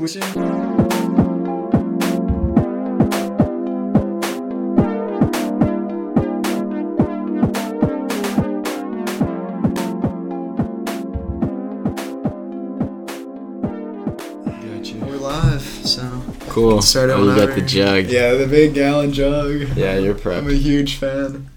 tuition. 0.00 0.22
We're 15.06 15.16
live, 15.16 15.62
so 15.62 16.22
Cool. 16.48 16.82
Start 16.82 17.10
it 17.10 17.12
oh, 17.12 17.24
you 17.24 17.34
got 17.36 17.54
the 17.54 17.60
jug. 17.60 18.06
yeah, 18.06 18.34
the 18.34 18.46
big 18.46 18.74
gallon 18.74 19.12
jug. 19.12 19.76
Yeah, 19.76 19.98
you're 19.98 20.14
prepped. 20.14 20.38
I'm 20.38 20.48
a 20.48 20.52
huge 20.54 20.96
fan. 20.96 21.48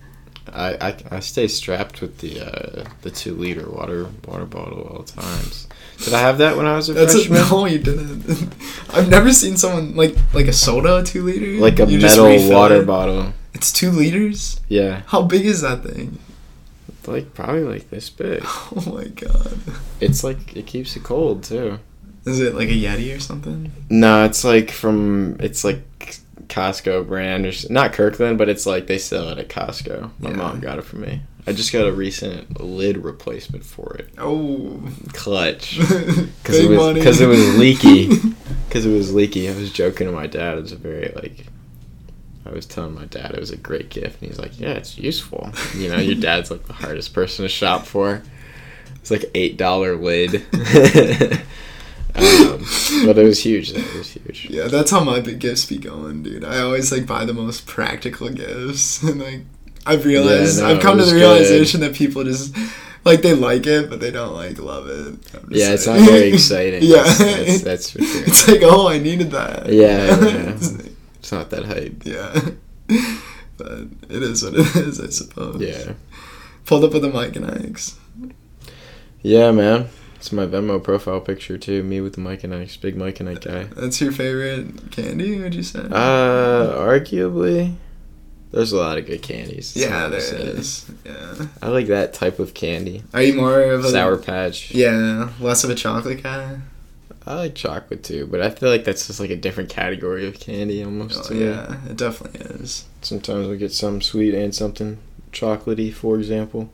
I, 0.52 0.89
I, 0.89 0.96
I 1.12 1.20
stay 1.20 1.48
strapped 1.48 2.02
with 2.02 2.20
the 2.20 2.41
uh, 2.41 2.84
the 3.02 3.10
two 3.10 3.34
liter 3.34 3.70
water 3.70 4.07
water 4.28 4.46
bottle 4.46 4.82
at 4.82 4.91
all 4.91 5.04
times. 5.04 5.68
Did 6.04 6.14
I 6.14 6.20
have 6.20 6.38
that 6.39 6.57
when 6.57 6.66
I 6.66 6.75
was 6.75 6.89
a 6.89 6.93
That's 6.93 7.14
a, 7.16 7.18
freshman? 7.25 7.42
no, 7.50 7.66
you 7.66 7.80
didn't. 7.80 8.54
I've 8.94 9.10
never 9.10 9.32
seen 9.32 9.57
someone 9.57 9.96
like 9.96 10.16
like 10.34 10.48
a 10.48 10.54
soda 10.54 11.04
two 11.04 11.24
liter. 11.24 11.60
Like 11.61 11.80
a 11.80 11.86
You 11.86 12.00
metal 12.00 12.50
water 12.50 12.82
it? 12.82 12.86
bottle. 12.88 13.34
It's 13.54 13.71
two 13.71 13.92
liters. 13.92 14.60
Yeah, 14.68 15.04
How 15.08 15.21
big 15.21 15.46
is 15.46 15.61
that 15.61 15.84
thing? 15.84 16.20
like 17.06 17.34
probably 17.34 17.64
like 17.64 17.89
this 17.89 18.10
big. 18.10 18.42
Oh 18.46 18.84
my 18.96 19.06
god. 19.06 19.58
It's 20.00 20.24
like 20.24 20.56
it 20.56 20.66
keeps 20.66 20.96
it 20.96 21.04
cold 21.04 21.44
too. 21.44 21.80
Is 22.25 22.39
it 22.39 22.56
like 22.56 22.70
a 22.70 22.74
Yeti 22.74 23.16
or 23.16 23.20
something? 23.20 23.72
No, 23.89 24.24
it's 24.24 24.44
like 24.46 24.72
from 24.72 25.36
it's 25.39 25.64
like 25.64 25.83
Costco 26.47 27.08
brand 27.08 27.46
or 27.46 27.52
not 27.70 27.94
Kirkland, 27.94 28.38
but 28.38 28.47
it's 28.50 28.66
like 28.66 28.88
they 28.88 28.97
sell 28.97 29.30
it 29.30 29.38
at 29.38 29.50
Costco. 29.50 30.11
My 30.20 30.30
Yeah. 30.30 30.36
mom 30.38 30.60
got 30.61 30.80
it 30.80 30.86
for 30.86 30.96
me. 30.97 31.22
I 31.46 31.52
just 31.52 31.74
got 31.74 31.88
a 31.88 31.92
recent 31.92 32.61
lid 32.61 32.97
replacement 32.97 33.66
for 33.66 33.95
it. 33.95 34.09
Oh. 34.17 34.81
Clutch. 35.14 35.80
Because 36.44 36.59
it 36.59 36.69
was 36.69 36.94
because 36.94 37.22
it 37.22 37.27
was 37.27 37.58
leaky. 37.58 38.09
Because 38.67 38.86
it 38.86 38.91
was 38.91 39.13
leaky. 39.13 39.47
I 39.49 39.55
was 39.55 39.71
joking 39.71 40.08
to 40.08 40.14
my 40.14 40.25
dad. 40.25 40.58
It 40.58 40.61
was 40.61 40.71
a 40.71 40.77
very 40.77 41.11
like. 41.16 41.45
I 42.45 42.49
was 42.49 42.66
telling 42.66 42.95
my 42.95 43.05
dad 43.05 43.31
it 43.31 43.39
was 43.39 43.52
a 43.52 43.58
great 43.58 43.89
gift, 43.89 44.19
and 44.19 44.30
he's 44.30 44.39
like, 44.39 44.59
"Yeah, 44.59 44.71
it's 44.71 44.97
useful." 44.97 45.52
You 45.75 45.89
know, 45.89 45.97
your 45.97 46.16
dad's 46.16 46.49
like 46.49 46.66
the 46.66 46.73
hardest 46.73 47.14
person 47.14 47.44
to 47.44 47.49
shop 47.49 47.86
for. 47.86 48.23
It's 48.95 49.11
like 49.11 49.30
eight 49.36 49.58
dollar 49.58 49.95
lid. 49.95 50.36
um, 52.16 52.66
but 53.05 53.17
it 53.17 53.23
was 53.23 53.45
huge. 53.45 53.71
It 53.71 53.94
was 53.94 54.09
huge. 54.11 54.47
Yeah, 54.49 54.67
that's 54.67 54.89
how 54.89 55.03
my 55.03 55.19
big 55.19 55.39
gifts 55.39 55.66
be 55.66 55.77
going, 55.77 56.23
dude. 56.23 56.44
I 56.44 56.59
always 56.61 56.91
like 56.91 57.05
buy 57.05 57.25
the 57.25 57.33
most 57.33 57.67
practical 57.67 58.30
gifts, 58.30 59.03
and 59.03 59.21
like 59.21 59.41
I've 59.86 60.06
realized, 60.06 60.59
no, 60.62 60.67
I've 60.67 60.81
come 60.81 60.98
to 60.98 61.03
the 61.06 61.12
good. 61.12 61.20
realization 61.20 61.81
that 61.81 61.94
people 61.94 62.23
just 62.23 62.56
like 63.06 63.22
they 63.22 63.34
like 63.34 63.67
it, 63.67 63.89
but 63.89 64.00
they 64.00 64.12
don't 64.12 64.34
like 64.34 64.59
love 64.59 64.88
it. 64.89 65.16
Yeah, 65.50 65.72
it's 65.73 65.86
not 65.88 66.00
very 66.00 66.30
exciting. 66.34 66.84
yeah, 66.84 67.03
that's, 67.03 67.17
that's, 67.17 67.62
that's 67.64 67.89
for 67.92 68.02
sure. 68.02 68.23
it's 68.26 68.48
like 68.48 68.61
oh, 68.64 68.88
I 68.88 69.00
needed 69.00 69.31
that. 69.31 69.67
Yeah, 69.67 70.06
yeah. 70.08 70.50
It's- 70.56 71.31
not 71.31 71.50
that 71.52 71.66
hype. 71.66 72.04
yeah. 72.06 72.52
But 73.58 73.72
it 74.09 74.23
is 74.23 74.44
what 74.44 74.56
it 74.56 74.76
is, 74.76 75.00
I 75.00 75.08
suppose. 75.09 75.61
Yeah, 75.61 75.94
Pulled 76.66 76.84
up 76.86 76.94
with 76.94 77.06
a 77.06 77.09
Mike 77.09 77.36
and 77.36 77.45
Ike's. 77.45 77.95
yeah, 79.22 79.52
man. 79.52 79.89
It's 80.16 80.31
my 80.31 80.45
Venmo 80.45 80.81
profile 80.84 81.22
picture 81.22 81.58
too. 81.58 81.84
Me 81.84 82.02
with 82.02 82.14
the 82.14 82.22
Mike 82.22 82.44
and 82.44 82.54
Ike, 82.54 82.80
big 82.81 82.95
Mike 82.98 83.20
and 83.20 83.30
Ike 83.30 83.42
guy. 83.42 83.64
That's 83.76 84.00
your 84.02 84.11
favorite 84.11 84.89
candy, 84.92 85.39
would 85.39 85.54
you 85.54 85.64
say? 85.64 85.81
Uh, 85.81 86.73
arguably, 86.80 87.76
there's 88.53 88.71
a 88.71 88.77
lot 88.77 88.99
of 88.99 89.07
good 89.07 89.23
candies. 89.23 89.75
yeah, 89.75 90.07
there 90.07 90.19
is. 90.19 90.89
Yeah. 91.03 91.47
I 91.61 91.69
like 91.69 91.87
that 91.87 92.13
type 92.13 92.37
of 92.37 92.53
candy. 92.53 93.03
Are 93.13 93.21
you 93.21 93.33
more 93.33 93.61
of 93.61 93.83
a 93.83 93.89
Sour 93.89 94.17
Patch. 94.17 94.71
Yeah, 94.71 95.31
less 95.39 95.63
of 95.63 95.71
a 95.71 95.75
chocolate 95.75 96.21
guy. 96.21 96.59
I 97.25 97.35
like 97.35 97.55
chocolate 97.55 98.03
too, 98.03 98.27
but 98.27 98.41
I 98.41 98.51
feel 98.51 98.69
like 98.69 98.83
that's 98.83 99.07
just 99.07 99.19
like 99.19 99.31
a 99.31 99.35
different 99.35 99.69
category 99.69 100.27
of 100.27 100.39
candy 100.39 100.83
almost. 100.83 101.31
Oh, 101.31 101.33
me. 101.33 101.45
yeah, 101.45 101.77
it 101.89 101.97
definitely 101.97 102.42
is. 102.42 102.86
Sometimes 103.02 103.47
we 103.47 103.58
get 103.58 103.71
some 103.73 104.02
sweet 104.02 104.36
and 104.36 104.53
something 104.53 104.99
chocolatey, 105.31 105.92
for 105.92 106.17
example. 106.17 106.69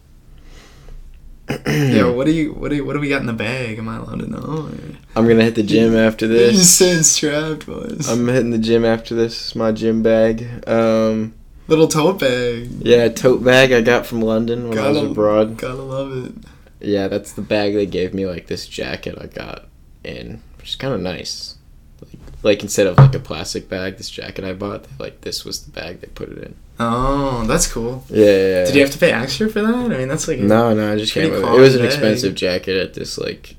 yeah, 1.65 2.09
what 2.09 2.25
do 2.25 2.31
you 2.31 2.53
what 2.53 2.69
do 2.69 2.75
you, 2.75 2.85
what 2.85 2.93
do 2.93 2.99
we 2.99 3.09
got 3.09 3.21
in 3.21 3.27
the 3.27 3.33
bag? 3.33 3.79
Am 3.79 3.87
I 3.87 3.97
allowed 3.97 4.19
to 4.19 4.27
know? 4.27 4.67
Or? 4.67 4.71
I'm 5.15 5.27
gonna 5.27 5.43
hit 5.43 5.55
the 5.55 5.63
gym 5.63 5.95
after 6.07 6.27
this. 6.27 6.51
You're 6.51 6.59
this. 6.59 6.77
saying 6.77 7.03
strapped, 7.03 7.65
boys. 7.65 8.09
I'm 8.09 8.27
hitting 8.27 8.51
the 8.51 8.57
gym 8.57 8.83
after 8.83 9.15
this. 9.15 9.39
It's 9.39 9.55
my 9.55 9.71
gym 9.71 10.03
bag. 10.03 10.67
Um, 10.67 11.33
Little 11.69 11.87
tote 11.87 12.19
bag. 12.19 12.69
yeah, 12.81 13.07
tote 13.09 13.43
bag 13.43 13.71
I 13.71 13.81
got 13.81 14.05
from 14.05 14.21
London 14.21 14.69
when 14.69 14.77
I 14.79 14.89
was 14.89 15.03
abroad. 15.03 15.57
Gotta 15.57 15.81
love 15.81 16.25
it. 16.25 16.33
Yeah, 16.79 17.07
that's 17.07 17.33
the 17.33 17.41
bag 17.41 17.73
they 17.73 17.85
gave 17.85 18.13
me. 18.13 18.25
Like 18.25 18.47
this 18.47 18.67
jacket 18.67 19.17
I 19.21 19.27
got 19.27 19.65
in, 20.03 20.41
which 20.57 20.69
is 20.69 20.75
kind 20.75 20.93
of 20.93 21.01
nice. 21.01 21.55
Like, 22.01 22.19
like 22.41 22.63
instead 22.63 22.87
of 22.87 22.97
like 22.97 23.13
a 23.13 23.19
plastic 23.19 23.69
bag, 23.69 23.97
this 23.97 24.09
jacket 24.09 24.45
I 24.45 24.53
bought, 24.53 24.85
like 24.97 25.21
this 25.21 25.45
was 25.45 25.63
the 25.63 25.71
bag 25.71 26.01
they 26.01 26.07
put 26.07 26.29
it 26.29 26.39
in. 26.39 26.55
Oh, 26.79 27.45
that's 27.45 27.67
cool. 27.71 28.05
Yeah. 28.09 28.25
yeah. 28.25 28.65
Did 28.65 28.75
you 28.75 28.81
have 28.81 28.91
to 28.91 28.97
pay 28.97 29.11
extra 29.11 29.49
for 29.49 29.61
that? 29.61 29.73
I 29.75 29.87
mean, 29.97 30.07
that's 30.07 30.27
like 30.27 30.39
No, 30.39 30.73
no, 30.73 30.93
I 30.93 30.97
just 30.97 31.13
came 31.13 31.33
it. 31.33 31.37
It 31.37 31.59
was 31.59 31.75
an 31.75 31.81
bag. 31.81 31.91
expensive 31.91 32.35
jacket 32.35 32.77
at 32.77 32.93
this 32.93 33.17
like 33.17 33.57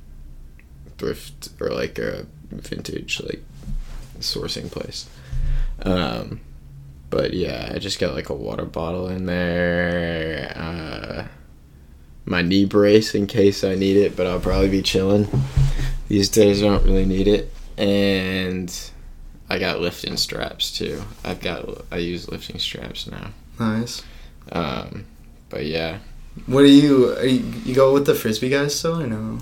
thrift 0.98 1.50
or 1.60 1.68
like 1.68 1.98
a 1.98 2.26
vintage 2.50 3.20
like 3.22 3.42
sourcing 4.18 4.70
place. 4.70 5.08
Um, 5.82 6.40
but 7.10 7.34
yeah, 7.34 7.70
I 7.74 7.78
just 7.78 7.98
got 8.00 8.14
like 8.14 8.28
a 8.30 8.34
water 8.34 8.64
bottle 8.64 9.08
in 9.08 9.26
there. 9.26 10.52
Uh, 10.56 11.26
my 12.24 12.42
knee 12.42 12.64
brace 12.64 13.14
in 13.14 13.26
case 13.26 13.64
I 13.64 13.74
need 13.74 13.96
it, 13.96 14.16
but 14.16 14.26
I'll 14.26 14.40
probably 14.40 14.68
be 14.68 14.82
chilling. 14.82 15.26
These 16.08 16.28
days, 16.28 16.62
I 16.62 16.66
don't 16.66 16.84
really 16.84 17.06
need 17.06 17.28
it, 17.28 17.52
and 17.78 18.72
I 19.48 19.58
got 19.58 19.80
lifting 19.80 20.16
straps 20.16 20.76
too. 20.76 21.02
I've 21.24 21.40
got 21.40 21.84
I 21.92 21.96
use 21.98 22.28
lifting 22.28 22.58
straps 22.58 23.06
now. 23.06 23.30
nice. 23.58 24.02
Um, 24.52 25.06
but 25.48 25.66
yeah, 25.66 25.98
What 26.46 26.62
do 26.62 26.68
you, 26.68 27.12
are 27.16 27.24
you 27.24 27.44
you 27.64 27.74
go 27.74 27.92
with 27.92 28.06
the 28.06 28.14
frisbee 28.14 28.48
guys 28.48 28.74
still 28.76 29.00
or 29.00 29.06
no? 29.06 29.38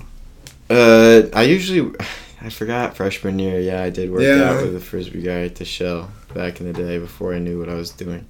Uh, 0.69 1.27
I 1.33 1.43
usually, 1.43 1.91
I 2.41 2.49
forgot 2.49 2.95
freshman 2.95 3.39
year. 3.39 3.59
Yeah, 3.59 3.81
I 3.81 3.89
did 3.89 4.11
work 4.11 4.21
Yeah. 4.21 4.51
out 4.51 4.63
with 4.63 4.75
a 4.75 4.79
frisbee 4.79 5.21
guy 5.23 5.41
at 5.45 5.55
the 5.55 5.65
shell 5.65 6.11
back 6.33 6.59
in 6.59 6.71
the 6.71 6.73
day 6.73 6.97
before 6.99 7.33
I 7.33 7.39
knew 7.39 7.59
what 7.59 7.69
I 7.69 7.73
was 7.75 7.91
doing. 7.91 8.25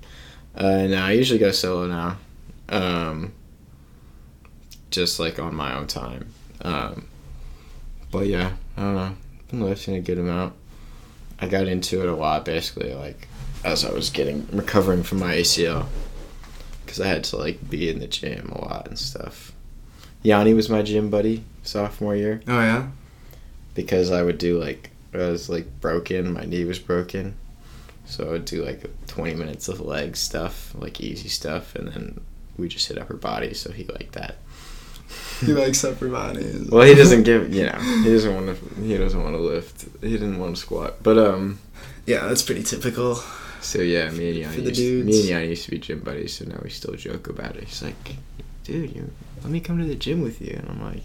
Uh, 0.55 0.87
no, 0.87 0.97
I 0.97 1.11
usually 1.11 1.39
go 1.39 1.51
solo 1.51 1.87
now. 1.87 2.17
Um, 2.69 3.33
just 4.91 5.19
like 5.19 5.39
on 5.39 5.55
my 5.55 5.75
own 5.75 5.87
time. 5.87 6.27
Um, 6.61 7.07
but 8.11 8.27
yeah, 8.27 8.53
I 8.77 8.81
don't 8.81 8.95
know. 8.95 9.15
Been 9.49 9.61
lifting 9.61 9.95
a 9.95 10.01
good 10.01 10.17
amount. 10.17 10.53
I 11.39 11.47
got 11.47 11.67
into 11.67 12.01
it 12.01 12.07
a 12.07 12.15
lot, 12.15 12.45
basically, 12.45 12.93
like 12.93 13.27
as 13.63 13.85
I 13.85 13.91
was 13.91 14.09
getting 14.09 14.47
recovering 14.51 15.03
from 15.03 15.19
my 15.19 15.35
ACL, 15.35 15.85
because 16.85 16.99
I 16.99 17.07
had 17.07 17.23
to 17.25 17.38
like 17.38 17.69
be 17.69 17.89
in 17.89 17.99
the 17.99 18.07
gym 18.07 18.49
a 18.49 18.61
lot 18.61 18.88
and 18.88 18.97
stuff. 18.97 19.53
Yanni 20.21 20.53
was 20.53 20.69
my 20.69 20.81
gym 20.81 21.09
buddy 21.09 21.43
sophomore 21.63 22.15
year 22.15 22.41
Oh 22.47 22.59
yeah. 22.59 22.88
because 23.73 24.11
I 24.11 24.21
would 24.23 24.38
do 24.38 24.59
like 24.59 24.89
I 25.13 25.17
was 25.17 25.49
like 25.49 25.79
broken, 25.79 26.33
my 26.33 26.43
knee 26.45 26.65
was 26.65 26.77
broken, 26.79 27.35
so 28.09 28.27
I 28.27 28.31
would 28.31 28.45
do 28.45 28.65
like 28.65 28.83
twenty 29.07 29.35
minutes 29.35 29.69
of 29.69 29.79
leg 29.79 30.17
stuff, 30.17 30.73
like 30.75 30.99
easy 30.99 31.29
stuff, 31.29 31.75
and 31.75 31.87
then 31.87 32.21
we 32.57 32.67
just 32.67 32.87
hit 32.87 32.97
upper 32.97 33.15
body. 33.15 33.53
So 33.53 33.71
he 33.71 33.85
liked 33.85 34.13
that. 34.13 34.37
He 35.39 35.53
likes 35.53 35.83
upper 35.85 36.09
bodies. 36.09 36.69
Well, 36.69 36.85
he 36.85 36.93
doesn't 36.93 37.23
give 37.23 37.53
you 37.53 37.65
know 37.65 37.79
he 38.03 38.11
doesn't 38.11 38.35
want 38.35 38.47
to 38.47 38.81
he 38.81 38.97
doesn't 38.97 39.23
want 39.23 39.35
to 39.35 39.41
lift. 39.41 39.85
He 40.01 40.11
didn't 40.11 40.37
want 40.37 40.55
to 40.55 40.61
squat, 40.61 41.01
but 41.01 41.17
um. 41.17 41.59
Yeah, 42.05 42.27
that's 42.27 42.41
pretty 42.41 42.63
typical. 42.63 43.21
So 43.61 43.79
yeah, 43.81 44.09
me 44.11 44.29
and 44.29 44.37
Yanni, 44.37 44.63
used, 44.71 45.05
me 45.05 45.19
and 45.19 45.29
Yanni 45.29 45.47
used 45.49 45.65
to 45.65 45.71
be 45.71 45.77
gym 45.77 45.99
buddies. 45.99 46.37
So 46.37 46.45
now 46.45 46.59
we 46.63 46.69
still 46.69 46.95
joke 46.95 47.29
about 47.29 47.55
it. 47.55 47.65
He's 47.65 47.83
like, 47.83 48.15
"Dude, 48.63 48.95
you 48.95 49.11
let 49.43 49.51
me 49.51 49.59
come 49.59 49.77
to 49.77 49.85
the 49.85 49.95
gym 49.95 50.21
with 50.21 50.41
you," 50.41 50.55
and 50.57 50.67
I'm 50.69 50.83
like, 50.83 51.03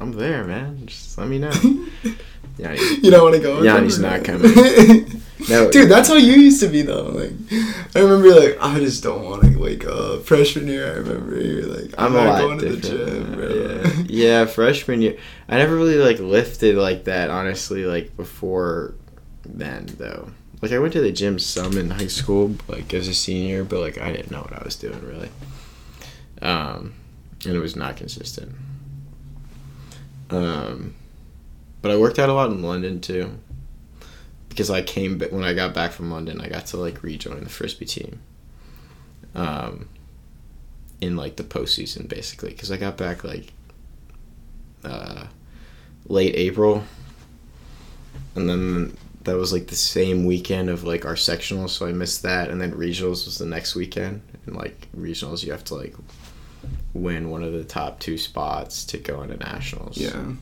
"I'm 0.00 0.12
there, 0.12 0.44
man. 0.44 0.86
Just 0.86 1.18
let 1.18 1.28
me 1.28 1.38
know." 1.38 1.50
Yanni, 2.58 2.78
you 3.02 3.10
don't 3.10 3.22
want 3.22 3.34
to 3.34 3.40
go. 3.42 3.62
Yanni's 3.62 3.96
him, 3.96 4.02
not 4.02 4.24
coming. 4.24 4.52
No. 5.48 5.70
Dude, 5.72 5.90
that's 5.90 6.08
how 6.08 6.16
you 6.16 6.34
used 6.34 6.60
to 6.60 6.68
be 6.68 6.82
though. 6.82 7.04
Like, 7.04 7.32
I 7.94 8.00
remember 8.00 8.34
like 8.34 8.56
I 8.60 8.78
just 8.80 9.02
don't 9.02 9.24
want 9.24 9.42
to 9.42 9.58
wake 9.58 9.86
up. 9.86 10.24
Freshman 10.24 10.68
year, 10.68 10.86
I 10.86 10.96
remember 10.96 11.40
you're 11.40 11.66
like, 11.66 11.94
I'm, 11.98 12.16
I'm 12.16 12.16
a 12.16 12.24
not 12.24 12.26
lot 12.26 12.40
going 12.40 12.58
to 12.58 12.76
the 12.76 12.88
gym, 12.88 13.34
bro. 13.34 13.48
yeah. 13.48 14.04
yeah, 14.08 14.44
freshman 14.46 15.02
year, 15.02 15.16
I 15.48 15.58
never 15.58 15.76
really 15.76 15.96
like 15.96 16.18
lifted 16.18 16.76
like 16.76 17.04
that. 17.04 17.30
Honestly, 17.30 17.84
like 17.84 18.16
before 18.16 18.94
then 19.44 19.86
though. 19.98 20.30
Like 20.62 20.72
I 20.72 20.78
went 20.78 20.94
to 20.94 21.00
the 21.02 21.12
gym 21.12 21.38
some 21.38 21.76
in 21.76 21.90
high 21.90 22.06
school, 22.06 22.56
like 22.68 22.94
as 22.94 23.06
a 23.06 23.14
senior, 23.14 23.64
but 23.64 23.80
like 23.80 23.98
I 23.98 24.12
didn't 24.12 24.30
know 24.30 24.40
what 24.40 24.52
I 24.52 24.64
was 24.64 24.76
doing 24.76 25.00
really. 25.06 25.28
Um, 26.40 26.94
and 27.44 27.54
it 27.54 27.60
was 27.60 27.76
not 27.76 27.96
consistent. 27.96 28.54
Um, 30.30 30.94
but 31.82 31.90
I 31.90 31.96
worked 31.96 32.18
out 32.18 32.30
a 32.30 32.32
lot 32.32 32.50
in 32.50 32.62
London 32.62 33.00
too, 33.00 33.38
because 34.54 34.70
I 34.70 34.82
came 34.82 35.18
when 35.18 35.42
I 35.42 35.52
got 35.52 35.74
back 35.74 35.90
from 35.90 36.12
London. 36.12 36.40
I 36.40 36.48
got 36.48 36.66
to 36.66 36.76
like 36.76 37.02
rejoin 37.02 37.42
the 37.42 37.50
frisbee 37.50 37.86
team. 37.86 38.20
Um, 39.34 39.88
in 41.00 41.16
like 41.16 41.34
the 41.34 41.42
postseason 41.42 42.08
basically, 42.08 42.50
because 42.50 42.70
I 42.70 42.76
got 42.76 42.96
back 42.96 43.24
like 43.24 43.52
uh, 44.84 45.26
late 46.06 46.36
April, 46.36 46.84
and 48.36 48.48
then 48.48 48.96
that 49.24 49.36
was 49.36 49.52
like 49.52 49.66
the 49.66 49.74
same 49.74 50.24
weekend 50.24 50.70
of 50.70 50.84
like 50.84 51.04
our 51.04 51.14
sectionals, 51.14 51.70
so 51.70 51.86
I 51.86 51.92
missed 51.92 52.22
that, 52.22 52.48
and 52.48 52.60
then 52.60 52.72
regionals 52.72 53.26
was 53.26 53.38
the 53.38 53.46
next 53.46 53.74
weekend, 53.74 54.22
and 54.46 54.54
like 54.54 54.86
regionals 54.96 55.42
you 55.42 55.50
have 55.50 55.64
to 55.64 55.74
like 55.74 55.96
win 56.92 57.28
one 57.28 57.42
of 57.42 57.52
the 57.52 57.64
top 57.64 57.98
two 57.98 58.16
spots 58.16 58.84
to 58.86 58.98
go 58.98 59.22
into 59.22 59.36
nationals. 59.36 59.98
Yeah. 59.98 60.32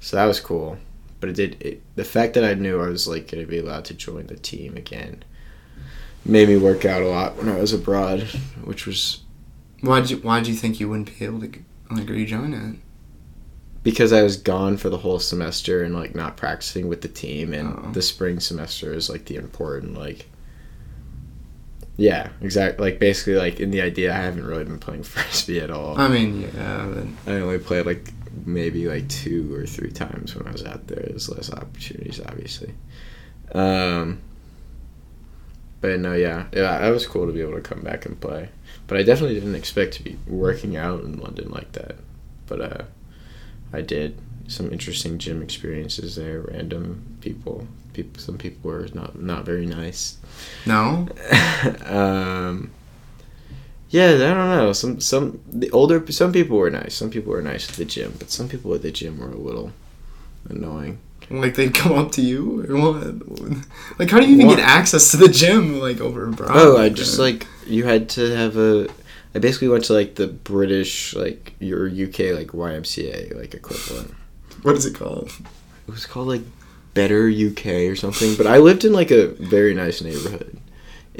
So 0.00 0.16
that 0.16 0.26
was 0.26 0.40
cool, 0.40 0.78
but 1.20 1.28
it 1.30 1.36
did 1.36 1.56
it, 1.60 1.82
the 1.96 2.04
fact 2.04 2.34
that 2.34 2.44
I 2.44 2.54
knew 2.54 2.80
I 2.80 2.88
was 2.88 3.06
like 3.06 3.30
going 3.30 3.44
to 3.44 3.50
be 3.50 3.58
allowed 3.58 3.84
to 3.86 3.94
join 3.94 4.26
the 4.26 4.36
team 4.36 4.76
again 4.76 5.22
made 6.24 6.48
me 6.48 6.56
work 6.56 6.84
out 6.84 7.02
a 7.02 7.08
lot 7.08 7.36
when 7.36 7.48
I 7.48 7.58
was 7.60 7.72
abroad, 7.72 8.22
which 8.64 8.86
was 8.86 9.20
why 9.80 10.00
did 10.00 10.10
you 10.10 10.16
Why'd 10.18 10.46
you 10.46 10.54
think 10.54 10.78
you 10.80 10.88
wouldn't 10.88 11.18
be 11.18 11.24
able 11.24 11.40
to 11.40 11.50
like 11.90 12.08
rejoin 12.08 12.52
it? 12.54 12.76
because 13.82 14.12
I 14.12 14.22
was 14.22 14.36
gone 14.36 14.76
for 14.76 14.90
the 14.90 14.98
whole 14.98 15.18
semester 15.18 15.82
and 15.82 15.94
like 15.94 16.14
not 16.14 16.36
practicing 16.36 16.86
with 16.88 17.00
the 17.00 17.08
team, 17.08 17.54
and 17.54 17.68
Oh. 17.78 17.90
the 17.92 18.02
spring 18.02 18.38
semester 18.38 18.92
is 18.92 19.08
like 19.08 19.24
the 19.24 19.36
important 19.36 19.94
like. 19.98 20.26
Yeah, 21.96 22.28
exactly. 22.40 22.90
Like 22.90 22.98
basically, 22.98 23.36
like 23.36 23.60
in 23.60 23.70
the 23.70 23.80
idea, 23.82 24.12
I 24.12 24.16
haven't 24.18 24.44
really 24.46 24.64
been 24.64 24.78
playing 24.78 25.02
frisbee 25.12 25.60
at 25.60 25.70
all. 25.70 25.98
I 25.98 26.08
mean, 26.08 26.42
yeah, 26.54 26.86
but 26.94 27.32
I 27.32 27.36
only 27.40 27.58
played 27.58 27.86
like 27.86 28.10
maybe 28.46 28.88
like 28.88 29.08
two 29.08 29.54
or 29.54 29.66
three 29.66 29.90
times 29.90 30.34
when 30.34 30.46
I 30.46 30.52
was 30.52 30.64
out 30.64 30.86
there. 30.86 31.04
There's 31.06 31.28
less 31.28 31.52
opportunities, 31.52 32.20
obviously. 32.24 32.74
Um, 33.52 34.20
but 35.80 35.98
no, 35.98 36.12
yeah, 36.12 36.46
yeah, 36.52 36.86
it 36.86 36.90
was 36.90 37.06
cool 37.06 37.26
to 37.26 37.32
be 37.32 37.40
able 37.40 37.54
to 37.54 37.60
come 37.60 37.80
back 37.80 38.06
and 38.06 38.20
play. 38.20 38.50
But 38.86 38.98
I 38.98 39.02
definitely 39.02 39.36
didn't 39.36 39.54
expect 39.54 39.94
to 39.94 40.02
be 40.02 40.18
working 40.26 40.76
out 40.76 41.04
in 41.04 41.18
London 41.18 41.50
like 41.50 41.72
that. 41.72 41.96
But 42.46 42.60
uh, 42.60 42.84
I 43.72 43.80
did 43.80 44.18
some 44.48 44.72
interesting 44.72 45.18
gym 45.18 45.42
experiences 45.42 46.16
there. 46.16 46.42
Random 46.42 47.16
people, 47.20 47.66
people, 47.92 48.20
some 48.20 48.36
people 48.36 48.70
were 48.70 48.88
not 48.94 49.20
not 49.20 49.44
very 49.44 49.66
nice. 49.66 50.18
no. 50.66 51.08
um, 51.86 52.70
yeah, 53.90 54.06
I 54.14 54.18
don't 54.18 54.56
know. 54.56 54.72
Some 54.72 55.00
some 55.00 55.40
the 55.50 55.70
older 55.70 56.10
some 56.12 56.32
people 56.32 56.56
were 56.56 56.70
nice. 56.70 56.94
Some 56.94 57.10
people 57.10 57.32
were 57.32 57.42
nice 57.42 57.68
at 57.68 57.76
the 57.76 57.84
gym, 57.84 58.14
but 58.18 58.30
some 58.30 58.48
people 58.48 58.72
at 58.74 58.82
the 58.82 58.90
gym 58.90 59.18
were 59.18 59.30
a 59.30 59.36
little 59.36 59.72
annoying. 60.48 60.98
Like 61.28 61.54
they'd 61.54 61.72
come 61.74 61.92
up 61.92 62.10
to 62.12 62.22
you? 62.22 62.62
Like 63.98 64.10
how 64.10 64.18
do 64.20 64.26
you 64.26 64.34
even 64.34 64.46
What? 64.48 64.56
get 64.56 64.66
access 64.68 65.10
to 65.12 65.16
the 65.16 65.28
gym 65.28 65.78
like 65.78 66.00
over 66.00 66.28
abroad? 66.28 66.50
Oh, 66.52 66.76
I 66.76 66.88
just 66.88 67.18
like 67.18 67.46
you 67.66 67.84
had 67.84 68.08
to 68.10 68.34
have 68.34 68.56
a. 68.56 68.88
I 69.34 69.38
basically 69.38 69.68
went 69.68 69.84
to 69.84 69.92
like 69.92 70.16
the 70.16 70.26
British 70.26 71.14
like 71.14 71.54
your 71.60 71.86
UK 71.86 72.34
like 72.34 72.48
YMCA 72.48 73.36
like 73.38 73.54
equivalent. 73.54 74.12
what 74.62 74.76
is 74.76 74.86
it 74.86 74.94
called? 74.96 75.30
It 75.86 75.90
was 75.92 76.04
called 76.06 76.26
like 76.28 76.42
Better 76.94 77.28
UK 77.28 77.66
or 77.90 77.94
something. 77.94 78.34
But 78.36 78.48
I 78.48 78.58
lived 78.58 78.84
in 78.84 78.92
like 78.92 79.12
a 79.12 79.28
very 79.28 79.72
nice 79.74 80.02
neighborhood 80.02 80.58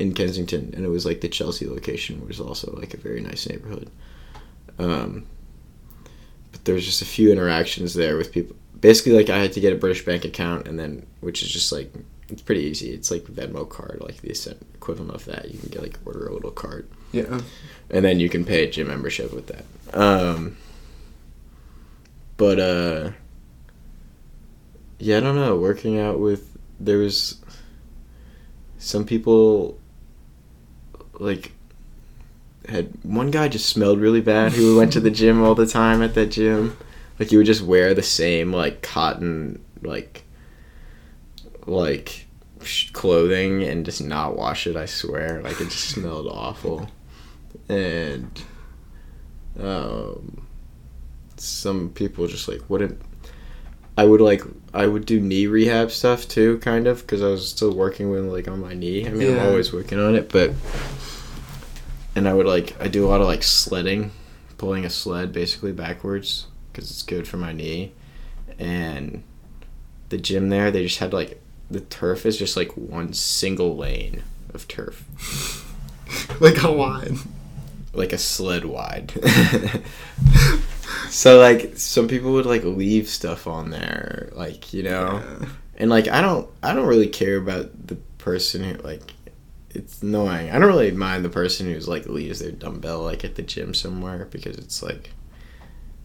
in 0.00 0.14
Kensington, 0.14 0.72
and 0.74 0.84
it 0.84 0.88
was 0.88 1.04
like 1.06 1.20
the 1.20 1.28
Chelsea 1.28 1.66
location 1.68 2.26
was 2.26 2.40
also 2.40 2.72
like 2.78 2.94
a 2.94 2.96
very 2.96 3.20
nice 3.20 3.48
neighborhood. 3.48 3.90
Um, 4.78 5.26
but 6.52 6.64
there's 6.64 6.84
just 6.86 7.02
a 7.02 7.06
few 7.06 7.30
interactions 7.30 7.94
there 7.94 8.16
with 8.16 8.32
people. 8.32 8.56
Basically, 8.80 9.12
like 9.12 9.28
I 9.28 9.38
had 9.38 9.52
to 9.52 9.60
get 9.60 9.72
a 9.72 9.76
British 9.76 10.04
bank 10.04 10.24
account, 10.24 10.66
and 10.66 10.78
then 10.78 11.06
which 11.20 11.42
is 11.42 11.50
just 11.50 11.70
like 11.70 11.92
it's 12.28 12.42
pretty 12.42 12.62
easy. 12.62 12.90
It's 12.90 13.10
like 13.10 13.24
Venmo 13.24 13.68
card, 13.68 13.98
like 14.00 14.20
the 14.22 14.56
equivalent 14.74 15.14
of 15.14 15.24
that. 15.26 15.50
You 15.50 15.58
can 15.58 15.68
get 15.68 15.82
like 15.82 15.98
order 16.06 16.26
a 16.26 16.32
little 16.32 16.52
card 16.52 16.88
Yeah. 17.12 17.40
and 17.90 18.04
then 18.04 18.20
you 18.20 18.28
can 18.28 18.44
pay 18.44 18.64
a 18.64 18.70
gym 18.70 18.86
membership 18.86 19.32
with 19.32 19.48
that. 19.48 19.64
Um, 19.98 20.56
but 22.36 22.58
uh, 22.60 23.10
yeah, 24.98 25.16
I 25.18 25.20
don't 25.20 25.34
know. 25.36 25.56
Working 25.56 25.98
out 25.98 26.20
with 26.20 26.56
there 26.78 26.98
was 26.98 27.36
some 28.78 29.04
people 29.04 29.78
like 31.20 31.52
had 32.68 32.92
one 33.02 33.30
guy 33.30 33.48
just 33.48 33.68
smelled 33.68 34.00
really 34.00 34.20
bad 34.20 34.52
who 34.52 34.76
went 34.76 34.92
to 34.92 35.00
the 35.00 35.10
gym 35.10 35.42
all 35.42 35.54
the 35.54 35.66
time 35.66 36.02
at 36.02 36.14
that 36.14 36.26
gym. 36.26 36.76
Like 37.18 37.28
he 37.28 37.36
would 37.36 37.46
just 37.46 37.62
wear 37.62 37.94
the 37.94 38.02
same 38.02 38.52
like 38.52 38.82
cotton 38.82 39.62
like 39.82 40.24
like 41.66 42.26
clothing 42.92 43.62
and 43.62 43.84
just 43.84 44.02
not 44.02 44.36
wash 44.36 44.66
it. 44.66 44.76
I 44.76 44.86
swear, 44.86 45.40
like 45.42 45.60
it 45.60 45.64
just 45.70 45.90
smelled 45.90 46.26
awful 46.26 46.88
and 47.68 48.42
um, 49.58 50.46
some 51.36 51.90
people 51.90 52.26
just 52.26 52.48
like 52.48 52.68
wouldn't. 52.68 53.00
I 53.96 54.04
would 54.04 54.20
like 54.20 54.42
I 54.72 54.86
would 54.86 55.04
do 55.04 55.20
knee 55.20 55.46
rehab 55.46 55.90
stuff 55.90 56.26
too, 56.28 56.58
kind 56.58 56.86
of, 56.86 57.00
because 57.02 57.22
I 57.22 57.26
was 57.28 57.48
still 57.48 57.74
working 57.74 58.10
with 58.10 58.24
like 58.24 58.48
on 58.48 58.60
my 58.60 58.74
knee. 58.74 59.06
I 59.06 59.10
mean, 59.10 59.34
Yeah. 59.34 59.42
I'm 59.42 59.48
always 59.48 59.72
working 59.72 59.98
on 59.98 60.14
it, 60.14 60.30
but 60.30 60.52
and 62.20 62.28
I 62.28 62.34
would 62.34 62.44
like 62.46 62.76
I 62.78 62.86
do 62.88 63.06
a 63.06 63.08
lot 63.08 63.22
of 63.22 63.26
like 63.26 63.42
sledding, 63.42 64.10
pulling 64.58 64.84
a 64.84 64.90
sled 64.90 65.32
basically 65.32 65.72
backwards 65.72 66.48
because 66.70 66.90
it's 66.90 67.02
good 67.02 67.26
for 67.26 67.38
my 67.38 67.52
knee, 67.54 67.92
and 68.58 69.22
the 70.10 70.18
gym 70.18 70.50
there 70.50 70.70
they 70.70 70.82
just 70.82 70.98
had 70.98 71.14
like 71.14 71.40
the 71.70 71.80
turf 71.80 72.26
is 72.26 72.36
just 72.36 72.58
like 72.58 72.76
one 72.76 73.14
single 73.14 73.74
lane 73.76 74.22
of 74.52 74.68
turf 74.68 75.64
Like 76.40 76.56
how 76.58 76.72
wide? 76.74 77.14
like 77.94 78.12
a 78.12 78.18
sled 78.18 78.66
wide. 78.66 79.12
so 81.08 81.38
like 81.38 81.72
some 81.76 82.06
people 82.06 82.32
would 82.32 82.44
like 82.46 82.64
leave 82.64 83.08
stuff 83.08 83.46
on 83.46 83.70
there, 83.70 84.28
like 84.34 84.74
you 84.74 84.82
know, 84.82 85.22
Yeah. 85.40 85.48
and 85.78 85.88
like 85.90 86.06
I 86.08 86.20
don't 86.20 86.48
I 86.62 86.74
don't 86.74 86.86
really 86.86 87.08
care 87.08 87.36
about 87.38 87.86
the 87.86 87.96
person 88.18 88.62
who 88.64 88.74
like 88.82 89.14
it's 89.70 90.02
annoying. 90.02 90.50
I 90.50 90.58
don't 90.58 90.68
really 90.68 90.90
mind 90.90 91.24
the 91.24 91.28
person 91.30 91.66
who's 91.66 91.88
like 91.88 92.06
leaves 92.06 92.40
their 92.40 92.52
dumbbell 92.52 93.02
like 93.02 93.24
at 93.24 93.34
the 93.36 93.42
gym 93.42 93.72
somewhere 93.74 94.26
because 94.30 94.56
it's 94.56 94.82
like 94.82 95.10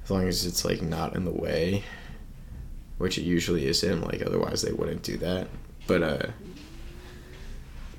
as 0.04 0.12
long 0.12 0.28
as 0.28 0.46
it's 0.46 0.64
like 0.66 0.82
not 0.82 1.16
in 1.16 1.26
the 1.26 1.32
way, 1.32 1.84
which 2.98 3.18
it 3.18 3.24
usually 3.24 3.66
isn't. 3.68 4.02
Like 4.02 4.22
otherwise 4.26 4.62
they 4.62 4.72
wouldn't 4.72 5.02
do 5.04 5.18
that. 5.18 5.48
But 5.88 6.04
uh, 6.04 6.28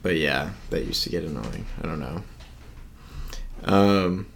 but 0.02 0.16
yeah, 0.16 0.50
that 0.70 0.84
used 0.84 1.02
to 1.04 1.10
get 1.10 1.24
annoying. 1.24 1.66
I 1.82 1.86
don't 1.86 2.00
know. 2.00 2.22
Um, 3.64 4.26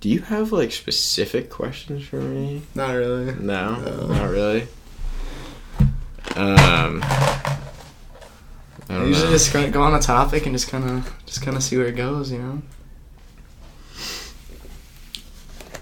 do 0.00 0.08
you 0.10 0.20
have 0.20 0.52
like 0.52 0.72
specific 0.72 1.48
questions 1.48 2.04
for 2.06 2.20
me? 2.20 2.62
Not 2.74 2.90
really. 2.92 3.34
No, 3.36 3.76
No. 3.80 4.06
not 4.08 4.30
really. 4.30 4.66
Um, 6.34 7.02
I 8.88 9.04
usually 9.04 9.26
know. 9.26 9.32
just 9.32 9.52
kinda 9.52 9.70
go 9.70 9.82
on 9.82 9.94
a 9.94 10.00
topic 10.00 10.46
and 10.46 10.54
just 10.54 10.68
kind 10.68 10.84
of 10.88 11.12
just 11.26 11.42
kind 11.42 11.56
of 11.56 11.62
see 11.62 11.76
where 11.76 11.86
it 11.86 11.96
goes, 11.96 12.30
you 12.30 12.38
know. 12.38 12.62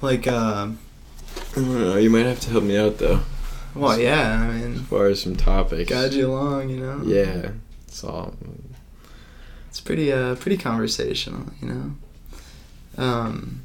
Like, 0.01 0.27
uh, 0.27 0.69
know. 1.57 1.97
You 1.97 2.11
might 2.11 2.27
have 2.27 2.41
to 2.41 2.51
help 2.51 2.65
me 2.65 2.77
out 2.77 2.99
though, 2.99 3.21
well, 3.75 3.99
yeah. 3.99 4.43
I 4.43 4.53
mean, 4.53 4.75
as 4.75 4.81
far 4.83 5.07
as 5.07 5.23
some 5.23 5.37
topics. 5.37 5.91
guide 5.91 6.13
you 6.13 6.31
along, 6.31 6.71
you 6.71 6.79
know. 6.79 7.03
Yeah, 7.05 7.51
it's 7.87 8.05
all. 8.05 8.35
It's 9.69 9.81
pretty 9.81 10.13
uh 10.13 10.37
pretty 10.37 10.57
conversational, 10.57 11.47
you 11.61 11.69
know. 11.69 11.95
Um, 12.97 13.65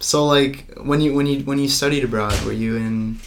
so 0.00 0.26
like 0.26 0.70
when 0.82 1.00
you 1.00 1.14
when 1.14 1.26
you 1.26 1.40
when 1.40 1.58
you 1.58 1.68
studied 1.68 2.04
abroad, 2.04 2.38
were 2.44 2.52
you 2.52 2.76
in 2.76 3.18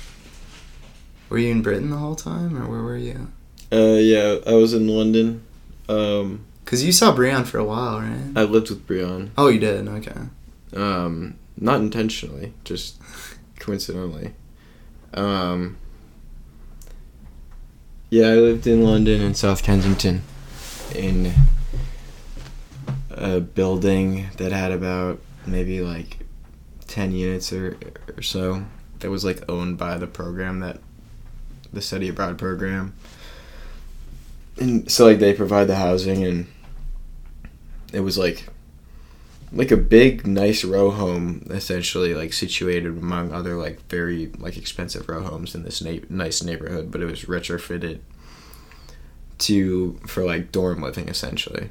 were 1.29 1.39
you 1.39 1.51
in 1.51 1.61
Britain 1.61 1.89
the 1.89 1.97
whole 1.97 2.15
time, 2.15 2.55
or 2.61 2.69
where 2.69 2.81
were 2.81 2.97
you? 2.97 3.31
Uh, 3.71 3.97
yeah, 3.99 4.37
I 4.45 4.53
was 4.53 4.73
in 4.73 4.87
London. 4.87 5.43
Um, 5.89 6.45
Cause 6.65 6.83
you 6.83 6.91
saw 6.91 7.15
Breon 7.15 7.45
for 7.45 7.59
a 7.59 7.63
while, 7.63 7.99
right? 7.99 8.31
I 8.35 8.43
lived 8.43 8.69
with 8.69 8.85
Breon. 8.87 9.29
Oh, 9.37 9.47
you 9.47 9.59
did. 9.59 9.87
Okay. 9.87 10.15
Um, 10.75 11.35
not 11.57 11.79
intentionally, 11.79 12.53
just 12.63 13.01
coincidentally. 13.59 14.33
Um, 15.13 15.77
yeah, 18.09 18.27
I 18.27 18.35
lived 18.35 18.67
in 18.67 18.83
London 18.83 19.21
in 19.21 19.33
South 19.33 19.63
Kensington 19.63 20.23
in 20.95 21.33
a 23.09 23.39
building 23.39 24.27
that 24.37 24.51
had 24.51 24.71
about 24.71 25.19
maybe 25.45 25.81
like 25.81 26.19
10 26.87 27.11
units 27.11 27.51
or, 27.51 27.77
or 28.15 28.21
so 28.21 28.65
that 28.99 29.09
was 29.09 29.25
like 29.25 29.43
owned 29.49 29.77
by 29.77 29.97
the 29.97 30.07
program 30.07 30.59
that 30.59 30.79
the 31.73 31.81
study 31.81 32.07
abroad 32.07 32.37
program 32.37 32.93
and 34.59 34.91
so 34.91 35.05
like 35.05 35.19
they 35.19 35.33
provide 35.33 35.67
the 35.67 35.75
housing 35.75 36.23
and 36.23 36.47
it 37.93 38.01
was 38.01 38.17
like 38.17 38.45
like 39.53 39.71
a 39.71 39.77
big 39.77 40.27
nice 40.27 40.63
row 40.63 40.91
home 40.91 41.47
essentially 41.49 42.13
like 42.13 42.33
situated 42.33 42.97
among 42.97 43.31
other 43.31 43.55
like 43.55 43.79
very 43.89 44.27
like 44.37 44.57
expensive 44.57 45.07
row 45.07 45.23
homes 45.23 45.55
in 45.55 45.63
this 45.63 45.81
na- 45.81 46.05
nice 46.09 46.43
neighborhood 46.43 46.91
but 46.91 47.01
it 47.01 47.05
was 47.05 47.23
retrofitted 47.23 47.99
to 49.39 49.99
for 50.05 50.23
like 50.23 50.51
dorm 50.51 50.81
living 50.81 51.09
essentially. 51.09 51.69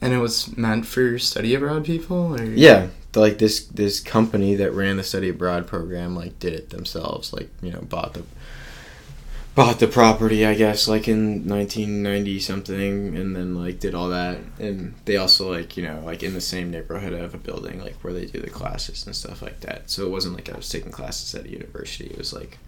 And 0.00 0.12
it 0.12 0.18
was 0.18 0.54
meant 0.56 0.86
for 0.86 1.18
study 1.18 1.54
abroad 1.54 1.84
people, 1.84 2.38
or? 2.38 2.44
Yeah. 2.44 2.88
Like 3.14 3.38
this 3.38 3.66
this 3.66 4.00
company 4.00 4.54
that 4.56 4.72
ran 4.72 4.98
the 4.98 5.02
study 5.02 5.30
abroad 5.30 5.66
program 5.66 6.14
like 6.14 6.38
did 6.38 6.52
it 6.52 6.68
themselves 6.68 7.32
like 7.32 7.48
you 7.62 7.72
know 7.72 7.80
bought 7.80 8.12
the 8.12 8.22
bought 9.56 9.80
the 9.80 9.88
property, 9.88 10.44
I 10.46 10.54
guess, 10.54 10.86
like 10.86 11.08
in 11.08 11.48
1990 11.48 12.38
something, 12.40 13.16
and 13.16 13.34
then 13.34 13.56
like 13.56 13.80
did 13.80 13.94
all 13.94 14.10
that. 14.10 14.38
And 14.60 14.94
they 15.06 15.16
also 15.16 15.50
like 15.50 15.76
you 15.76 15.82
know 15.82 16.00
like 16.04 16.22
in 16.22 16.34
the 16.34 16.40
same 16.40 16.70
neighborhood 16.70 17.14
of 17.14 17.34
a 17.34 17.38
building 17.38 17.80
like 17.80 17.96
where 18.04 18.12
they 18.12 18.26
do 18.26 18.40
the 18.40 18.50
classes 18.50 19.04
and 19.06 19.16
stuff 19.16 19.42
like 19.42 19.60
that. 19.60 19.90
So 19.90 20.06
it 20.06 20.10
wasn't 20.10 20.36
like 20.36 20.48
I 20.52 20.56
was 20.56 20.68
taking 20.68 20.92
classes 20.92 21.34
at 21.34 21.46
a 21.46 21.50
university. 21.50 22.06
It 22.06 22.18
was 22.18 22.32
like 22.32 22.58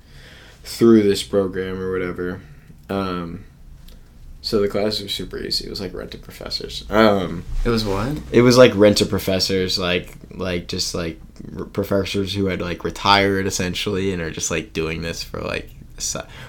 through 0.64 1.02
this 1.04 1.23
program 1.23 1.80
or 1.80 1.92
whatever. 1.92 2.40
Um, 2.90 3.45
so 4.40 4.62
the 4.62 4.68
classes 4.68 5.02
were 5.02 5.09
super 5.09 5.38
easy. 5.38 5.66
It 5.66 5.71
was 5.71 5.80
like 5.80 5.92
rent 5.92 6.14
a 6.14 6.18
professors. 6.18 6.87
Um, 6.88 7.45
It 7.64 7.68
was 7.68 7.85
what? 7.85 8.16
it 8.33 8.40
was 8.40 8.57
like 8.57 8.73
rent 8.75 9.00
a 9.02 9.07
professors, 9.07 9.78
like 9.78 10.14
like 10.30 10.68
just 10.68 10.95
like 10.95 11.21
professors 11.75 12.33
who 12.33 12.47
had 12.47 12.62
like 12.62 12.83
retired 12.83 13.47
essentially 13.47 14.12
and 14.12 14.23
are 14.23 14.30
just 14.30 14.50
like 14.50 14.73
doing 14.73 15.02
this 15.02 15.23
for 15.23 15.40
like 15.42 15.71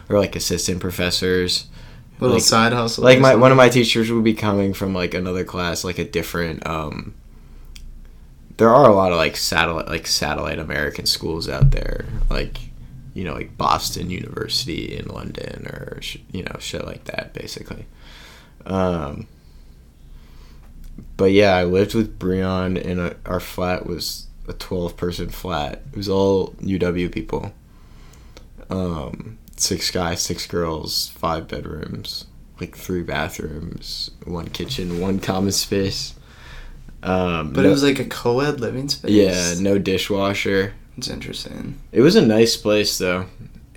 or 0.10 0.20
like 0.20 0.36
assistant 0.36 0.80
professors. 0.80 1.66
Little 2.20 2.36
Like- 2.38 2.44
side 2.44 2.74
hustle. 2.74 3.04
Like 3.04 3.20
my 3.20 3.36
one 3.36 3.52
of 3.52 3.58
my 3.58 3.70
teachers 3.70 4.12
would 4.12 4.24
be 4.24 4.34
coming 4.34 4.74
from 4.74 4.94
like 4.94 5.14
another 5.14 5.44
class, 5.46 5.84
like 5.84 6.00
a 6.00 6.04
different. 6.06 6.66
um 6.68 7.14
There 8.58 8.70
are 8.70 8.90
a 8.90 8.94
lot 8.94 9.12
of 9.14 9.18
like 9.18 9.38
satellite 9.38 9.88
like 9.88 10.06
satellite 10.08 10.60
American 10.60 11.06
schools 11.06 11.48
out 11.48 11.72
there, 11.72 12.06
like 12.30 12.58
you 13.14 13.24
know 13.24 13.34
like 13.34 13.58
Boston 13.58 14.10
University 14.10 14.96
in 14.98 15.08
London 15.08 15.66
or 15.68 16.00
sh- 16.02 16.18
you 16.32 16.44
know 16.44 16.56
shit 16.60 16.86
like 16.86 17.06
that 17.06 17.34
basically. 17.34 17.86
Um, 18.66 19.28
but 21.18 21.32
yeah, 21.32 21.56
I 21.56 21.64
lived 21.64 21.96
with 21.96 22.20
Breon, 22.20 22.84
and 22.86 23.00
uh 23.00 23.14
our 23.26 23.40
flat 23.40 23.86
was 23.86 24.28
a 24.48 24.54
twelve 24.54 24.98
person 24.98 25.30
flat. 25.30 25.82
It 25.92 25.98
was 25.98 26.10
all 26.10 26.50
UW 26.62 27.10
people. 27.12 27.54
Um, 28.70 29.38
six 29.58 29.90
guys, 29.92 30.22
six 30.22 30.46
girls, 30.48 31.10
five 31.10 31.48
bedrooms, 31.48 32.26
like 32.60 32.76
three 32.78 33.02
bathrooms, 33.04 34.12
one 34.26 34.48
kitchen, 34.50 35.00
one 35.00 35.20
common 35.20 35.52
space. 35.52 36.14
Um, 37.02 37.54
But 37.54 37.62
no- 37.64 37.70
it 37.70 37.72
was 37.72 37.84
like 37.84 38.00
a 38.00 38.06
co-ed 38.06 38.60
living 38.60 38.90
space. 38.90 39.12
yeah, 39.12 39.56
no 39.62 39.78
dishwasher. 39.80 40.74
It's 40.98 41.08
interesting. 41.08 41.80
It 41.94 42.02
was 42.02 42.16
a 42.18 42.22
nice 42.26 42.58
place 42.58 42.98
though, 42.98 43.26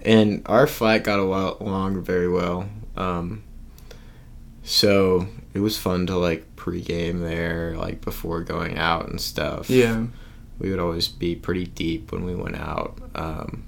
and 0.05 0.43
our 0.47 0.67
flat 0.67 1.05
got 1.05 1.21
along 1.21 2.03
very 2.03 2.29
well. 2.29 2.69
Um, 2.97 3.43
so 4.65 5.27
it 5.55 5.61
was 5.61 5.79
fun 5.79 6.07
to 6.09 6.17
like 6.17 6.57
pregame 6.57 7.21
there, 7.21 7.77
like 7.77 8.01
before 8.01 8.41
going 8.43 8.77
out 8.79 9.09
and 9.09 9.21
stuff. 9.21 9.71
Yeah. 9.71 10.07
we 10.59 10.71
would 10.71 10.79
always 10.79 11.09
be 11.09 11.35
pretty 11.35 11.67
deep 11.67 12.13
when 12.13 12.25
we 12.25 12.35
went 12.37 12.57
out. 12.57 12.97
Um, 13.17 13.65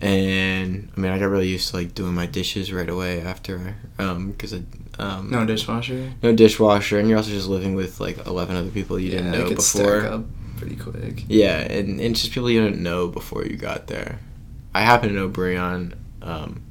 and 0.00 0.90
I 0.96 1.00
mean, 1.00 1.12
I 1.12 1.18
got 1.18 1.26
really 1.26 1.48
used 1.48 1.70
to 1.70 1.76
like 1.76 1.94
doing 1.94 2.14
my 2.14 2.26
dishes 2.26 2.72
right 2.72 2.88
away 2.88 3.20
after, 3.20 3.76
um, 3.98 4.30
because 4.32 4.54
I 4.54 4.62
um, 4.98 5.30
No 5.30 5.44
dishwasher. 5.44 6.12
no 6.22 6.34
dishwasher, 6.34 6.98
and 6.98 7.08
you're 7.08 7.18
also 7.18 7.30
just 7.30 7.48
living 7.48 7.74
with 7.74 8.00
like 8.00 8.26
eleven 8.26 8.56
other 8.56 8.70
people 8.70 8.98
you 8.98 9.10
didn't 9.10 9.32
know 9.32 9.48
before. 9.54 10.24
pretty 10.56 10.76
quick. 10.76 11.24
Yeah, 11.28 11.58
and, 11.60 12.00
and 12.00 12.16
just 12.16 12.32
people 12.32 12.50
you 12.50 12.62
didn't 12.64 12.82
know 12.82 13.06
before 13.08 13.44
you 13.44 13.56
got 13.56 13.86
there. 13.86 14.18
I 14.74 14.80
happen 14.82 15.08
to 15.08 15.14
know 15.14 15.28
Breon, 15.28 15.94
um, 16.22 16.62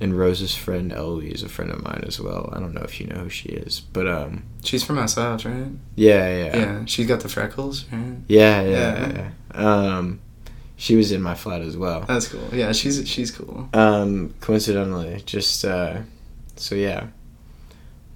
and 0.00 0.18
Rose's 0.18 0.54
friend 0.54 0.92
Eloise 0.92 1.32
is 1.36 1.42
a 1.42 1.48
friend 1.48 1.70
of 1.70 1.82
mine 1.82 2.02
as 2.06 2.18
well. 2.20 2.50
I 2.54 2.60
don't 2.60 2.74
know 2.74 2.82
if 2.82 3.00
you 3.00 3.06
know 3.06 3.16
who 3.20 3.28
she 3.30 3.48
is, 3.50 3.80
but 3.80 4.06
um, 4.08 4.44
She's 4.62 4.82
from 4.82 4.96
SF, 4.96 5.44
right? 5.44 5.70
yeah, 5.96 6.28
yeah, 6.46 6.56
Yeah. 6.56 6.84
She's 6.86 7.06
got 7.06 7.20
the 7.20 7.28
freckles, 7.28 7.84
right? 7.92 8.16
yeah, 8.26 8.62
yeah. 8.62 8.70
Yeah. 8.70 9.30
yeah. 9.54 9.60
Um, 9.98 10.20
she 10.76 10.96
was 10.96 11.12
in 11.12 11.22
my 11.22 11.34
flat 11.34 11.60
as 11.60 11.76
well. 11.76 12.02
That's 12.02 12.28
cool. 12.28 12.48
Yeah, 12.52 12.72
she's 12.72 13.08
she's 13.08 13.30
cool. 13.30 13.68
Um, 13.72 14.34
coincidentally, 14.40 15.22
just 15.26 15.64
uh, 15.64 15.98
so 16.56 16.74
yeah, 16.74 17.08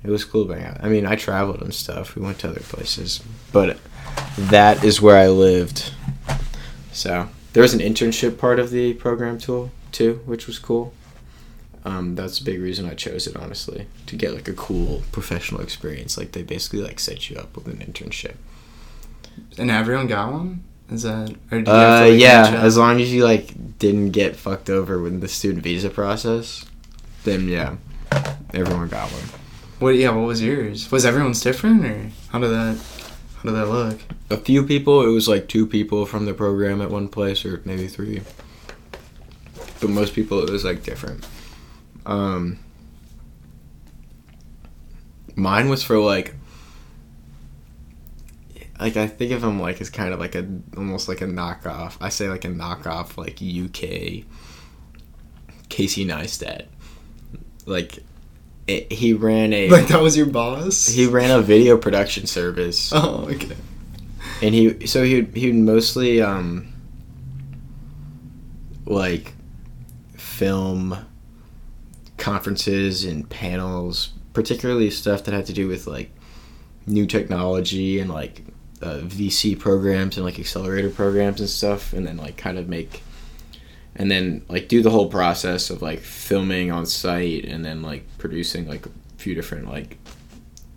it 0.03 0.11
was 0.11 0.25
cool 0.25 0.45
being 0.45 0.65
out. 0.65 0.83
I 0.83 0.89
mean, 0.89 1.07
I 1.07 1.17
traveled 1.17 1.63
and 1.63 1.75
stuff. 1.75 2.17
We 2.17 2.23
went 2.23 2.39
to 2.41 2.51
other 2.51 2.61
places, 2.61 3.23
but 3.53 3.79
that 4.39 4.85
is 4.85 5.01
where 5.01 5.17
I 5.17 5.29
lived. 5.29 5.93
So 6.93 7.29
there 7.53 7.63
was 7.63 7.75
an 7.75 7.81
internship 7.81 8.39
part 8.39 8.59
of 8.59 8.71
the 8.71 8.95
program 8.95 9.39
tool 9.39 9.71
too, 9.93 10.21
which 10.27 10.47
was 10.47 10.59
cool. 10.59 10.93
Um, 11.85 12.17
that's 12.17 12.41
a 12.41 12.45
big 12.45 12.61
reason 12.61 12.87
I 12.87 12.95
chose 12.95 13.27
it, 13.27 13.37
honestly, 13.37 13.87
to 14.07 14.17
get 14.17 14.35
like 14.35 14.49
a 14.49 14.53
cool 14.53 15.03
professional 15.13 15.61
experience. 15.61 16.19
Like 16.19 16.33
they 16.33 16.43
basically 16.43 16.81
like 16.81 17.01
set 17.01 17.31
you 17.31 17.37
up 17.37 17.57
with 17.57 17.67
an 17.67 17.79
internship. 17.79 18.35
And 19.57 19.71
everyone 19.71 20.09
got 20.09 20.33
one? 20.33 20.65
Is 20.91 21.03
that 21.03 21.35
or 21.51 21.61
do 21.61 21.71
you 21.71 21.77
have 21.77 22.03
Uh, 22.03 22.05
to, 22.05 22.11
like, 22.13 22.21
yeah, 22.21 22.61
as 22.63 22.77
long 22.79 23.01
as 23.01 23.13
you 23.13 23.25
like 23.25 23.79
didn't 23.79 24.11
get 24.11 24.37
fucked 24.37 24.71
over 24.71 24.99
with 25.01 25.21
the 25.21 25.29
student 25.29 25.63
visa 25.63 25.91
process, 25.91 26.65
then 27.25 27.49
yeah, 27.49 27.77
everyone 28.55 28.89
got 28.89 29.11
one. 29.13 29.23
What 29.81 29.97
yeah, 29.97 30.11
what 30.11 30.27
was 30.27 30.43
yours? 30.43 30.91
Was 30.91 31.05
everyone's 31.05 31.41
different 31.43 31.85
or 31.85 32.11
how 32.31 32.39
did 32.39 32.51
that 32.51 32.79
how 33.37 33.43
did 33.45 33.55
that 33.55 33.69
look? 33.69 34.01
A 34.31 34.37
few 34.37 34.65
people, 34.65 35.03
it 35.03 35.13
was 35.13 35.29
like 35.29 35.47
two 35.47 35.67
people 35.67 36.07
from 36.07 36.25
the 36.25 36.35
program 36.35 36.81
at 36.83 36.91
one 36.91 37.09
place, 37.09 37.45
or 37.45 37.63
maybe 37.65 37.87
three. 37.87 38.23
But 39.81 39.91
most 39.91 40.15
people, 40.15 40.43
it 40.43 40.51
was 40.51 40.65
like 40.65 40.83
different. 40.83 41.25
Um, 42.05 42.59
mine 45.37 45.69
was 45.69 45.85
for 45.85 45.99
like, 45.99 46.35
like 48.81 48.97
I 48.97 49.07
think 49.07 49.33
of 49.33 49.43
him 49.43 49.61
like 49.61 49.81
as 49.81 49.91
kind 49.91 50.13
of 50.13 50.21
like 50.21 50.35
a 50.35 50.47
almost 50.77 51.09
like 51.09 51.21
a 51.21 51.27
knockoff. 51.27 51.97
I 52.01 52.09
say 52.11 52.29
like 52.29 52.45
a 52.45 52.49
knockoff 52.49 53.17
like 53.17 53.35
UK 53.43 54.25
Casey 55.69 56.07
Neistat. 56.07 56.67
Like, 57.67 57.99
it, 58.67 58.91
he 58.91 59.13
ran 59.13 59.53
a 59.53 59.69
Like 59.69 59.89
that 59.89 60.01
was 60.01 60.17
your 60.17 60.27
boss? 60.27 60.87
he 60.87 61.07
ran 61.07 61.31
a 61.31 61.43
video 61.43 61.77
production 61.77 62.27
service 62.27 62.91
Oh, 62.95 63.27
okay. 63.31 63.57
and 64.43 64.55
he 64.55 64.87
so 64.87 65.03
he 65.05 65.17
would, 65.23 65.37
he 65.37 65.47
would 65.49 65.57
mostly 65.57 66.23
um 66.23 66.73
like 68.87 69.35
film 70.15 70.97
conferences 72.17 73.05
and 73.05 73.29
panels 73.29 74.11
particularly 74.33 74.91
stuff 74.91 75.25
that 75.25 75.35
had 75.35 75.47
to 75.47 75.53
do 75.53 75.69
with 75.69 75.87
like 75.87 76.11
new 76.87 77.07
technology 77.07 78.01
and 78.01 78.11
like 78.11 78.43
uh, 78.83 79.01
vc 79.01 79.59
programs 79.59 80.17
and 80.17 80.25
like 80.25 80.39
accelerator 80.39 80.91
programs 80.91 81.41
and 81.41 81.49
stuff 81.49 81.93
and 81.93 82.07
then 82.07 82.17
like 82.17 82.37
kind 82.37 82.59
of 82.59 82.69
make 82.69 83.03
and 83.97 84.11
then 84.11 84.45
like 84.49 84.69
do 84.69 84.83
the 84.83 84.91
whole 84.91 85.09
process 85.09 85.71
of 85.71 85.83
like 85.83 85.99
filming 85.99 86.71
on 86.71 86.87
site 86.87 87.45
and 87.45 87.65
then 87.65 87.83
like 87.83 88.05
producing 88.19 88.69
like 88.69 88.87
a 88.87 88.91
few 89.17 89.35
different 89.35 89.69
like 89.69 89.99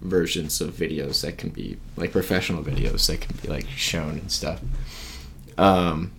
versions 0.01 0.59
of 0.59 0.73
videos 0.73 1.21
that 1.21 1.37
can 1.37 1.49
be 1.49 1.77
like 1.95 2.11
professional 2.11 2.63
videos 2.63 3.07
that 3.07 3.21
can 3.21 3.37
be 3.37 3.47
like 3.47 3.67
shown 3.69 4.11
and 4.11 4.31
stuff. 4.31 4.59
Um, 5.57 6.11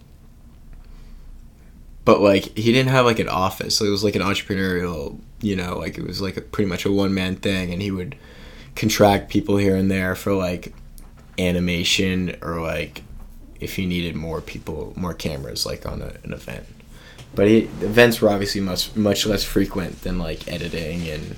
but 2.05 2.21
like 2.21 2.57
he 2.57 2.73
didn't 2.73 2.91
have 2.91 3.05
like 3.05 3.19
an 3.19 3.29
office, 3.29 3.77
so 3.77 3.85
it 3.85 3.91
was 3.91 4.05
like 4.05 4.15
an 4.15 4.23
entrepreneurial, 4.23 5.19
you 5.41 5.57
know, 5.57 5.79
like 5.79 5.99
it 5.99 6.07
was 6.07 6.21
like 6.21 6.37
a, 6.37 6.41
pretty 6.41 6.69
much 6.69 6.85
a 6.85 6.93
one 6.93 7.15
man 7.15 7.37
thing, 7.37 7.73
and 7.73 7.83
he 7.83 7.91
would 7.91 8.17
contract 8.75 9.31
people 9.31 9.57
here 9.57 9.77
and 9.77 9.91
there 9.91 10.15
for 10.15 10.33
like 10.33 10.73
animation 11.39 12.37
or 12.43 12.61
like 12.61 13.03
if 13.61 13.77
he 13.77 13.87
needed 13.87 14.15
more 14.17 14.41
people, 14.41 14.93
more 14.97 15.15
cameras, 15.15 15.65
like 15.65 15.87
on 15.87 16.03
a, 16.03 16.13
an 16.25 16.33
event. 16.33 16.67
But 17.35 17.47
he, 17.49 17.59
events 17.81 18.21
were 18.21 18.29
obviously 18.29 18.61
much 18.61 18.95
much 18.95 19.25
less 19.27 19.43
frequent 19.45 20.03
than 20.03 20.19
like 20.19 20.47
editing 20.53 21.09
and 21.09 21.37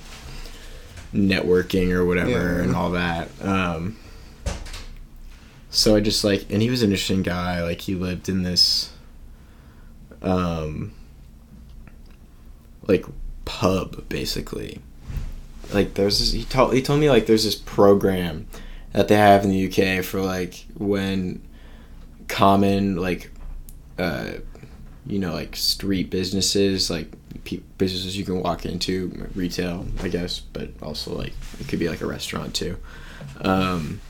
networking 1.14 1.92
or 1.92 2.04
whatever 2.04 2.30
Yeah. 2.56 2.62
and 2.64 2.74
all 2.74 2.90
that. 2.92 3.28
Um, 3.40 3.96
so 5.70 5.94
I 5.96 6.00
just 6.00 6.24
like, 6.24 6.46
and 6.50 6.60
he 6.62 6.70
was 6.70 6.82
an 6.82 6.90
interesting 6.90 7.22
guy. 7.22 7.62
Like 7.62 7.82
he 7.82 7.94
lived 7.94 8.28
in 8.28 8.42
this, 8.42 8.90
um, 10.22 10.92
like 12.86 13.04
pub 13.44 14.08
basically. 14.08 14.80
Like 15.72 15.94
there's 15.94 16.18
this, 16.18 16.32
he 16.32 16.44
told 16.44 16.74
he 16.74 16.82
told 16.82 17.00
me 17.00 17.08
like 17.10 17.26
there's 17.26 17.44
this 17.44 17.54
program 17.56 18.46
that 18.94 19.08
they 19.08 19.16
have 19.16 19.44
in 19.44 19.50
the 19.50 19.66
UK 19.98 20.02
for 20.02 20.20
like 20.22 20.64
when 20.76 21.42
common 22.28 22.96
like 22.96 23.30
uh 23.98 24.32
you 25.06 25.18
know 25.18 25.34
like 25.34 25.54
street 25.54 26.08
businesses 26.10 26.88
like 26.90 27.12
pe- 27.44 27.60
businesses 27.76 28.16
you 28.16 28.24
can 28.24 28.40
walk 28.42 28.64
into 28.64 29.28
retail 29.34 29.86
i 30.02 30.08
guess 30.08 30.40
but 30.40 30.70
also 30.82 31.14
like 31.14 31.34
it 31.60 31.68
could 31.68 31.78
be 31.78 31.88
like 31.90 32.00
a 32.00 32.06
restaurant 32.06 32.54
too 32.54 32.78
um 33.42 34.00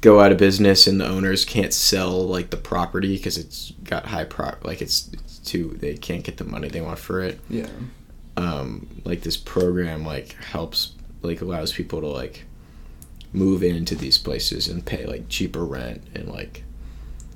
go 0.00 0.20
out 0.20 0.32
of 0.32 0.38
business 0.38 0.86
and 0.86 0.98
the 1.00 1.06
owners 1.06 1.44
can't 1.44 1.74
sell 1.74 2.26
like 2.26 2.48
the 2.50 2.56
property 2.56 3.16
because 3.16 3.36
it's 3.36 3.72
got 3.84 4.06
high 4.06 4.24
pro 4.24 4.52
like 4.62 4.80
it's, 4.80 5.10
it's 5.12 5.38
too 5.38 5.76
they 5.80 5.94
can't 5.94 6.24
get 6.24 6.38
the 6.38 6.44
money 6.44 6.68
they 6.68 6.80
want 6.80 6.98
for 6.98 7.20
it 7.20 7.38
Yeah. 7.50 7.68
um 8.38 8.86
like 9.04 9.20
this 9.20 9.36
program 9.36 10.04
like 10.06 10.32
helps 10.42 10.94
like 11.20 11.42
allows 11.42 11.72
people 11.74 12.00
to 12.00 12.06
like 12.06 12.46
move 13.34 13.62
into 13.62 13.94
these 13.94 14.16
places 14.16 14.68
and 14.68 14.86
pay 14.86 15.04
like 15.04 15.28
cheaper 15.28 15.64
rent 15.64 16.00
and 16.14 16.28
like 16.28 16.62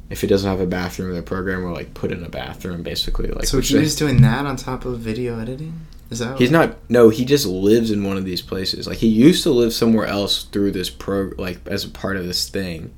if 0.08 0.24
it 0.24 0.28
doesn't 0.28 0.48
have 0.48 0.60
a 0.60 0.66
bathroom 0.66 1.10
in 1.10 1.16
the 1.16 1.22
program, 1.22 1.64
we'll 1.64 1.74
like 1.74 1.92
put 1.92 2.10
in 2.12 2.24
a 2.24 2.30
bathroom 2.30 2.82
basically. 2.82 3.28
Like 3.28 3.44
so 3.46 3.60
he 3.60 3.74
they- 3.74 3.80
was 3.80 3.94
doing 3.94 4.22
that 4.22 4.46
on 4.46 4.56
top 4.56 4.86
of 4.86 4.98
video 5.00 5.38
editing. 5.38 5.74
Is 6.10 6.20
that 6.20 6.38
He's 6.38 6.50
not. 6.50 6.78
No, 6.88 7.10
he 7.10 7.26
just 7.26 7.44
lives 7.44 7.90
in 7.90 8.02
one 8.02 8.16
of 8.16 8.24
these 8.24 8.40
places. 8.40 8.86
Like 8.86 8.96
he 8.96 9.08
used 9.08 9.42
to 9.42 9.50
live 9.50 9.74
somewhere 9.74 10.06
else 10.06 10.44
through 10.44 10.70
this 10.70 10.88
pro, 10.88 11.32
like 11.36 11.58
as 11.66 11.84
a 11.84 11.90
part 11.90 12.16
of 12.16 12.24
this 12.24 12.48
thing. 12.48 12.94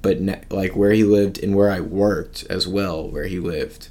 But 0.00 0.18
ne- 0.22 0.40
like 0.48 0.74
where 0.74 0.92
he 0.92 1.04
lived 1.04 1.42
and 1.42 1.54
where 1.54 1.70
I 1.70 1.80
worked 1.80 2.46
as 2.48 2.66
well, 2.66 3.06
where 3.10 3.26
he 3.26 3.38
lived, 3.38 3.88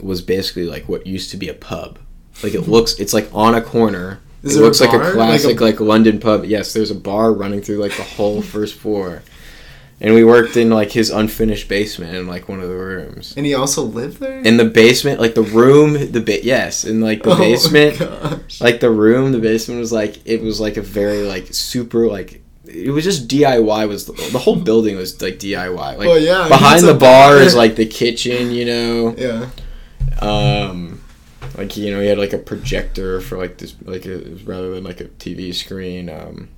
was 0.00 0.22
basically 0.22 0.64
like 0.64 0.88
what 0.88 1.06
used 1.06 1.30
to 1.30 1.36
be 1.36 1.48
a 1.48 1.54
pub. 1.54 2.00
Like 2.42 2.54
it 2.54 2.62
looks, 2.68 2.98
it's 2.98 3.14
like 3.14 3.28
on 3.32 3.54
a 3.54 3.62
corner. 3.62 4.18
Is 4.42 4.56
it 4.56 4.60
a 4.60 4.64
looks 4.64 4.80
like 4.80 4.92
a 4.92 4.96
Like 4.98 5.08
a- 5.08 5.12
classic 5.12 5.60
like, 5.60 5.80
London 5.80 6.18
pub. 6.18 6.44
Yes, 6.44 6.72
there's 6.72 6.90
a 6.90 6.94
bar 6.96 7.32
running 7.32 7.62
through 7.62 7.78
like 7.78 7.96
the 7.96 8.02
whole 8.02 8.42
first 8.54 8.74
floor, 8.74 9.22
and 10.00 10.14
we 10.14 10.24
worked 10.24 10.56
in 10.56 10.68
like 10.70 10.90
his 10.90 11.10
unfinished 11.10 11.68
basement 11.68 12.16
in 12.16 12.26
like 12.26 12.48
one 12.48 12.60
of 12.60 12.68
the 12.68 12.74
rooms. 12.74 13.34
And 13.36 13.46
he 13.46 13.54
also 13.54 13.82
lived 13.82 14.18
there. 14.18 14.40
In 14.40 14.56
the 14.56 14.64
basement, 14.64 15.20
like 15.20 15.34
the 15.36 15.42
room, 15.42 15.92
the 16.12 16.20
ba- 16.20 16.44
yes, 16.44 16.84
in 16.84 17.00
like 17.00 17.22
the 17.22 17.30
Oh 17.34 17.38
my 17.38 17.44
basement, 17.44 17.98
gosh. 18.00 18.60
like 18.60 18.80
the 18.80 18.90
room 18.90 19.30
the 19.32 19.38
basement 19.38 19.78
was 19.78 19.92
like 19.92 20.18
it 20.26 20.42
was 20.42 20.60
like 20.60 20.76
a 20.76 20.82
very 20.82 21.22
like 21.22 21.54
super 21.54 22.08
like 22.08 22.40
it 22.64 22.90
was 22.90 23.04
just 23.04 23.28
diy 23.28 23.86
was 23.86 24.06
the, 24.06 24.12
the 24.32 24.38
whole 24.38 24.56
building 24.68 24.96
was 24.96 25.20
like 25.20 25.38
diy 25.38 25.68
like 25.76 25.98
Well, 25.98 26.18
yeah, 26.18 26.48
behind 26.48 26.82
the 26.84 26.94
bar 26.94 27.34
bar. 27.34 27.36
is 27.36 27.54
like 27.54 27.76
the 27.76 27.84
kitchen 27.86 28.50
you 28.50 28.64
know 28.64 29.14
yeah. 29.18 29.50
um 30.20 31.01
like 31.56 31.76
you 31.76 31.90
know 31.90 32.00
he 32.00 32.06
had 32.08 32.18
like 32.18 32.32
a 32.32 32.38
projector 32.38 33.20
for 33.20 33.36
like 33.38 33.58
this 33.58 33.74
like 33.84 34.06
a, 34.06 34.18
rather 34.44 34.74
than 34.74 34.84
like 34.84 35.00
a 35.00 35.04
tv 35.06 35.54
screen 35.54 36.08
um 36.08 36.48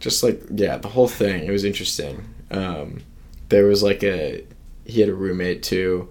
just 0.00 0.22
like 0.22 0.40
yeah 0.54 0.76
the 0.76 0.88
whole 0.88 1.08
thing 1.08 1.44
it 1.44 1.50
was 1.50 1.64
interesting 1.64 2.24
um 2.50 3.00
there 3.48 3.66
was 3.66 3.82
like 3.82 4.02
a 4.02 4.44
he 4.84 5.00
had 5.00 5.08
a 5.08 5.14
roommate 5.14 5.62
too 5.62 6.08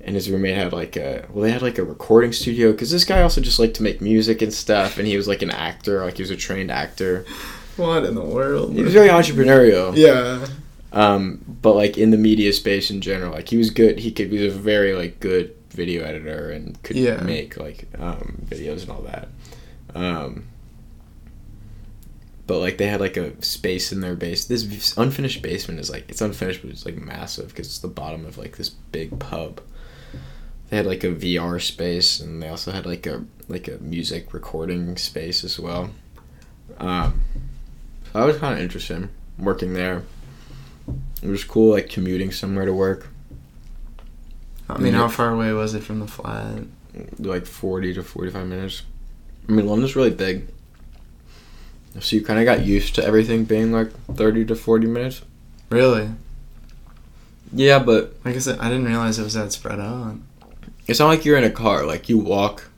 and 0.00 0.14
his 0.14 0.30
roommate 0.30 0.56
had 0.56 0.72
like 0.72 0.96
a 0.96 1.24
well 1.30 1.42
they 1.42 1.50
had 1.50 1.62
like 1.62 1.78
a 1.78 1.84
recording 1.84 2.32
studio 2.32 2.72
because 2.72 2.90
this 2.90 3.04
guy 3.04 3.22
also 3.22 3.40
just 3.40 3.58
liked 3.58 3.74
to 3.74 3.82
make 3.82 4.00
music 4.00 4.40
and 4.42 4.52
stuff 4.52 4.98
and 4.98 5.06
he 5.06 5.16
was 5.16 5.28
like 5.28 5.42
an 5.42 5.50
actor 5.50 6.04
like 6.04 6.16
he 6.16 6.22
was 6.22 6.30
a 6.30 6.36
trained 6.36 6.70
actor 6.70 7.24
What 7.76 8.04
in 8.04 8.14
the 8.14 8.24
world? 8.24 8.72
he 8.74 8.82
was 8.82 8.92
very 8.92 9.08
entrepreneurial 9.08 9.94
Yeah. 9.96 10.46
um, 10.92 11.44
but 11.60 11.74
like 11.74 11.98
in 11.98 12.10
the 12.10 12.16
media 12.16 12.52
space 12.52 12.90
in 12.90 13.00
general, 13.02 13.32
like 13.32 13.48
he 13.48 13.56
was 13.58 13.68
good. 13.70 13.98
He 13.98 14.10
could 14.12 14.30
he 14.30 14.38
was 14.44 14.54
a 14.54 14.58
very 14.58 14.94
like 14.94 15.20
good 15.20 15.52
video 15.76 16.02
editor 16.04 16.50
and 16.50 16.82
could 16.82 16.96
Yeah. 16.96 17.20
make 17.22 17.56
like 17.56 17.86
um, 17.98 18.42
videos 18.48 18.80
and 18.82 18.90
all 18.90 19.02
that. 19.02 19.28
Um, 19.94 20.44
but 22.46 22.58
like 22.60 22.78
they 22.78 22.86
had 22.86 23.00
like 23.00 23.16
a 23.16 23.40
space 23.42 23.92
in 23.92 24.00
their 24.00 24.14
base. 24.14 24.44
This 24.44 24.96
unfinished 24.96 25.42
basement 25.42 25.80
is 25.80 25.90
like 25.90 26.04
it's 26.08 26.20
unfinished, 26.20 26.62
but 26.62 26.70
it's 26.70 26.84
like 26.86 26.96
massive 26.96 27.48
because 27.48 27.66
it's 27.66 27.78
the 27.80 27.88
bottom 27.88 28.24
of 28.24 28.38
like 28.38 28.56
this 28.56 28.68
big 28.68 29.18
pub. 29.18 29.60
They 30.70 30.76
had 30.78 30.86
like 30.86 31.04
a 31.04 31.08
VR 31.12 31.60
space, 31.60 32.20
and 32.20 32.42
they 32.42 32.48
also 32.48 32.70
had 32.72 32.86
like 32.86 33.06
a 33.06 33.24
like 33.48 33.68
a 33.68 33.78
music 33.78 34.32
recording 34.32 34.96
space 34.96 35.44
as 35.44 35.58
well. 35.58 35.90
Um, 36.78 37.20
so 38.12 38.18
that 38.20 38.24
was 38.26 38.36
kind 38.38 38.54
of 38.54 38.60
interesting 38.60 39.08
working 39.38 39.74
there. 39.74 40.02
It 41.22 41.28
was 41.28 41.44
cool, 41.44 41.72
like 41.72 41.88
commuting 41.88 42.30
somewhere 42.30 42.64
to 42.64 42.72
work, 42.72 43.08
I 44.68 44.78
mean, 44.78 44.94
how 44.94 45.08
far 45.08 45.30
away 45.30 45.52
was 45.52 45.74
it 45.74 45.82
from 45.82 46.00
the 46.00 46.06
flat? 46.06 46.64
like 47.18 47.46
forty 47.46 47.92
to 47.94 48.02
forty-five 48.02 48.46
minutes. 48.46 48.82
I 49.48 49.52
mean, 49.52 49.66
London's 49.66 49.94
really 49.94 50.10
big, 50.10 50.48
so 52.00 52.16
you 52.16 52.22
kind 52.24 52.38
of 52.38 52.44
got 52.46 52.64
used 52.64 52.94
to 52.96 53.04
everything 53.04 53.44
being 53.44 53.70
like 53.72 53.90
thirty 54.14 54.44
to 54.46 54.54
forty 54.56 54.86
minutes. 54.86 55.22
Really? 55.70 56.08
Yeah, 57.52 57.78
but 57.78 58.14
Like 58.24 58.34
I 58.34 58.38
said, 58.38 58.58
I 58.58 58.68
didn't 58.68 58.86
realize 58.86 59.18
it 59.18 59.22
was 59.24 59.34
that 59.34 59.52
spread 59.52 59.78
out. 59.78 60.16
it's 60.88 60.98
not 60.98 61.06
like 61.08 61.24
you're 61.24 61.38
in 61.38 61.44
a 61.44 61.50
car. 61.50 61.84
Like 61.86 62.08
you 62.08 62.18
walk, 62.18 62.70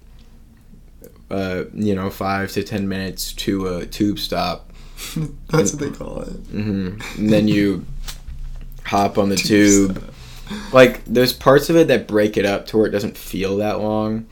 uh, 1.31 1.65
you 1.73 1.95
know, 1.95 2.11
five 2.11 2.51
to 2.53 2.63
ten 2.65 2.89
minutes 2.89 3.33
to 3.35 3.77
a 3.77 3.87
tube 3.87 4.19
stop, 4.19 4.71
That's 5.49 5.73
what 5.73 5.81
they 5.81 5.91
call 5.91 6.23
it. 6.23 6.29
hmm 6.51 6.99
and 7.17 7.31
then 7.31 7.49
you 7.49 7.87
hop 8.85 9.17
on 9.17 9.29
the 9.31 9.37
tube. 9.37 10.03
Like 10.73 11.05
there's 11.05 11.33
parts 11.33 11.71
of 11.71 11.77
it 11.77 11.89
that 11.89 12.07
break 12.07 12.37
it 12.37 12.45
up 12.45 12.67
to 12.67 12.79
where 12.79 12.87
it 12.87 12.91
doesn't 12.91 13.17
feel 13.17 13.57
that 13.59 13.81
long. 13.81 14.27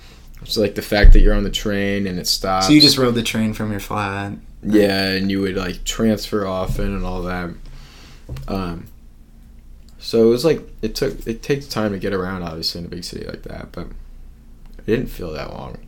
So 0.45 0.61
like 0.61 0.75
the 0.75 0.83
fact 0.83 1.13
that 1.13 1.21
you're 1.21 1.35
on 1.35 1.45
the 1.45 1.51
train 1.51 2.07
and 2.07 2.19
it 2.19 2.27
stops. 2.27 2.67
So 2.67 2.73
you 2.73 2.81
just 2.81 2.99
rode 2.99 3.15
the 3.15 3.23
train 3.23 3.53
from 3.53 3.71
your 3.71 3.81
flat. 3.81 4.35
yeah, 4.63 5.11
and 5.11 5.31
you 5.31 5.41
would 5.41 5.57
like 5.57 5.85
transfer 5.85 6.47
often 6.47 6.95
and 6.95 7.05
all 7.05 7.23
that. 7.23 7.51
Um, 8.49 8.87
so 9.99 10.27
it 10.27 10.31
was 10.31 10.45
like 10.45 10.63
it 10.83 10.95
took 10.95 11.27
it 11.27 11.43
takes 11.43 11.67
time 11.67 11.93
to 11.93 11.99
get 11.99 12.13
around 12.13 12.43
obviously 12.43 12.81
in 12.81 12.87
a 12.87 12.89
big 12.89 13.03
city 13.05 13.27
like 13.27 13.43
that, 13.43 13.73
but 13.73 13.89
it 14.79 14.87
didn't 14.87 15.09
feel 15.09 15.33
that 15.33 15.53
long. 15.53 15.79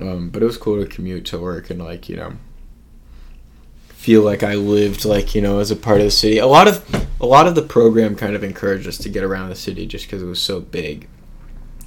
Um, 0.00 0.30
but 0.30 0.42
it 0.42 0.46
was 0.46 0.56
cool 0.58 0.82
to 0.82 0.86
commute 0.86 1.24
to 1.26 1.38
work 1.38 1.70
and 1.70 1.82
like 1.82 2.08
you 2.08 2.16
know 2.16 2.32
feel 4.02 4.22
like 4.22 4.42
I 4.42 4.54
lived 4.54 5.04
like 5.04 5.32
you 5.32 5.40
know 5.40 5.60
as 5.60 5.70
a 5.70 5.76
part 5.76 6.00
of 6.00 6.06
the 6.06 6.10
city. 6.10 6.38
A 6.38 6.46
lot 6.48 6.66
of 6.66 7.06
a 7.20 7.26
lot 7.26 7.46
of 7.46 7.54
the 7.54 7.62
program 7.62 8.16
kind 8.16 8.34
of 8.34 8.42
encouraged 8.42 8.88
us 8.88 8.98
to 8.98 9.08
get 9.08 9.22
around 9.22 9.48
the 9.48 9.54
city 9.54 9.86
just 9.86 10.06
because 10.06 10.20
it 10.20 10.26
was 10.26 10.42
so 10.42 10.60
big, 10.60 11.06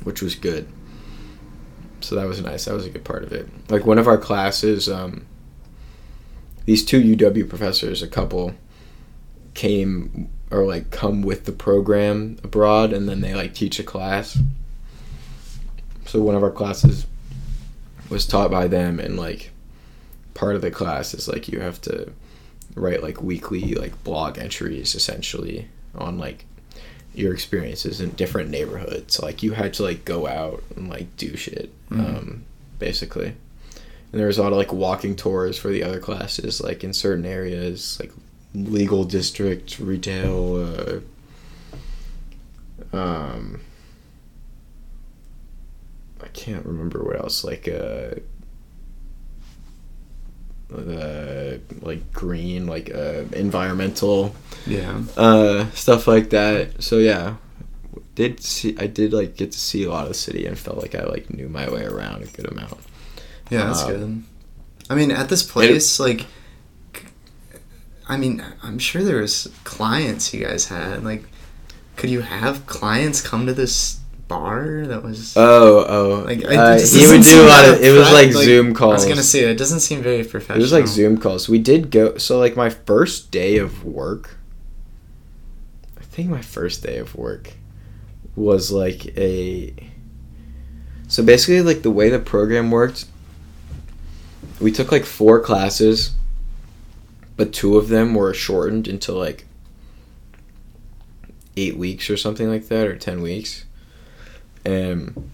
which 0.04 0.22
was 0.22 0.34
good. 0.34 0.66
So 2.00 2.16
that 2.16 2.26
was 2.26 2.40
nice. 2.40 2.66
That 2.66 2.74
was 2.74 2.86
a 2.86 2.90
good 2.90 3.04
part 3.04 3.26
of 3.26 3.34
it. 3.34 3.50
Like 3.70 3.86
one 3.86 3.98
of 3.98 4.08
our 4.08 4.18
classes, 4.18 4.88
um, 4.88 5.26
these 6.64 6.86
two 6.86 7.02
UW 7.02 7.50
professors, 7.50 8.02
a 8.02 8.08
couple, 8.08 8.54
came 9.54 10.30
or 10.52 10.64
like 10.66 10.92
come 10.92 11.22
with 11.22 11.44
the 11.44 11.52
program 11.52 12.38
abroad, 12.46 12.94
and 12.94 13.10
then 13.10 13.20
they 13.20 13.36
like 13.36 13.54
teach 13.54 13.78
a 13.78 13.84
class. 13.84 14.40
So 16.06 16.22
one 16.22 16.36
of 16.36 16.44
our 16.44 16.52
classes 16.52 17.08
was 18.10 18.26
taught 18.26 18.52
by 18.52 18.68
them, 18.68 19.02
and 19.02 19.18
like 19.18 19.52
part 20.36 20.56
of 20.56 20.62
the 20.62 20.70
class 20.72 21.14
is 21.16 21.28
like 21.28 21.48
you 21.48 21.60
have 21.60 21.82
to 21.82 22.12
write 22.76 23.02
like 23.02 23.22
weekly 23.24 23.74
like 23.74 24.04
blog 24.04 24.38
entries 24.38 24.94
essentially 24.96 25.68
on 25.96 26.18
like 26.20 26.46
your 27.14 27.34
experiences 27.34 28.02
in 28.02 28.10
different 28.12 28.50
neighborhoods 28.50 29.20
like 29.22 29.42
you 29.42 29.54
had 29.54 29.74
to 29.74 29.82
like 29.82 30.04
go 30.06 30.28
out 30.28 30.62
and 30.76 30.90
like 30.90 31.16
do 31.18 31.36
shit 31.38 31.72
Mhm. 31.90 32.00
um 32.18 32.44
basically 32.80 33.28
and 34.12 34.20
there 34.20 34.28
was 34.28 34.38
a 34.38 34.44
lot 34.44 34.52
of 34.52 34.58
like 34.58 34.74
walking 34.74 35.16
tours 35.16 35.58
for 35.58 35.70
the 35.70 35.82
other 35.84 36.00
classes 36.02 36.60
like 36.62 36.84
in 36.84 36.92
certain 36.94 37.26
areas 37.26 37.98
like 38.02 38.12
legal 38.54 39.04
district 39.06 39.80
retail 39.80 41.02
uh 42.94 42.98
um 42.98 43.62
i 46.22 46.28
can't 46.30 46.66
remember 46.66 47.04
what 47.04 47.18
else 47.20 47.44
like 47.44 47.68
uh 47.68 48.12
uh, 50.74 51.58
like 51.82 52.12
green, 52.14 52.68
like 52.68 52.94
uh, 52.94 53.24
environmental 53.34 54.36
Yeah. 54.66 55.02
uh, 55.18 55.70
stuff 55.72 56.08
like 56.08 56.30
that. 56.32 56.82
So 56.84 56.98
yeah, 56.98 57.36
did 58.16 58.42
see 58.42 58.76
I 58.80 58.88
did 58.88 59.14
like 59.14 59.36
get 59.36 59.52
to 59.52 59.60
see 59.60 59.84
a 59.84 59.90
lot 59.90 60.04
of 60.04 60.10
the 60.10 60.14
city 60.16 60.46
and 60.46 60.58
felt 60.58 60.78
like 60.78 60.96
I 60.96 61.04
like 61.04 61.30
knew 61.34 61.50
my 61.50 61.70
way 61.70 61.86
around 61.86 62.24
a 62.24 62.28
good 62.28 62.50
amount. 62.52 62.80
Yeah, 63.50 63.68
that's 63.68 63.84
Um, 63.84 63.90
good. 63.92 64.24
I 64.90 64.96
mean, 64.96 65.12
at 65.12 65.30
this 65.30 65.44
place, 65.44 66.00
like, 66.00 66.26
I 68.08 68.18
mean, 68.18 68.44
I'm 68.62 68.78
sure 68.80 69.04
there 69.04 69.22
was 69.22 69.50
clients 69.64 70.34
you 70.34 70.46
guys 70.46 70.68
had. 70.68 71.04
Like, 71.04 71.24
could 71.96 72.10
you 72.10 72.22
have 72.22 72.66
clients 72.68 73.22
come 73.22 73.46
to 73.48 73.54
this 73.54 74.00
bar 74.28 74.86
that 74.88 75.04
was? 75.04 75.36
Oh 75.38 75.86
oh, 75.88 76.24
Like, 76.26 76.44
uh, 76.44 76.80
he 76.80 77.08
would 77.08 77.22
do 77.24 77.42
a 77.42 77.48
lot 77.48 77.70
of. 77.70 77.82
It 77.82 77.92
was 77.92 78.12
like, 78.12 78.34
like, 78.34 78.46
Zoom 78.46 78.72
I 78.72 78.74
calls. 78.74 78.94
was 78.96 79.06
gonna 79.06 79.24
say 79.24 79.42
it 79.50 79.58
doesn't 79.58 79.82
seem 79.82 80.02
very 80.02 80.24
professional. 80.24 80.60
It 80.60 80.62
was 80.62 80.74
like 80.74 80.88
Zoom 80.88 81.18
calls. 81.18 81.48
We 81.48 81.60
did 81.60 81.92
go. 81.92 82.18
So 82.18 82.40
like 82.40 82.56
my 82.56 82.70
first 82.70 83.32
day 83.32 83.58
of 83.58 83.84
work. 83.86 84.38
I 85.98 86.04
think 86.04 86.30
my 86.30 86.42
first 86.42 86.82
day 86.84 86.98
of 86.98 87.16
work 87.16 87.54
was 88.36 88.72
like 88.72 89.18
a. 89.18 89.74
So 91.08 91.24
basically, 91.24 91.62
like 91.62 91.82
the 91.82 91.92
way 91.92 92.10
the 92.10 92.20
program 92.20 92.72
worked. 92.72 93.06
We 94.60 94.72
took 94.72 94.92
like 94.92 95.06
four 95.06 95.40
classes. 95.42 96.14
But 97.38 97.52
two 97.52 97.78
of 97.78 97.90
them 97.90 98.14
were 98.16 98.34
shortened 98.34 98.88
into 98.88 99.12
like. 99.12 99.46
Eight 101.58 101.78
weeks 101.78 102.10
or 102.10 102.18
something 102.18 102.50
like 102.50 102.68
that, 102.68 102.88
or 102.88 102.98
ten 102.98 103.22
weeks. 103.22 103.65
Um, 104.66 105.30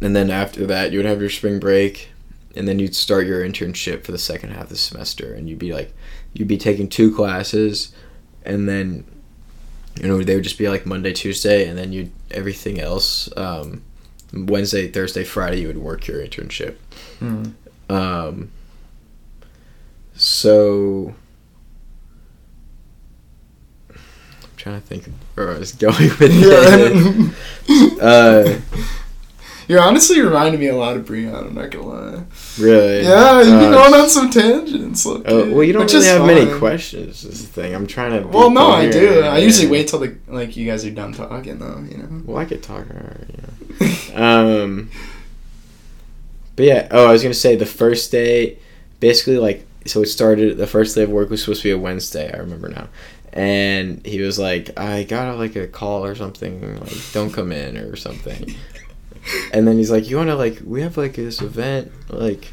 and 0.00 0.14
then 0.14 0.30
after 0.30 0.66
that, 0.66 0.92
you 0.92 0.98
would 0.98 1.06
have 1.06 1.20
your 1.20 1.30
spring 1.30 1.58
break, 1.58 2.10
and 2.56 2.66
then 2.66 2.78
you'd 2.78 2.96
start 2.96 3.26
your 3.26 3.46
internship 3.46 4.04
for 4.04 4.12
the 4.12 4.18
second 4.18 4.50
half 4.50 4.64
of 4.64 4.68
the 4.70 4.76
semester 4.76 5.32
and 5.34 5.48
you'd 5.48 5.58
be 5.58 5.72
like 5.74 5.92
you'd 6.32 6.48
be 6.48 6.56
taking 6.56 6.88
two 6.88 7.14
classes 7.14 7.92
and 8.44 8.66
then 8.66 9.04
you 10.00 10.08
know 10.08 10.22
they 10.22 10.34
would 10.34 10.44
just 10.44 10.56
be 10.58 10.68
like 10.68 10.86
monday 10.86 11.12
tuesday 11.12 11.68
and 11.68 11.76
then 11.76 11.92
you'd 11.92 12.10
everything 12.30 12.80
else 12.80 13.28
um, 13.36 13.82
wednesday 14.32 14.88
thursday 14.88 15.22
friday 15.22 15.60
you 15.60 15.66
would 15.66 15.78
work 15.78 16.06
your 16.06 16.24
internship 16.26 16.76
Hmm. 17.18 17.44
um, 17.90 18.50
so 20.14 21.14
I'm 23.90 24.55
trying 24.66 24.80
to 24.80 24.86
think 24.86 25.04
where 25.34 25.54
I 25.54 25.58
was 25.58 25.72
going 25.86 26.10
with. 26.18 27.34
Yeah. 27.68 28.04
uh, 28.04 28.60
You're 29.68 29.80
honestly 29.82 30.20
reminding 30.20 30.60
me 30.60 30.68
a 30.68 30.76
lot 30.76 30.96
of 30.96 31.04
Breon. 31.06 31.34
I'm 31.48 31.54
not 31.54 31.70
gonna 31.72 31.86
lie. 31.86 32.22
really? 32.58 33.02
Yeah, 33.02 33.42
you've 33.42 33.60
been 33.60 33.72
going 33.72 33.94
on 33.94 34.08
some 34.08 34.30
tangents. 34.30 35.04
Look, 35.04 35.24
Oh, 35.26 35.52
well, 35.52 35.64
you 35.64 35.72
don't 35.72 35.92
really 35.92 36.06
have 36.06 36.24
many 36.24 36.56
questions. 36.58 37.24
Is 37.24 37.42
the 37.42 37.62
thing. 37.62 37.74
I'm 37.74 37.86
trying 37.88 38.20
to. 38.22 38.28
Well, 38.28 38.50
no, 38.50 38.68
I 38.68 38.88
do. 38.88 39.22
I 39.22 39.38
usually 39.38 39.66
wait 39.68 39.88
till 39.88 39.98
the 39.98 40.16
like 40.28 40.56
you 40.56 40.66
guys 40.70 40.84
are 40.84 40.90
done 40.92 41.12
talking, 41.12 41.58
though. 41.58 41.84
You 41.90 41.98
know. 41.98 42.22
Well, 42.26 42.38
I 42.38 42.44
could 42.44 42.62
talk. 42.62 42.86
Alright, 42.88 43.30
yeah. 44.10 44.14
Um. 44.62 44.88
But 46.54 46.64
yeah. 46.66 46.88
Oh, 46.92 47.08
I 47.08 47.12
was 47.12 47.22
gonna 47.24 47.34
say 47.34 47.56
the 47.56 47.66
first 47.66 48.12
day, 48.12 48.58
basically 49.00 49.38
like 49.38 49.66
so 49.84 50.00
it 50.02 50.06
started. 50.06 50.58
The 50.58 50.66
first 50.68 50.94
day 50.94 51.02
of 51.02 51.10
work 51.10 51.28
was 51.28 51.40
supposed 51.42 51.62
to 51.62 51.68
be 51.68 51.72
a 51.72 51.78
Wednesday. 51.78 52.32
I 52.32 52.36
remember 52.36 52.68
now. 52.68 52.88
And 53.36 54.04
he 54.06 54.22
was 54.22 54.38
like, 54.38 54.78
I 54.78 55.04
got 55.04 55.36
like 55.36 55.56
a 55.56 55.66
call 55.66 56.06
or 56.06 56.14
something. 56.14 56.80
Like, 56.80 57.12
don't 57.12 57.32
come 57.32 57.52
in 57.52 57.76
or 57.76 57.94
something. 57.94 58.56
And 59.52 59.68
then 59.68 59.76
he's 59.76 59.90
like, 59.90 60.08
you 60.08 60.16
want 60.16 60.30
to 60.30 60.36
like, 60.36 60.62
we 60.64 60.80
have 60.80 60.96
like 60.96 61.14
this 61.14 61.42
event. 61.42 61.92
Like, 62.08 62.52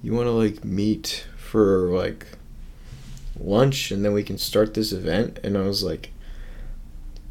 you 0.00 0.14
want 0.14 0.26
to 0.26 0.30
like 0.30 0.64
meet 0.64 1.26
for 1.36 1.90
like 1.90 2.26
lunch, 3.40 3.90
and 3.90 4.04
then 4.04 4.12
we 4.12 4.22
can 4.22 4.38
start 4.38 4.74
this 4.74 4.92
event. 4.92 5.40
And 5.42 5.58
I 5.58 5.62
was 5.62 5.82
like, 5.82 6.12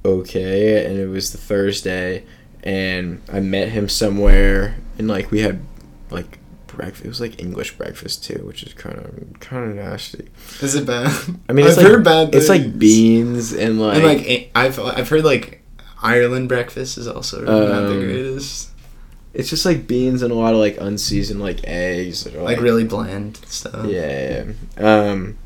okay. 0.04 0.86
And 0.86 1.00
it 1.00 1.08
was 1.08 1.32
the 1.32 1.38
Thursday, 1.38 2.26
and 2.62 3.22
I 3.32 3.40
met 3.40 3.70
him 3.70 3.88
somewhere, 3.88 4.76
and 4.98 5.08
like 5.08 5.32
we 5.32 5.42
had 5.42 5.62
like 6.10 6.40
breakfast. 6.78 7.04
It 7.04 7.10
was 7.10 7.20
like 7.20 7.42
English 7.42 7.78
breakfast 7.78 8.24
too, 8.24 8.42
which 8.46 8.64
is 8.64 8.74
kind 8.74 8.98
of 8.98 9.40
kind 9.42 9.70
of 9.72 9.76
nasty. 9.76 10.30
Is 10.62 10.76
it 10.76 10.86
bad? 10.86 11.12
I 11.50 11.54
mean, 11.54 11.66
it's 11.66 11.78
I've 11.78 11.84
like, 11.84 11.92
heard 11.92 12.04
bad. 12.06 12.34
It's 12.34 12.48
like 12.50 12.80
beans 12.80 13.52
and 13.52 13.82
like, 13.82 13.98
and 13.98 14.06
like 14.06 14.52
I've 14.56 14.80
I've 14.80 15.10
heard 15.10 15.26
like 15.26 15.62
Ireland 16.02 16.48
breakfast 16.48 16.98
is 16.98 17.08
also 17.08 17.42
really 17.42 17.68
not 17.68 17.82
the 17.88 17.94
Um, 17.94 18.00
greatest. 18.06 18.70
it's 19.34 19.50
just 19.50 19.66
like 19.66 19.88
beans 19.88 20.22
and 20.22 20.32
a 20.32 20.36
lot 20.36 20.54
of 20.54 20.60
like 20.60 20.78
unseasoned 20.80 21.42
like 21.42 21.60
eggs 21.68 22.24
that 22.24 22.36
are 22.36 22.42
Like 22.44 22.62
really 22.62 22.84
bland 22.86 23.38
stuff. 23.48 23.86
Yeah, 23.88 24.46
yeah. 24.78 25.12
Um, 25.12 25.38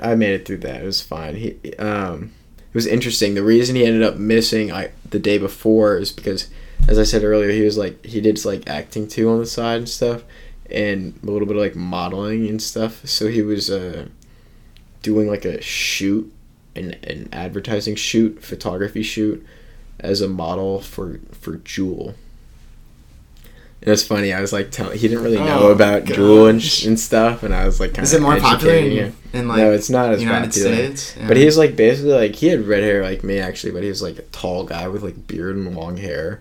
I 0.00 0.14
made 0.14 0.32
it 0.34 0.46
through 0.46 0.58
that. 0.58 0.82
It 0.82 0.84
was 0.84 1.00
fine. 1.00 1.36
He, 1.36 1.56
um, 1.78 2.32
it 2.58 2.74
was 2.74 2.86
interesting. 2.86 3.34
The 3.34 3.42
reason 3.42 3.76
he 3.76 3.84
ended 3.86 4.02
up 4.02 4.16
missing 4.16 4.70
I 4.72 4.90
the 5.08 5.18
day 5.18 5.38
before 5.38 5.96
is 5.96 6.12
because, 6.12 6.48
as 6.88 6.98
I 6.98 7.02
said 7.04 7.24
earlier, 7.24 7.50
he 7.50 7.62
was 7.62 7.76
like 7.78 8.04
he 8.04 8.20
did 8.20 8.42
like 8.44 8.68
acting 8.68 9.08
too 9.08 9.28
on 9.30 9.38
the 9.38 9.46
side 9.46 9.78
and 9.78 9.88
stuff, 9.88 10.22
and 10.70 11.18
a 11.22 11.26
little 11.30 11.46
bit 11.46 11.56
of 11.56 11.62
like 11.62 11.76
modeling 11.76 12.48
and 12.48 12.60
stuff. 12.62 13.06
So 13.06 13.28
he 13.28 13.42
was 13.42 13.70
uh, 13.70 14.06
doing 15.02 15.28
like 15.28 15.44
a 15.44 15.60
shoot, 15.62 16.32
an 16.74 16.94
an 17.04 17.28
advertising 17.32 17.96
shoot, 17.96 18.42
photography 18.42 19.02
shoot, 19.02 19.44
as 20.00 20.20
a 20.20 20.28
model 20.28 20.80
for 20.80 21.20
for 21.32 21.58
Juul. 21.58 22.14
And 23.82 23.92
it's 23.92 24.02
funny. 24.02 24.32
I 24.32 24.40
was 24.40 24.52
like, 24.54 24.70
telling 24.70 24.98
he 24.98 25.06
didn't 25.06 25.22
really 25.22 25.36
know 25.38 25.68
Oh, 25.68 25.70
about 25.70 26.04
Juul 26.04 26.48
and, 26.48 26.58
gosh. 26.58 26.84
and 26.86 26.98
stuff, 26.98 27.42
and 27.42 27.54
I 27.54 27.66
was 27.66 27.78
like, 27.78 27.92
kind 27.92 28.04
Is 28.04 28.14
it 28.14 28.22
more 28.22 28.38
popular 28.40 28.74
in, 28.74 29.14
in 29.34 29.48
like 29.48 29.58
no, 29.58 29.70
it's 29.72 29.90
not 29.90 30.12
as 30.12 30.22
United 30.22 30.46
popular. 30.48 30.74
States? 30.74 31.16
Yeah. 31.16 31.28
But 31.28 31.36
he 31.36 31.44
was 31.44 31.58
like 31.58 31.76
basically 31.76 32.12
like 32.12 32.34
he 32.36 32.46
had 32.48 32.66
red 32.66 32.82
hair 32.82 33.02
like 33.02 33.22
me 33.22 33.38
actually, 33.38 33.72
but 33.72 33.82
he 33.82 33.88
was 33.88 34.02
like 34.02 34.18
a 34.18 34.22
tall 34.22 34.64
guy 34.64 34.88
with 34.88 35.02
like 35.02 35.26
beard 35.26 35.56
and 35.56 35.76
long 35.76 35.98
hair, 35.98 36.40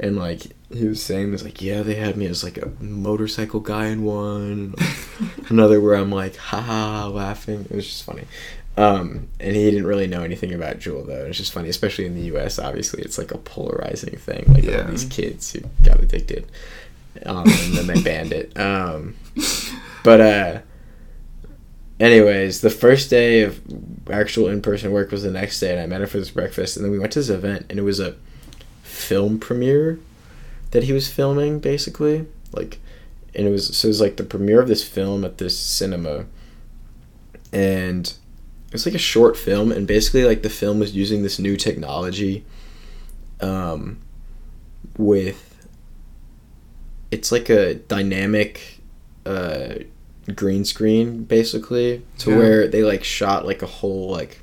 and 0.00 0.16
like 0.16 0.42
he 0.72 0.84
was 0.86 1.02
saying 1.02 1.30
this 1.32 1.44
like 1.44 1.62
yeah 1.62 1.82
they 1.82 1.94
had 1.94 2.16
me 2.16 2.26
as 2.26 2.42
like 2.42 2.58
a 2.58 2.70
motorcycle 2.80 3.60
guy 3.60 3.86
in 3.86 4.02
one, 4.04 4.74
another 5.48 5.80
where 5.80 5.94
I'm 5.94 6.10
like 6.10 6.36
ha 6.36 6.60
ha 6.60 7.06
laughing. 7.08 7.66
It 7.70 7.74
was 7.76 7.86
just 7.86 8.04
funny. 8.04 8.24
Um, 8.78 9.28
and 9.40 9.56
he 9.56 9.70
didn't 9.70 9.86
really 9.86 10.06
know 10.06 10.22
anything 10.22 10.52
about 10.52 10.80
Juul 10.80 11.06
though. 11.06 11.24
It's 11.24 11.38
just 11.38 11.52
funny, 11.52 11.70
especially 11.70 12.04
in 12.04 12.14
the 12.14 12.22
U.S. 12.26 12.58
Obviously, 12.58 13.02
it's 13.02 13.16
like 13.16 13.32
a 13.32 13.38
polarizing 13.38 14.16
thing. 14.18 14.44
Like 14.48 14.64
Yeah. 14.64 14.82
all 14.82 14.90
these 14.90 15.06
kids 15.06 15.50
who 15.52 15.60
got 15.82 15.98
addicted, 16.00 16.46
um, 17.24 17.46
and 17.48 17.74
then 17.74 17.86
they 17.86 18.02
banned 18.02 18.32
it. 18.32 18.58
Um, 18.60 19.16
but 20.04 20.20
uh, 20.20 20.58
anyways, 22.00 22.60
the 22.60 22.70
first 22.70 23.10
day 23.10 23.42
of 23.42 23.60
actual 24.10 24.48
in 24.48 24.60
person 24.62 24.92
work 24.92 25.10
was 25.10 25.22
the 25.22 25.30
next 25.30 25.60
day, 25.60 25.72
and 25.72 25.80
I 25.80 25.86
met 25.86 26.00
her 26.00 26.06
for 26.06 26.18
this 26.18 26.30
breakfast, 26.30 26.76
and 26.76 26.84
then 26.84 26.92
we 26.92 26.98
went 26.98 27.12
to 27.12 27.20
this 27.20 27.28
event, 27.30 27.66
and 27.70 27.78
it 27.78 27.82
was 27.82 28.00
a 28.00 28.14
film 28.96 29.38
premiere 29.38 29.98
that 30.72 30.84
he 30.84 30.92
was 30.92 31.08
filming, 31.08 31.58
basically, 31.60 32.26
like, 32.52 32.78
and 33.34 33.46
it 33.46 33.50
was 33.50 33.76
so 33.76 33.86
it 33.86 33.90
was 33.90 34.00
like 34.00 34.16
the 34.16 34.24
premiere 34.24 34.60
of 34.60 34.68
this 34.68 34.82
film 34.86 35.24
at 35.24 35.38
this 35.38 35.58
cinema, 35.58 36.26
and 37.52 38.08
it 38.66 38.72
was 38.72 38.84
like 38.86 38.94
a 38.94 38.98
short 38.98 39.36
film, 39.36 39.70
and 39.70 39.86
basically 39.86 40.24
like 40.24 40.42
the 40.42 40.50
film 40.50 40.78
was 40.78 40.94
using 40.94 41.22
this 41.22 41.38
new 41.38 41.56
technology, 41.56 42.44
um, 43.40 43.98
with. 44.96 45.42
It's 47.12 47.30
like 47.30 47.48
a 47.48 47.74
dynamic, 47.74 48.80
uh, 49.24 49.74
green 50.34 50.64
screen 50.64 51.22
basically 51.22 52.02
to 52.18 52.30
Yeah. 52.30 52.36
where 52.36 52.68
they 52.68 52.82
like 52.82 53.04
shot 53.04 53.46
like 53.46 53.62
a 53.62 53.66
whole 53.66 54.10
like 54.10 54.40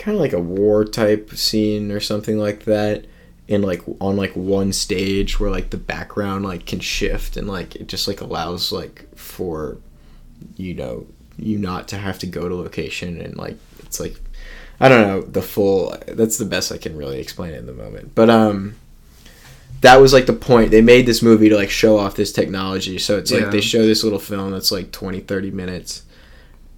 kind 0.00 0.14
of 0.14 0.20
like 0.20 0.32
a 0.32 0.40
war 0.40 0.82
type 0.82 1.30
scene 1.32 1.92
or 1.92 2.00
something 2.00 2.38
like 2.38 2.64
that 2.64 3.04
in 3.48 3.60
like 3.60 3.82
on 4.00 4.16
like 4.16 4.34
one 4.34 4.72
stage 4.72 5.38
where 5.38 5.50
like 5.50 5.68
the 5.68 5.76
background 5.76 6.42
like 6.42 6.64
can 6.64 6.80
shift 6.80 7.36
and 7.36 7.46
like 7.46 7.76
it 7.76 7.86
just 7.86 8.08
like 8.08 8.22
allows 8.22 8.72
like 8.72 9.06
for 9.14 9.76
you 10.56 10.72
know 10.72 11.06
you 11.36 11.58
not 11.58 11.86
to 11.86 11.98
have 11.98 12.18
to 12.18 12.26
go 12.26 12.48
to 12.48 12.54
location 12.54 13.20
and 13.20 13.36
like 13.36 13.58
it's 13.80 14.00
like 14.00 14.18
I 14.80 14.88
don't 14.88 15.06
know 15.06 15.20
the 15.20 15.42
full 15.42 15.94
that's 16.06 16.38
the 16.38 16.46
best 16.46 16.72
I 16.72 16.78
can 16.78 16.96
really 16.96 17.20
explain 17.20 17.52
it 17.52 17.58
in 17.58 17.66
the 17.66 17.74
moment. 17.74 18.14
But 18.14 18.30
um 18.30 18.76
that 19.82 19.96
was 19.96 20.14
like 20.14 20.26
the 20.26 20.32
point. 20.32 20.70
They 20.70 20.82
made 20.82 21.04
this 21.04 21.20
movie 21.20 21.50
to 21.50 21.56
like 21.56 21.70
show 21.70 21.98
off 21.98 22.16
this 22.16 22.32
technology. 22.32 22.98
So 22.98 23.18
it's 23.18 23.30
like 23.30 23.50
they 23.50 23.60
show 23.60 23.84
this 23.84 24.02
little 24.02 24.18
film 24.18 24.52
that's 24.52 24.72
like 24.72 24.92
20 24.92 25.20
30 25.20 25.50
minutes 25.50 26.04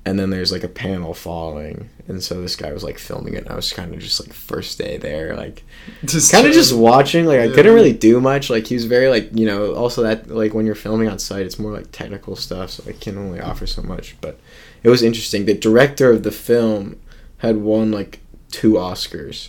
and 0.05 0.19
then 0.19 0.31
there's 0.31 0.51
like 0.51 0.65
a 0.65 0.69
panel 0.69 1.15
following 1.15 1.89
and 2.09 2.21
so 2.23 2.41
this 2.43 2.57
guy 2.57 2.73
was 2.73 2.83
like 2.83 2.99
filming 2.99 3.35
it. 3.35 3.45
And 3.45 3.49
i 3.51 3.55
was 3.55 3.73
kind 3.73 3.95
of 3.95 4.01
just 4.01 4.19
like 4.21 4.33
first 4.33 4.77
day 4.79 4.97
there 4.97 5.37
like 5.37 5.63
just 6.05 6.33
kind 6.33 6.47
of 6.47 6.53
just 6.53 6.75
watching. 6.75 7.25
Like 7.27 7.39
i 7.41 7.45
Yeah. 7.45 7.55
couldn't 7.55 7.75
really 7.75 7.93
do 7.93 8.21
much. 8.21 8.51
Like 8.51 8.67
he 8.67 8.75
was 8.75 8.85
very 8.87 9.09
like 9.09 9.31
you 9.33 9.47
know 9.47 9.75
also 9.75 10.03
that 10.03 10.29
like 10.29 10.55
when 10.55 10.67
you're 10.67 10.75
filming 10.75 11.09
on 11.09 11.19
site 11.19 11.47
it's 11.47 11.59
more 11.59 11.73
like 11.73 11.93
technical 11.93 12.35
stuff 12.37 12.71
so 12.71 12.83
i 12.89 12.93
can 12.93 13.17
only 13.17 13.41
offer 13.41 13.67
so 13.67 13.83
much. 13.83 14.17
But 14.21 14.39
it 14.83 14.89
was 14.89 15.03
interesting. 15.03 15.47
The 15.47 15.55
director 15.55 16.11
of 16.11 16.25
the 16.25 16.33
film 16.33 16.99
had 17.39 17.59
won 17.59 17.91
like 17.93 18.21
two 18.51 18.73
oscars 18.73 19.49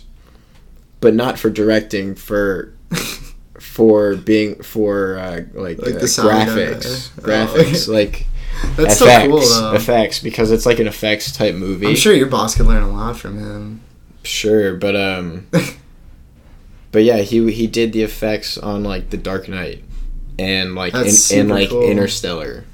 but 1.00 1.12
not 1.14 1.38
for 1.38 1.50
directing 1.50 2.14
for 2.14 2.72
for 3.60 4.16
being 4.16 4.62
for 4.62 5.18
uh, 5.18 5.42
like, 5.52 5.78
Like 5.78 5.94
uh, 5.96 5.98
the 5.98 6.08
sound 6.08 6.28
graphics. 6.48 7.10
Oh, 7.18 7.22
graphics 7.22 7.88
like 7.92 8.26
That's 8.76 9.00
effects 9.00 9.24
so 9.24 9.28
cool 9.28 9.40
though. 9.40 9.74
effects 9.74 10.18
because 10.20 10.50
it's 10.50 10.66
like 10.66 10.78
an 10.78 10.86
effects 10.86 11.32
type 11.32 11.54
movie 11.54 11.86
I'm 11.88 11.96
sure 11.96 12.12
your 12.12 12.26
boss 12.26 12.56
could 12.56 12.66
learn 12.66 12.82
a 12.82 12.90
lot 12.90 13.16
from 13.16 13.38
him. 13.38 13.80
Sure, 14.22 14.74
but 14.76 14.96
um, 14.96 15.46
but 16.92 17.04
yeah, 17.04 17.18
he 17.18 17.50
he 17.52 17.66
did 17.66 17.92
the 17.92 18.02
effects 18.02 18.56
on 18.56 18.82
like 18.84 19.10
The 19.10 19.16
Dark 19.16 19.48
Knight 19.48 19.84
and 20.38 20.74
like 20.74 20.94
in, 20.94 21.38
in 21.38 21.48
like 21.48 21.70
cool. 21.70 21.82
Interstellar. 21.82 22.64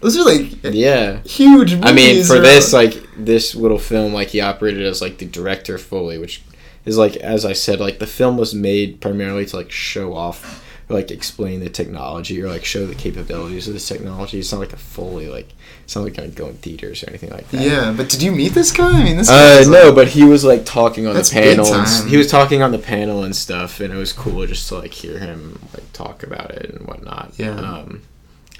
Those 0.00 0.16
are 0.16 0.24
like 0.24 0.50
Yeah, 0.62 1.20
huge. 1.24 1.74
Movies, 1.74 1.90
I 1.90 1.92
mean 1.92 2.24
for 2.24 2.40
this 2.40 2.72
like 2.72 2.94
this 3.16 3.54
little 3.54 3.78
film, 3.78 4.12
like 4.12 4.28
he 4.28 4.40
operated 4.40 4.84
as 4.84 5.00
like 5.00 5.18
the 5.18 5.26
director 5.26 5.78
fully, 5.78 6.18
which 6.18 6.42
is 6.84 6.98
like 6.98 7.16
as 7.16 7.44
I 7.44 7.52
said, 7.52 7.78
like 7.78 7.98
the 7.98 8.06
film 8.06 8.36
was 8.36 8.54
made 8.54 9.00
primarily 9.00 9.46
to 9.46 9.56
like 9.56 9.70
show 9.70 10.14
off. 10.14 10.64
Like 10.92 11.10
explain 11.10 11.60
the 11.60 11.70
technology 11.70 12.40
or 12.42 12.48
like 12.48 12.64
show 12.64 12.86
the 12.86 12.94
capabilities 12.94 13.66
of 13.66 13.74
this 13.74 13.88
technology. 13.88 14.38
It's 14.38 14.52
not 14.52 14.58
like 14.58 14.72
a 14.72 14.76
fully 14.76 15.28
like 15.28 15.48
it's 15.84 15.96
not 15.96 16.02
like 16.04 16.14
gonna 16.14 16.28
go 16.28 16.48
in 16.48 16.54
theaters 16.54 17.02
or 17.02 17.08
anything 17.08 17.30
like 17.30 17.48
that. 17.50 17.62
Yeah, 17.62 17.92
but 17.96 18.08
did 18.08 18.22
you 18.22 18.30
meet 18.32 18.50
this 18.54 18.70
guy? 18.72 19.00
I 19.00 19.02
mean, 19.04 19.16
this. 19.16 19.30
Uh, 19.30 19.62
no, 19.66 19.86
like- 19.86 19.94
but 19.94 20.08
he 20.08 20.24
was 20.24 20.44
like 20.44 20.64
talking 20.64 21.06
on 21.06 21.14
the 21.14 21.28
panel. 21.32 21.66
And, 21.72 22.10
he 22.10 22.16
was 22.16 22.28
talking 22.30 22.62
on 22.62 22.72
the 22.72 22.78
panel 22.78 23.24
and 23.24 23.34
stuff, 23.34 23.80
and 23.80 23.92
it 23.92 23.96
was 23.96 24.12
cool 24.12 24.46
just 24.46 24.68
to 24.68 24.76
like 24.76 24.92
hear 24.92 25.18
him 25.18 25.58
like 25.74 25.92
talk 25.92 26.22
about 26.22 26.50
it 26.50 26.70
and 26.70 26.86
whatnot. 26.86 27.32
Yeah. 27.36 27.56
Um, 27.58 28.02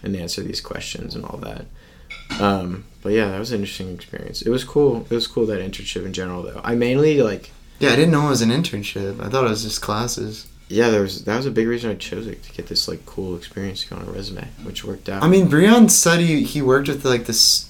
and 0.03 0.17
answer 0.17 0.43
these 0.43 0.61
questions 0.61 1.15
and 1.15 1.25
all 1.25 1.39
that. 1.39 1.67
Um, 2.41 2.85
but 3.03 3.13
yeah, 3.13 3.29
that 3.31 3.39
was 3.39 3.53
an 3.53 3.61
interesting 3.61 3.95
experience. 3.95 4.43
It 4.43 4.51
was 4.51 4.65
cool. 4.65 5.03
It 5.11 5.15
was 5.15 5.27
cool 5.27 5.47
that 5.47 5.61
internship 5.61 6.05
in 6.05 6.13
general, 6.13 6.43
though. 6.43 6.61
I 6.65 6.75
mainly 6.75 7.23
like 7.23 7.51
Yeah, 7.79 7.91
I 7.93 7.97
didn't 7.97 8.11
know 8.13 8.27
it 8.27 8.31
was 8.31 8.43
an 8.43 8.51
internship. 8.51 9.21
I 9.21 9.29
thought 9.29 9.45
it 9.45 9.51
was 9.51 9.63
just 9.65 9.83
classes. 9.83 10.47
Yeah. 10.73 10.91
There 10.91 11.03
was 11.03 11.25
that 11.25 11.37
was 11.37 11.47
a 11.47 11.51
big 11.51 11.67
reason 11.69 11.91
I 11.91 11.95
chose 11.95 12.27
it 12.27 12.43
to 12.45 12.53
get 12.53 12.67
this 12.67 12.89
like 12.89 13.05
cool 13.07 13.37
experience 13.37 13.83
to 13.83 13.89
go 13.91 13.97
on 13.97 14.03
a 14.09 14.11
resume, 14.11 14.47
which 14.65 14.85
worked 14.85 15.09
out. 15.09 15.23
I 15.23 15.29
mean, 15.29 15.49
Breon 15.49 15.91
said 15.91 16.21
he, 16.21 16.43
he 16.43 16.63
worked 16.63 16.89
with 16.89 17.05
like 17.05 17.27
this 17.27 17.69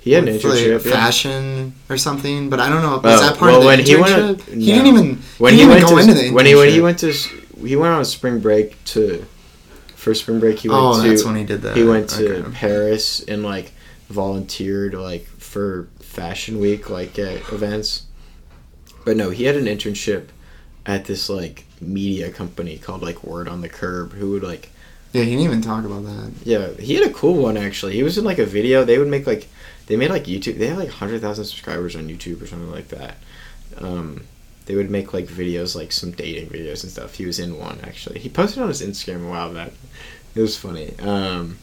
he 0.00 0.12
had 0.12 0.26
an 0.26 0.32
with, 0.34 0.44
like, 0.44 0.54
internship. 0.54 0.84
yeah. 0.86 0.92
fashion 0.92 1.74
or 1.90 1.98
something, 1.98 2.48
but 2.48 2.58
I 2.58 2.70
don't 2.70 2.82
know. 2.82 2.96
Was 2.98 3.20
Oh, 3.20 3.20
that 3.26 3.36
part 3.38 3.50
well, 3.52 3.56
of 3.56 3.62
the 3.62 3.66
when 3.66 3.78
he 3.80 3.84
internship? 3.94 4.26
went- 4.26 4.42
he 4.42 4.54
no. 4.72 4.82
didn't 4.82 4.86
even. 4.86 5.16
when 5.38 5.52
he 5.54 5.60
he, 5.60 5.66
went 5.68 5.80
go 5.82 5.88
to 5.90 5.98
into 5.98 6.14
the 6.14 6.30
when 6.30 6.46
he 6.46 6.54
when 6.54 6.68
he 6.70 6.80
went 6.80 6.98
to 7.00 7.12
he 7.12 7.76
went 7.76 7.92
on 7.94 8.04
spring 8.04 8.40
break 8.40 8.82
to 8.86 9.26
for 9.96 10.14
spring 10.14 10.40
break 10.40 10.58
he 10.60 10.68
went 10.68 10.80
to 10.80 10.86
Oh, 11.00 11.02
to 11.02 11.08
that's 11.08 11.24
when 11.24 11.36
he 11.36 11.44
did 11.44 11.60
that. 11.62 11.76
he 11.76 11.84
went 11.84 12.08
to 12.10 12.36
Okay. 12.38 12.50
Paris 12.52 13.22
and 13.28 13.42
like 13.42 13.72
volunteered 14.08 14.94
like 14.94 15.26
for 15.26 15.88
fashion 16.00 16.58
week 16.58 16.88
like 16.90 17.18
at 17.18 17.52
events. 17.52 18.04
But 19.04 19.16
no, 19.16 19.30
he 19.30 19.44
had 19.44 19.56
an 19.56 19.66
internship 19.66 20.28
at 20.86 21.04
this 21.04 21.28
like 21.28 21.64
media 21.80 22.30
company 22.30 22.76
called 22.78 23.02
like 23.02 23.24
Word 23.24 23.48
on 23.48 23.60
the 23.62 23.68
Curb 23.68 24.12
who 24.12 24.32
would 24.32 24.42
like 24.42 24.70
Yeah, 25.12 25.22
he 25.22 25.30
didn't 25.30 25.44
even 25.44 25.62
talk 25.62 25.84
about 25.84 26.04
that. 26.04 26.32
yeah, 26.44 26.68
he 26.78 26.94
had 26.94 27.08
a 27.08 27.12
cool 27.12 27.34
one 27.42 27.56
actually. 27.56 27.94
He 27.94 28.02
was 28.02 28.18
in 28.18 28.24
like 28.24 28.38
a 28.38 28.46
video. 28.46 28.84
They 28.84 28.98
would 28.98 29.08
make 29.08 29.26
like 29.26 29.48
they 29.86 29.96
made 29.96 30.10
like 30.10 30.24
YouTube. 30.24 30.58
They 30.58 30.68
had 30.68 30.78
like 30.78 30.90
hundred 30.90 31.20
thousand 31.20 31.46
subscribers 31.46 31.96
on 31.96 32.08
YouTube 32.08 32.42
or 32.42 32.46
something 32.46 32.70
like 32.70 32.88
that. 32.88 33.16
Um, 33.78 34.24
they 34.66 34.74
would 34.76 34.90
make 34.90 35.12
like 35.12 35.26
videos, 35.26 35.74
like 35.74 35.90
some 35.90 36.12
dating 36.12 36.48
videos 36.50 36.82
and 36.84 36.92
stuff. 36.92 37.14
He 37.14 37.26
was 37.26 37.38
in 37.40 37.58
one 37.58 37.80
actually. 37.82 38.20
He 38.20 38.28
posted 38.28 38.62
on 38.62 38.68
his 38.68 38.82
Instagram 38.82 39.26
a 39.26 39.30
while 39.30 39.52
back. 39.52 39.72
It 40.34 40.40
was 40.40 40.56
funny. 40.56 40.96
Um, 41.00 41.58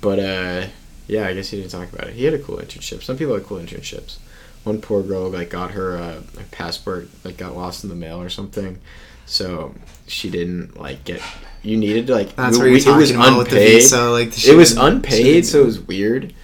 but 0.00 0.18
uh, 0.18 0.66
yeah, 1.08 1.26
I 1.26 1.34
guess 1.34 1.50
he 1.50 1.58
didn't 1.58 1.72
talk 1.72 1.92
about 1.92 2.08
it. 2.08 2.14
He 2.14 2.24
had 2.24 2.34
a 2.34 2.38
cool 2.38 2.56
internship. 2.56 3.02
Some 3.02 3.16
people 3.16 3.34
had 3.34 3.44
cool 3.44 3.58
internships. 3.58 4.16
One 4.64 4.80
poor 4.80 5.02
girl 5.02 5.28
like 5.30 5.50
got 5.50 5.72
her 5.72 5.96
uh, 5.98 6.14
her 6.38 6.44
passport 6.50 7.08
like 7.22 7.36
got 7.36 7.54
lost 7.56 7.84
in 7.84 7.90
the 7.90 7.96
mail 7.96 8.20
or 8.20 8.30
something, 8.30 8.78
so 9.26 9.74
she 10.06 10.30
didn't 10.30 10.78
like 10.80 11.04
get. 11.04 11.20
You 11.62 11.76
needed 11.76 12.06
to 12.08 12.14
like 12.14 12.34
That's 12.36 12.56
we- 12.56 12.64
where 12.64 12.68
you're 12.68 12.94
it 12.94 12.96
was 12.96 13.10
talking 13.10 13.16
about 13.16 13.38
with 13.38 13.50
the 13.50 13.56
unpaid 13.56 13.74
visa, 13.74 14.10
like 14.10 14.30
the 14.32 14.52
it 14.52 14.56
was 14.56 14.76
unpaid, 14.76 15.46
so 15.46 15.62
it 15.62 15.66
was 15.66 15.80
weird 15.80 16.34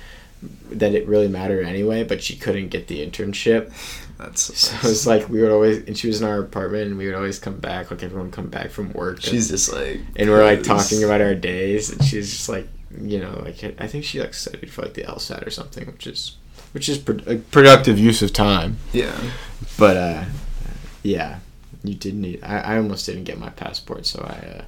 that 0.71 0.95
it 0.95 1.07
really 1.09 1.29
mattered 1.29 1.67
anyway. 1.67 2.05
But 2.05 2.23
she 2.23 2.37
couldn't 2.37 2.69
get 2.69 2.89
the 2.89 3.07
internship, 3.07 3.73
That's 4.19 4.59
so 4.59 4.77
it 4.77 4.83
was 4.85 5.07
like 5.07 5.29
we 5.29 5.41
would 5.43 5.51
always, 5.51 5.79
and 5.87 5.97
she 5.97 6.07
was 6.07 6.21
in 6.21 6.29
our 6.29 6.41
apartment, 6.41 6.89
and 6.89 6.99
we 6.99 7.07
would 7.07 7.15
always 7.15 7.39
come 7.39 7.59
back, 7.59 7.91
like 7.91 8.03
everyone 8.03 8.31
come 8.31 8.49
back 8.49 8.71
from 8.71 8.93
work, 8.93 9.21
she's 9.21 9.49
just 9.49 9.73
like 9.73 10.01
and 10.17 10.31
we're 10.31 10.45
like 10.45 10.63
talking 10.63 11.05
about 11.05 11.21
our 11.21 11.35
days, 11.35 11.91
and 11.91 12.03
she's 12.05 12.31
just 12.31 12.49
like, 12.49 12.69
you 12.99 13.19
know, 13.19 13.43
like 13.45 13.63
I 13.79 13.87
think 13.87 14.05
she 14.05 14.21
like 14.21 14.35
studied 14.35 14.71
for 14.71 14.83
like 14.83 14.95
the 14.95 15.03
LSAT 15.05 15.47
or 15.47 15.51
something, 15.51 15.87
which 15.87 16.07
is 16.07 16.37
which 16.73 16.89
is 16.89 16.99
pro- 16.99 17.21
a 17.27 17.37
productive 17.37 17.99
use 17.99 18.23
of 18.23 18.33
time. 18.33 18.79
Yeah. 18.93 19.19
But 19.79 19.97
uh, 19.97 20.25
yeah, 21.03 21.39
you 21.83 21.95
did 21.95 22.15
need. 22.15 22.43
I, 22.43 22.59
I 22.59 22.77
almost 22.77 23.07
didn't 23.07 23.25
get 23.25 23.39
my 23.39 23.51
passport, 23.51 24.07
so 24.07 24.21
I 24.23 24.59
uh, 24.59 24.63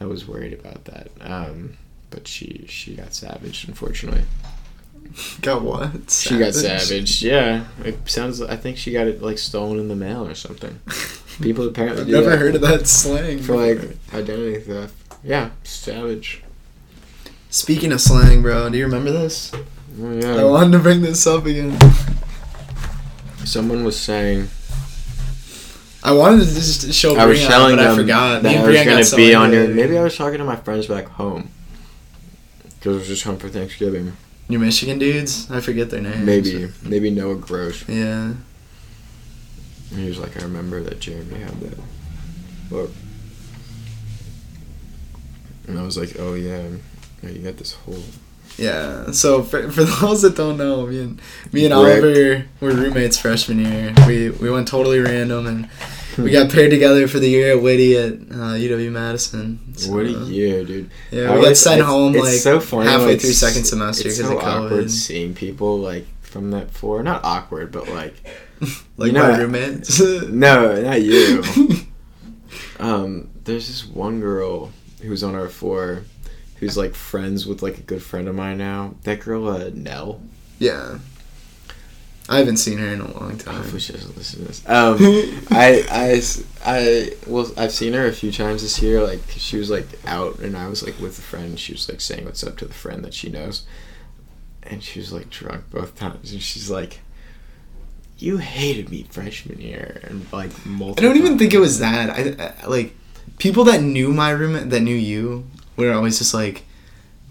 I 0.00 0.06
was 0.06 0.26
worried 0.26 0.52
about 0.52 0.84
that. 0.86 1.08
Um, 1.20 1.76
but 2.10 2.28
she 2.28 2.64
she 2.68 2.94
got 2.94 3.14
savaged, 3.14 3.68
unfortunately. 3.68 4.24
Got 5.42 5.62
what? 5.62 6.10
She 6.10 6.38
got 6.38 6.54
savaged. 6.54 7.22
Yeah, 7.22 7.64
it 7.84 8.08
sounds. 8.08 8.40
I 8.40 8.56
think 8.56 8.76
she 8.78 8.92
got 8.92 9.06
it 9.06 9.22
like 9.22 9.38
stolen 9.38 9.78
in 9.78 9.88
the 9.88 9.96
mail 9.96 10.26
or 10.26 10.34
something. 10.34 10.80
People 11.40 11.68
apparently 11.68 12.02
I've 12.02 12.08
never 12.08 12.36
heard 12.36 12.54
of 12.54 12.60
that 12.62 12.86
slang 12.86 13.40
for 13.40 13.56
like 13.56 13.96
identity 14.12 14.60
theft. 14.60 14.94
Yeah, 15.22 15.50
savage. 15.62 16.42
Speaking 17.50 17.92
of 17.92 18.00
slang, 18.00 18.42
bro, 18.42 18.68
do 18.68 18.78
you 18.78 18.84
remember 18.84 19.10
this? 19.12 19.52
Oh, 19.96 20.38
I 20.40 20.44
wanted 20.44 20.72
to 20.72 20.78
bring 20.80 21.02
this 21.02 21.26
up 21.26 21.46
again. 21.46 21.78
Someone 23.44 23.84
was 23.84 23.98
saying 24.00 24.48
I 26.02 26.12
wanted 26.12 26.46
to 26.46 26.54
just 26.54 26.92
show 26.92 27.16
I 27.16 27.24
was 27.24 27.38
Brian, 27.38 27.50
telling 27.50 27.76
but 27.76 27.86
I 27.86 27.88
them 27.88 27.96
forgot. 27.96 28.42
That 28.42 28.56
I 28.56 28.66
was 28.66 28.84
gonna 28.84 29.04
so 29.04 29.16
be 29.16 29.34
on 29.34 29.52
your. 29.52 29.68
Maybe 29.68 29.96
I 29.96 30.02
was 30.02 30.16
talking 30.16 30.38
to 30.38 30.44
my 30.44 30.56
friends 30.56 30.86
back 30.86 31.06
home 31.06 31.48
because 32.64 32.96
I 32.96 32.98
was 32.98 33.08
just 33.08 33.24
home 33.24 33.38
for 33.38 33.48
Thanksgiving. 33.48 34.14
Your 34.48 34.60
Michigan 34.60 34.98
dudes? 34.98 35.50
I 35.50 35.60
forget 35.60 35.88
their 35.88 36.02
names. 36.02 36.24
Maybe 36.24 36.68
maybe 36.82 37.10
Noah 37.10 37.36
Gross. 37.36 37.88
Yeah. 37.88 38.34
And 39.90 39.98
he 39.98 40.08
was 40.08 40.18
like, 40.18 40.36
I 40.38 40.42
remember 40.42 40.82
that 40.82 41.00
Jeremy 41.00 41.40
had 41.40 41.58
that 41.60 41.78
book. 42.68 42.90
And 45.66 45.78
I 45.78 45.82
was 45.82 45.96
like, 45.96 46.16
oh 46.18 46.34
yeah, 46.34 46.68
yeah, 47.22 47.30
you 47.30 47.38
got 47.38 47.56
this 47.56 47.72
whole. 47.72 48.02
Yeah. 48.56 49.10
So 49.12 49.42
for, 49.42 49.70
for 49.76 49.84
those 49.84 50.22
that 50.22 50.36
don't 50.36 50.56
know, 50.56 50.86
me 50.86 51.00
and 51.00 51.20
me 51.52 51.66
and 51.66 51.74
Brick. 51.74 52.02
Oliver 52.04 52.46
were 52.60 52.70
roommates 52.72 53.18
freshman 53.18 53.58
year. 53.64 53.92
We 54.06 54.30
we 54.30 54.50
went 54.50 54.68
totally 54.68 55.00
random 55.00 55.46
and 55.46 55.68
we 56.16 56.30
got 56.38 56.50
paired 56.52 56.70
together 56.70 57.08
for 57.08 57.18
the 57.18 57.28
year 57.28 57.56
at 57.56 57.62
Witte 57.62 57.96
at 57.96 58.12
uh, 58.30 58.54
UW 58.54 58.92
Madison. 58.92 59.74
So, 59.76 59.92
what 59.92 60.06
a 60.06 60.10
year, 60.10 60.64
dude! 60.64 60.90
Yeah, 61.10 61.32
I 61.32 61.36
we 61.36 61.42
got 61.42 61.48
was- 61.50 61.60
sent 61.62 61.80
it's- 61.80 61.88
home 61.90 62.14
it's 62.14 62.24
like 62.24 62.34
so 62.34 62.60
funny, 62.60 62.88
halfway 62.88 63.12
like, 63.12 63.20
through 63.20 63.32
second 63.32 63.64
semester 63.64 64.04
because 64.04 64.18
so 64.18 64.38
of 64.38 64.44
awkward 64.44 64.90
seeing 64.90 65.34
people 65.34 65.78
like 65.78 66.06
from 66.22 66.52
that 66.52 66.70
floor. 66.70 67.02
Not 67.02 67.24
awkward, 67.24 67.72
but 67.72 67.88
like 67.88 68.14
like 68.96 69.08
You 69.08 69.12
know, 69.12 69.32
my 69.32 69.38
roommates. 69.38 70.00
no, 70.00 70.80
not 70.80 71.02
you. 71.02 71.42
um, 72.78 73.30
there's 73.44 73.66
this 73.66 73.84
one 73.86 74.20
girl 74.20 74.70
who's 75.02 75.22
on 75.24 75.34
our 75.34 75.48
floor, 75.48 76.04
who's 76.64 76.76
like 76.78 76.94
friends 76.94 77.46
with 77.46 77.62
like 77.62 77.76
a 77.78 77.82
good 77.82 78.02
friend 78.02 78.26
of 78.26 78.34
mine 78.34 78.56
now. 78.58 78.94
That 79.02 79.20
girl, 79.20 79.46
uh, 79.48 79.70
Nell. 79.74 80.20
yeah. 80.58 80.98
I 82.26 82.38
haven't 82.38 82.56
seen 82.56 82.78
her 82.78 82.86
in 82.88 83.02
a 83.02 83.20
long 83.20 83.36
time. 83.36 83.56
Hopefully 83.56 83.80
she 83.80 83.92
doesn't 83.92 84.16
listen 84.16 84.38
to 84.40 84.46
this. 84.46 84.66
Um, 84.66 84.96
I, 85.50 85.84
I, 85.90 86.22
I- 86.64 87.10
well, 87.26 87.52
I've 87.58 87.70
seen 87.70 87.92
her 87.92 88.06
a 88.06 88.12
few 88.12 88.32
times 88.32 88.62
this 88.62 88.80
year. 88.80 89.02
Like 89.02 89.20
she 89.28 89.58
was 89.58 89.68
like 89.68 89.86
out, 90.06 90.38
and 90.38 90.56
I 90.56 90.68
was 90.68 90.82
like 90.82 90.98
with 90.98 91.18
a 91.18 91.22
friend. 91.22 91.60
She 91.60 91.72
was 91.72 91.86
like 91.86 92.00
saying 92.00 92.24
what's 92.24 92.42
up 92.42 92.56
to 92.58 92.64
the 92.64 92.72
friend 92.72 93.04
that 93.04 93.12
she 93.12 93.28
knows, 93.28 93.66
and 94.62 94.82
she 94.82 95.00
was 95.00 95.12
like 95.12 95.28
drunk 95.28 95.64
both 95.70 95.96
times. 95.98 96.32
And 96.32 96.40
she's 96.40 96.70
like, 96.70 97.00
"You 98.16 98.38
hated 98.38 98.88
me 98.90 99.02
freshman 99.10 99.60
year," 99.60 100.00
and 100.04 100.24
like 100.32 100.50
I 100.66 100.70
don't 101.02 101.16
even 101.18 101.32
times. 101.32 101.38
think 101.40 101.52
it 101.52 101.60
was 101.60 101.78
that. 101.80 102.08
I, 102.08 102.54
I 102.64 102.66
like 102.68 102.94
people 103.36 103.64
that 103.64 103.82
knew 103.82 104.14
my 104.14 104.30
roommate 104.30 104.70
that 104.70 104.80
knew 104.80 104.94
you 104.96 105.44
were 105.76 105.92
always 105.92 106.18
just 106.18 106.34
like 106.34 106.64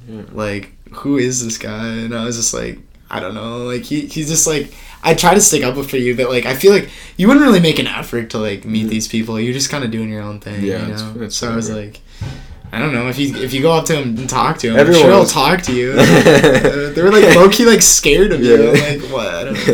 Yeah. 0.08 0.24
like 0.32 0.72
who 0.92 1.18
is 1.18 1.44
this 1.44 1.58
guy? 1.58 1.88
And 1.88 2.16
I 2.16 2.26
was 2.26 2.36
just 2.38 2.54
like 2.54 2.80
I 3.10 3.20
don't 3.20 3.36
know. 3.36 3.60
Like 3.60 3.84
he 3.84 4.08
he's 4.08 4.28
just 4.28 4.48
like 4.48 4.74
I 5.04 5.14
try 5.14 5.34
to 5.34 5.42
stick 5.42 5.64
up 5.64 5.76
for 5.86 5.98
you, 5.98 6.16
but 6.16 6.30
like 6.30 6.46
I 6.46 6.56
feel 6.56 6.72
like 6.74 6.90
you 7.18 7.28
wouldn't 7.28 7.46
really 7.46 7.60
make 7.60 7.80
an 7.80 7.88
effort 7.88 8.30
to 8.32 8.40
like 8.40 8.66
meet 8.66 8.88
these 8.88 9.08
people. 9.08 9.40
You're 9.40 9.54
just 9.54 9.70
kind 9.70 9.84
of 9.84 9.92
doing 9.92 10.10
your 10.10 10.22
own 10.22 10.40
thing. 10.40 10.64
Yeah, 10.64 10.88
you 10.88 10.94
know. 10.94 11.24
it's 11.24 11.36
so 11.36 11.52
I 11.52 11.56
was 11.56 11.70
like. 11.70 12.02
I 12.72 12.80
don't 12.80 12.92
know 12.92 13.08
if 13.08 13.20
you 13.20 13.36
if 13.36 13.54
you 13.54 13.62
go 13.62 13.72
up 13.72 13.86
to 13.86 13.96
him 13.96 14.18
and 14.18 14.28
talk 14.28 14.58
to 14.60 14.72
him, 14.72 14.78
Everyone 14.78 15.04
I'm 15.04 15.08
sure 15.08 15.16
he'll 15.16 15.26
talk 15.28 15.62
to 15.62 15.76
you. 15.76 15.92
Uh, 15.92 16.90
they 16.94 17.04
were 17.04 17.12
like 17.12 17.36
low 17.36 17.48
key 17.48 17.66
like 17.68 17.84
scared 17.84 18.32
of 18.32 18.42
you. 18.42 18.64
Yeah. 18.64 18.72
I'm 18.72 19.02
like 19.02 19.12
what? 19.12 19.28
I 19.28 19.44
don't 19.44 19.68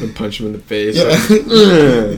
know. 0.00 0.12
punch 0.14 0.40
him 0.40 0.46
in 0.46 0.52
the 0.54 0.58
face. 0.60 0.96
Yeah. 0.96 2.16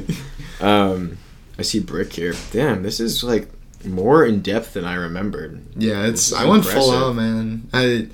um, 0.61 1.18
I 1.59 1.62
see 1.62 1.81
brick 1.81 2.12
here. 2.12 2.35
Damn, 2.53 2.85
this 2.85 3.01
is 3.01 3.25
like 3.25 3.49
more 3.85 4.25
in 4.25 4.41
depth 4.41 4.75
than 4.75 4.85
I 4.85 4.95
remembered. 4.95 5.61
Yeah, 5.77 6.03
This 6.03 6.31
it's 6.31 6.33
I 6.33 6.45
went 6.47 6.64
full 6.64 6.91
out, 6.91 7.14
man. 7.14 7.69
I 7.73 8.09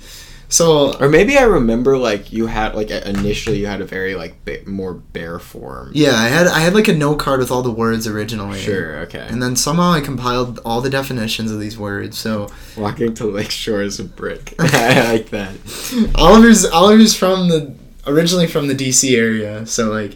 so 0.47 0.95
Or 0.99 1.09
maybe 1.09 1.37
I 1.37 1.43
remember 1.43 1.97
like 1.97 2.31
you 2.31 2.45
had 2.45 2.75
like 2.75 2.91
initially 2.91 3.57
you 3.59 3.65
had 3.65 3.81
a 3.81 3.85
very 3.85 4.15
like 4.15 4.45
ba- 4.45 4.59
more 4.67 4.93
bare 4.93 5.39
form. 5.39 5.91
yeah, 5.93 6.13
I 6.15 6.27
had 6.27 6.47
I 6.47 6.59
had 6.59 6.73
like 6.75 6.87
a 6.87 6.93
note 6.93 7.17
card 7.17 7.39
with 7.39 7.51
all 7.51 7.63
the 7.63 7.71
words 7.71 8.05
originally. 8.07 8.59
Sure. 8.59 8.97
Okay. 8.99 9.25
And 9.27 9.41
then 9.41 9.55
somehow 9.55 9.91
I 9.91 10.01
compiled 10.01 10.59
all 10.63 10.81
the 10.81 10.89
definitions 10.89 11.51
of 11.51 11.59
these 11.59 11.77
words. 11.77 12.17
So 12.17 12.49
Walking 12.77 13.13
to 13.15 13.25
Lake 13.25 13.49
Shore 13.51 13.81
is 13.81 13.99
a 13.99 14.03
brick. 14.03 14.53
I 14.59 15.11
like 15.13 15.29
that. 15.31 15.55
Oliver's 16.15 16.63
Oliver's 16.65 17.15
from 17.15 17.49
the 17.49 17.73
originally 18.07 18.47
from 18.47 18.67
the 18.67 18.75
DC 18.75 19.17
area. 19.17 19.65
So 19.65 19.89
like 19.91 20.15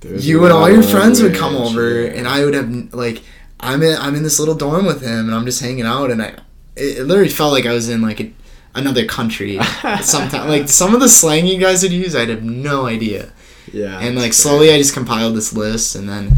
There's 0.00 0.28
you 0.28 0.44
and 0.44 0.52
all 0.52 0.70
your 0.70 0.82
friends 0.82 1.22
would 1.22 1.34
come 1.34 1.56
over, 1.56 2.02
yeah. 2.02 2.10
and 2.10 2.28
I 2.28 2.44
would 2.44 2.54
have 2.54 2.92
like 2.94 3.22
I'm 3.60 3.82
in 3.82 3.96
I'm 3.98 4.14
in 4.14 4.22
this 4.22 4.38
little 4.38 4.54
dorm 4.54 4.86
with 4.86 5.02
him, 5.02 5.26
and 5.26 5.34
I'm 5.34 5.44
just 5.46 5.60
hanging 5.60 5.84
out, 5.86 6.10
and 6.10 6.22
I 6.22 6.28
it, 6.76 6.98
it 6.98 7.04
literally 7.04 7.30
felt 7.30 7.52
like 7.52 7.66
I 7.66 7.72
was 7.72 7.88
in 7.88 8.02
like 8.02 8.20
a, 8.20 8.30
another 8.74 9.04
country. 9.06 9.58
Sometimes 10.02 10.48
like 10.48 10.68
some 10.68 10.94
of 10.94 11.00
the 11.00 11.08
slang 11.08 11.46
you 11.46 11.58
guys 11.58 11.82
would 11.82 11.92
use, 11.92 12.14
I'd 12.14 12.28
have 12.28 12.42
no 12.44 12.86
idea. 12.86 13.32
yeah. 13.72 13.98
and 14.00 14.16
like 14.16 14.32
slowly 14.32 14.70
I 14.72 14.78
just 14.78 14.94
compiled 14.94 15.34
this 15.34 15.52
list 15.52 15.96
and 15.96 16.08
then 16.08 16.32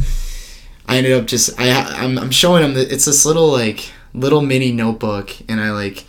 I 0.86 0.96
ended 0.96 1.12
up 1.12 1.26
just 1.26 1.58
I 1.60 1.70
I'm, 2.02 2.16
I'm 2.18 2.30
showing 2.30 2.62
them 2.62 2.74
that 2.74 2.90
it's 2.90 3.04
this 3.04 3.26
little 3.26 3.48
like 3.52 3.90
little 4.14 4.40
mini 4.40 4.72
notebook 4.72 5.30
and 5.48 5.60
I 5.60 5.72
like 5.72 6.04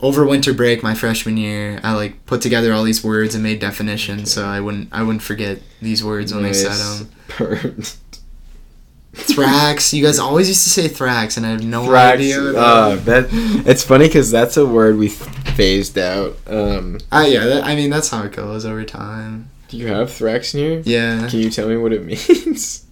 over 0.00 0.26
winter 0.26 0.52
break 0.52 0.82
my 0.82 0.94
freshman 0.94 1.36
year 1.36 1.78
I 1.84 1.94
like 1.94 2.26
put 2.26 2.40
together 2.42 2.72
all 2.72 2.82
these 2.82 3.04
words 3.04 3.34
and 3.36 3.44
made 3.44 3.60
definitions 3.60 4.32
so 4.32 4.44
I 4.44 4.58
wouldn't 4.60 4.88
I 4.90 5.02
wouldn't 5.04 5.22
forget 5.22 5.60
these 5.80 6.02
words 6.02 6.34
when 6.34 6.44
I 6.44 6.50
said 6.52 6.70
Nice. 6.70 6.98
them 6.98 7.10
Perfect. 7.28 7.96
Thrax 9.16 9.92
you 9.92 10.04
guys 10.04 10.18
always 10.18 10.48
used 10.48 10.62
to 10.64 10.70
say 10.70 10.88
thrax 10.88 11.36
and 11.36 11.46
I 11.46 11.50
have 11.50 11.64
no 11.64 11.84
Thrax, 11.84 12.12
idea 12.14 12.42
what 12.42 12.54
uh, 12.56 12.94
that- 12.96 13.28
it's 13.66 13.82
funny 13.84 14.06
because 14.06 14.30
that's 14.30 14.56
a 14.56 14.66
word 14.66 14.96
we 14.98 15.08
phased 15.08 15.96
out. 15.98 16.36
Um, 16.46 16.98
I 17.10 17.28
yeah 17.28 17.44
that, 17.46 17.64
I 17.64 17.74
mean 17.74 17.90
that's 17.90 18.10
how 18.10 18.22
it 18.24 18.32
goes 18.32 18.64
over 18.66 18.84
time 18.84 19.50
do 19.68 19.76
you 19.78 19.88
have 19.88 20.08
Thrax 20.10 20.54
in 20.54 20.60
you? 20.60 20.82
yeah 20.84 21.28
Can 21.28 21.40
you 21.40 21.50
tell 21.50 21.68
me 21.68 21.76
what 21.76 21.92
it 21.92 22.04
means? 22.04 22.84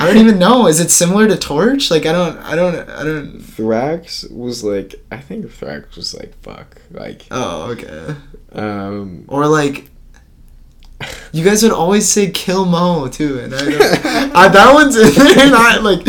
I 0.00 0.06
don't 0.06 0.16
even 0.16 0.38
know 0.38 0.66
is 0.68 0.80
it 0.80 0.90
similar 0.90 1.28
to 1.28 1.36
torch 1.36 1.90
like 1.90 2.06
I 2.06 2.12
don't 2.12 2.38
I 2.38 2.54
don't 2.56 2.88
I 2.88 3.04
don't 3.04 3.38
Thrax 3.40 4.30
was 4.32 4.64
like 4.64 4.94
I 5.10 5.18
think 5.18 5.44
Thrax 5.46 5.96
was 5.96 6.14
like 6.14 6.32
fuck 6.42 6.80
like 6.90 7.26
oh 7.30 7.72
okay 7.72 8.14
um 8.52 9.24
Or 9.28 9.46
like, 9.46 9.90
you 11.32 11.44
guys 11.44 11.62
would 11.62 11.72
always 11.72 12.08
say 12.08 12.30
"kill 12.30 12.64
Mo" 12.64 13.08
too, 13.08 13.38
and 13.40 13.54
I, 13.54 13.60
I 14.34 14.48
that 14.48 14.74
one's 14.74 14.96
in 14.96 15.14
there, 15.14 15.46
and 15.46 15.54
I 15.54 15.78
like, 15.78 16.04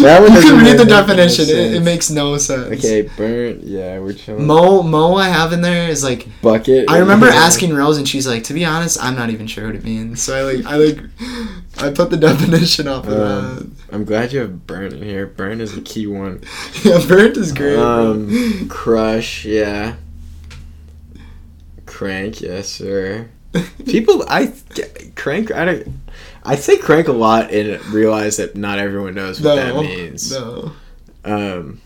That 0.00 0.20
one 0.20 0.32
you 0.34 0.42
can 0.42 0.62
read 0.62 0.78
the 0.78 0.84
definition. 0.84 1.46
It, 1.48 1.74
it 1.74 1.80
makes 1.82 2.10
no 2.10 2.36
sense. 2.36 2.84
Okay, 2.84 3.08
burnt. 3.16 3.62
Yeah, 3.64 3.98
we're 3.98 4.12
chilling. 4.12 4.46
Mo 4.46 4.82
Mo 4.82 5.14
I 5.14 5.28
have 5.28 5.54
in 5.54 5.62
there 5.62 5.88
is 5.88 6.04
like 6.04 6.28
Bucket. 6.42 6.90
I 6.90 6.98
remember 6.98 7.26
yeah. 7.26 7.36
asking 7.36 7.74
Rose 7.74 7.96
and 7.96 8.06
she's 8.06 8.26
like, 8.26 8.44
to 8.44 8.54
be 8.54 8.64
honest, 8.64 9.02
I'm 9.02 9.16
not 9.16 9.30
even 9.30 9.46
sure 9.46 9.66
what 9.66 9.76
it 9.76 9.84
means. 9.84 10.20
So 10.20 10.36
I 10.36 10.52
like 10.52 10.66
I 10.66 10.76
like 10.76 10.98
I 11.78 11.90
put 11.90 12.10
the 12.10 12.18
definition 12.18 12.88
off 12.88 13.06
of 13.06 13.18
Um, 13.18 13.76
I'm 13.90 14.04
glad 14.04 14.32
you 14.32 14.40
have 14.40 14.66
burnt 14.66 14.92
in 14.92 15.02
here. 15.02 15.26
Burnt 15.26 15.62
is 15.62 15.76
a 15.76 15.80
key 15.80 16.06
one. 16.06 16.42
Yeah, 16.84 17.02
burnt 17.06 17.38
is 17.38 17.52
great. 17.52 17.78
Um, 17.78 18.68
crush. 18.68 19.46
Yeah. 19.46 19.96
Crank. 21.86 22.42
Yes, 22.42 22.68
sir. 22.68 23.30
People, 23.84 24.24
I 24.28 24.52
crank. 25.16 25.50
I 25.52 25.64
don't. 25.64 25.88
I 26.44 26.56
say 26.56 26.78
crank 26.78 27.08
a 27.08 27.12
lot 27.12 27.50
and 27.50 27.84
realize 27.86 28.36
that 28.36 28.56
not 28.56 28.78
everyone 28.78 29.14
knows 29.14 29.40
what 29.40 29.56
that 29.56 29.74
means. 29.76 30.30
No. 30.30 30.72
Um, 31.24 31.80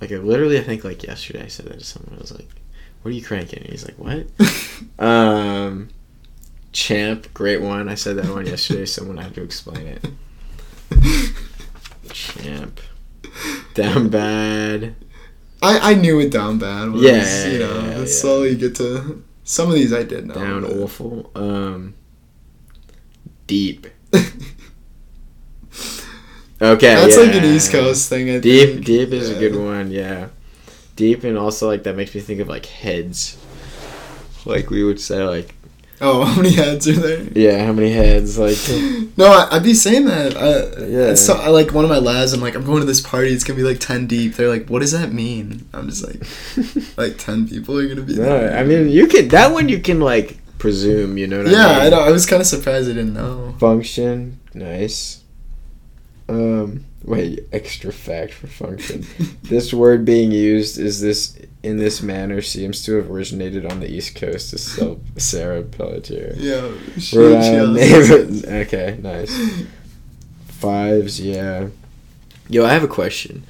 like 0.00 0.12
I 0.12 0.16
literally, 0.16 0.58
I 0.58 0.62
think 0.62 0.84
like 0.84 1.02
yesterday 1.02 1.44
I 1.44 1.48
said 1.48 1.66
that 1.66 1.78
to 1.78 1.84
someone. 1.84 2.14
I 2.16 2.20
was 2.20 2.32
like, 2.32 2.48
"What 3.02 3.10
are 3.10 3.14
you 3.14 3.22
cranking?" 3.22 3.60
And 3.60 3.70
he's 3.70 3.84
like, 3.84 3.98
"What?" 3.98 4.26
um, 5.04 5.90
champ, 6.72 7.32
great 7.34 7.60
one. 7.60 7.88
I 7.88 7.94
said 7.94 8.16
that 8.16 8.32
one 8.32 8.46
yesterday. 8.46 8.86
Someone 8.86 9.18
had 9.18 9.34
to 9.34 9.42
explain 9.42 9.86
it. 9.86 10.06
Champ, 12.10 12.80
down 13.74 14.08
bad. 14.08 14.94
I, 15.62 15.92
I 15.92 15.94
knew 15.94 16.20
it 16.20 16.30
down 16.30 16.58
bad 16.58 16.90
was. 16.90 17.02
Yeah, 17.02 17.46
you 17.46 17.58
know, 17.58 17.80
yeah, 17.80 17.98
yeah. 17.98 18.04
slowly 18.06 18.50
you 18.50 18.56
get 18.56 18.74
to 18.76 19.22
some 19.46 19.68
of 19.68 19.74
these 19.74 19.94
I 19.94 20.02
did 20.02 20.26
know. 20.26 20.34
down 20.34 20.60
but- 20.62 20.72
awful. 20.72 21.30
Um, 21.34 21.94
deep. 23.46 23.86
Okay, 26.58 26.94
That's 26.94 27.18
like 27.18 27.34
an. 27.34 27.44
East 27.44 27.70
Coast 27.70 28.08
thing. 28.08 28.30
I 28.30 28.38
Deep, 28.38 28.70
think. 28.76 28.86
deep 28.86 29.08
is 29.10 29.28
a 29.28 29.38
good 29.38 29.54
one. 29.54 29.90
Yeah, 29.90 30.28
deep, 30.96 31.22
and 31.22 31.36
also 31.36 31.66
like 31.68 31.82
that 31.82 31.96
makes 31.96 32.14
me 32.14 32.22
think 32.22 32.40
of 32.40 32.48
like 32.48 32.64
heads. 32.64 33.36
Like 34.46 34.70
we 34.70 34.82
would 34.82 34.98
say, 34.98 35.22
like 35.22 35.54
Oh, 36.00 36.24
how 36.26 36.36
many 36.36 36.54
heads 36.54 36.88
are 36.88 36.92
there? 36.92 37.22
yeah, 37.34 37.64
how 37.64 37.72
many 37.72 37.90
heads? 37.90 38.38
Like 38.38 38.58
No, 39.16 39.26
I, 39.26 39.48
I'd 39.52 39.62
be 39.62 39.74
saying 39.74 40.06
that. 40.06 40.36
I, 40.36 40.86
Yeah. 40.86 41.14
So, 41.14 41.34
I, 41.34 41.48
like 41.48 41.72
one 41.72 41.84
of 41.84 41.90
my 41.90 41.98
labs, 41.98 42.32
I'm 42.32 42.40
like, 42.40 42.54
I'm 42.54 42.64
going 42.64 42.80
to 42.80 42.86
this 42.86 43.00
party. 43.00 43.30
It's 43.30 43.44
gonna 43.44 43.56
be 43.56 43.62
like 43.62 43.80
ten 43.80 44.06
deep. 44.06 44.34
They're 44.34 44.48
like, 44.48 44.68
what 44.68 44.80
does 44.80 44.92
that 44.92 45.12
mean? 45.12 45.68
I'm 45.72 45.88
just 45.88 46.06
like, 46.06 46.96
like 46.96 47.18
ten 47.18 47.48
people 47.48 47.78
are 47.78 47.88
gonna 47.88 48.02
be 48.02 48.14
no, 48.14 48.22
there. 48.22 48.58
I 48.58 48.64
mean 48.64 48.88
you 48.88 49.06
can 49.06 49.28
that 49.28 49.52
one 49.52 49.68
you 49.68 49.80
can 49.80 50.00
like 50.00 50.38
presume. 50.58 51.18
You 51.18 51.26
know 51.26 51.38
what 51.38 51.48
yeah, 51.48 51.66
I 51.66 51.72
mean? 51.72 51.86
I 51.86 51.88
know. 51.90 52.00
I 52.00 52.10
was 52.10 52.26
kind 52.26 52.40
of 52.40 52.46
surprised 52.46 52.90
I 52.90 52.94
didn't 52.94 53.14
know. 53.14 53.54
Function, 53.58 54.40
nice. 54.54 55.22
Um, 56.28 56.84
wait, 57.04 57.46
extra 57.52 57.92
fact 57.92 58.32
for 58.32 58.48
function. 58.48 59.06
this 59.44 59.72
word 59.72 60.04
being 60.04 60.32
used 60.32 60.78
is 60.78 61.00
this 61.00 61.38
in 61.66 61.76
this 61.78 62.00
manner 62.02 62.40
seems 62.40 62.84
to 62.84 62.94
have 62.96 63.10
originated 63.10 63.66
on 63.66 63.80
the 63.80 63.90
East 63.90 64.14
Coast 64.14 64.50
to 64.50 64.58
sell 64.58 65.00
Sarah 65.16 65.62
Pelletier. 65.62 66.34
Yeah. 66.36 66.72
she- 66.98 67.18
Rhode 67.18 67.42
she 67.42 67.48
Island 67.50 67.76
has- 67.78 68.08
neighbor- 68.44 68.54
Okay, 68.66 68.98
nice. 69.02 69.64
Fives, 70.48 71.20
yeah. 71.20 71.68
Yo, 72.48 72.64
I 72.64 72.72
have 72.72 72.84
a 72.84 72.88
question. 72.88 73.42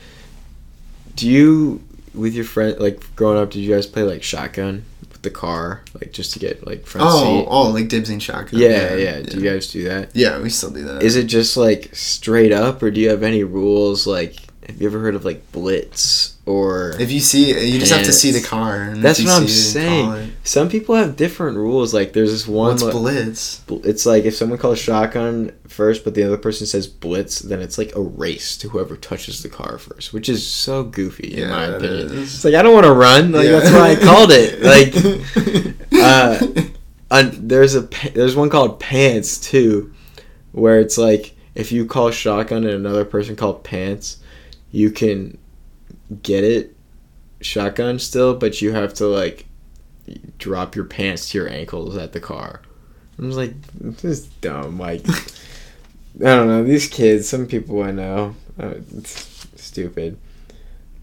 Do 1.14 1.28
you, 1.28 1.82
with 2.14 2.34
your 2.34 2.44
friend, 2.44 2.78
like 2.80 3.14
growing 3.16 3.38
up, 3.38 3.50
did 3.50 3.60
you 3.60 3.72
guys 3.72 3.86
play 3.86 4.02
like 4.02 4.22
shotgun 4.22 4.84
with 5.12 5.22
the 5.22 5.30
car, 5.30 5.82
like 6.00 6.12
just 6.12 6.32
to 6.32 6.38
get 6.38 6.66
like 6.66 6.86
front 6.86 7.06
Oh, 7.08 7.22
seat? 7.40 7.46
oh, 7.48 7.70
like 7.70 7.88
dibs 7.88 8.10
and 8.10 8.22
shotgun. 8.22 8.58
yeah, 8.60 8.94
yeah, 8.94 9.20
Do 9.22 9.38
you 9.38 9.48
guys 9.48 9.70
do 9.70 9.84
that? 9.84 10.10
Yeah, 10.14 10.40
we 10.40 10.50
still 10.50 10.70
do 10.70 10.82
that. 10.84 11.02
Is 11.02 11.16
it 11.16 11.24
just 11.24 11.56
like 11.56 11.94
straight 11.94 12.52
up, 12.52 12.82
or 12.82 12.90
do 12.90 13.00
you 13.00 13.10
have 13.10 13.22
any 13.22 13.44
rules? 13.44 14.06
Like, 14.06 14.36
have 14.68 14.80
you 14.82 14.88
ever 14.88 14.98
heard 15.00 15.14
of 15.14 15.24
like 15.24 15.52
blitz 15.52 16.36
or? 16.44 16.94
If 17.00 17.10
you 17.12 17.20
see, 17.20 17.48
you 17.68 17.78
just 17.78 17.92
have 17.92 18.04
to 18.04 18.12
see 18.12 18.30
the 18.32 18.40
car. 18.42 18.82
and 18.82 19.02
That's 19.02 19.22
what 19.22 19.30
I'm 19.42 19.48
saying. 19.48 20.32
Some 20.44 20.68
people 20.68 20.94
have 20.96 21.16
different 21.16 21.56
rules. 21.56 21.94
Like, 21.94 22.12
there's 22.12 22.30
this 22.32 22.46
one. 22.48 22.70
What's 22.72 22.82
like- 22.82 22.92
blitz? 22.92 23.62
it's 23.84 24.04
like 24.06 24.24
if 24.24 24.34
someone 24.34 24.58
calls 24.58 24.78
shotgun 24.78 25.52
first, 25.68 26.04
but 26.04 26.14
the 26.14 26.24
other 26.24 26.36
person 26.38 26.66
says 26.66 26.86
blitz, 26.86 27.40
then 27.40 27.60
it's 27.60 27.78
like 27.78 27.94
a 27.96 28.00
race 28.00 28.56
to 28.58 28.68
whoever 28.68 28.96
touches 28.96 29.42
the 29.42 29.48
car 29.48 29.78
first, 29.78 30.12
which 30.12 30.28
is 30.28 30.46
so 30.46 30.82
goofy 30.84 31.32
in 31.34 31.40
Yeah, 31.40 31.50
my 31.50 31.64
opinion. 31.66 32.06
is. 32.10 32.34
It's 32.34 32.44
like 32.44 32.54
I 32.54 32.62
don't 32.62 32.74
want 32.74 32.86
to 32.86 32.92
run. 32.92 33.32
Like 33.32 33.46
Yeah. 33.46 33.60
that's 33.60 33.72
why 33.72 33.90
I 33.90 33.96
called 33.96 34.30
it. 34.32 34.62
Like 34.66 35.76
uh, 35.92 36.46
un- 37.10 37.46
there's 37.48 37.74
a 37.76 37.82
there's 38.14 38.34
one 38.36 38.50
called 38.50 38.80
pants 38.80 39.38
too, 39.38 39.92
where 40.52 40.80
it's 40.80 40.98
like 40.98 41.34
if 41.54 41.72
you 41.72 41.86
call 41.86 42.10
shotgun 42.10 42.64
and 42.64 42.74
another 42.74 43.04
person 43.04 43.36
called 43.36 43.64
pants, 43.64 44.18
you 44.76 44.90
can 44.90 45.38
get 46.22 46.44
it 46.44 46.76
shotgun 47.40 47.98
still, 47.98 48.34
but 48.34 48.60
you 48.60 48.72
have 48.72 48.92
to 48.92 49.06
like 49.06 49.46
drop 50.36 50.76
your 50.76 50.84
pants 50.84 51.30
to 51.30 51.38
your 51.38 51.48
ankles 51.48 51.96
at 51.96 52.12
the 52.12 52.20
car. 52.20 52.60
I 53.18 53.22
was 53.24 53.38
like, 53.38 53.54
this 53.72 54.04
is 54.04 54.26
dumb. 54.26 54.78
Like, 54.78 55.08
I 55.08 55.16
don't 56.18 56.48
know. 56.48 56.62
These 56.62 56.88
kids, 56.88 57.26
some 57.26 57.46
people 57.46 57.82
I 57.82 57.90
know, 57.90 58.36
uh, 58.60 58.74
it's 58.98 59.48
stupid. 59.56 60.18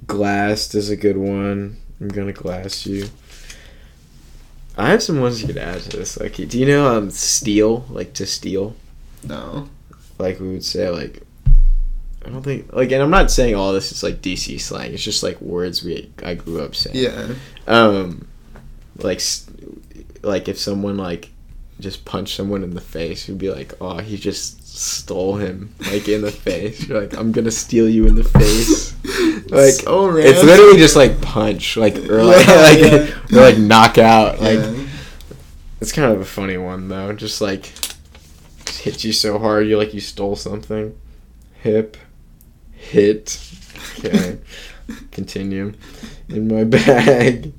Glassed 0.06 0.76
is 0.76 0.92
a 0.92 0.96
good 0.96 1.18
one. 1.18 1.78
I'm 2.00 2.10
gonna 2.10 2.32
glass 2.32 2.86
you. 2.86 3.08
I 4.78 4.90
have 4.90 5.02
some 5.02 5.20
ones 5.20 5.42
you 5.42 5.48
could 5.48 5.58
add 5.58 5.82
to 5.82 5.98
this. 5.98 6.20
Like, 6.20 6.36
do 6.36 6.60
you 6.60 6.68
know 6.68 6.96
um 6.96 7.10
steal? 7.10 7.86
Like 7.90 8.14
to 8.14 8.28
steal? 8.28 8.76
no. 9.24 9.70
Like 10.20 10.40
we 10.40 10.50
would 10.50 10.64
say 10.64 10.90
like. 10.90 11.24
I 12.26 12.30
don't 12.30 12.42
think 12.44 12.72
like, 12.74 12.92
and 12.92 13.02
I'm 13.04 13.10
not 13.10 13.32
saying 13.32 13.56
all 13.56 13.74
this 13.74 13.92
is 13.92 14.02
like 14.04 14.22
DC 14.22 14.60
slang. 14.62 14.94
It's 14.94 15.04
just 15.04 15.24
like 15.24 15.40
words 15.42 15.84
we 15.84 16.12
I 16.24 16.36
grew 16.36 16.62
up 16.62 16.74
saying 16.76 16.96
Yeah. 16.96 17.34
um 17.68 18.28
like 18.98 19.22
like 20.22 20.48
if 20.48 20.58
someone 20.58 20.98
like 20.98 21.30
just 21.80 22.06
punched 22.06 22.36
someone 22.38 22.64
in 22.64 22.76
the 22.76 22.80
face 22.82 23.28
you'd 23.28 23.40
be 23.40 23.50
like 23.50 23.74
oh 23.82 23.98
he 23.98 24.16
just 24.16 24.66
stole 24.78 25.36
him 25.36 25.74
like 25.92 26.08
in 26.08 26.22
the 26.22 26.32
face 26.48 26.88
you're 26.88 27.02
like 27.02 27.18
i'm 27.18 27.32
gonna 27.32 27.52
steal 27.52 27.90
you 27.90 28.06
in 28.06 28.14
the 28.16 28.24
face 28.24 28.94
like 29.50 29.74
so 29.74 30.16
it's 30.16 30.44
literally 30.44 30.78
just 30.78 30.96
like 30.96 31.20
punch 31.22 31.76
like 31.76 31.96
or 32.10 32.24
like, 32.24 32.46
Yeah, 32.48 32.56
like 32.62 32.80
yeah. 32.80 33.38
or 33.38 33.42
like 33.42 33.58
knock 33.58 33.98
out 33.98 34.40
like 34.40 34.60
Yeah. 34.60 34.86
it's 35.82 35.92
kind 35.92 36.14
of 36.14 36.22
a 36.22 36.26
funny 36.26 36.58
one 36.58 36.88
though 36.88 37.12
just 37.14 37.42
like 37.42 37.64
just 38.66 38.80
hit 38.82 39.04
you 39.04 39.12
so 39.12 39.40
hard 39.40 39.68
you 39.68 39.78
like 39.78 39.94
you 39.96 40.00
stole 40.00 40.36
something 40.36 40.96
hip 41.64 41.98
hit. 42.84 43.40
Okay. 44.00 44.38
Continue. 45.12 45.74
In 46.30 46.48
my 46.48 46.64
bag. 46.64 47.54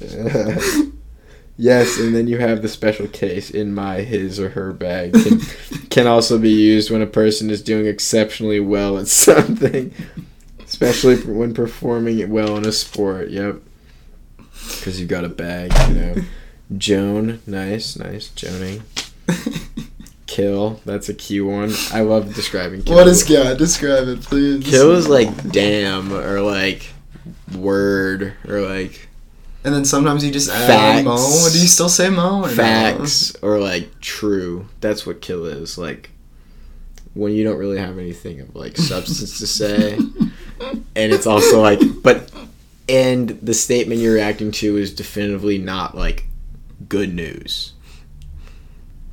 Yes 1.60 1.98
and 1.98 2.14
then 2.14 2.28
you 2.28 2.38
have 2.38 2.62
the 2.62 2.68
special 2.68 3.08
case 3.08 3.50
in 3.50 3.74
my 3.74 4.02
his 4.02 4.38
or 4.38 4.50
her 4.50 4.72
bag. 4.72 5.12
Can, 5.12 5.40
can 5.90 6.06
also 6.06 6.38
be 6.38 6.52
used 6.52 6.88
when 6.88 7.02
a 7.02 7.06
person 7.06 7.50
is 7.50 7.62
doing 7.62 7.86
exceptionally 7.86 8.60
well 8.60 8.96
at 8.96 9.08
something 9.26 9.92
especially 10.64 11.16
when 11.16 11.52
performing 11.54 12.20
it 12.20 12.28
well 12.28 12.56
in 12.56 12.64
a 12.64 12.70
sport. 12.70 13.30
Yep. 13.30 13.60
Because 14.36 15.00
you've 15.00 15.08
got 15.08 15.24
a 15.24 15.28
bag 15.28 15.72
you 15.88 16.00
know. 16.00 16.14
Joan. 16.76 17.40
Nice 17.44 17.96
nice. 17.96 18.28
Joning 18.28 18.84
kill 20.28 20.78
that's 20.84 21.08
a 21.08 21.14
key 21.14 21.40
one 21.40 21.72
i 21.92 22.00
love 22.02 22.32
describing 22.34 22.82
kill 22.82 22.94
What 22.94 23.08
is 23.08 23.28
yeah? 23.28 23.54
Describe 23.54 24.06
it, 24.08 24.20
please. 24.20 24.62
kill 24.64 24.92
is 24.92 25.08
like 25.08 25.50
damn 25.50 26.12
or 26.12 26.40
like 26.42 26.92
word 27.56 28.34
or 28.46 28.60
like 28.60 29.08
And 29.64 29.74
then 29.74 29.84
sometimes 29.84 30.24
you 30.24 30.30
just 30.30 30.50
add 30.50 30.66
Facts. 30.68 31.04
mo. 31.04 31.16
Do 31.52 31.58
you 31.58 31.66
still 31.66 31.88
say 31.88 32.08
mo? 32.10 32.38
Or 32.44 32.48
no? 32.48 32.48
facts 32.48 33.34
or 33.42 33.58
like 33.58 34.00
true 34.00 34.66
that's 34.80 35.04
what 35.06 35.20
kill 35.20 35.46
is 35.46 35.76
like 35.78 36.10
when 37.14 37.32
you 37.32 37.42
don't 37.42 37.58
really 37.58 37.78
have 37.78 37.98
anything 37.98 38.40
of 38.40 38.54
like 38.54 38.76
substance 38.76 39.38
to 39.38 39.46
say 39.46 39.94
and 40.60 40.84
it's 41.12 41.26
also 41.26 41.60
like 41.60 41.80
but 42.02 42.30
and 42.88 43.30
the 43.42 43.54
statement 43.54 44.00
you're 44.00 44.14
reacting 44.14 44.52
to 44.52 44.76
is 44.76 44.94
definitively 44.94 45.58
not 45.58 45.96
like 45.96 46.26
good 46.88 47.12
news 47.12 47.72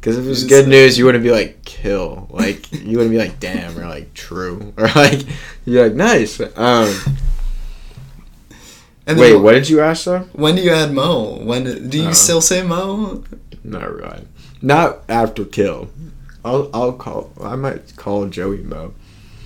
because 0.06 0.20
if 0.20 0.26
it 0.26 0.30
was 0.30 0.43
It's 0.43 0.49
good 0.49 0.68
news 0.68 0.99
you 0.99 1.06
wouldn't 1.06 1.24
be 1.24 1.32
like 1.32 1.66
kill 1.66 2.28
like 2.30 2.72
you 2.72 2.97
wouldn't 2.97 3.10
be 3.10 3.18
like 3.18 3.39
damn 3.39 3.76
or 3.76 3.88
like 3.88 4.14
true 4.14 4.72
or 4.78 4.88
like 4.89 5.22
you're 5.66 5.88
like 5.88 5.95
nice 5.95 6.39
um 6.39 6.93
And 9.08 9.18
wait 9.18 9.32
then 9.34 9.41
what 9.41 9.53
did 9.53 9.68
you 9.68 9.82
ask 9.82 10.06
though 10.06 10.20
When 10.34 10.58
do 10.58 10.62
you 10.62 10.70
add 10.70 10.93
mo? 10.93 11.39
When 11.43 11.89
do 11.89 11.97
you 11.97 12.10
Uh, 12.10 12.14
still 12.14 12.39
say 12.41 12.62
mo? 12.62 13.24
Not 13.64 13.91
really. 13.91 14.28
Not 14.62 15.01
after 15.10 15.43
kill. 15.43 15.89
I'll 16.43 16.70
I'll 16.72 16.93
call. 16.93 17.32
I 17.41 17.56
might 17.56 17.95
call 17.95 18.28
Joey 18.28 18.62
Mo. 18.62 18.93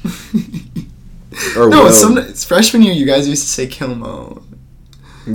Or 1.55 1.69
no, 1.69 1.89
some 1.91 2.17
it's 2.17 2.43
freshman 2.43 2.81
year 2.81 2.93
you 2.93 3.05
guys 3.05 3.29
used 3.29 3.43
to 3.43 3.49
say 3.49 3.67
kill 3.67 3.95
mo. 3.95 4.41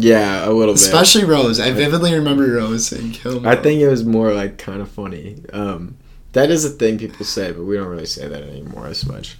Yeah, 0.01 0.49
a 0.49 0.51
little 0.51 0.75
bit. 0.75 0.81
Especially 0.83 1.25
Rose. 1.25 1.61
I 1.61 1.71
vividly 1.73 2.15
remember 2.15 2.45
Rose 2.47 2.87
saying 2.87 3.13
kill 3.13 3.41
mo. 3.41 3.49
I 3.49 3.57
think 3.57 3.81
it 3.81 3.89
was 3.89 4.05
more 4.05 4.33
like 4.33 4.59
kind 4.59 4.81
of 4.83 4.91
funny. 4.91 5.37
Um, 5.53 5.97
that 6.33 6.51
is 6.51 6.65
a 6.65 6.71
thing 6.71 6.99
people 6.99 7.25
say, 7.25 7.53
but 7.53 7.65
we 7.65 7.77
don't 7.77 7.87
really 7.89 8.07
say 8.07 8.27
that 8.29 8.43
anymore 8.43 8.87
as 8.87 9.07
much. 9.07 9.37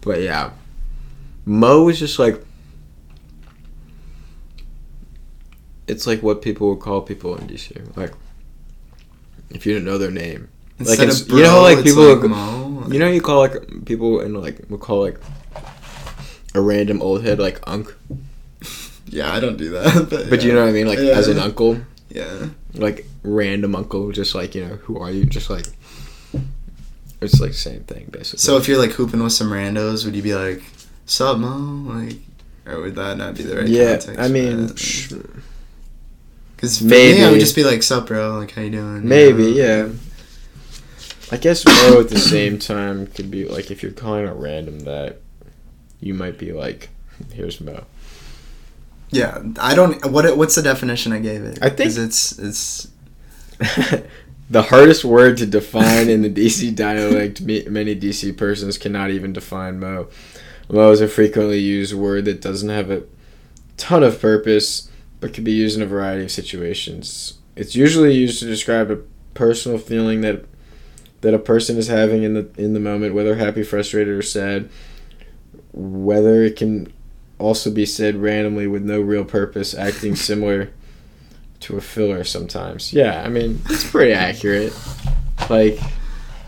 But 0.00 0.20
yeah, 0.20 0.50
Mo 1.44 1.88
is 1.88 1.98
just 1.98 2.18
like 2.18 2.42
it's 5.86 6.06
like 6.06 6.22
what 6.22 6.42
people 6.42 6.68
would 6.70 6.80
call 6.80 7.00
people 7.02 7.36
in 7.36 7.46
DC. 7.48 7.96
Like 7.96 8.12
if 9.50 9.66
you 9.66 9.74
didn't 9.74 9.84
know 9.86 9.98
their 9.98 10.10
name, 10.10 10.48
like 10.78 10.98
Instead 10.98 11.08
it's- 11.08 11.20
of 11.22 11.28
you 11.30 11.42
know, 11.42 11.60
like, 11.62 11.82
people- 11.84 12.14
like 12.16 12.28
Mo. 12.30 12.86
you 12.88 12.98
know, 12.98 13.08
you 13.08 13.20
call 13.20 13.38
like 13.38 13.84
people 13.84 14.20
and 14.20 14.36
like 14.40 14.60
we'll 14.68 14.78
call 14.78 15.02
like 15.02 15.18
a 16.54 16.60
random 16.60 17.00
old 17.02 17.24
head 17.24 17.38
like 17.38 17.60
Unc, 17.66 17.94
yeah, 19.12 19.32
I 19.32 19.38
don't 19.40 19.56
do 19.56 19.70
that. 19.70 20.06
But, 20.10 20.28
but 20.30 20.40
yeah. 20.40 20.46
you 20.48 20.52
know 20.54 20.62
what 20.62 20.70
I 20.70 20.72
mean, 20.72 20.86
like 20.88 20.98
Yeah. 20.98 21.12
as 21.20 21.28
an 21.28 21.38
uncle, 21.38 21.78
Yeah. 22.10 22.48
like 22.74 23.06
random 23.22 23.76
uncle, 23.76 24.10
just 24.10 24.34
like 24.34 24.54
you 24.56 24.66
know, 24.66 24.76
who 24.84 24.98
are 24.98 25.10
you? 25.10 25.24
Just 25.26 25.48
like 25.50 25.66
it's 27.20 27.40
like 27.40 27.52
same 27.54 27.84
thing 27.84 28.08
basically. 28.10 28.38
So 28.40 28.56
if 28.56 28.66
you're 28.66 28.78
like 28.78 28.90
hooping 28.92 29.22
with 29.22 29.32
some 29.32 29.50
randos, 29.50 30.04
would 30.04 30.16
you 30.16 30.22
be 30.22 30.34
like, 30.34 30.62
"Sup, 31.06 31.38
Mo?" 31.38 31.92
Like, 31.94 32.16
or 32.66 32.80
would 32.80 32.96
that 32.96 33.16
not 33.18 33.36
be 33.36 33.44
the 33.44 33.56
right 33.58 33.68
yeah, 33.68 33.96
context? 33.98 34.18
I 34.20 34.28
mean, 34.28 34.66
because 36.56 36.78
for 36.78 36.84
me, 36.84 37.22
I 37.22 37.30
would 37.30 37.38
just 37.40 37.54
be 37.54 37.62
like, 37.64 37.82
"Sup, 37.82 38.06
bro? 38.08 38.38
Like, 38.38 38.50
how 38.52 38.62
you 38.62 38.70
doing?" 38.70 39.02
You 39.02 39.08
maybe 39.08 39.42
know? 39.54 39.64
yeah. 39.64 39.88
I 41.30 41.36
guess 41.38 41.64
Mo 41.64 42.00
at 42.00 42.10
the 42.10 42.18
same 42.18 42.58
time 42.58 43.06
could 43.06 43.30
be 43.30 43.46
like 43.46 43.70
if 43.70 43.82
you're 43.82 43.92
calling 43.92 44.26
a 44.26 44.34
random 44.34 44.80
that, 44.80 45.20
you 46.00 46.12
might 46.12 46.38
be 46.38 46.52
like, 46.52 46.90
here's 47.32 47.58
Mo. 47.60 47.84
Yeah, 49.12 49.42
I 49.60 49.74
don't. 49.74 50.04
What? 50.10 50.36
What's 50.36 50.54
the 50.54 50.62
definition 50.62 51.12
I 51.12 51.18
gave 51.20 51.44
it? 51.44 51.58
I 51.62 51.68
think- 51.68 51.96
it's 51.96 52.38
it's 52.38 52.88
the 54.50 54.62
hardest 54.62 55.04
word 55.04 55.36
to 55.36 55.46
define 55.46 56.08
in 56.08 56.22
the 56.22 56.30
DC 56.30 56.74
dialect, 56.76 57.40
many 57.42 57.94
DC 57.94 58.36
persons 58.36 58.78
cannot 58.78 59.10
even 59.10 59.32
define 59.32 59.78
Mo. 59.78 60.08
Mo 60.70 60.90
is 60.90 61.00
a 61.00 61.08
frequently 61.08 61.58
used 61.58 61.94
word 61.94 62.24
that 62.24 62.40
doesn't 62.40 62.70
have 62.70 62.90
a 62.90 63.02
ton 63.76 64.02
of 64.02 64.20
purpose, 64.20 64.90
but 65.20 65.34
can 65.34 65.44
be 65.44 65.52
used 65.52 65.76
in 65.76 65.82
a 65.82 65.86
variety 65.86 66.24
of 66.24 66.30
situations. 66.30 67.34
It's 67.54 67.74
usually 67.74 68.14
used 68.14 68.40
to 68.40 68.46
describe 68.46 68.90
a 68.90 68.98
personal 69.34 69.78
feeling 69.78 70.22
that 70.22 70.46
that 71.20 71.34
a 71.34 71.38
person 71.38 71.76
is 71.76 71.88
having 71.88 72.22
in 72.22 72.34
the 72.34 72.50
in 72.56 72.72
the 72.72 72.80
moment, 72.80 73.14
whether 73.14 73.36
happy, 73.36 73.62
frustrated, 73.62 74.14
or 74.14 74.22
sad. 74.22 74.70
Whether 75.72 76.42
it 76.44 76.56
can 76.56 76.92
also 77.42 77.70
be 77.70 77.84
said 77.86 78.16
randomly 78.16 78.66
with 78.66 78.82
no 78.82 79.00
real 79.00 79.24
purpose, 79.24 79.74
acting 79.74 80.16
similar 80.30 80.70
to 81.60 81.76
a 81.76 81.80
filler 81.80 82.24
sometimes. 82.24 82.92
Yeah, 82.92 83.22
I 83.24 83.28
mean, 83.28 83.60
it's 83.68 83.88
pretty 83.88 84.12
accurate. 84.12 84.72
Like, 85.50 85.78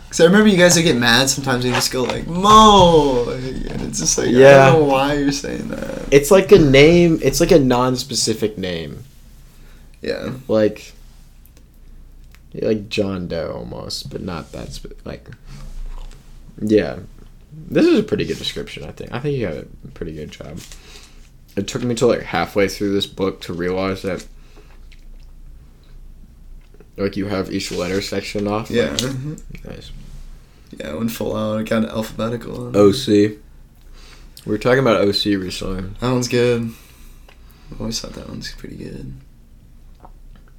Because 0.04 0.20
I 0.20 0.24
remember 0.24 0.48
you 0.48 0.56
guys 0.56 0.74
would 0.76 0.82
get 0.82 0.96
mad 0.96 1.28
sometimes 1.30 1.64
and 1.64 1.72
you 1.72 1.78
just 1.78 1.92
go 1.92 2.02
like, 2.04 2.26
Mo! 2.26 3.28
And 3.30 3.82
it's 3.82 3.98
just 4.00 4.18
like, 4.18 4.28
Yeah. 4.30 4.66
I 4.66 4.70
don't 4.72 4.80
know 4.80 4.84
why 4.92 5.14
you're 5.14 5.30
saying 5.32 5.68
that. 5.68 6.08
it's 6.12 6.30
like 6.30 6.50
a 6.52 6.58
name, 6.58 7.18
it's 7.22 7.40
like 7.40 7.52
a 7.52 7.58
non 7.58 7.96
specific 7.96 8.58
name. 8.58 9.04
Yeah. 10.02 10.32
Like, 10.48 10.92
like 12.54 12.88
John 12.88 13.26
Doe 13.28 13.52
almost, 13.56 14.10
but 14.10 14.20
not 14.20 14.52
that. 14.52 14.72
Spe- 14.72 15.04
like, 15.04 15.28
yeah. 16.60 16.98
This 17.52 17.86
is 17.86 17.98
a 17.98 18.02
pretty 18.02 18.24
good 18.24 18.38
description, 18.38 18.84
I 18.84 18.90
think. 18.92 19.12
I 19.12 19.20
think 19.20 19.36
you 19.38 19.46
got 19.46 19.56
a 19.56 19.66
pretty 19.94 20.12
good 20.12 20.30
job. 20.32 20.58
It 21.56 21.68
took 21.68 21.82
me 21.82 21.94
to 21.96 22.06
like 22.06 22.22
halfway 22.22 22.68
through 22.68 22.92
this 22.92 23.06
book 23.06 23.40
to 23.42 23.52
realize 23.52 24.02
that, 24.02 24.26
like, 26.96 27.16
you 27.16 27.26
have 27.26 27.52
each 27.52 27.70
letter 27.72 28.00
section 28.00 28.46
off. 28.48 28.70
Yeah. 28.70 28.94
Mm-hmm. 28.94 29.68
Nice. 29.68 29.92
Yeah, 30.78 30.90
I 30.90 30.94
went 30.94 31.10
full 31.10 31.36
out. 31.36 31.66
kind 31.66 31.84
of 31.84 31.90
alphabetical. 31.90 32.76
OC. 32.76 33.06
We 33.06 33.38
were 34.46 34.58
talking 34.58 34.80
about 34.80 35.00
OC 35.00 35.24
recently. 35.24 35.82
That 36.00 36.12
one's 36.12 36.28
good. 36.28 36.70
I 37.72 37.80
always 37.80 38.00
thought 38.00 38.12
that 38.14 38.28
one's 38.28 38.52
pretty 38.52 38.76
good. 38.76 39.14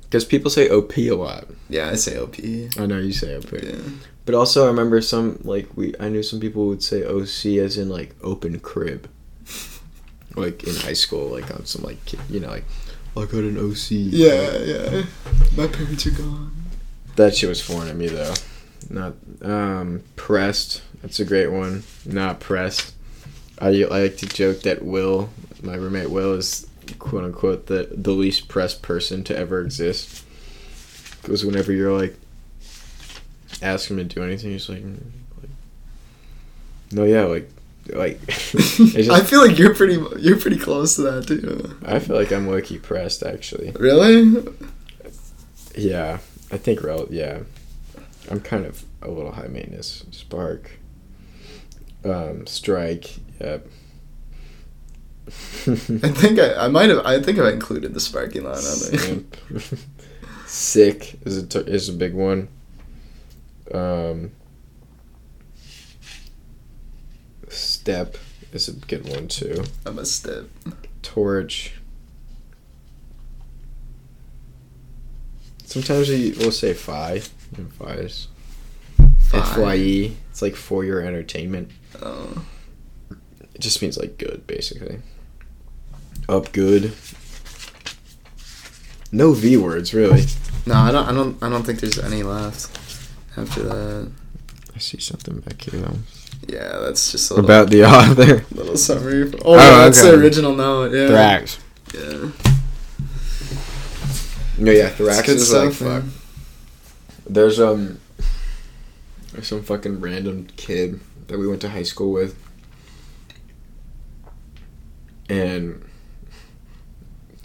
Because 0.04 0.26
people 0.26 0.50
say 0.50 0.70
OP 0.70 0.98
a 0.98 1.12
lot. 1.12 1.48
Yeah, 1.70 1.90
I 1.90 1.96
say 1.96 2.18
OP. 2.18 2.36
I 2.80 2.86
know 2.86 3.00
you 3.00 3.12
say 3.12 3.36
OP. 3.36 3.52
Yeah. 3.52 3.76
But 4.26 4.34
also, 4.34 4.66
I 4.66 4.68
remember 4.68 5.02
some, 5.02 5.40
like, 5.44 5.76
we 5.78 5.94
I 6.00 6.10
knew 6.10 6.24
some 6.24 6.40
people 6.40 6.68
would 6.68 6.82
say 6.82 7.04
OC 7.04 7.58
as 7.64 7.78
in, 7.78 7.90
like, 7.90 8.16
open 8.24 8.60
crib. 8.60 9.10
Like, 10.36 10.64
in 10.64 10.76
high 10.76 10.94
school, 10.94 11.28
like, 11.28 11.50
on 11.54 11.66
some, 11.66 11.84
like, 11.84 11.98
you 12.30 12.40
know, 12.40 12.50
like, 12.50 12.66
I 13.18 13.22
got 13.22 13.34
an 13.34 13.58
OC. 13.58 13.92
Yeah, 13.92 14.58
yeah. 14.58 15.04
My 15.56 15.68
parents 15.68 16.06
are 16.06 16.12
gone. 16.12 16.54
That 17.16 17.36
shit 17.36 17.48
was 17.48 17.62
foreign 17.62 17.88
to 17.88 17.94
me, 17.94 18.08
though. 18.08 18.34
Not, 18.90 19.14
um, 19.42 20.04
pressed. 20.16 20.82
That's 21.02 21.20
a 21.20 21.26
great 21.26 21.48
one. 21.48 21.84
Not 22.06 22.40
pressed. 22.42 22.94
I, 23.60 23.70
I 23.84 24.02
like 24.02 24.18
to 24.18 24.26
joke 24.26 24.62
that 24.62 24.84
Will, 24.84 25.30
my 25.64 25.76
roommate 25.76 26.10
Will, 26.10 26.34
is 26.34 26.68
quote 27.00 27.24
unquote 27.24 27.68
the, 27.68 27.90
the 27.92 28.12
least 28.12 28.48
pressed 28.48 28.82
person 28.82 29.24
to 29.26 29.38
ever 29.38 29.62
exist. 29.62 30.24
Because 31.22 31.46
whenever 31.46 31.72
you're 31.72 31.98
like, 31.98 32.16
ask 33.62 33.90
him 33.90 33.98
to 33.98 34.04
do 34.04 34.24
anything, 34.24 34.52
he's 34.52 34.70
like, 34.70 34.84
"Mm, 34.84 35.02
like 35.42 35.50
no, 36.92 37.04
yeah, 37.04 37.24
like, 37.24 37.50
like, 37.88 38.20
it's 38.28 39.10
I 39.10 39.22
feel 39.22 39.46
like 39.46 39.58
you're 39.58 39.76
pretty 39.76 40.04
you're 40.20 40.40
pretty 40.40 40.58
close 40.58 40.96
to 40.96 41.02
that 41.04 41.28
too. 41.28 41.78
I 41.86 42.00
feel 42.00 42.16
like 42.16 42.32
I'm 42.32 42.48
low 42.48 42.62
key 42.62 42.78
pressed 42.78 43.24
actually. 43.24 43.72
Really? 43.72 44.44
Yeah, 45.76 46.20
I 46.52 46.58
think, 46.58 46.82
rel- 46.84 47.08
yeah, 47.10 47.40
I'm 48.32 48.40
kind 48.40 48.66
of 48.66 48.86
a 49.02 49.10
little 49.10 49.34
high 49.34 49.48
maintenance. 49.48 50.06
Spark, 50.12 50.80
um, 52.06 52.48
strike, 52.48 53.18
yep. 53.40 53.68
I 55.28 55.30
think 55.32 56.40
I, 56.40 56.66
I 56.66 56.68
might 56.68 56.90
have 56.90 57.06
I 57.06 57.20
think 57.22 57.40
I 57.40 57.52
included 57.52 57.94
the 57.94 58.00
sparking 58.00 58.44
line 58.44 58.58
on 58.64 58.92
there. 58.92 59.62
Sick 60.46 61.20
is 61.26 61.38
a 61.38 61.46
t- 61.48 61.72
is 61.72 61.90
a 61.90 61.94
big 61.94 62.14
one. 62.14 62.48
Um, 63.74 64.32
step 67.50 68.18
is 68.52 68.68
a 68.68 68.74
good 68.74 69.08
one 69.10 69.28
too. 69.28 69.64
I'm 69.86 70.00
a 70.00 70.06
step. 70.06 70.46
Torch. 71.02 71.74
Sometimes 75.66 76.10
we 76.10 76.32
will 76.32 76.52
say 76.52 76.74
fi. 76.74 77.20
Fi's. 77.20 78.28
Fye. 79.30 80.12
It's 80.30 80.42
like 80.42 80.56
for 80.56 80.84
your 80.84 81.02
entertainment. 81.02 81.72
Oh. 82.02 82.46
It 83.54 83.62
just 83.62 83.82
means 83.82 83.98
like 83.98 84.18
good, 84.18 84.46
basically. 84.48 85.00
Up 86.28 86.52
good. 86.52 86.94
No 89.12 89.34
V 89.34 89.58
words, 89.58 89.94
really. 89.94 90.26
No, 90.66 90.76
I 90.76 90.92
don't 90.92 91.08
I 91.08 91.14
don't 91.14 91.44
I 91.44 91.50
don't 91.50 91.64
think 91.64 91.80
there's 91.80 92.00
any 92.00 92.24
left 92.24 92.78
after 93.38 93.64
that. 93.64 94.12
I 94.76 94.80
see 94.80 95.00
something 95.00 95.40
back 95.40 95.62
here 95.62 95.80
though. 95.80 95.98
Yeah, 96.48 96.80
that's 96.80 97.12
just 97.12 97.32
a 97.32 97.36
little, 97.36 97.50
About 97.50 97.70
the 97.70 97.86
author. 97.86 98.46
little 98.56 98.78
summary. 98.78 99.32
Oh, 99.46 99.54
Oh, 99.54 99.58
that's 99.58 100.00
okay. 100.04 100.12
the 100.12 100.18
original 100.22 100.54
note. 100.56 100.92
Yeah. 100.92 101.08
Thrax. 101.08 101.60
Yeah. 101.94 102.32
No, 104.58 104.72
yeah, 104.72 104.90
Thrax 104.90 105.26
good 105.26 105.38
is 105.38 105.52
like 105.54 105.74
stuff, 105.74 106.04
fuck. 106.04 106.04
There's 107.28 107.60
um 107.60 108.00
there's 109.34 109.48
some 109.48 109.64
fucking 109.64 110.00
random 110.02 110.48
kid 110.56 111.00
that 111.28 111.38
we 111.40 111.48
went 111.48 111.62
to 111.62 111.70
high 111.70 111.84
school 111.84 112.12
with. 112.12 112.38
And 115.30 115.84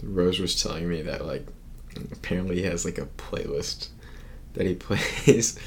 Rose 0.03 0.39
was 0.39 0.61
telling 0.61 0.87
me 0.87 1.01
that 1.01 1.25
like 1.25 1.47
apparently 2.11 2.57
he 2.57 2.63
has 2.63 2.85
like 2.85 2.97
a 2.97 3.05
playlist 3.17 3.87
that 4.53 4.65
he 4.65 4.75
plays 4.75 5.57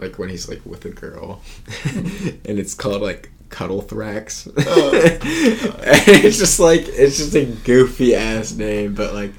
like 0.00 0.18
when 0.18 0.28
he's 0.28 0.48
like 0.48 0.64
with 0.64 0.84
a 0.84 0.90
girl. 0.90 1.40
and 1.84 2.58
it's 2.58 2.74
called 2.74 3.02
like 3.02 3.30
Cuddle 3.50 3.82
Thrax. 3.82 4.50
Oh. 4.66 4.94
and 4.94 6.24
it's 6.24 6.38
just 6.38 6.58
like 6.58 6.82
it's 6.86 7.18
just 7.18 7.34
a 7.34 7.44
goofy 7.44 8.14
ass 8.14 8.52
name, 8.52 8.94
but 8.94 9.14
like 9.14 9.32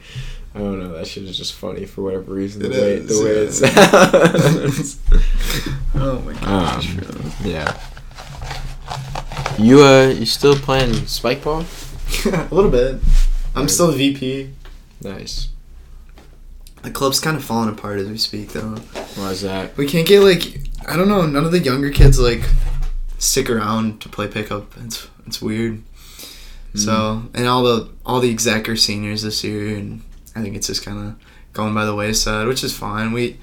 I 0.54 0.60
don't 0.60 0.80
know, 0.80 0.94
that 0.94 1.08
shit 1.08 1.24
is 1.24 1.38
just 1.38 1.54
funny 1.54 1.86
for 1.86 2.02
whatever 2.02 2.34
reason. 2.34 2.62
The 2.62 2.70
way 2.70 2.94
is, 2.94 3.08
the 3.08 3.24
way 3.24 3.36
yeah. 3.36 3.42
it 3.42 4.74
sounds. 4.74 5.00
Oh 5.94 6.20
my 6.22 6.34
gosh. 6.34 6.98
Um, 6.98 7.32
yeah. 7.44 7.80
You 9.60 9.84
uh 9.84 10.08
you 10.08 10.26
still 10.26 10.56
playing 10.56 11.06
spike 11.06 11.44
ball? 11.44 11.66
a 12.26 12.48
little 12.52 12.72
bit. 12.72 13.00
I'm 13.56 13.68
still 13.68 13.92
VP. 13.92 14.52
Nice. 15.02 15.51
The 16.84 16.92
club's 16.92 17.20
kind 17.20 17.38
of 17.38 17.44
falling 17.44 17.70
apart 17.70 18.00
as 18.00 18.10
we 18.10 18.18
speak, 18.18 18.50
though. 18.54 18.76
Why 19.16 19.30
is 19.32 19.42
that? 19.42 19.78
We 19.78 19.88
can't 19.88 20.08
get 20.08 20.22
like 20.22 20.60
I 20.88 20.96
don't 20.98 21.08
know. 21.08 21.26
None 21.26 21.46
of 21.46 21.52
the 21.52 21.60
younger 21.60 21.92
kids 21.92 22.20
like 22.20 22.42
stick 23.20 23.50
around 23.50 24.02
to 24.02 24.10
play 24.10 24.28
pickup. 24.28 24.74
It's 24.84 25.08
it's 25.28 25.42
weird. 25.42 25.84
Hmm. 26.72 26.78
So 26.78 27.24
and 27.34 27.48
all 27.48 27.64
the 27.64 27.90
all 28.06 28.20
the 28.20 28.32
exec 28.32 28.68
are 28.68 28.76
seniors 28.76 29.22
this 29.22 29.44
year, 29.44 29.78
and 29.78 30.02
I 30.36 30.42
think 30.42 30.56
it's 30.56 30.68
just 30.68 30.84
kind 30.84 30.98
of 31.10 31.16
going 31.54 31.74
by 31.74 31.86
the 31.86 31.94
wayside, 31.96 32.48
which 32.48 32.64
is 32.64 32.76
fine. 32.76 33.12
We 33.12 33.38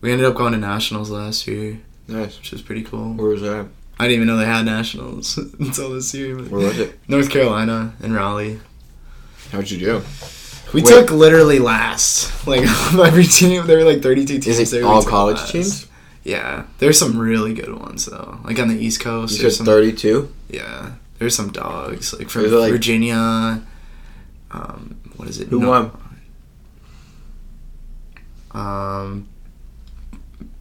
we 0.00 0.10
ended 0.10 0.26
up 0.26 0.34
going 0.34 0.52
to 0.52 0.58
nationals 0.58 1.10
last 1.10 1.46
year, 1.46 1.78
Nice. 2.08 2.36
which 2.38 2.50
was 2.52 2.60
pretty 2.62 2.82
cool. 2.82 3.14
Where 3.14 3.28
was 3.28 3.42
that? 3.42 3.68
I 3.98 4.08
didn't 4.08 4.16
even 4.16 4.26
know 4.26 4.36
they 4.36 4.46
had 4.46 4.64
nationals 4.66 5.36
until 5.60 5.90
this 5.94 6.12
year. 6.12 6.36
Where 6.36 6.66
was 6.66 6.78
it? 6.80 6.98
North 7.08 7.30
Carolina 7.30 7.94
in 8.02 8.12
Raleigh. 8.12 8.58
How'd 9.52 9.70
you 9.70 9.78
do? 9.78 10.02
We 10.74 10.82
Wait. 10.82 10.88
took 10.88 11.10
literally 11.10 11.58
last. 11.58 12.32
Like 12.46 12.60
every 12.98 13.24
team, 13.24 13.66
there 13.66 13.78
were 13.78 13.84
like 13.84 14.02
32 14.02 14.38
teams. 14.40 14.58
Is 14.58 14.72
it 14.74 14.82
all 14.82 15.02
college 15.02 15.38
last. 15.38 15.52
teams? 15.52 15.86
Yeah, 16.24 16.64
there's 16.78 16.98
some 16.98 17.18
really 17.18 17.54
good 17.54 17.72
ones 17.78 18.04
though. 18.04 18.38
Like 18.44 18.58
on 18.58 18.68
the 18.68 18.74
East 18.78 19.00
Coast, 19.00 19.36
You 19.36 19.42
there's 19.42 19.56
some. 19.56 19.64
32? 19.66 20.30
Yeah, 20.50 20.92
there's 21.18 21.34
some 21.34 21.50
dogs 21.50 22.12
like 22.12 22.28
from 22.28 22.50
like- 22.50 22.70
Virginia. 22.70 23.62
Um, 24.50 25.00
what 25.16 25.28
is 25.28 25.40
it? 25.40 25.48
Who 25.48 25.60
won? 25.60 25.90
Um, 28.52 29.28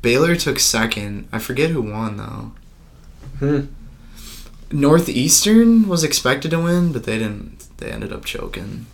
Baylor 0.02 0.36
took 0.36 0.60
second. 0.60 1.28
I 1.32 1.40
forget 1.40 1.70
who 1.72 1.82
won 1.82 2.18
though. 2.18 2.52
Hmm. 3.40 3.66
Northeastern 4.72 5.88
was 5.88 6.04
expected 6.04 6.52
to 6.52 6.60
win, 6.60 6.92
but 6.92 7.04
they 7.04 7.18
didn't. 7.20 7.68
They 7.78 7.92
ended 7.92 8.12
up 8.14 8.26
choking. 8.26 8.86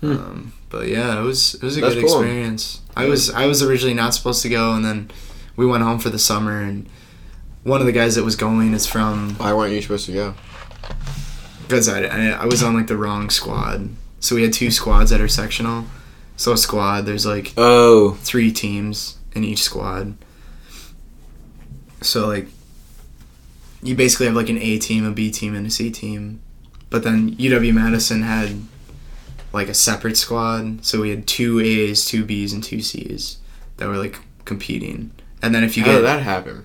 Hmm. 0.00 0.12
Um, 0.12 0.52
but 0.70 0.88
yeah, 0.88 1.18
it 1.20 1.22
was 1.22 1.54
it 1.54 1.62
was 1.62 1.76
a 1.76 1.80
That's 1.80 1.94
good 1.94 2.04
cool. 2.06 2.20
experience. 2.20 2.80
I 2.96 3.06
was 3.06 3.30
I 3.30 3.46
was 3.46 3.62
originally 3.62 3.94
not 3.94 4.14
supposed 4.14 4.42
to 4.42 4.48
go, 4.48 4.72
and 4.74 4.84
then 4.84 5.10
we 5.56 5.66
went 5.66 5.82
home 5.82 5.98
for 5.98 6.10
the 6.10 6.18
summer. 6.18 6.60
And 6.60 6.88
one 7.64 7.80
of 7.80 7.86
the 7.86 7.92
guys 7.92 8.14
that 8.14 8.24
was 8.24 8.36
going 8.36 8.72
is 8.72 8.86
from 8.86 9.34
Why 9.36 9.52
weren't 9.52 9.72
you 9.74 9.82
supposed 9.82 10.06
to 10.06 10.12
go? 10.12 10.34
because 11.62 11.88
I, 11.88 12.02
I 12.04 12.26
I 12.30 12.44
was 12.46 12.62
on 12.62 12.74
like 12.74 12.86
the 12.88 12.96
wrong 12.96 13.30
squad. 13.30 13.90
So 14.20 14.34
we 14.36 14.42
had 14.42 14.52
two 14.52 14.70
squads 14.70 15.12
at 15.12 15.20
our 15.20 15.28
sectional. 15.28 15.84
So 16.36 16.52
a 16.52 16.56
squad, 16.56 17.02
there's 17.06 17.26
like 17.26 17.52
oh 17.56 18.12
three 18.22 18.50
teams 18.52 19.18
in 19.34 19.44
each 19.44 19.62
squad. 19.62 20.16
So 22.00 22.26
like 22.26 22.46
you 23.82 23.94
basically 23.94 24.26
have 24.26 24.34
like 24.34 24.48
an 24.48 24.58
A 24.58 24.78
team, 24.78 25.04
a 25.04 25.10
B 25.10 25.30
team, 25.30 25.54
and 25.54 25.66
a 25.66 25.70
C 25.70 25.90
team. 25.90 26.40
But 26.88 27.04
then 27.04 27.36
UW 27.36 27.72
Madison 27.74 28.22
had 28.22 28.56
like 29.52 29.68
a 29.68 29.74
separate 29.74 30.16
squad. 30.16 30.84
So 30.84 31.00
we 31.00 31.10
had 31.10 31.26
two 31.26 31.60
A's, 31.60 32.04
two 32.06 32.24
B's, 32.24 32.52
and 32.52 32.62
two 32.62 32.80
C's 32.80 33.38
that 33.76 33.88
were 33.88 33.96
like 33.96 34.18
competing. 34.44 35.10
And 35.42 35.54
then 35.54 35.64
if 35.64 35.76
you 35.76 35.82
How 35.84 35.92
did 35.92 35.98
get 35.98 36.02
that 36.02 36.22
happen? 36.22 36.64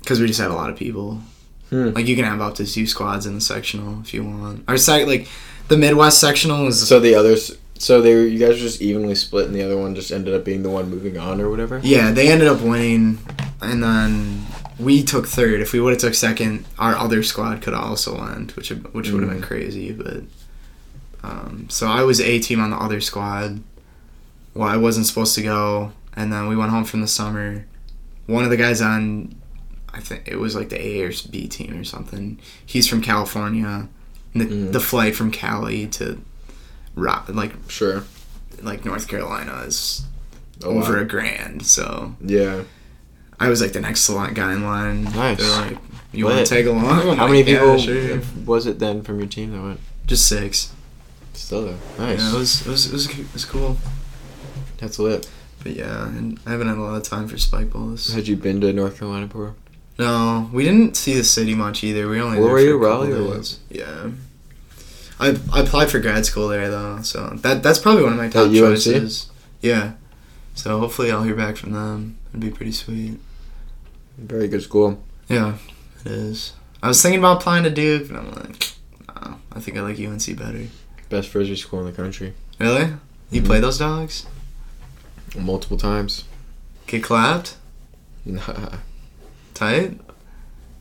because 0.00 0.20
we 0.20 0.26
just 0.26 0.40
had 0.40 0.50
a 0.50 0.54
lot 0.54 0.70
of 0.70 0.76
people. 0.76 1.20
Hmm. 1.70 1.90
Like 1.90 2.06
you 2.06 2.16
can 2.16 2.24
have 2.24 2.40
up 2.40 2.54
to 2.56 2.66
two 2.66 2.86
squads 2.86 3.24
in 3.26 3.34
the 3.34 3.40
sectional 3.40 4.00
if 4.00 4.12
you 4.12 4.24
want. 4.24 4.64
Our 4.68 4.76
site 4.76 5.06
like 5.06 5.28
the 5.68 5.76
Midwest 5.76 6.20
sectional 6.20 6.64
was 6.64 6.86
So 6.86 7.00
the 7.00 7.14
others, 7.14 7.56
so 7.78 8.02
they 8.02 8.14
were, 8.14 8.22
you 8.22 8.38
guys 8.38 8.50
were 8.56 8.66
just 8.66 8.82
evenly 8.82 9.14
split, 9.14 9.46
and 9.46 9.54
the 9.54 9.62
other 9.62 9.76
one 9.78 9.94
just 9.94 10.10
ended 10.12 10.34
up 10.34 10.44
being 10.44 10.62
the 10.62 10.70
one 10.70 10.90
moving 10.90 11.16
on 11.18 11.40
or 11.40 11.48
whatever. 11.50 11.80
Yeah, 11.82 12.10
they 12.12 12.30
ended 12.30 12.48
up 12.48 12.60
winning, 12.60 13.18
and 13.62 13.82
then 13.82 14.44
we 14.78 15.02
took 15.02 15.26
third. 15.26 15.60
If 15.60 15.72
we 15.72 15.80
would 15.80 15.92
have 15.92 16.00
took 16.00 16.14
second, 16.14 16.66
our 16.78 16.94
other 16.94 17.22
squad 17.22 17.62
could 17.62 17.72
have 17.72 17.82
also 17.84 18.16
won, 18.18 18.50
which 18.54 18.68
which 18.70 19.10
would 19.10 19.22
have 19.22 19.30
been 19.30 19.40
Mm. 19.40 19.46
crazy. 19.46 19.92
But 19.92 20.24
um, 21.22 21.66
so 21.68 21.86
I 21.86 22.02
was 22.02 22.20
a 22.20 22.38
team 22.38 22.60
on 22.60 22.70
the 22.70 22.76
other 22.76 23.00
squad. 23.00 23.62
Well, 24.54 24.68
I 24.68 24.76
wasn't 24.76 25.06
supposed 25.06 25.34
to 25.36 25.42
go, 25.42 25.92
and 26.14 26.32
then 26.32 26.48
we 26.48 26.56
went 26.56 26.70
home 26.70 26.84
from 26.84 27.00
the 27.00 27.08
summer. 27.08 27.64
One 28.26 28.44
of 28.44 28.50
the 28.50 28.56
guys 28.56 28.80
on, 28.82 29.34
I 29.94 30.00
think 30.00 30.24
it 30.26 30.36
was 30.36 30.54
like 30.54 30.68
the 30.68 30.80
A 30.80 31.02
or 31.04 31.12
B 31.30 31.48
team 31.48 31.78
or 31.78 31.84
something. 31.84 32.38
He's 32.64 32.86
from 32.86 33.00
California. 33.02 33.88
The, 34.34 34.44
Mm. 34.46 34.72
the 34.72 34.80
flight 34.80 35.14
from 35.14 35.30
Cali 35.30 35.86
to, 35.88 36.20
Ro- 36.94 37.22
like 37.28 37.52
Sure. 37.68 38.04
like 38.62 38.84
North 38.84 39.06
Carolina 39.08 39.62
is 39.66 40.04
Oh, 40.64 40.70
over 40.78 40.94
wow. 40.96 41.00
a 41.00 41.04
grand. 41.04 41.66
So 41.66 42.14
Yeah. 42.24 42.62
I 43.40 43.48
was 43.48 43.60
like 43.60 43.72
the 43.72 43.80
next 43.80 44.02
salon 44.02 44.32
guy 44.34 44.52
in 44.54 44.62
line. 44.64 45.04
Nice. 45.04 45.38
They're 45.38 45.60
like, 45.66 45.78
"You 46.12 46.24
want 46.26 46.38
to 46.38 46.44
tag 46.46 46.66
along?" 46.66 46.84
I'm 47.10 47.16
How 47.16 47.24
like, 47.24 47.30
many 47.32 47.38
"Yeah, 47.40 47.58
people 47.58 47.78
sure." 47.78 48.20
was 48.46 48.66
it 48.66 48.78
then 48.78 49.02
from 49.02 49.18
your 49.18 49.26
team 49.28 49.52
that 49.52 49.62
went? 49.62 49.80
Just 50.06 50.26
six. 50.28 50.70
Still 51.34 51.64
there. 51.66 51.76
Nice. 51.98 52.20
Yeah, 52.20 52.34
it 52.34 52.38
was 52.38 52.66
it 52.66 52.70
was 52.70 52.86
it 52.86 52.92
was, 52.92 53.18
it 53.18 53.32
was 53.32 53.44
cool. 53.44 53.76
That's 54.78 54.98
lit. 54.98 55.28
But 55.62 55.72
yeah, 55.72 56.08
and 56.08 56.40
I 56.44 56.50
haven't 56.50 56.68
had 56.68 56.76
a 56.76 56.80
lot 56.80 56.96
of 56.96 57.04
time 57.04 57.28
for 57.28 57.38
spike 57.38 57.70
balls. 57.70 58.12
Had 58.12 58.26
you 58.26 58.36
been 58.36 58.60
to 58.60 58.72
North 58.72 58.98
Carolina 58.98 59.26
before? 59.26 59.54
No, 59.98 60.50
we 60.52 60.64
didn't 60.64 60.96
see 60.96 61.14
the 61.14 61.24
city 61.24 61.54
much 61.54 61.84
either. 61.84 62.08
We 62.08 62.20
only 62.20 62.40
Where 62.40 62.50
were 62.50 62.60
you, 62.60 62.76
Raleigh 62.76 63.12
or 63.12 63.24
what? 63.24 63.58
Yeah. 63.70 64.10
I, 65.20 65.38
I 65.52 65.60
applied 65.60 65.90
for 65.90 66.00
grad 66.00 66.26
school 66.26 66.48
there 66.48 66.68
though, 66.68 67.00
so 67.02 67.28
that 67.42 67.62
that's 67.62 67.78
probably 67.78 68.02
one 68.02 68.12
of 68.12 68.18
my 68.18 68.28
top 68.28 68.50
choices. 68.52 69.30
Yeah. 69.60 69.92
So 70.54 70.80
hopefully 70.80 71.12
I'll 71.12 71.22
hear 71.22 71.36
back 71.36 71.56
from 71.56 71.72
them. 71.72 72.18
It'd 72.30 72.40
be 72.40 72.50
pretty 72.50 72.72
sweet. 72.72 73.20
Very 74.18 74.48
good 74.48 74.62
school. 74.62 75.02
Yeah, 75.28 75.56
it 76.04 76.12
is. 76.12 76.54
I 76.82 76.88
was 76.88 77.00
thinking 77.00 77.20
about 77.20 77.40
applying 77.40 77.64
to 77.64 77.70
Duke, 77.70 78.08
and 78.08 78.18
I'm 78.18 78.32
like, 78.32 78.72
nah, 79.06 79.36
I 79.52 79.60
think 79.60 79.78
I 79.78 79.82
like 79.82 79.98
UNC 79.98 80.36
better. 80.36 80.66
Best 81.12 81.28
frisbee 81.28 81.56
school 81.56 81.80
in 81.80 81.84
the 81.84 81.92
country. 81.92 82.32
Really? 82.58 82.94
You 83.30 83.42
Mhm. 83.42 83.44
play 83.44 83.60
those 83.60 83.76
dogs? 83.76 84.24
Multiple 85.38 85.76
times. 85.76 86.24
Get 86.86 87.02
clapped? 87.04 87.56
Nah. 88.24 88.78
Tight? 89.52 90.00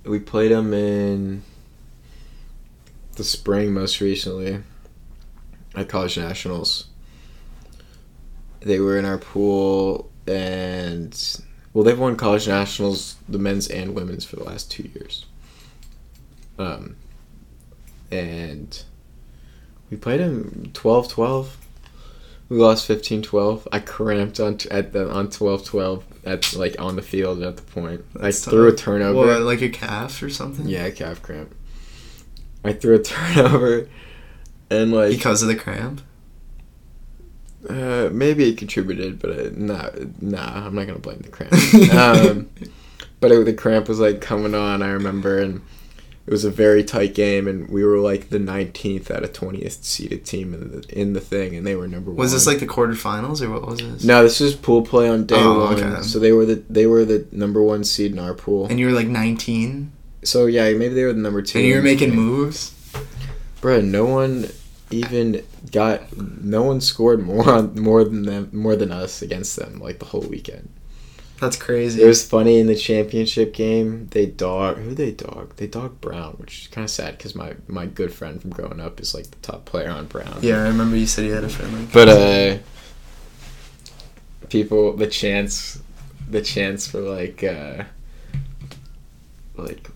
We 0.05 0.19
played 0.19 0.51
them 0.53 0.73
in 0.73 1.41
the 3.17 3.25
spring 3.25 3.73
most 3.73 3.99
recently 3.99 4.59
at 5.75 5.89
college 5.89 6.17
nationals. 6.17 6.85
They 8.61 8.79
were 8.79 8.97
in 8.97 9.03
our 9.03 9.17
pool 9.17 10.09
and 10.27 11.13
well 11.73 11.83
they've 11.83 11.99
won 11.99 12.15
college 12.15 12.47
nationals 12.47 13.15
the 13.27 13.37
men's 13.39 13.67
and 13.67 13.93
women's 13.95 14.23
for 14.23 14.37
the 14.37 14.43
last 14.45 14.71
two 14.71 14.83
years. 14.95 15.25
Um 16.57 16.95
and 18.11 18.81
we 19.91 19.97
played 19.97 20.19
him 20.21 20.71
12-12. 20.73 21.49
We 22.49 22.57
lost 22.57 22.87
15-12. 22.89 23.67
I 23.71 23.79
cramped 23.79 24.39
on 24.39 24.57
t- 24.57 24.71
at 24.71 24.93
the 24.93 25.09
on 25.11 25.27
12-12 25.27 26.03
at 26.25 26.53
like 26.53 26.75
on 26.79 26.95
the 26.95 27.01
field 27.01 27.41
at 27.43 27.57
the 27.57 27.61
point. 27.63 28.03
That's 28.13 28.47
I 28.47 28.51
threw 28.51 28.67
a 28.67 28.75
turnover. 28.75 29.27
What, 29.27 29.41
like 29.41 29.61
a 29.61 29.69
calf 29.69 30.21
or 30.23 30.29
something? 30.29 30.67
Yeah, 30.67 30.89
calf 30.89 31.21
cramp. 31.21 31.53
I 32.63 32.73
threw 32.73 32.95
a 32.95 32.99
turnover, 33.03 33.87
and 34.69 34.91
like 34.91 35.11
Because 35.11 35.41
of 35.41 35.47
the 35.47 35.55
cramp? 35.55 36.01
uh, 37.69 38.09
maybe 38.11 38.49
it 38.49 38.57
contributed, 38.57 39.19
but 39.19 39.31
uh, 39.31 39.49
nah, 39.53 39.89
nah, 40.19 40.65
I'm 40.65 40.75
not 40.75 40.87
gonna 40.87 40.99
blame 40.99 41.19
the 41.19 41.29
cramp. 41.29 41.53
um, 41.93 42.49
but 43.19 43.31
it, 43.31 43.45
the 43.45 43.53
cramp 43.53 43.87
was 43.87 43.99
like 43.99 44.21
coming 44.21 44.55
on. 44.55 44.81
I 44.81 44.89
remember, 44.89 45.39
and 45.39 45.61
it 46.27 46.31
was 46.31 46.45
a 46.45 46.51
very 46.51 46.83
tight 46.83 47.13
game, 47.15 47.47
and 47.47 47.67
we 47.69 47.83
were 47.83 47.97
like 47.97 48.29
the 48.29 48.37
19th 48.37 49.09
out 49.09 49.23
of 49.23 49.33
20th 49.33 49.83
seeded 49.83 50.25
team 50.25 50.53
in 50.53 50.71
the 50.71 50.99
in 50.99 51.13
the 51.13 51.19
thing, 51.21 51.55
and 51.55 51.65
they 51.65 51.75
were 51.75 51.87
number 51.87 52.11
one. 52.11 52.17
Was 52.17 52.31
this 52.31 52.45
like 52.47 52.59
the 52.59 52.67
quarterfinals 52.67 53.41
or 53.41 53.49
what 53.49 53.65
was 53.65 53.79
this? 53.79 54.03
No, 54.03 54.21
this 54.23 54.39
was 54.39 54.55
pool 54.55 54.83
play 54.83 55.09
on 55.09 55.25
day 55.25 55.35
Oh, 55.37 55.65
one. 55.65 55.83
okay. 55.83 56.01
So 56.03 56.19
they 56.19 56.31
were 56.31 56.45
the 56.45 56.63
they 56.69 56.85
were 56.85 57.05
the 57.05 57.25
number 57.31 57.61
one 57.63 57.83
seed 57.83 58.11
in 58.11 58.19
our 58.19 58.33
pool. 58.33 58.67
And 58.67 58.79
you 58.79 58.85
were 58.87 58.91
like 58.93 59.07
19? 59.07 59.91
so 60.23 60.45
yeah, 60.45 60.71
maybe 60.73 60.93
they 60.93 61.03
were 61.03 61.13
the 61.13 61.19
number 61.19 61.41
two. 61.41 61.57
And 61.59 61.67
you 61.67 61.75
were 61.75 61.81
making 61.81 62.13
moves? 62.15 62.75
Bro, 63.59 63.81
no 63.81 64.05
one 64.05 64.49
even 64.91 65.43
got. 65.71 66.15
No 66.15 66.61
one 66.63 66.81
scored 66.81 67.23
more 67.25 67.49
on 67.49 67.75
more 67.79 68.03
than 68.03 68.23
them, 68.23 68.49
more 68.53 68.75
than 68.75 68.91
us 68.91 69.21
against 69.23 69.55
them 69.55 69.79
like 69.79 69.97
the 69.99 70.05
whole 70.05 70.21
weekend. 70.21 70.69
That's 71.41 71.57
crazy. 71.57 72.03
It 72.03 72.05
was 72.05 72.23
funny 72.23 72.59
in 72.59 72.67
the 72.67 72.75
championship 72.75 73.51
game. 73.55 74.05
They 74.11 74.27
dog 74.27 74.77
who 74.77 74.93
they 74.93 75.09
dog. 75.09 75.55
They 75.55 75.65
dog 75.65 75.99
Brown, 75.99 76.35
which 76.37 76.61
is 76.61 76.67
kind 76.67 76.85
of 76.85 76.91
sad 76.91 77.17
because 77.17 77.33
my 77.33 77.55
my 77.67 77.87
good 77.87 78.13
friend 78.13 78.39
from 78.39 78.51
growing 78.51 78.79
up 78.79 78.99
is 78.99 79.15
like 79.15 79.31
the 79.31 79.37
top 79.37 79.65
player 79.65 79.89
on 79.89 80.05
Brown. 80.05 80.37
yeah, 80.43 80.63
I 80.63 80.67
remember 80.67 80.95
you 80.95 81.07
said 81.07 81.25
you 81.25 81.33
had 81.33 81.43
a 81.43 81.49
friend 81.49 81.73
like 81.73 81.91
But 81.91 82.09
uh, 82.09 82.57
people 84.49 84.95
the 84.95 85.07
chance, 85.07 85.81
the 86.29 86.43
chance 86.43 86.85
for 86.85 87.01
like 87.01 87.43
uh, 87.43 87.85
like 89.57 89.89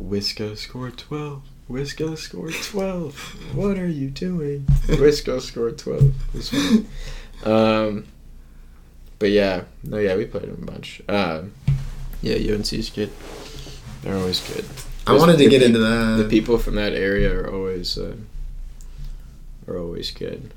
Wisco 0.00 0.56
scored 0.56 0.96
twelve. 0.96 1.42
Wisco 1.68 2.16
scored 2.16 2.54
twelve. 2.62 3.14
What 3.54 3.76
are 3.76 3.86
you 3.86 4.08
doing? 4.08 4.62
Wisco 4.86 5.38
scored 5.42 5.76
twelve. 5.76 6.14
It 6.32 6.34
was 6.34 6.48
funny. 6.48 6.86
Um, 7.44 8.06
but 9.18 9.30
yeah, 9.30 9.62
no, 9.84 9.98
yeah, 9.98 10.16
we 10.16 10.24
played 10.26 10.44
them 10.44 10.62
a 10.62 10.66
bunch. 10.70 11.02
Um, 11.08 11.52
yeah, 12.22 12.34
UNC 12.52 12.72
is 12.72 12.90
good. 12.90 13.10
They're 14.02 14.16
always 14.16 14.40
good. 14.52 14.64
I 15.06 15.12
wanted 15.14 15.38
to 15.38 15.48
get 15.48 15.60
pe- 15.60 15.66
into 15.66 15.78
that. 15.78 16.22
The 16.22 16.28
people 16.28 16.58
from 16.58 16.74
that 16.76 16.92
area 16.92 17.32
are 17.34 17.52
always 17.52 17.96
uh, 17.98 18.16
are 19.66 19.78
always 19.78 20.10
good. 20.10 20.52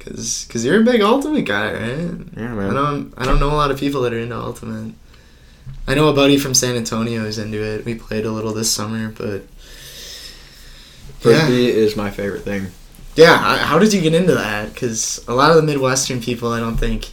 Cause, 0.00 0.48
cause 0.50 0.64
you're 0.64 0.80
a 0.80 0.84
big 0.84 1.00
ultimate 1.00 1.44
guy, 1.44 1.72
right? 1.74 2.10
Yeah, 2.36 2.54
man. 2.54 2.70
I 2.70 2.74
don't, 2.74 3.14
I 3.16 3.24
don't 3.24 3.38
know 3.38 3.50
a 3.50 3.54
lot 3.54 3.70
of 3.70 3.78
people 3.78 4.02
that 4.02 4.12
are 4.12 4.18
into 4.18 4.36
ultimate. 4.36 4.94
I 5.86 5.94
know 5.94 6.08
a 6.08 6.12
buddy 6.12 6.38
from 6.38 6.54
San 6.54 6.74
Antonio 6.74 7.24
is 7.24 7.38
into 7.38 7.62
it. 7.62 7.84
We 7.84 7.94
played 7.94 8.26
a 8.26 8.32
little 8.32 8.52
this 8.52 8.68
summer, 8.68 9.10
but 9.16 9.42
Frisbee 11.20 11.68
is 11.68 11.94
my 11.96 12.10
favorite 12.10 12.42
thing. 12.42 12.68
yeah. 13.14 13.36
How 13.58 13.78
did 13.78 13.92
you 13.92 14.00
get 14.00 14.12
into 14.14 14.34
that? 14.34 14.74
Cause 14.74 15.24
a 15.28 15.34
lot 15.34 15.50
of 15.50 15.56
the 15.56 15.62
Midwestern 15.62 16.20
people, 16.20 16.50
I 16.52 16.58
don't 16.58 16.76
think, 16.78 17.10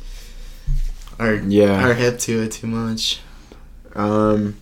are 1.19 1.35
Yeah. 1.35 1.87
are 1.89 1.93
hip 1.93 2.19
to 2.19 2.41
it 2.43 2.51
too 2.53 2.67
much. 2.67 3.19
Um, 3.95 4.55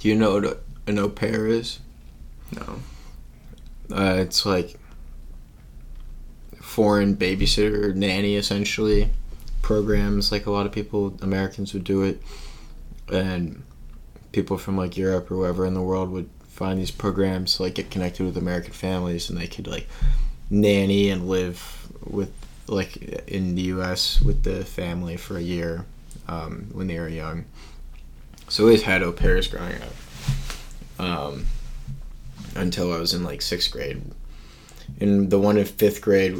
Do 0.00 0.08
you 0.08 0.14
know 0.16 0.34
what 0.40 0.62
an 0.86 0.98
au 0.98 1.08
pair 1.08 1.46
is? 1.46 1.78
No. 2.54 2.80
Uh, 3.90 4.16
it's 4.18 4.44
like 4.44 4.78
foreign 6.60 7.16
babysitter 7.16 7.94
nanny 7.94 8.34
essentially 8.36 9.08
programs 9.62 10.32
like 10.32 10.46
a 10.46 10.50
lot 10.50 10.66
of 10.66 10.72
people 10.72 11.16
Americans 11.22 11.72
would 11.72 11.84
do 11.84 12.02
it 12.02 12.20
and 13.12 13.62
people 14.32 14.58
from 14.58 14.76
like 14.76 14.96
Europe 14.96 15.30
or 15.30 15.36
wherever 15.36 15.64
in 15.66 15.74
the 15.74 15.80
world 15.82 16.10
would 16.10 16.28
find 16.48 16.78
these 16.80 16.90
programs 16.90 17.56
to 17.56 17.62
like 17.62 17.74
get 17.74 17.90
connected 17.90 18.24
with 18.24 18.36
American 18.36 18.72
families 18.72 19.30
and 19.30 19.38
they 19.38 19.46
could 19.46 19.66
like 19.66 19.86
nanny 20.50 21.08
and 21.10 21.28
live 21.28 21.88
with 22.04 22.32
like 22.66 22.96
in 23.28 23.54
the 23.54 23.62
US 23.62 24.20
with 24.20 24.42
the 24.42 24.64
family 24.64 25.16
for 25.16 25.36
a 25.36 25.42
year 25.42 25.84
um, 26.28 26.68
when 26.72 26.86
they 26.86 26.98
were 26.98 27.08
young 27.08 27.44
so 28.48 28.64
we 28.64 28.70
always 28.70 28.82
had 28.82 29.02
au 29.02 29.12
pairs 29.12 29.48
growing 29.48 29.76
up 29.82 31.00
um, 31.00 31.46
until 32.54 32.92
I 32.92 32.98
was 32.98 33.14
in 33.14 33.24
like 33.24 33.42
sixth 33.42 33.70
grade 33.70 34.02
and 35.00 35.30
the 35.30 35.38
one 35.38 35.56
in 35.56 35.64
fifth 35.64 36.00
grade 36.00 36.36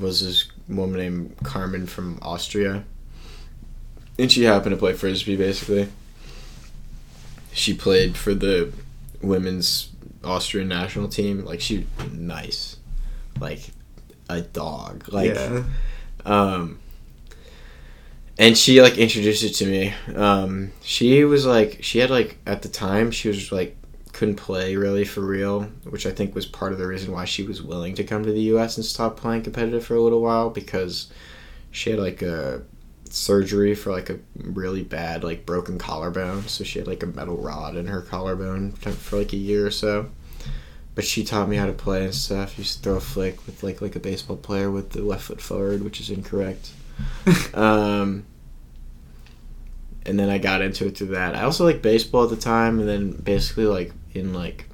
was 0.00 0.24
this 0.24 0.50
woman 0.68 0.98
named 0.98 1.36
Carmen 1.42 1.86
from 1.86 2.18
Austria, 2.22 2.84
and 4.18 4.30
she 4.30 4.44
happened 4.44 4.74
to 4.74 4.78
play 4.78 4.92
frisbee. 4.92 5.36
Basically, 5.36 5.88
she 7.52 7.74
played 7.74 8.16
for 8.16 8.34
the 8.34 8.72
women's 9.20 9.90
Austrian 10.24 10.68
national 10.68 11.08
team. 11.08 11.44
Like 11.44 11.60
she, 11.60 11.86
nice, 12.12 12.76
like 13.38 13.70
a 14.36 14.42
dog. 14.42 15.12
Like, 15.12 15.34
yeah. 15.34 15.64
um, 16.24 16.78
and 18.38 18.56
she 18.56 18.80
like 18.80 18.96
introduced 18.98 19.42
it 19.44 19.50
to 19.56 19.66
me. 19.66 19.94
Um, 20.14 20.72
she 20.82 21.24
was 21.24 21.44
like, 21.46 21.78
she 21.82 21.98
had 21.98 22.10
like 22.10 22.38
at 22.46 22.62
the 22.62 22.68
time 22.68 23.10
she 23.10 23.28
was 23.28 23.52
like 23.52 23.76
couldn't 24.12 24.36
play 24.36 24.76
really 24.76 25.04
for 25.04 25.20
real, 25.20 25.62
which 25.84 26.06
I 26.06 26.10
think 26.10 26.34
was 26.34 26.46
part 26.46 26.72
of 26.72 26.78
the 26.78 26.86
reason 26.86 27.12
why 27.12 27.24
she 27.24 27.42
was 27.42 27.62
willing 27.62 27.94
to 27.94 28.04
come 28.04 28.24
to 28.24 28.32
the 28.32 28.40
U.S. 28.52 28.76
and 28.76 28.84
stop 28.84 29.16
playing 29.16 29.42
competitive 29.42 29.84
for 29.84 29.94
a 29.94 30.00
little 30.02 30.20
while 30.20 30.50
because 30.50 31.10
she 31.70 31.90
had 31.90 31.98
like 31.98 32.22
a 32.22 32.62
surgery 33.08 33.74
for 33.74 33.92
like 33.92 34.10
a 34.10 34.18
really 34.36 34.82
bad 34.82 35.24
like 35.24 35.46
broken 35.46 35.78
collarbone, 35.78 36.46
so 36.48 36.64
she 36.64 36.78
had 36.78 36.88
like 36.88 37.02
a 37.02 37.06
metal 37.06 37.36
rod 37.36 37.76
in 37.76 37.86
her 37.86 38.02
collarbone 38.02 38.72
for 38.72 39.16
like 39.16 39.32
a 39.32 39.36
year 39.36 39.66
or 39.66 39.70
so. 39.70 40.10
But 40.94 41.04
she 41.04 41.24
taught 41.24 41.48
me 41.48 41.56
how 41.56 41.66
to 41.66 41.72
play 41.72 42.04
and 42.04 42.14
stuff. 42.14 42.58
You 42.58 42.64
throw 42.64 42.96
a 42.96 43.00
flick 43.00 43.46
with 43.46 43.62
like 43.62 43.80
like 43.80 43.96
a 43.96 44.00
baseball 44.00 44.36
player 44.36 44.70
with 44.70 44.90
the 44.90 45.02
left 45.02 45.24
foot 45.24 45.40
forward, 45.40 45.82
which 45.82 46.00
is 46.00 46.10
incorrect. 46.10 46.70
um, 47.54 48.24
and 50.04 50.18
then 50.18 50.28
I 50.28 50.38
got 50.38 50.62
into 50.62 50.86
it 50.86 50.98
through 50.98 51.08
that. 51.08 51.34
I 51.34 51.42
also 51.42 51.64
like 51.64 51.82
baseball 51.82 52.24
at 52.24 52.30
the 52.30 52.36
time, 52.36 52.80
and 52.80 52.88
then 52.88 53.12
basically 53.12 53.66
like 53.66 53.92
in 54.12 54.34
like 54.34 54.66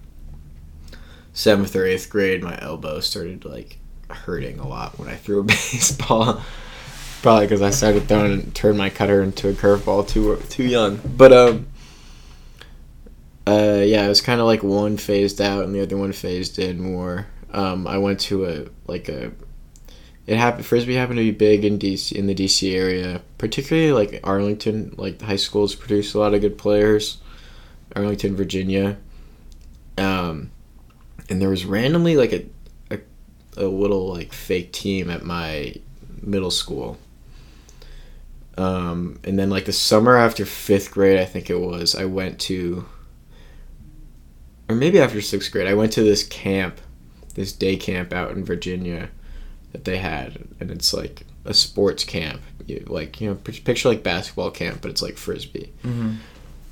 seventh 1.32 1.76
or 1.76 1.84
eighth 1.84 2.08
grade, 2.08 2.42
my 2.42 2.58
elbow 2.60 3.00
started 3.00 3.44
like 3.44 3.78
hurting 4.08 4.58
a 4.58 4.66
lot 4.66 4.98
when 4.98 5.08
I 5.08 5.16
threw 5.16 5.40
a 5.40 5.42
baseball. 5.44 6.42
Probably 7.22 7.46
because 7.46 7.62
I 7.62 7.70
started 7.70 8.08
throwing 8.08 8.52
turned 8.52 8.78
my 8.78 8.90
cutter 8.90 9.22
into 9.22 9.48
a 9.48 9.52
curveball 9.52 10.08
too 10.08 10.40
too 10.48 10.64
young. 10.64 11.00
But 11.04 11.32
um, 11.32 11.66
uh, 13.47 13.82
yeah, 13.84 14.05
it 14.05 14.09
was 14.09 14.20
kind 14.20 14.40
of 14.40 14.47
like 14.47 14.62
one 14.62 14.97
phased 14.97 15.40
out 15.40 15.64
and 15.64 15.74
the 15.74 15.80
other 15.80 15.97
one 15.97 16.12
phased 16.12 16.59
in 16.59 16.80
more. 16.80 17.26
Um, 17.53 17.86
I 17.86 17.99
went 17.99 18.20
to 18.20 18.44
a 18.47 18.66
like 18.86 19.09
a 19.09 19.32
it 20.26 20.36
happened 20.36 20.66
frisbee 20.66 20.94
happened 20.94 21.18
to 21.18 21.22
be 21.22 21.30
big 21.30 21.64
in 21.64 21.78
DC 21.78 22.12
in 22.12 22.26
the 22.26 22.34
DC 22.34 22.74
area, 22.74 23.22
particularly 23.38 23.92
like 23.92 24.20
Arlington. 24.24 24.94
Like 24.97 25.22
high 25.22 25.36
schools 25.36 25.74
produce 25.74 26.14
a 26.14 26.18
lot 26.18 26.34
of 26.34 26.40
good 26.40 26.59
players. 26.59 27.18
Arlington, 27.94 28.36
Virginia. 28.36 28.99
Um, 29.97 30.51
and 31.30 31.40
there 31.40 31.49
was 31.49 31.64
randomly 31.64 32.16
like 32.16 32.32
a, 32.32 32.47
a 32.90 32.99
a 33.57 33.66
little 33.66 34.12
like 34.12 34.32
fake 34.32 34.72
team 34.72 35.09
at 35.09 35.24
my 35.24 35.74
middle 36.20 36.51
school. 36.51 36.99
Um, 38.59 39.20
and 39.24 39.38
then 39.38 39.51
like 39.51 39.66
the 39.66 39.72
summer 39.72 40.16
after 40.16 40.44
fifth 40.47 40.90
grade, 40.90 41.18
I 41.18 41.24
think 41.24 41.51
it 41.51 41.61
was, 41.61 41.94
I 41.94 42.07
went 42.07 42.38
to, 42.40 42.86
or 44.68 44.74
maybe 44.74 45.00
after 45.00 45.20
sixth 45.20 45.52
grade, 45.52 45.68
I 45.68 45.74
went 45.74 45.92
to 45.92 46.02
this 46.02 46.24
camp, 46.24 46.80
this 47.34 47.52
day 47.52 47.76
camp 47.76 48.12
out 48.12 48.32
in 48.32 48.44
Virginia 48.44 49.10
that 49.72 49.84
they 49.84 49.98
had, 49.98 50.48
and 50.60 50.70
it's 50.70 50.92
like 50.92 51.24
a 51.44 51.54
sports 51.54 52.04
camp, 52.04 52.42
you, 52.66 52.84
like 52.88 53.20
you 53.20 53.28
know, 53.28 53.34
picture 53.36 53.88
like 53.88 54.02
basketball 54.02 54.50
camp, 54.50 54.80
but 54.82 54.90
it's 54.90 55.02
like 55.02 55.16
frisbee. 55.16 55.72
Mm-hmm. 55.84 56.14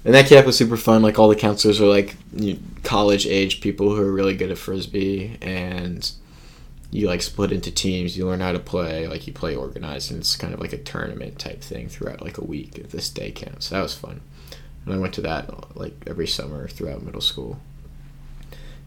And 0.06 0.14
that 0.14 0.26
camp 0.26 0.46
was 0.46 0.58
super 0.58 0.76
fun. 0.76 1.02
Like 1.02 1.18
all 1.18 1.28
the 1.28 1.36
counselors 1.36 1.80
are 1.80 1.86
like 1.86 2.16
you, 2.34 2.58
college 2.82 3.26
age 3.26 3.60
people 3.60 3.94
who 3.94 4.02
are 4.02 4.12
really 4.12 4.36
good 4.36 4.50
at 4.50 4.58
frisbee, 4.58 5.38
and 5.40 6.10
you 6.90 7.06
like 7.06 7.22
split 7.22 7.52
into 7.52 7.70
teams. 7.70 8.16
You 8.16 8.26
learn 8.26 8.40
how 8.40 8.52
to 8.52 8.58
play. 8.58 9.08
Like 9.08 9.26
you 9.26 9.32
play 9.32 9.54
organized, 9.54 10.10
and 10.10 10.20
it's 10.20 10.36
kind 10.36 10.52
of 10.52 10.60
like 10.60 10.72
a 10.72 10.78
tournament 10.78 11.38
type 11.38 11.62
thing 11.62 11.88
throughout 11.88 12.22
like 12.22 12.38
a 12.38 12.44
week 12.44 12.78
of 12.78 12.90
this 12.90 13.08
day 13.08 13.30
camp. 13.30 13.62
So 13.62 13.76
that 13.76 13.82
was 13.82 13.94
fun. 13.94 14.20
And 14.84 14.94
I 14.94 14.98
went 14.98 15.14
to 15.14 15.22
that 15.22 15.76
like 15.76 15.94
every 16.06 16.26
summer 16.26 16.68
throughout 16.68 17.02
middle 17.02 17.22
school, 17.22 17.58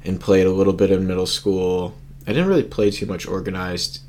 and 0.08 0.22
played 0.22 0.48
a 0.48 0.52
little 0.52 0.74
bit 0.74 0.90
in 0.90 1.06
middle 1.06 1.28
school. 1.28 1.94
I 2.26 2.32
didn't 2.32 2.48
really 2.48 2.64
play 2.64 2.90
too 2.90 3.06
much 3.06 3.28
organized 3.28 4.00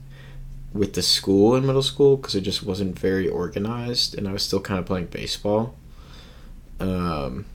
with 0.72 0.94
the 0.94 1.02
school 1.02 1.56
in 1.56 1.66
middle 1.66 1.82
school 1.82 2.16
because 2.16 2.34
it 2.36 2.42
just 2.42 2.62
wasn't 2.62 2.98
very 2.98 3.28
organized, 3.28 4.16
and 4.16 4.28
I 4.28 4.32
was 4.32 4.44
still 4.44 4.60
kind 4.60 4.78
of 4.78 4.86
playing 4.86 5.06
baseball. 5.06 5.74
Um, 6.78 7.46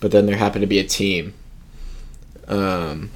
but 0.00 0.10
then 0.12 0.26
there 0.26 0.36
happened 0.36 0.62
to 0.62 0.66
be 0.66 0.78
a 0.78 0.84
team 0.84 1.34
um, 2.48 3.10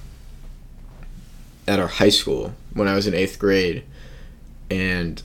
at 1.67 1.81
our 1.81 1.87
high 1.87 2.11
school 2.11 2.55
when 2.75 2.89
I 2.89 2.95
was 2.95 3.07
in 3.07 3.15
eighth 3.15 3.39
grade, 3.39 3.85
and 4.71 5.23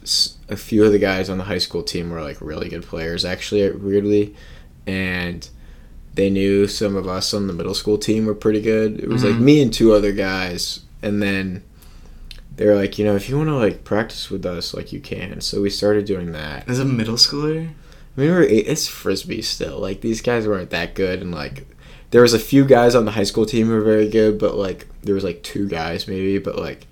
a 0.48 0.56
few 0.56 0.86
of 0.86 0.94
the 0.94 1.00
guys 1.00 1.30
on 1.30 1.38
the 1.38 1.44
high 1.44 1.58
school 1.58 1.84
team 1.84 2.10
were 2.10 2.22
like 2.22 2.40
really 2.40 2.70
good 2.70 2.84
players, 2.84 3.26
actually, 3.26 3.70
weirdly, 3.72 4.36
and 4.88 5.50
they 6.14 6.30
knew 6.30 6.68
some 6.68 6.96
of 6.96 7.08
us 7.08 7.34
on 7.34 7.48
the 7.48 7.54
middle 7.54 7.74
school 7.74 7.98
team 7.98 8.26
were 8.26 8.36
pretty 8.36 8.62
good. 8.62 9.00
It 9.00 9.10
was 9.10 9.24
mm-hmm. 9.24 9.32
like 9.34 9.42
me 9.42 9.62
and 9.62 9.74
two 9.74 9.94
other 9.94 10.12
guys, 10.12 10.82
and 11.02 11.22
then 11.22 11.64
they 12.56 12.66
were 12.66 12.76
like, 12.76 13.00
you 13.00 13.06
know, 13.06 13.16
if 13.16 13.30
you 13.30 13.38
want 13.38 13.50
to 13.50 13.56
like 13.56 13.84
practice 13.84 14.30
with 14.30 14.46
us, 14.46 14.74
like 14.74 14.94
you 14.94 15.00
can. 15.00 15.42
So 15.42 15.62
we 15.62 15.70
started 15.70 16.06
doing 16.06 16.32
that. 16.34 16.70
As 16.70 16.80
a 16.80 16.86
middle 16.86 17.16
schooler. 17.16 17.74
I 18.16 18.22
mean, 18.22 18.36
we 18.36 18.48
it's 18.48 18.88
frisbee 18.88 19.42
still. 19.42 19.80
Like 19.80 20.02
these 20.02 20.22
guys 20.22 20.48
weren't 20.48 20.70
that 20.70 20.94
good, 20.94 21.22
and 21.22 21.32
like 21.32 21.66
there 22.12 22.22
was 22.22 22.34
a 22.34 22.40
few 22.40 22.64
guys 22.64 22.94
on 22.94 23.06
the 23.06 23.12
high 23.12 23.24
school 23.24 23.46
team 23.46 23.68
who 23.68 23.74
were 23.74 23.82
very 23.82 24.08
good, 24.08 24.38
but 24.38 24.56
like 24.56 24.88
there 25.02 25.16
was 25.16 25.24
like 25.24 25.42
two 25.42 25.68
guys 25.68 26.08
maybe, 26.08 26.38
but 26.38 26.56
like, 26.56 26.86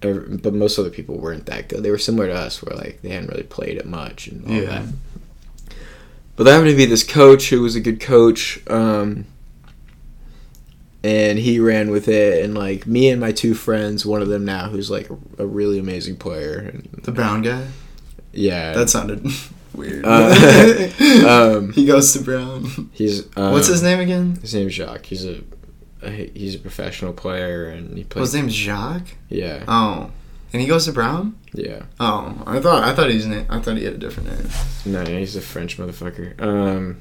but 0.00 0.52
most 0.52 0.80
other 0.80 0.90
people 0.90 1.16
weren't 1.16 1.46
that 1.46 1.68
good. 1.68 1.84
They 1.84 1.92
were 1.92 1.98
similar 1.98 2.26
to 2.26 2.34
us, 2.34 2.60
where 2.60 2.76
like 2.76 3.02
they 3.02 3.10
hadn't 3.10 3.28
really 3.28 3.44
played 3.44 3.76
it 3.76 3.86
much 3.86 4.26
and 4.26 4.44
all 4.46 4.52
yeah. 4.52 4.64
that. 4.64 4.84
But 6.38 6.44
there 6.44 6.54
happened 6.54 6.70
to 6.70 6.76
be 6.76 6.84
this 6.84 7.02
coach 7.02 7.50
who 7.50 7.62
was 7.62 7.74
a 7.74 7.80
good 7.80 7.98
coach, 7.98 8.60
um, 8.68 9.26
and 11.02 11.36
he 11.36 11.58
ran 11.58 11.90
with 11.90 12.06
it. 12.06 12.44
And 12.44 12.54
like 12.54 12.86
me 12.86 13.10
and 13.10 13.20
my 13.20 13.32
two 13.32 13.54
friends, 13.54 14.06
one 14.06 14.22
of 14.22 14.28
them 14.28 14.44
now 14.44 14.68
who's 14.68 14.88
like 14.88 15.10
a, 15.36 15.44
really 15.44 15.80
amazing 15.80 16.16
player, 16.16 16.58
and, 16.58 16.88
the 17.02 17.10
brown 17.10 17.42
guy. 17.42 17.66
Yeah, 18.30 18.72
that 18.74 18.88
sounded 18.88 19.26
weird. 19.74 20.04
Uh, 20.06 20.88
um, 21.28 21.72
he 21.72 21.84
goes 21.84 22.12
to 22.12 22.22
Brown. 22.22 22.88
He's 22.92 23.26
um, 23.36 23.52
what's 23.52 23.66
his 23.66 23.82
name 23.82 23.98
again? 23.98 24.38
His 24.40 24.54
name's 24.54 24.74
Jacques. 24.74 25.06
He's 25.06 25.24
a, 25.24 25.42
a 26.02 26.30
he's 26.34 26.54
a 26.54 26.60
professional 26.60 27.14
player 27.14 27.68
and 27.68 27.98
he 27.98 28.04
plays. 28.04 28.28
His 28.28 28.34
name's 28.34 28.54
Jacques. 28.54 29.16
Yeah. 29.28 29.64
Oh, 29.66 30.12
and 30.52 30.62
he 30.62 30.68
goes 30.68 30.86
to 30.86 30.92
Brown. 30.92 31.38
Yeah. 31.52 31.82
Oh, 32.00 32.42
I 32.46 32.60
thought 32.60 32.84
I 32.84 32.94
thought 32.94 33.10
he's 33.10 33.26
name. 33.26 33.46
I 33.48 33.60
thought 33.60 33.76
he 33.76 33.84
had 33.84 33.94
a 33.94 33.98
different 33.98 34.30
name. 34.30 34.48
No, 34.86 35.04
he's 35.04 35.36
a 35.36 35.40
French 35.40 35.78
motherfucker. 35.78 36.40
Um. 36.40 37.00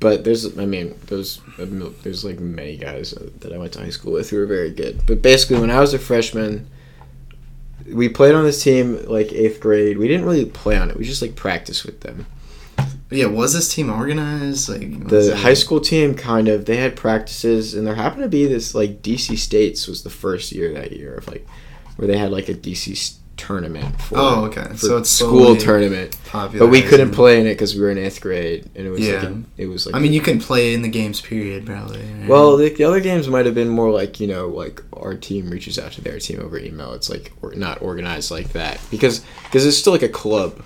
But 0.00 0.24
there's, 0.24 0.58
I 0.58 0.64
mean, 0.64 0.98
there's 1.08 1.42
there's 1.58 2.24
like 2.24 2.40
many 2.40 2.78
guys 2.78 3.10
that 3.10 3.52
I 3.52 3.58
went 3.58 3.74
to 3.74 3.80
high 3.80 3.90
school 3.90 4.12
with 4.14 4.30
who 4.30 4.38
were 4.38 4.46
very 4.46 4.70
good. 4.70 5.02
But 5.06 5.20
basically, 5.20 5.60
when 5.60 5.70
I 5.70 5.78
was 5.78 5.92
a 5.92 5.98
freshman, 5.98 6.68
we 7.86 8.08
played 8.08 8.34
on 8.34 8.44
this 8.44 8.62
team 8.62 9.04
like 9.06 9.30
eighth 9.32 9.60
grade. 9.60 9.98
We 9.98 10.08
didn't 10.08 10.24
really 10.24 10.46
play 10.46 10.78
on 10.78 10.90
it. 10.90 10.96
We 10.96 11.04
just 11.04 11.20
like 11.20 11.36
practice 11.36 11.84
with 11.84 12.00
them. 12.00 12.24
Yeah, 13.10 13.26
was 13.26 13.52
this 13.52 13.72
team 13.72 13.90
organized? 13.90 14.68
Like 14.68 15.08
the 15.08 15.36
high 15.36 15.54
school 15.54 15.80
team, 15.80 16.14
kind 16.14 16.48
of. 16.48 16.64
They 16.64 16.76
had 16.76 16.96
practices, 16.96 17.74
and 17.74 17.86
there 17.86 17.96
happened 17.96 18.22
to 18.22 18.28
be 18.28 18.46
this 18.46 18.74
like 18.74 19.02
DC 19.02 19.36
States 19.38 19.88
was 19.88 20.02
the 20.02 20.10
first 20.10 20.52
year 20.52 20.72
that 20.74 20.92
year 20.92 21.14
of 21.14 21.26
like 21.26 21.46
where 21.96 22.06
they 22.06 22.16
had 22.16 22.30
like 22.30 22.48
a 22.48 22.54
DC 22.54 23.16
tournament. 23.40 24.00
For, 24.00 24.18
oh, 24.18 24.44
okay. 24.44 24.76
so 24.76 24.98
it's 24.98 25.10
school 25.10 25.56
tournament, 25.56 26.16
but 26.32 26.68
we 26.68 26.82
couldn't 26.82 27.12
play 27.12 27.40
in 27.40 27.46
it 27.46 27.54
because 27.54 27.74
we 27.74 27.80
were 27.80 27.90
in 27.90 27.98
eighth 27.98 28.20
grade, 28.20 28.70
and 28.76 28.86
it 28.86 28.90
was 28.90 29.00
yeah. 29.00 29.14
Like 29.14 29.24
a, 29.24 29.42
it 29.56 29.66
was 29.66 29.86
like. 29.86 29.94
I 29.94 29.98
mean, 29.98 30.12
you 30.12 30.20
can 30.20 30.38
play 30.38 30.74
in 30.74 30.82
the 30.82 30.88
games 30.88 31.20
period, 31.20 31.66
probably. 31.66 32.02
Right? 32.02 32.28
Well, 32.28 32.56
the, 32.56 32.68
the, 32.72 32.84
other 32.84 33.00
games 33.00 33.26
might 33.28 33.46
have 33.46 33.54
been 33.54 33.68
more 33.68 33.90
like 33.90 34.20
you 34.20 34.26
know, 34.26 34.48
like 34.48 34.82
our 34.92 35.14
team 35.14 35.50
reaches 35.50 35.78
out 35.78 35.92
to 35.92 36.02
their 36.02 36.18
team 36.18 36.40
over 36.40 36.58
email. 36.58 36.92
It's 36.92 37.10
like 37.10 37.32
or 37.42 37.54
not 37.54 37.82
organized 37.82 38.30
like 38.30 38.52
that 38.52 38.80
because 38.90 39.24
because 39.44 39.66
it's 39.66 39.78
still 39.78 39.92
like 39.92 40.02
a 40.02 40.08
club. 40.08 40.62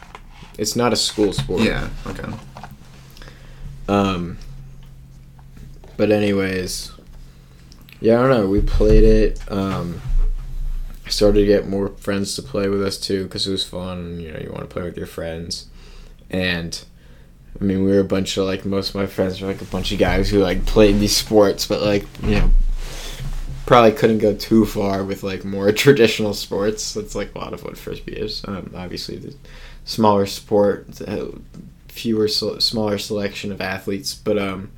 It's 0.59 0.77
not 0.77 0.93
a 0.93 0.97
school 0.97 1.33
sport. 1.33 1.63
Yeah. 1.63 1.89
Okay. 2.07 2.33
Um, 3.89 4.39
but 5.97 6.11
anyways, 6.11 6.93
yeah, 8.01 8.19
I 8.19 8.23
don't 8.23 8.31
know. 8.31 8.47
We 8.47 8.61
played 8.61 9.05
it. 9.05 9.53
Um, 9.53 10.01
I 11.07 11.11
started 11.11 11.41
to 11.41 11.47
get 11.47 11.67
more 11.67 11.89
friends 11.89 12.35
to 12.37 12.43
play 12.43 12.69
with 12.69 12.83
us 12.83 12.99
too 12.99 13.25
because 13.25 13.47
it 13.47 13.51
was 13.51 13.65
fun. 13.65 14.21
You 14.21 14.33
know, 14.33 14.39
you 14.39 14.51
want 14.51 14.61
to 14.61 14.73
play 14.73 14.83
with 14.83 14.97
your 14.97 15.07
friends, 15.07 15.67
and 16.31 16.85
I 17.61 17.65
mean, 17.65 17.85
we 17.85 17.93
were 17.93 18.01
a 18.01 18.05
bunch 18.05 18.37
of 18.37 18.47
like 18.47 18.65
most 18.65 18.91
of 18.91 18.95
my 18.97 19.07
friends 19.07 19.41
were 19.41 19.49
like 19.49 19.63
a 19.63 19.67
bunch 19.67 19.93
of 19.93 19.99
guys 19.99 20.31
who 20.31 20.41
like 20.41 20.67
played 20.67 20.99
these 20.99 21.17
sports, 21.17 21.67
but 21.67 21.83
like 21.83 22.07
you 22.23 22.37
know, 22.37 22.51
probably 23.67 23.93
couldn't 23.93 24.19
go 24.19 24.35
too 24.35 24.65
far 24.67 25.05
with 25.05 25.23
like 25.23 25.45
more 25.45 25.71
traditional 25.85 26.35
sports. 26.35 26.95
That's 26.95 27.15
like 27.15 27.35
a 27.35 27.39
lot 27.39 27.53
of 27.53 27.63
what 27.65 27.77
frisbee 27.77 28.13
is. 28.13 28.43
Um, 28.47 28.73
obviously, 28.75 29.17
the 29.17 29.35
smaller 29.85 30.27
sport, 30.27 30.87
fewer 31.89 32.29
smaller 32.29 32.99
selection 32.99 33.53
of 33.53 33.61
athletes, 33.61 34.15
but 34.15 34.39
um, 34.39 34.71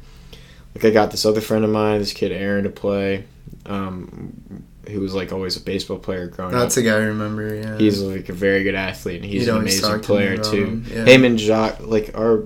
like 0.74 0.84
I 0.84 0.90
got 0.90 1.10
this 1.10 1.24
other 1.24 1.40
friend 1.40 1.64
of 1.64 1.70
mine, 1.70 2.00
this 2.00 2.12
kid 2.12 2.32
Aaron, 2.32 2.64
to 2.64 2.70
play. 2.70 3.24
Um, 3.64 4.64
who 4.88 5.00
was 5.00 5.14
like 5.14 5.32
always 5.32 5.56
a 5.56 5.60
baseball 5.60 5.98
player 5.98 6.28
growing 6.28 6.52
That's 6.52 6.60
up. 6.62 6.66
That's 6.66 6.76
a 6.76 6.82
guy 6.82 6.96
I 6.96 7.06
remember. 7.06 7.54
Yeah, 7.54 7.78
he's 7.78 8.00
like 8.00 8.28
a 8.28 8.32
very 8.32 8.62
good 8.62 8.74
athlete, 8.74 9.22
and 9.22 9.24
he's 9.24 9.48
an 9.48 9.56
amazing 9.56 10.00
player 10.00 10.36
too. 10.36 10.64
Him. 10.64 10.86
Yeah. 10.88 11.04
Him 11.04 11.24
and 11.24 11.38
Jacques, 11.38 11.80
like 11.80 12.16
our 12.16 12.44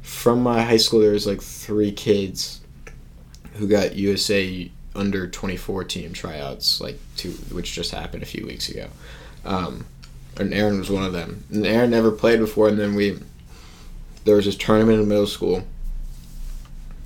from 0.00 0.42
my 0.42 0.62
high 0.62 0.76
school, 0.76 1.00
there 1.00 1.12
was 1.12 1.26
like 1.26 1.42
three 1.42 1.92
kids 1.92 2.60
who 3.54 3.68
got 3.68 3.94
USA 3.96 4.70
under 4.94 5.26
24 5.26 5.84
team 5.84 6.12
tryouts, 6.12 6.80
like 6.80 6.98
two, 7.16 7.30
which 7.52 7.72
just 7.72 7.90
happened 7.92 8.22
a 8.22 8.26
few 8.26 8.46
weeks 8.46 8.68
ago. 8.68 8.88
Um, 9.44 9.84
and 10.38 10.52
Aaron 10.54 10.78
was 10.78 10.90
one 10.90 11.04
of 11.04 11.12
them. 11.12 11.44
And 11.50 11.66
Aaron 11.66 11.90
never 11.90 12.10
played 12.10 12.40
before, 12.40 12.68
and 12.68 12.78
then 12.78 12.94
we 12.94 13.18
there 14.24 14.36
was 14.36 14.44
this 14.44 14.56
tournament 14.56 15.00
in 15.00 15.08
middle 15.08 15.26
school 15.26 15.64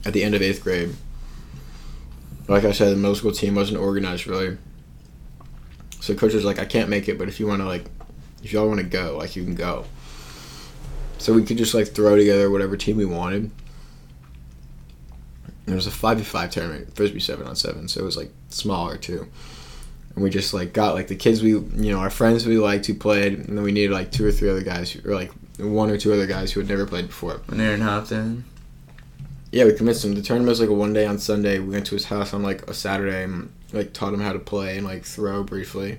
at 0.04 0.12
the 0.12 0.22
end 0.22 0.34
of 0.34 0.42
eighth 0.42 0.62
grade. 0.62 0.94
Like 2.48 2.64
I 2.64 2.72
said, 2.72 2.92
the 2.92 2.96
middle 2.96 3.14
school 3.14 3.32
team 3.32 3.54
wasn't 3.54 3.78
organized 3.78 4.26
really. 4.26 4.58
So 6.00 6.14
coach 6.14 6.34
was 6.34 6.44
like, 6.44 6.58
I 6.58 6.64
can't 6.64 6.88
make 6.88 7.08
it, 7.08 7.18
but 7.18 7.26
if 7.26 7.40
you 7.40 7.46
want 7.46 7.62
to 7.62 7.66
like, 7.66 7.86
if 8.42 8.52
y'all 8.52 8.68
want 8.68 8.80
to 8.80 8.86
go, 8.86 9.16
like 9.16 9.34
you 9.34 9.42
can 9.42 9.54
go. 9.54 9.86
So 11.18 11.32
we 11.32 11.42
could 11.42 11.58
just 11.58 11.74
like 11.74 11.88
throw 11.88 12.16
together 12.16 12.50
whatever 12.50 12.76
team 12.76 12.96
we 12.96 13.04
wanted. 13.04 13.50
It 15.66 15.74
was 15.74 15.88
a 15.88 15.90
five 15.90 16.18
v 16.18 16.24
five 16.24 16.50
tournament, 16.50 16.94
frisbee 16.94 17.18
seven 17.18 17.48
on 17.48 17.56
seven, 17.56 17.88
so 17.88 18.00
it 18.00 18.04
was 18.04 18.16
like 18.16 18.30
smaller 18.50 18.96
too. 18.96 19.26
And 20.16 20.24
we 20.24 20.30
just 20.30 20.52
like 20.52 20.72
got 20.72 20.94
like 20.94 21.06
the 21.06 21.14
kids 21.14 21.42
we 21.42 21.50
you 21.50 21.92
know 21.92 21.98
our 21.98 22.10
friends 22.10 22.46
we 22.46 22.58
liked 22.58 22.86
who 22.86 22.94
played, 22.94 23.34
and 23.34 23.56
then 23.56 23.62
we 23.62 23.70
needed 23.70 23.92
like 23.92 24.10
two 24.10 24.26
or 24.26 24.32
three 24.32 24.50
other 24.50 24.62
guys 24.62 24.90
who, 24.90 25.08
or 25.08 25.14
like 25.14 25.30
one 25.58 25.90
or 25.90 25.98
two 25.98 26.12
other 26.12 26.26
guys 26.26 26.52
who 26.52 26.60
had 26.60 26.68
never 26.68 26.86
played 26.86 27.06
before. 27.06 27.40
And 27.48 27.60
Aaron 27.60 27.82
hopped 27.82 28.10
in. 28.10 28.44
Yeah, 29.52 29.64
we 29.64 29.74
convinced 29.74 30.04
him. 30.04 30.14
The 30.14 30.22
tournament 30.22 30.48
was 30.48 30.60
like 30.60 30.68
a 30.68 30.74
one 30.74 30.92
day 30.92 31.06
on 31.06 31.18
Sunday. 31.18 31.58
We 31.58 31.74
went 31.74 31.86
to 31.86 31.94
his 31.94 32.06
house 32.06 32.34
on 32.34 32.42
like 32.42 32.68
a 32.68 32.74
Saturday 32.74 33.22
and 33.24 33.52
like 33.72 33.92
taught 33.92 34.12
him 34.12 34.20
how 34.20 34.32
to 34.32 34.38
play 34.38 34.76
and 34.76 34.86
like 34.86 35.04
throw 35.04 35.44
briefly, 35.44 35.98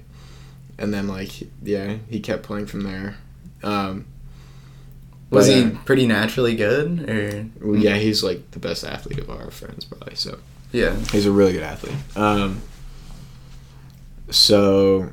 and 0.77 0.93
then 0.93 1.07
like 1.07 1.31
yeah, 1.61 1.97
he 2.09 2.19
kept 2.19 2.43
playing 2.43 2.65
from 2.65 2.81
there. 2.81 3.17
Um, 3.63 4.05
was 5.29 5.47
he 5.47 5.69
pretty 5.85 6.07
naturally 6.07 6.55
good, 6.55 7.09
or? 7.09 7.45
Well, 7.61 7.79
yeah, 7.79 7.95
he's 7.97 8.23
like 8.23 8.51
the 8.51 8.59
best 8.59 8.83
athlete 8.83 9.19
of 9.19 9.29
our 9.29 9.51
friends, 9.51 9.85
probably. 9.85 10.15
So 10.15 10.39
yeah, 10.71 10.95
he's 11.11 11.25
a 11.25 11.31
really 11.31 11.53
good 11.53 11.63
athlete. 11.63 11.95
Um, 12.15 12.61
so 14.29 15.09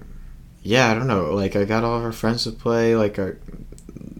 yeah, 0.63 0.91
I 0.91 0.95
don't 0.95 1.07
know. 1.07 1.35
Like 1.35 1.57
I 1.57 1.65
got 1.65 1.85
all 1.85 1.99
of 1.99 2.05
our 2.05 2.13
friends 2.13 2.45
to 2.45 2.53
play. 2.53 2.97
Like 2.97 3.19
our 3.19 3.39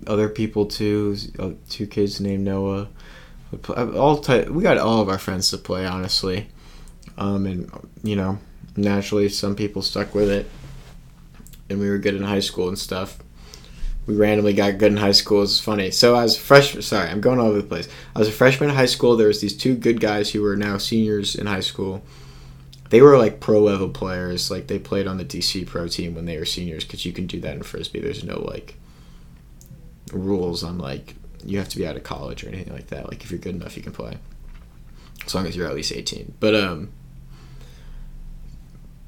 other 0.07 0.29
people 0.29 0.67
too. 0.67 1.17
Uh, 1.39 1.53
two 1.69 1.87
kids 1.87 2.21
named 2.21 2.45
Noah. 2.45 2.89
All 3.77 4.19
ty- 4.19 4.49
we 4.51 4.63
got 4.63 4.79
all 4.79 5.01
of 5.01 5.09
our 5.09 5.19
friends 5.19 5.51
to 5.51 5.59
play, 5.59 5.87
honestly. 5.87 6.49
Um, 7.17 7.47
and 7.47 7.71
you 8.03 8.17
know, 8.17 8.39
naturally, 8.77 9.29
some 9.29 9.55
people 9.55 9.83
stuck 9.83 10.15
with 10.15 10.29
it, 10.29 10.51
and 11.71 11.79
we 11.79 11.89
were 11.89 11.99
good 11.99 12.17
in 12.17 12.23
high 12.23 12.41
school 12.41 12.69
and 12.69 12.79
stuff 12.79 13.19
we 14.07 14.15
randomly 14.15 14.53
got 14.53 14.79
good 14.79 14.93
in 14.93 14.99
high 14.99 15.13
school. 15.13 15.43
It's 15.43 15.59
funny. 15.59 15.91
So 15.91 16.17
as 16.17 16.37
freshman, 16.37 16.83
sorry, 16.83 17.09
I'm 17.09 17.21
going 17.21 17.39
all 17.39 17.49
over 17.49 17.63
the 17.63 17.69
place. 17.69 17.89
I 18.15 18.19
was 18.19 18.29
a 18.29 18.33
freshman 18.33 18.71
in 18.71 18.77
high 18.77 18.87
school. 18.87 19.17
There 19.17 19.29
was 19.29 19.41
these 19.41 19.57
two 19.57 19.75
good 19.75 20.01
guys 20.01 20.31
who 20.31 20.43
were 20.43 20.57
now 20.57 20.79
seniors 20.79 21.35
in 21.35 21.47
high 21.47 21.61
school. 21.61 22.03
They 22.91 23.01
were 23.03 23.19
like 23.19 23.41
pro 23.41 23.61
level 23.61 23.89
players. 23.89 24.51
Like 24.51 24.67
they 24.67 24.79
played 24.79 25.07
on 25.07 25.17
the 25.19 25.25
DC 25.25 25.67
pro 25.67 25.89
team 25.89 26.15
when 26.15 26.27
they 26.27 26.39
were 26.39 26.45
seniors 26.45 26.85
because 26.85 27.05
you 27.05 27.13
can 27.13 27.27
do 27.27 27.41
that 27.41 27.57
in 27.57 27.63
frisbee. 27.63 28.01
There's 28.01 28.25
no 28.25 28.41
like 28.41 28.77
rules 30.13 30.63
on 30.63 30.79
like 30.79 31.15
you 31.45 31.59
have 31.59 31.69
to 31.69 31.77
be 31.77 31.87
out 31.87 31.97
of 31.97 32.03
college 32.03 32.45
or 32.45 32.49
anything 32.49 32.73
like 32.73 32.89
that. 32.89 33.09
Like 33.09 33.25
if 33.25 33.31
you're 33.31 33.41
good 33.41 33.55
enough, 33.55 33.77
you 33.77 33.83
can 33.83 33.93
play 33.93 34.19
as 35.27 35.35
long 35.35 35.47
as 35.47 35.57
you're 35.57 35.67
at 35.67 35.75
least 35.75 35.93
18. 35.93 36.35
But 36.41 36.55
um, 36.55 36.91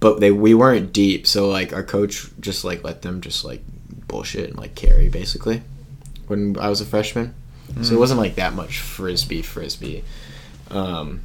but 0.01 0.21
they 0.21 0.31
we 0.31 0.55
weren't 0.55 0.93
deep, 0.93 1.27
so 1.27 1.49
like 1.49 1.73
our 1.73 1.83
coach 1.83 2.29
just 2.41 2.65
like 2.65 2.85
let 2.85 3.03
them 3.03 3.21
just 3.21 3.45
like 3.45 3.63
bullshit 4.09 4.51
and 4.51 4.59
like 4.59 4.75
carry 4.75 5.09
basically 5.09 5.63
when 6.27 6.59
I 6.59 6.69
was 6.69 6.81
a 6.81 6.87
freshman. 6.87 7.35
Mm. 7.73 7.85
So 7.85 7.95
it 7.95 7.97
mm. 7.97 8.01
wasn't 8.01 8.21
like 8.21 8.37
that 8.37 8.55
much 8.55 8.79
frisbee 8.79 9.43
frisbee. 9.43 10.05
Um, 10.71 11.23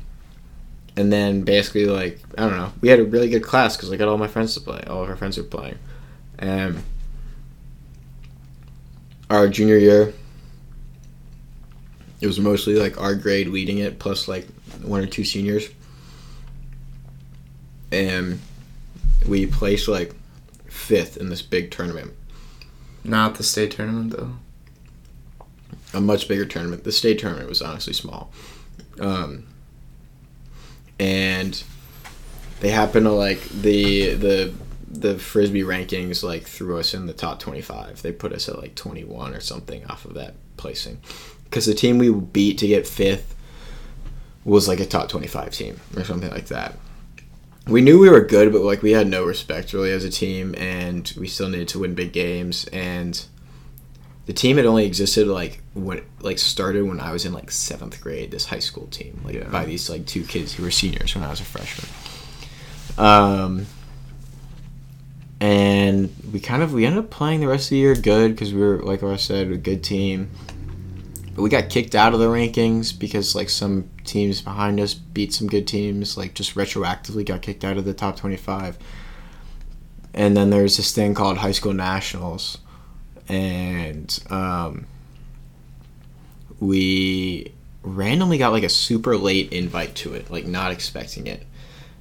and 0.98 1.12
then 1.12 1.42
basically 1.44 1.86
like 1.86 2.20
I 2.38 2.42
don't 2.42 2.58
know, 2.58 2.72
we 2.82 2.90
had 2.90 3.00
a 3.00 3.04
really 3.04 3.30
good 3.30 3.44
class 3.44 3.76
because 3.76 3.92
I 3.92 3.98
got 3.98 4.08
all 4.08 4.18
my 4.18 4.28
friends 4.28 4.54
to 4.56 4.62
play. 4.62 4.84
All 4.88 5.04
of 5.04 5.10
our 5.10 5.16
friends 5.16 5.38
were 5.38 5.44
playing, 5.44 5.78
and 6.40 6.82
our 9.30 9.48
junior 9.48 9.78
year, 9.78 10.14
it 12.20 12.28
was 12.28 12.40
mostly 12.40 12.76
like 12.76 13.00
our 13.00 13.16
grade 13.16 13.48
leading 13.48 13.78
it, 13.78 14.00
plus 14.00 14.28
like 14.28 14.48
one 14.82 15.02
or 15.02 15.08
two 15.08 15.24
seniors, 15.24 15.70
and 17.92 18.40
we 19.28 19.46
placed 19.46 19.88
like 19.88 20.14
fifth 20.68 21.18
in 21.18 21.30
this 21.30 21.42
big 21.42 21.72
tournament. 21.72 22.14
Not 23.04 23.36
the 23.36 23.44
state 23.44 23.72
tournament 23.72 24.12
though. 24.12 24.34
A 25.94 26.02
much 26.02 26.28
bigger 26.28 26.46
tournament. 26.46 26.84
The 26.84 26.92
state 26.92 27.20
tournament 27.20 27.50
was 27.50 27.62
honestly 27.62 27.94
small, 27.94 28.32
um, 29.00 29.46
and 31.02 31.64
they 32.60 32.70
happen 32.70 33.04
to 33.04 33.12
like 33.12 33.42
the 33.50 34.14
the 34.14 34.54
the 34.88 35.18
frisbee 35.18 35.64
rankings 35.64 36.22
like 36.22 36.44
threw 36.44 36.78
us 36.78 36.94
in 36.94 37.08
the 37.08 37.14
top 37.14 37.40
25 37.40 38.02
they 38.02 38.12
put 38.12 38.32
us 38.34 38.48
at 38.48 38.60
like 38.60 38.76
21 38.76 39.34
or 39.34 39.40
something 39.40 39.84
off 39.86 40.06
of 40.06 40.14
that 40.14 40.36
placing 40.58 41.00
because 41.46 41.66
the 41.66 41.74
team 41.74 41.98
we 41.98 42.12
beat 42.12 42.58
to 42.60 42.68
get 42.68 42.86
fifth 42.86 43.36
was 44.46 44.68
like 44.68 44.80
a 44.80 44.86
top 44.86 45.10
25 45.10 45.52
team 45.52 45.80
or 45.96 46.04
something 46.04 46.30
like 46.30 46.48
that 46.48 46.78
we 47.68 47.82
knew 47.82 48.00
we 48.00 48.10
were 48.10 48.22
good, 48.22 48.52
but 48.52 48.62
like 48.62 48.82
we 48.82 48.92
had 48.92 49.08
no 49.08 49.24
respect 49.24 49.72
really 49.72 49.92
as 49.92 50.04
a 50.04 50.10
team, 50.10 50.56
and 50.58 51.14
we 51.16 51.28
still 51.28 51.48
needed 51.48 51.68
to 51.70 51.80
win 51.80 51.94
big 51.94 52.12
games. 52.12 52.66
And 52.74 53.24
the 54.26 54.34
team 54.34 54.58
had 54.58 54.66
only 54.66 54.86
existed 54.86 55.28
like 55.28 55.62
when 55.74 56.02
like 56.20 56.38
started 56.38 56.84
when 56.84 57.00
I 57.00 57.12
was 57.12 57.26
in 57.26 57.34
like 57.34 57.52
seventh 57.52 58.00
grade. 58.02 58.32
This 58.32 58.46
high 58.46 58.60
school 58.60 58.88
team, 58.88 59.22
like 59.26 59.36
yeah. 59.36 59.50
by 59.50 59.66
these 59.66 59.90
like 59.90 60.06
two 60.06 60.24
kids 60.24 60.54
who 60.54 60.64
were 60.64 60.72
seniors 60.72 61.16
when 61.16 61.24
I 61.24 61.30
was 61.30 61.42
a 61.42 61.46
freshman. 61.46 61.90
Um, 62.98 63.66
and 65.40 66.14
we 66.32 66.40
kind 66.40 66.62
of 66.62 66.74
we 66.74 66.86
ended 66.86 67.04
up 67.04 67.10
playing 67.10 67.40
the 67.40 67.48
rest 67.48 67.66
of 67.66 67.70
the 67.72 67.78
year 67.78 67.96
good 67.96 68.32
because 68.32 68.54
we 68.54 68.62
were 68.62 68.78
like 68.84 69.02
I 69.04 69.16
said 69.16 69.52
a 69.52 69.58
good 69.58 69.84
team. 69.84 70.30
But 71.34 71.44
we 71.44 71.50
got 71.50 71.70
kicked 71.70 71.96
out 71.96 72.14
of 72.14 72.20
the 72.20 72.28
rankings 72.28 72.98
because 72.98 73.36
like 73.36 73.50
some 73.50 73.90
teams 74.04 74.42
behind 74.42 74.80
us 74.80 74.94
beat 74.94 75.34
some 75.34 75.48
good 75.48 75.66
teams, 75.66 76.18
like 76.18 76.34
just 76.34 76.56
retroactively 76.56 77.26
got 77.26 77.42
kicked 77.42 77.64
out 77.64 77.78
of 77.78 77.86
the 77.86 77.94
top 77.94 78.18
25. 78.18 78.78
And 80.14 80.36
then 80.36 80.50
there's 80.50 80.76
this 80.76 80.94
thing 80.94 81.14
called 81.14 81.38
high 81.38 81.54
school 81.54 81.74
nationals, 81.74 82.58
and 83.32 84.24
um, 84.30 84.86
we 86.60 87.52
randomly 87.84 88.38
got 88.38 88.52
like 88.52 88.64
a 88.64 88.70
super 88.70 89.18
late 89.18 89.52
invite 89.52 89.96
to 89.96 90.14
it, 90.14 90.30
like 90.30 90.46
not 90.46 90.72
expecting 90.72 91.28
it, 91.28 91.46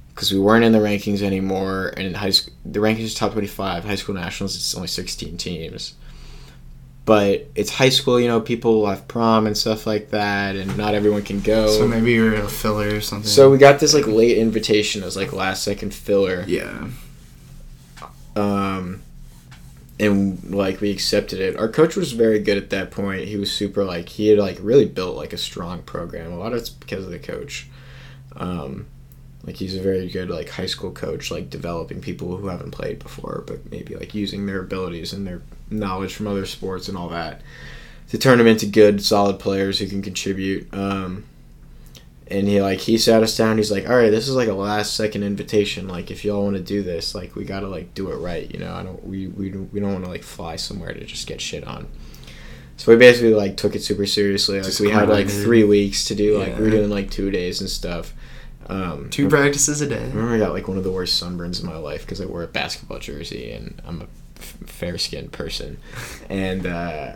because 0.09 0.31
we 0.31 0.39
weren't 0.39 0.65
in 0.65 0.71
the 0.71 0.79
rankings 0.79 1.21
anymore. 1.21 1.93
And 1.97 2.05
in 2.05 2.13
high 2.13 2.31
school, 2.31 2.53
the 2.65 2.79
rankings 2.79 2.99
is 2.99 3.15
top 3.15 3.31
25. 3.31 3.85
High 3.85 3.95
school 3.95 4.15
nationals, 4.15 4.55
it's 4.55 4.75
only 4.75 4.87
16 4.87 5.37
teams 5.37 5.95
but 7.05 7.47
it's 7.55 7.71
high 7.71 7.89
school, 7.89 8.19
you 8.19 8.27
know, 8.27 8.39
people 8.39 8.85
have 8.87 9.07
prom 9.07 9.47
and 9.47 9.57
stuff 9.57 9.87
like 9.87 10.11
that, 10.11 10.55
and 10.55 10.77
not 10.77 10.93
everyone 10.93 11.23
can 11.23 11.39
go. 11.41 11.67
So 11.67 11.87
maybe 11.87 12.11
you're 12.11 12.35
a 12.35 12.47
filler 12.47 12.95
or 12.95 13.01
something. 13.01 13.27
So 13.27 13.49
we 13.49 13.57
got 13.57 13.79
this 13.79 13.93
like 13.93 14.07
late 14.07 14.37
invitation 14.37 15.03
as 15.03 15.15
like 15.15 15.33
last 15.33 15.63
second 15.63 15.93
filler. 15.93 16.45
Yeah. 16.47 16.89
Um, 18.35 19.01
and 20.01 20.53
like 20.53 20.81
we 20.81 20.89
accepted 20.89 21.39
it. 21.39 21.55
Our 21.55 21.69
coach 21.69 21.95
was 21.95 22.11
very 22.11 22.39
good 22.39 22.57
at 22.57 22.71
that 22.71 22.89
point. 22.89 23.27
He 23.27 23.37
was 23.37 23.51
super 23.51 23.83
like 23.83 24.09
he 24.09 24.29
had 24.29 24.39
like 24.39 24.57
really 24.59 24.85
built 24.85 25.15
like 25.15 25.31
a 25.31 25.37
strong 25.37 25.83
program. 25.83 26.33
A 26.33 26.37
lot 26.37 26.53
of 26.53 26.57
it's 26.57 26.69
because 26.69 27.05
of 27.05 27.11
the 27.11 27.19
coach. 27.19 27.69
Um, 28.35 28.87
like 29.45 29.57
he's 29.57 29.75
a 29.75 29.81
very 29.81 30.09
good 30.09 30.29
like 30.29 30.49
high 30.49 30.65
school 30.65 30.91
coach, 30.91 31.29
like 31.29 31.51
developing 31.51 32.01
people 32.01 32.35
who 32.35 32.47
haven't 32.47 32.71
played 32.71 32.97
before, 32.97 33.43
but 33.45 33.69
maybe 33.71 33.95
like 33.95 34.15
using 34.15 34.47
their 34.47 34.61
abilities 34.61 35.13
and 35.13 35.25
their 35.25 35.43
knowledge 35.69 36.15
from 36.15 36.27
other 36.27 36.47
sports 36.47 36.87
and 36.89 36.97
all 36.97 37.09
that. 37.09 37.41
to 38.09 38.17
turn 38.17 38.39
them 38.39 38.47
into 38.47 38.65
good, 38.65 39.03
solid 39.03 39.39
players 39.39 39.79
who 39.79 39.87
can 39.87 40.01
contribute. 40.01 40.67
Um, 40.73 41.25
and 42.31 42.47
he 42.47 42.61
like 42.61 42.79
he 42.79 42.97
sat 42.97 43.21
us 43.23 43.35
down. 43.37 43.57
He's 43.57 43.71
like, 43.71 43.89
"All 43.89 43.95
right, 43.95 44.09
this 44.09 44.27
is 44.27 44.35
like 44.35 44.47
a 44.47 44.53
last 44.53 44.95
second 44.95 45.23
invitation. 45.23 45.87
Like, 45.87 46.09
if 46.11 46.23
y'all 46.25 46.43
want 46.43 46.55
to 46.57 46.63
do 46.63 46.81
this, 46.83 47.13
like, 47.13 47.35
we 47.35 47.43
gotta 47.45 47.67
like 47.67 47.93
do 47.93 48.09
it 48.11 48.15
right. 48.15 48.49
You 48.51 48.59
know, 48.59 48.73
I 48.73 48.83
don't 48.83 49.03
we 49.05 49.27
we 49.27 49.49
don't, 49.49 49.71
we 49.73 49.79
don't 49.79 49.93
want 49.93 50.05
to 50.05 50.09
like 50.11 50.23
fly 50.23 50.55
somewhere 50.55 50.93
to 50.93 51.03
just 51.05 51.27
get 51.27 51.41
shit 51.41 51.65
on." 51.65 51.87
So 52.77 52.91
we 52.91 52.97
basically 52.97 53.33
like 53.35 53.57
took 53.57 53.75
it 53.75 53.83
super 53.83 54.05
seriously. 54.07 54.57
Like 54.57 54.65
Just 54.65 54.79
we 54.79 54.89
had 54.89 55.07
like 55.09 55.29
three 55.29 55.63
weeks 55.63 56.05
to 56.05 56.15
do. 56.15 56.39
Like 56.39 56.55
we 56.57 56.63
were 56.63 56.69
Yeah. 56.69 56.75
doing 56.77 56.89
like 56.89 57.11
two 57.11 57.29
days 57.29 57.61
and 57.61 57.69
stuff. 57.69 58.13
Um, 58.67 59.09
Two 59.09 59.27
practices 59.27 59.81
a 59.81 59.87
day. 59.87 59.99
remember 60.07 60.33
I 60.33 60.37
got 60.37 60.53
like 60.53 60.67
one 60.67 60.77
of 60.77 60.83
the 60.83 60.91
worst 60.91 61.21
sunburns 61.21 61.59
in 61.61 61.67
my 61.67 61.75
life 61.77 62.01
because 62.01 62.21
I 62.21 62.25
wore 62.25 62.41
a 62.43 62.47
basketball 62.47 62.99
jersey 62.99 63.51
and 63.51 63.79
I'm 63.85 64.01
a 64.01 64.05
f- 64.37 64.57
fair 64.65 64.97
skinned 64.97 65.31
person. 65.31 65.77
And 66.29 66.65
uh, 66.65 67.15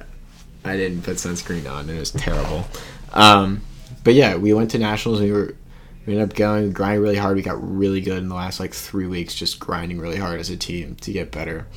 I 0.66 0.76
didn't 0.76 1.04
put 1.04 1.16
sunscreen 1.18 1.70
on 1.72 1.82
and 1.90 1.98
it 1.98 2.00
was 2.00 2.12
terrible. 2.12 2.66
Um, 3.14 3.62
but 4.06 4.14
yeah, 4.14 4.38
we 4.38 4.54
went 4.54 4.72
to 4.72 4.80
nationals. 4.80 5.20
We 5.20 5.34
were 5.34 5.56
we 6.06 6.14
ended 6.14 6.30
up 6.30 6.36
going 6.38 6.72
grinding 6.72 7.02
really 7.02 7.18
hard. 7.18 7.36
We 7.36 7.42
got 7.42 7.58
really 7.62 8.00
good 8.00 8.20
in 8.20 8.30
the 8.30 8.36
last 8.36 8.60
like 8.62 8.74
three 8.74 9.08
weeks, 9.08 9.36
just 9.36 9.60
grinding 9.60 10.00
really 10.00 10.18
hard 10.18 10.40
as 10.40 10.50
a 10.50 10.56
team 10.56 10.96
to 11.02 11.12
get 11.12 11.32
better. 11.32 11.68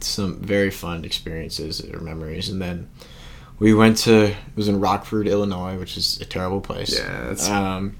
Some 0.00 0.40
very 0.42 0.70
fun 0.70 1.04
experiences 1.04 1.80
or 1.80 2.00
memories, 2.00 2.50
and 2.50 2.60
then 2.60 2.90
we 3.58 3.72
went 3.72 3.96
to 3.98 4.26
it 4.26 4.36
was 4.56 4.68
in 4.68 4.80
Rockford, 4.80 5.26
Illinois, 5.28 5.78
which 5.78 5.96
is 5.96 6.20
a 6.20 6.24
terrible 6.26 6.60
place. 6.60 6.98
Yeah, 6.98 7.30
it's 7.30 7.48
Um, 7.48 7.96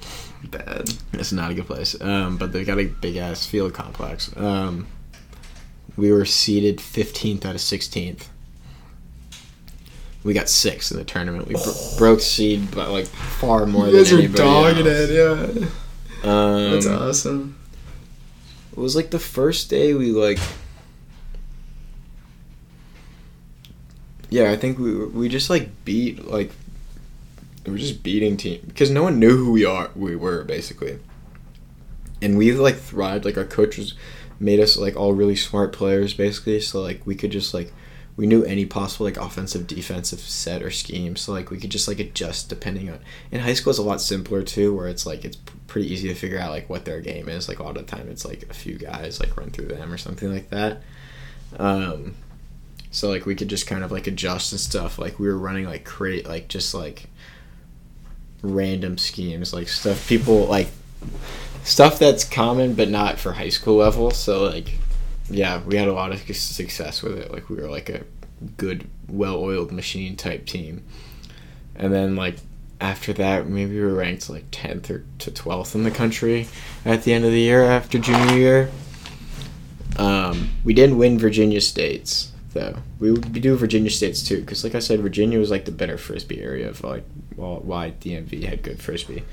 bad. 0.50 0.90
it's 1.14 1.32
not 1.32 1.50
a 1.50 1.54
good 1.54 1.66
place. 1.66 1.98
Um, 2.00 2.36
but 2.36 2.52
they 2.52 2.64
got 2.64 2.78
a 2.78 2.84
big 2.86 3.16
ass 3.16 3.46
field 3.46 3.72
complex. 3.72 4.30
Um, 4.36 4.86
we 5.96 6.10
were 6.12 6.24
seated 6.24 6.78
15th 6.78 7.46
out 7.46 7.54
of 7.54 7.60
16th. 7.60 8.24
We 10.24 10.32
got 10.32 10.48
six 10.48 10.90
in 10.90 10.96
the 10.96 11.04
tournament. 11.04 11.46
We 11.46 11.54
bro- 11.54 11.74
broke 11.98 12.20
seed 12.20 12.70
by 12.74 12.86
like 12.86 13.06
far 13.06 13.66
more 13.66 13.86
You 13.86 13.92
than 13.92 14.00
guys 14.02 14.12
are 14.12 14.18
anybody 14.18 14.38
dogging 14.42 14.86
else. 14.86 15.10
it, 15.10 15.10
yeah. 15.10 15.66
Um, 16.30 16.70
That's 16.72 16.86
awesome. 16.86 17.58
It 18.72 18.78
was 18.78 18.96
like 18.96 19.10
the 19.10 19.18
first 19.18 19.68
day 19.70 19.92
we 19.94 20.10
like. 20.12 20.38
Yeah, 24.30 24.50
I 24.50 24.56
think 24.56 24.78
we 24.78 25.04
we 25.06 25.28
just 25.28 25.50
like 25.50 25.68
beat 25.84 26.26
like. 26.26 26.50
We 27.66 27.72
were 27.72 27.78
just 27.78 28.02
beating 28.02 28.36
team 28.36 28.60
because 28.66 28.90
no 28.90 29.02
one 29.02 29.18
knew 29.18 29.36
who 29.36 29.52
we 29.52 29.64
are. 29.64 29.90
We 29.94 30.16
were 30.16 30.44
basically. 30.44 30.98
And 32.20 32.36
we 32.36 32.52
like 32.52 32.76
thrived. 32.76 33.24
Like 33.24 33.36
our 33.38 33.44
coaches 33.44 33.94
made 34.40 34.60
us 34.60 34.76
like 34.76 34.96
all 34.96 35.12
really 35.12 35.36
smart 35.36 35.72
players 35.72 36.14
basically. 36.14 36.60
So 36.60 36.80
like 36.80 37.06
we 37.06 37.14
could 37.14 37.30
just 37.30 37.54
like 37.54 37.72
we 38.16 38.26
knew 38.26 38.44
any 38.44 38.64
possible 38.64 39.06
like 39.06 39.16
offensive 39.16 39.66
defensive 39.66 40.20
set 40.20 40.62
or 40.62 40.70
scheme. 40.70 41.16
So 41.16 41.32
like 41.32 41.50
we 41.50 41.58
could 41.58 41.70
just 41.70 41.88
like 41.88 41.98
adjust 41.98 42.48
depending 42.48 42.88
on. 42.88 43.00
In 43.32 43.40
high 43.40 43.54
school, 43.54 43.70
it's 43.70 43.78
a 43.78 43.82
lot 43.82 44.00
simpler 44.00 44.42
too, 44.42 44.74
where 44.74 44.88
it's 44.88 45.04
like 45.04 45.24
it's 45.24 45.36
pretty 45.66 45.92
easy 45.92 46.08
to 46.08 46.14
figure 46.14 46.38
out 46.38 46.50
like 46.50 46.70
what 46.70 46.84
their 46.84 47.00
game 47.00 47.28
is. 47.28 47.48
Like 47.48 47.58
a 47.58 47.64
lot 47.64 47.76
of 47.76 47.86
the 47.86 47.96
time, 47.96 48.08
it's 48.08 48.24
like 48.24 48.44
a 48.48 48.54
few 48.54 48.76
guys 48.76 49.18
like 49.18 49.36
run 49.36 49.50
through 49.50 49.66
them 49.66 49.92
or 49.92 49.98
something 49.98 50.32
like 50.32 50.50
that. 50.50 50.82
Um, 51.58 52.14
so 52.92 53.08
like 53.08 53.26
we 53.26 53.34
could 53.34 53.48
just 53.48 53.66
kind 53.66 53.82
of 53.82 53.90
like 53.90 54.06
adjust 54.06 54.52
and 54.52 54.60
stuff. 54.60 54.98
Like 54.98 55.18
we 55.18 55.26
were 55.26 55.38
running 55.38 55.64
like 55.64 55.84
create 55.84 56.28
like 56.28 56.46
just 56.46 56.72
like 56.72 57.06
random 58.42 58.96
schemes, 58.96 59.52
like 59.52 59.66
stuff 59.66 60.08
people 60.08 60.46
like 60.46 60.68
stuff 61.64 61.98
that's 61.98 62.24
common 62.24 62.74
but 62.74 62.88
not 62.88 63.18
for 63.18 63.32
high 63.32 63.48
school 63.48 63.76
level. 63.76 64.12
So 64.12 64.44
like 64.44 64.78
yeah, 65.30 65.62
we 65.62 65.76
had 65.76 65.88
a 65.88 65.92
lot 65.92 66.12
of 66.12 66.20
success 66.36 67.02
with 67.02 67.18
it. 67.18 67.32
Like 67.32 67.48
we 67.48 67.56
were 67.56 67.68
like 67.68 67.88
a 67.88 68.04
good, 68.56 68.88
well-oiled 69.08 69.72
machine 69.72 70.16
type 70.16 70.46
team. 70.46 70.84
And 71.74 71.92
then 71.92 72.16
like 72.16 72.36
after 72.80 73.12
that, 73.14 73.48
maybe 73.48 73.74
we 73.74 73.80
were 73.80 73.94
ranked 73.94 74.28
like 74.28 74.44
tenth 74.50 74.90
or 74.90 75.04
to 75.20 75.30
twelfth 75.30 75.74
in 75.74 75.84
the 75.84 75.90
country 75.90 76.48
at 76.84 77.02
the 77.04 77.12
end 77.12 77.24
of 77.24 77.30
the 77.30 77.40
year 77.40 77.64
after 77.64 77.98
junior 77.98 78.36
year. 78.36 78.70
Um, 79.96 80.50
we 80.64 80.74
didn't 80.74 80.98
win 80.98 81.18
Virginia 81.18 81.60
states 81.60 82.32
though. 82.52 82.76
We 82.98 83.12
would 83.12 83.32
do 83.32 83.56
Virginia 83.56 83.90
states 83.90 84.22
too, 84.22 84.40
because 84.40 84.64
like 84.64 84.74
I 84.74 84.78
said, 84.78 85.00
Virginia 85.00 85.38
was 85.38 85.50
like 85.50 85.64
the 85.64 85.72
better 85.72 85.98
frisbee 85.98 86.40
area 86.40 86.68
of 86.68 86.82
like 86.82 87.04
why 87.36 87.92
DMV 88.00 88.44
had 88.44 88.62
good 88.62 88.80
frisbee. 88.80 89.24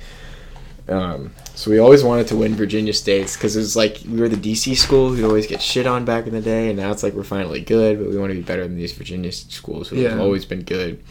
Um, 0.87 1.33
so 1.55 1.71
we 1.71 1.79
always 1.79 2.03
wanted 2.03 2.27
to 2.27 2.35
win 2.35 2.55
Virginia 2.55 2.93
states 2.93 3.35
because 3.35 3.55
it 3.55 3.59
was 3.59 3.75
like 3.75 3.99
we 4.07 4.19
were 4.19 4.29
the 4.29 4.35
DC 4.35 4.75
school 4.75 5.09
who'd 5.09 5.25
always 5.25 5.47
get 5.47 5.61
shit 5.61 5.87
on 5.87 6.05
back 6.05 6.27
in 6.27 6.33
the 6.33 6.41
day, 6.41 6.69
and 6.69 6.77
now 6.77 6.91
it's 6.91 7.03
like 7.03 7.13
we're 7.13 7.23
finally 7.23 7.61
good, 7.61 7.99
but 7.99 8.09
we 8.09 8.17
want 8.17 8.31
to 8.31 8.35
be 8.35 8.41
better 8.41 8.63
than 8.63 8.75
these 8.75 8.93
Virginia 8.93 9.31
schools 9.31 9.89
who 9.89 9.97
have 10.01 10.19
always 10.19 10.45
been 10.45 10.63
good. 10.63 11.01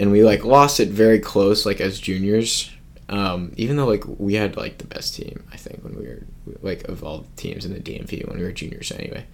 And 0.00 0.10
we 0.10 0.24
like 0.24 0.44
lost 0.44 0.80
it 0.80 0.88
very 0.88 1.20
close, 1.20 1.64
like 1.64 1.80
as 1.80 2.00
juniors. 2.00 2.70
Um, 3.08 3.52
even 3.56 3.76
though 3.76 3.86
like 3.86 4.04
we 4.06 4.34
had 4.34 4.56
like 4.56 4.78
the 4.78 4.86
best 4.86 5.14
team, 5.14 5.44
I 5.52 5.56
think 5.56 5.84
when 5.84 5.96
we 5.96 6.06
were 6.06 6.22
like 6.62 6.88
of 6.88 7.04
all 7.04 7.26
teams 7.36 7.64
in 7.64 7.72
the 7.72 7.80
DMV 7.80 8.26
when 8.26 8.38
we 8.38 8.44
were 8.44 8.52
juniors 8.52 8.90
anyway. 8.90 9.26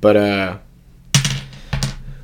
But 0.00 0.16
uh, 0.16 0.58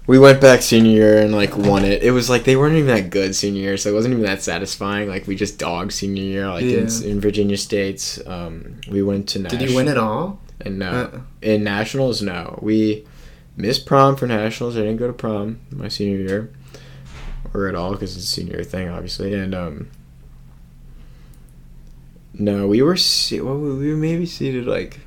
we 0.07 0.19
went 0.19 0.41
back 0.41 0.63
senior 0.63 0.91
year 0.91 1.19
and 1.23 1.33
like 1.35 1.57
won 1.57 1.85
it. 1.85 2.03
It 2.03 2.11
was 2.11 2.29
like 2.29 2.45
they 2.45 2.57
weren't 2.57 2.75
even 2.75 2.89
that 2.89 3.11
good 3.11 3.35
senior 3.37 3.61
year, 3.63 3.77
so 3.77 3.91
it 3.91 3.95
wasn't 3.95 4.13
even 4.13 4.25
that 4.25 4.43
satisfying. 4.43 5.09
Like 5.09 5.27
we 5.27 5.37
just 5.37 5.59
dogged 5.59 5.93
senior 5.93 6.23
year, 6.23 6.49
like 6.49 6.65
in, 6.65 6.89
Yeah. 6.89 7.09
in 7.11 7.21
Virginia 7.21 7.57
states. 7.57 8.21
Um, 8.27 8.81
we 8.91 9.03
went 9.03 9.29
to 9.31 9.39
Did 9.43 9.63
you 9.63 9.77
win 9.77 9.89
it 9.89 9.99
all? 9.99 10.41
And 10.61 10.79
no, 10.79 10.91
Uh, 10.91 11.21
in 11.41 11.65
nationals, 11.65 12.21
no. 12.23 12.59
We 12.63 13.05
missed 13.57 13.87
prom 13.87 14.17
for 14.17 14.27
nationals. 14.27 14.77
I 14.77 14.81
didn't 14.81 14.97
go 14.97 15.07
to 15.07 15.13
prom 15.13 15.59
my 15.71 15.89
senior 15.89 16.19
year, 16.19 16.51
or 17.55 17.69
at 17.69 17.75
all 17.75 17.93
because 17.93 18.17
it's 18.17 18.25
a 18.25 18.29
senior 18.29 18.55
year 18.55 18.65
thing, 18.65 18.89
obviously. 18.89 19.35
And 19.35 19.55
um, 19.55 19.89
no, 22.35 22.67
we 22.67 22.83
were 22.83 22.97
se- 22.97 23.41
well, 23.41 23.59
we 23.59 23.91
were 23.91 23.97
maybe 23.97 24.27
seated 24.27 24.67
like 24.67 25.01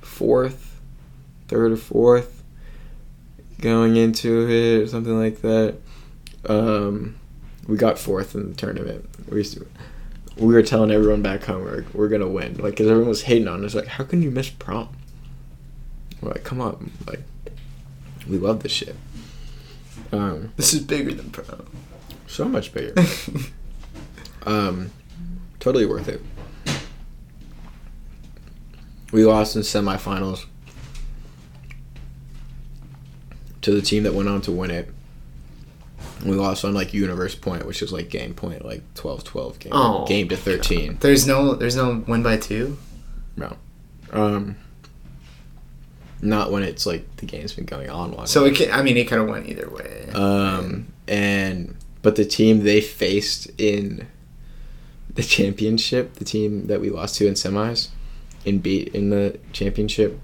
fourth, 0.00 0.80
third 1.48 1.72
or 1.72 1.76
fourth, 1.76 2.33
going 3.64 3.96
into 3.96 4.46
it 4.46 4.82
or 4.82 4.86
something 4.86 5.18
like 5.18 5.40
that. 5.40 5.74
Um, 6.46 7.16
we 7.66 7.78
got 7.78 7.98
fourth 7.98 8.34
in 8.34 8.50
the 8.50 8.54
tournament. 8.54 9.08
We 9.30 9.38
used 9.38 9.54
to, 9.54 9.66
we 10.36 10.52
were 10.52 10.62
telling 10.62 10.90
everyone 10.90 11.22
back 11.22 11.44
home 11.44 11.64
we're, 11.64 11.86
we're 11.94 12.08
gonna 12.08 12.28
win, 12.28 12.58
like, 12.58 12.76
cause 12.76 12.86
everyone 12.86 13.08
was 13.08 13.22
hating 13.22 13.48
on 13.48 13.64
us. 13.64 13.74
Like, 13.74 13.86
how 13.86 14.04
can 14.04 14.20
you 14.20 14.30
miss 14.30 14.50
prom? 14.50 14.94
We're 16.20 16.32
like, 16.32 16.44
come 16.44 16.60
on, 16.60 16.92
like, 17.06 17.22
we 18.28 18.36
love 18.36 18.62
this 18.62 18.72
shit. 18.72 18.96
Um, 20.12 20.52
This 20.56 20.74
is 20.74 20.80
bigger 20.80 21.14
than 21.14 21.30
pro. 21.30 21.64
so 22.26 22.44
much 22.44 22.70
bigger. 22.74 23.02
um, 24.44 24.90
totally 25.58 25.86
worth 25.86 26.08
it. 26.08 26.20
We 29.10 29.24
lost 29.24 29.56
in 29.56 29.62
semifinals 29.62 30.44
to 33.64 33.70
the 33.72 33.82
team 33.82 34.02
that 34.04 34.14
went 34.14 34.28
on 34.28 34.40
to 34.42 34.52
win 34.52 34.70
it. 34.70 34.88
We 36.24 36.32
lost 36.32 36.64
on 36.64 36.72
like 36.74 36.94
universe 36.94 37.34
point, 37.34 37.66
which 37.66 37.82
is 37.82 37.92
like 37.92 38.08
game 38.08 38.34
point, 38.34 38.64
like 38.64 38.82
12-12 38.94 39.58
game, 39.58 39.72
Oh. 39.74 40.06
game 40.06 40.28
to 40.28 40.36
thirteen. 40.36 40.96
There's 41.00 41.26
no 41.26 41.54
there's 41.54 41.76
no 41.76 42.02
win 42.06 42.22
by 42.22 42.36
two. 42.36 42.78
No, 43.36 43.56
Um, 44.12 44.56
not 46.22 46.50
when 46.52 46.62
it's 46.62 46.86
like 46.86 47.04
the 47.16 47.26
game's 47.26 47.52
been 47.52 47.64
going 47.64 47.90
on 47.90 48.12
long. 48.12 48.26
So 48.26 48.44
it 48.44 48.54
can, 48.56 48.70
I 48.70 48.82
mean 48.82 48.96
it 48.96 49.08
could 49.08 49.18
have 49.18 49.28
went 49.28 49.48
either 49.48 49.68
way. 49.68 50.08
Um, 50.14 50.86
and 51.08 51.76
but 52.02 52.16
the 52.16 52.24
team 52.24 52.62
they 52.64 52.80
faced 52.80 53.50
in 53.58 54.06
the 55.12 55.22
championship, 55.22 56.14
the 56.14 56.24
team 56.24 56.66
that 56.68 56.80
we 56.80 56.90
lost 56.90 57.16
to 57.16 57.26
in 57.26 57.34
semis, 57.34 57.88
in 58.44 58.58
beat 58.58 58.88
in 58.94 59.10
the 59.10 59.38
championship, 59.52 60.20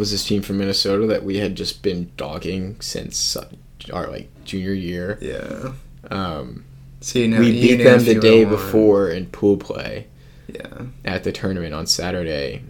was 0.00 0.10
this 0.10 0.24
team 0.24 0.40
from 0.42 0.58
Minnesota 0.58 1.06
that 1.06 1.22
we 1.24 1.36
had 1.36 1.54
just 1.54 1.82
been 1.82 2.10
dogging 2.16 2.80
since 2.80 3.36
uh, 3.36 3.48
our 3.92 4.08
like 4.08 4.28
junior 4.44 4.72
year. 4.72 5.18
yeah. 5.20 5.72
Um, 6.10 6.64
So 7.00 7.18
you 7.18 7.28
know 7.28 7.38
we 7.40 7.50
you 7.50 7.76
beat 7.76 7.84
them 7.84 8.02
the 8.04 8.14
day 8.18 8.44
before 8.44 9.10
in 9.10 9.26
pool 9.26 9.56
play 9.58 10.06
Yeah. 10.48 10.86
at 11.04 11.22
the 11.24 11.32
tournament 11.32 11.74
on 11.74 11.86
Saturday, 11.86 12.62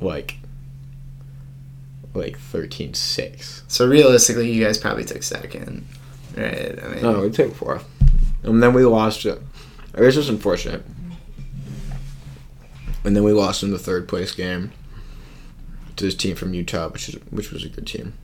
like 0.00 0.36
like 2.12 2.36
13-6. 2.38 3.62
So 3.68 3.86
realistically, 3.88 4.50
you 4.52 4.64
guys 4.64 4.76
probably 4.78 5.04
took 5.04 5.22
second, 5.22 5.86
right? 6.36 6.78
I 6.82 6.88
mean, 6.88 7.02
No, 7.02 7.20
we 7.22 7.30
took 7.30 7.54
fourth. 7.54 7.84
And 8.42 8.62
then 8.62 8.72
we 8.74 8.84
lost 8.84 9.24
it. 9.24 9.40
It 9.96 10.00
was 10.00 10.14
just 10.16 10.28
unfortunate. 10.28 10.82
And 13.04 13.14
then 13.16 13.22
we 13.24 13.32
lost 13.32 13.62
in 13.62 13.70
the 13.70 13.78
third 13.78 14.08
place 14.08 14.32
game 14.34 14.72
to 16.00 16.06
this 16.06 16.14
team 16.14 16.34
from 16.34 16.54
Utah, 16.54 16.88
which 16.88 17.08
is 17.08 17.14
which 17.30 17.52
was 17.52 17.64
a 17.64 17.68
good 17.68 17.86
team. 17.86 18.14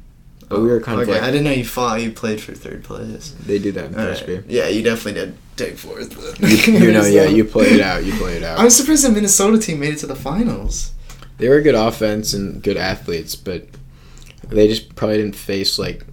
But 0.49 0.57
oh, 0.57 0.62
we 0.62 0.68
were 0.68 0.81
kind 0.81 1.01
of 1.01 1.09
like 1.09 1.22
I 1.22 1.31
didn't 1.31 1.45
know 1.45 1.51
you 1.51 1.64
fought. 1.64 2.01
You 2.03 2.11
played 2.11 2.41
for 2.41 2.53
third 2.53 2.85
place. 2.85 3.35
they 3.45 3.59
do 3.59 3.72
that 3.72 3.87
in 3.87 3.99
All 3.99 4.07
right. 4.07 4.18
frisbee. 4.18 4.53
Yeah, 4.53 4.68
you 4.68 4.83
definitely 4.83 5.20
did 5.20 5.37
take 5.57 5.77
fourth. 5.77 6.12
You, 6.41 6.93
know, 6.93 7.05
yeah, 7.07 7.24
you 7.24 7.45
play 7.45 7.66
it 7.66 7.81
out. 7.81 8.05
You 8.05 8.14
play 8.14 8.37
it 8.37 8.43
out. 8.43 8.59
I'm 8.59 8.70
surprised 8.70 9.05
the 9.05 9.11
Minnesota 9.11 9.59
team 9.59 9.81
made 9.81 9.95
it 9.95 9.99
to 9.99 10.07
the 10.07 10.16
finals. 10.16 10.93
They 11.39 11.49
were 11.49 11.57
a 11.57 11.62
good 11.62 11.74
offense 11.74 12.33
and 12.33 12.62
good 12.62 12.77
athletes, 12.77 13.35
but 13.35 13.66
they 14.49 14.68
just 14.68 14.95
probably 14.95 15.18
didn't 15.18 15.37
face 15.37 15.79
like 15.79 16.07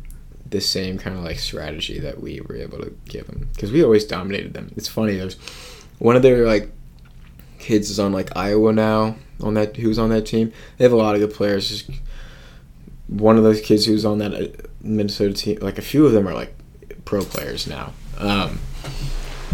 the 0.50 0.60
same 0.60 0.98
kind 0.98 1.18
of 1.18 1.24
like 1.24 1.40
strategy 1.40 2.00
that 2.00 2.20
we 2.20 2.42
were 2.42 2.56
able 2.56 2.80
to 2.80 2.94
give 3.06 3.28
them 3.28 3.50
because 3.54 3.72
we 3.72 3.84
always 3.84 4.04
dominated 4.04 4.54
them. 4.54 4.74
It's 4.76 4.88
funny. 4.90 5.16
There's 5.16 5.36
one 6.00 6.16
of 6.16 6.22
their 6.24 6.46
like 6.46 6.72
kids 7.60 7.90
is 7.90 8.00
on 8.00 8.12
like 8.12 8.36
Iowa 8.36 8.74
now 8.74 9.16
on 9.42 9.54
that 9.56 9.78
who's 9.78 9.98
on 10.00 10.10
that 10.10 10.26
team. 10.26 10.52
They 10.78 10.86
have 10.86 10.92
a 10.92 10.98
lot 10.98 11.16
of 11.16 11.22
good 11.22 11.34
players. 11.34 11.70
Just 11.70 11.90
one 13.08 13.38
of 13.38 13.44
those 13.44 13.62
kids 13.62 13.86
who's 13.86 14.06
on 14.06 14.18
that 14.20 14.34
uh, 14.34 14.48
Minnesota 14.82 15.34
team, 15.34 15.58
like 15.62 15.78
a 15.78 15.82
few 15.82 16.06
of 16.06 16.12
them 16.14 16.28
are 16.28 16.34
like 16.34 16.56
pro 17.06 17.24
players 17.24 17.68
now. 17.68 17.94
Um, 18.18 18.60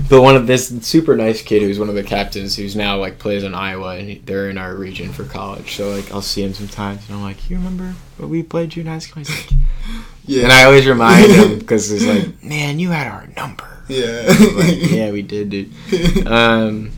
but 0.09 0.21
one 0.21 0.35
of 0.35 0.47
this 0.47 0.69
super 0.87 1.15
nice 1.15 1.41
kid 1.41 1.61
who's 1.61 1.77
one 1.77 1.89
of 1.89 1.95
the 1.95 2.03
captains 2.03 2.55
who's 2.55 2.75
now 2.75 2.97
like 2.97 3.19
plays 3.19 3.43
in 3.43 3.53
Iowa 3.53 3.97
and 3.97 4.09
he, 4.09 4.17
they're 4.19 4.49
in 4.49 4.57
our 4.57 4.73
region 4.75 5.11
for 5.11 5.23
college. 5.25 5.75
So 5.75 5.91
like 5.91 6.11
I'll 6.11 6.21
see 6.21 6.41
him 6.43 6.53
sometimes 6.53 7.07
and 7.07 7.17
I'm 7.17 7.21
like, 7.23 7.49
you 7.49 7.57
remember 7.57 7.95
what 8.17 8.29
we 8.29 8.41
played 8.43 8.69
junior 8.71 8.91
high 8.91 8.99
school? 8.99 9.23
He's 9.23 9.29
like, 9.29 9.51
Yeah. 10.25 10.43
and 10.43 10.51
I 10.53 10.63
always 10.65 10.87
remind 10.87 11.31
him 11.31 11.59
because 11.59 11.89
he's 11.89 12.05
like, 12.07 12.43
man, 12.43 12.79
you 12.79 12.89
had 12.91 13.07
our 13.07 13.27
number. 13.35 13.83
Yeah. 13.87 14.23
Like, 14.55 14.89
yeah, 14.91 15.11
we 15.11 15.21
did, 15.23 15.49
dude. 15.49 15.73
Um, 16.27 16.91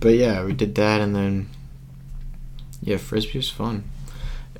but 0.00 0.14
yeah, 0.14 0.44
we 0.44 0.52
did 0.52 0.74
that, 0.76 1.00
and 1.00 1.14
then 1.14 1.48
yeah, 2.82 2.96
frisbee 2.96 3.38
was 3.38 3.50
fun. 3.50 3.84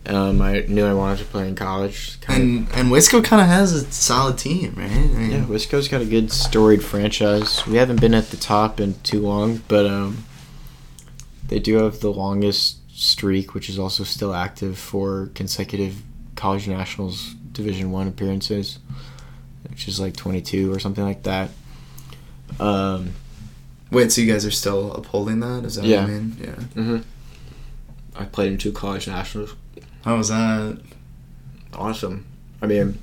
Um, 0.06 0.40
I 0.40 0.60
knew 0.60 0.86
I 0.86 0.94
wanted 0.94 1.18
to 1.18 1.24
play 1.26 1.46
in 1.48 1.54
college. 1.54 2.20
Kind 2.20 2.42
and 2.42 2.68
and 2.74 2.88
Wisco 2.90 3.22
kind 3.22 3.42
of 3.42 3.48
has 3.48 3.72
a 3.72 3.90
solid 3.92 4.38
team, 4.38 4.74
right? 4.76 4.90
I 4.90 4.98
mean, 4.98 5.30
yeah, 5.30 5.44
Wisco's 5.44 5.88
got 5.88 6.00
a 6.00 6.06
good 6.06 6.32
storied 6.32 6.82
franchise. 6.82 7.66
We 7.66 7.76
haven't 7.76 8.00
been 8.00 8.14
at 8.14 8.30
the 8.30 8.36
top 8.36 8.80
in 8.80 8.94
too 9.02 9.20
long, 9.20 9.62
but 9.68 9.86
um, 9.86 10.24
they 11.46 11.58
do 11.58 11.76
have 11.76 12.00
the 12.00 12.12
longest 12.12 12.78
streak, 12.90 13.54
which 13.54 13.68
is 13.68 13.78
also 13.78 14.04
still 14.04 14.34
active 14.34 14.78
for 14.78 15.30
consecutive 15.34 16.02
college 16.34 16.66
nationals 16.66 17.34
Division 17.52 17.90
One 17.90 18.08
appearances, 18.08 18.78
which 19.68 19.86
is 19.86 20.00
like 20.00 20.16
22 20.16 20.72
or 20.72 20.78
something 20.78 21.04
like 21.04 21.24
that. 21.24 21.50
Um, 22.58 23.14
Wait, 23.90 24.12
so 24.12 24.20
you 24.20 24.32
guys 24.32 24.44
are 24.46 24.50
still 24.50 24.92
upholding 24.92 25.40
that? 25.40 25.64
Is 25.64 25.74
that 25.76 25.84
Yeah. 25.84 26.02
what 26.02 26.10
I 26.10 26.12
mean? 26.12 26.36
Yeah. 26.40 26.50
hmm 26.74 26.98
I 28.16 28.24
played 28.24 28.52
in 28.52 28.58
two 28.58 28.72
college 28.72 29.06
nationals. 29.06 29.54
How 30.04 30.16
was 30.16 30.28
that? 30.28 30.78
Awesome. 31.72 32.26
I 32.62 32.66
mean, 32.66 32.98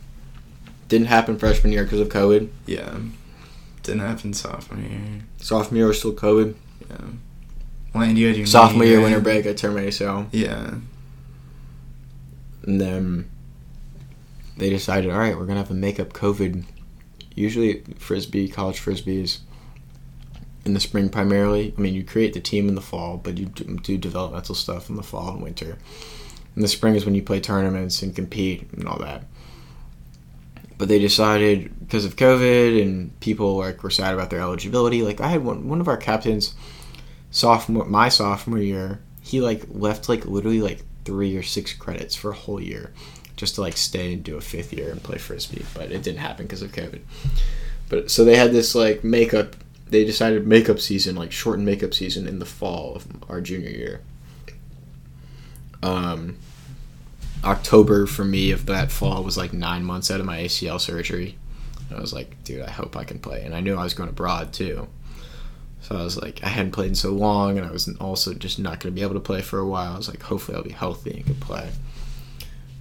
didn't 0.88 1.08
happen 1.08 1.38
freshman 1.38 1.74
year 1.74 1.84
because 1.84 2.00
of 2.00 2.10
COVID. 2.10 2.50
Yeah. 2.66 2.98
Didn't 3.84 4.02
happen 4.02 4.34
sophomore 4.34 4.80
year. 4.84 5.00
Sophomore 5.38 5.78
year 5.78 5.88
was 5.88 6.00
still 6.00 6.14
COVID. 6.14 6.56
Yeah. 6.90 6.98
Well, 7.94 8.04
and 8.04 8.18
you 8.18 8.28
had 8.28 8.38
your 8.38 8.46
Sophomore 8.46 8.84
knee, 8.84 8.90
year 8.90 8.98
right? 9.00 9.04
winter 9.06 9.20
break, 9.22 9.46
I 9.46 9.68
my 9.70 9.82
ACL. 9.82 10.28
Yeah. 10.32 10.76
And 12.64 12.82
then 12.82 13.30
they 14.58 14.70
decided, 14.70 15.10
all 15.12 15.20
right, 15.20 15.38
we're 15.38 15.46
gonna 15.46 15.60
have 15.60 15.72
a 15.72 15.76
makeup 15.76 16.14
COVID. 16.14 16.64
Usually, 17.36 17.84
frisbee, 17.98 18.50
college 18.50 18.80
frisbee 18.80 19.22
is 19.22 19.40
in 20.68 20.74
the 20.74 20.80
spring 20.80 21.10
primarily. 21.10 21.74
I 21.76 21.82
mean, 21.82 21.96
you 21.96 22.04
create 22.04 22.34
the 22.34 22.42
team 22.42 22.68
in 22.68 22.76
the 22.76 22.82
fall, 22.82 23.18
but 23.18 23.38
you 23.38 23.46
do 23.46 23.98
developmental 23.98 24.54
stuff 24.54 24.90
in 24.90 24.98
the 24.98 25.04
fall 25.04 25.32
and 25.32 25.42
winter. 25.42 25.78
In 26.56 26.62
the 26.62 26.68
spring 26.68 26.96
is 26.96 27.06
when 27.06 27.16
you 27.16 27.24
play 27.24 27.40
tournaments 27.40 28.02
and 28.02 28.16
compete 28.16 28.72
and 28.74 28.88
all 28.88 29.00
that. 29.00 29.24
But 30.78 30.90
they 30.90 31.00
decided 31.00 31.72
because 31.80 32.06
of 32.06 32.18
COVID 32.18 32.82
and 32.82 33.20
people 33.20 33.58
like 33.58 33.82
were 33.82 33.90
sad 33.90 34.14
about 34.14 34.30
their 34.30 34.42
eligibility. 34.42 35.02
Like 35.02 35.22
I 35.22 35.30
had 35.30 35.44
one 35.44 35.68
one 35.70 35.82
of 35.82 35.88
our 35.88 35.98
captains, 35.98 36.54
sophomore 37.32 37.86
my 37.86 38.10
sophomore 38.10 38.60
year, 38.60 39.00
he 39.22 39.42
like 39.42 39.64
left 39.70 40.10
like 40.10 40.26
literally 40.26 40.62
like 40.62 40.84
three 41.06 41.36
or 41.38 41.44
six 41.44 41.74
credits 41.74 42.16
for 42.16 42.32
a 42.32 42.36
whole 42.36 42.62
year 42.62 42.94
just 43.38 43.56
to 43.56 43.62
like 43.62 43.78
stay 43.78 44.14
and 44.14 44.24
do 44.24 44.36
a 44.36 44.42
fifth 44.42 44.74
year 44.74 44.92
and 44.92 45.02
play 45.02 45.18
frisbee 45.18 45.64
but 45.74 45.92
it 45.92 46.04
didn't 46.04 46.20
happen 46.20 46.46
because 46.46 46.62
of 46.62 46.72
covid 46.72 47.00
but 47.88 48.12
so 48.12 48.26
they 48.26 48.36
had 48.36 48.52
this 48.52 48.76
like 48.76 49.04
makeup 49.04 49.56
they 49.90 50.04
decided 50.04 50.48
makeup 50.48 50.80
season 50.80 51.16
like 51.16 51.32
shortened 51.32 51.66
makeup 51.66 51.94
season 51.94 52.28
in 52.28 52.40
the 52.40 52.46
fall 52.46 52.96
of 52.96 53.08
our 53.30 53.42
junior 53.42 53.70
year 53.70 54.02
um 55.84 56.38
october 57.44 58.06
for 58.06 58.26
me 58.26 58.52
of 58.52 58.66
that 58.66 58.92
fall 58.92 59.24
was 59.24 59.38
like 59.38 59.54
nine 59.54 59.84
months 59.84 60.10
out 60.10 60.20
of 60.20 60.26
my 60.26 60.40
acl 60.40 60.80
surgery 60.80 61.38
i 61.96 62.00
was 62.00 62.14
like 62.14 62.42
dude 62.44 62.62
i 62.62 62.72
hope 62.72 62.98
i 62.98 63.04
can 63.04 63.20
play 63.20 63.44
and 63.44 63.54
i 63.56 63.60
knew 63.60 63.76
i 63.76 63.84
was 63.84 63.94
going 63.94 64.10
abroad 64.10 64.52
too 64.52 64.88
so 65.88 65.96
I 65.96 66.04
was 66.04 66.22
like, 66.22 66.44
I 66.44 66.50
hadn't 66.50 66.74
played 66.74 66.90
in 66.90 66.96
so 66.96 67.12
long, 67.12 67.58
and 67.58 67.66
I 67.66 67.72
was 67.72 67.88
also 68.00 68.34
just 68.34 68.60
not 68.60 68.82
going 68.82 68.94
to 68.94 69.00
be 69.00 69.04
able 69.04 69.14
to 69.14 69.22
play 69.22 69.42
for 69.42 69.60
a 69.60 69.66
while. 69.66 69.94
I 69.94 69.98
was 69.98 70.10
like, 70.10 70.22
hopefully 70.22 70.58
I'll 70.58 70.64
be 70.64 70.72
healthy 70.72 71.12
and 71.12 71.26
can 71.26 71.36
play. 71.36 71.70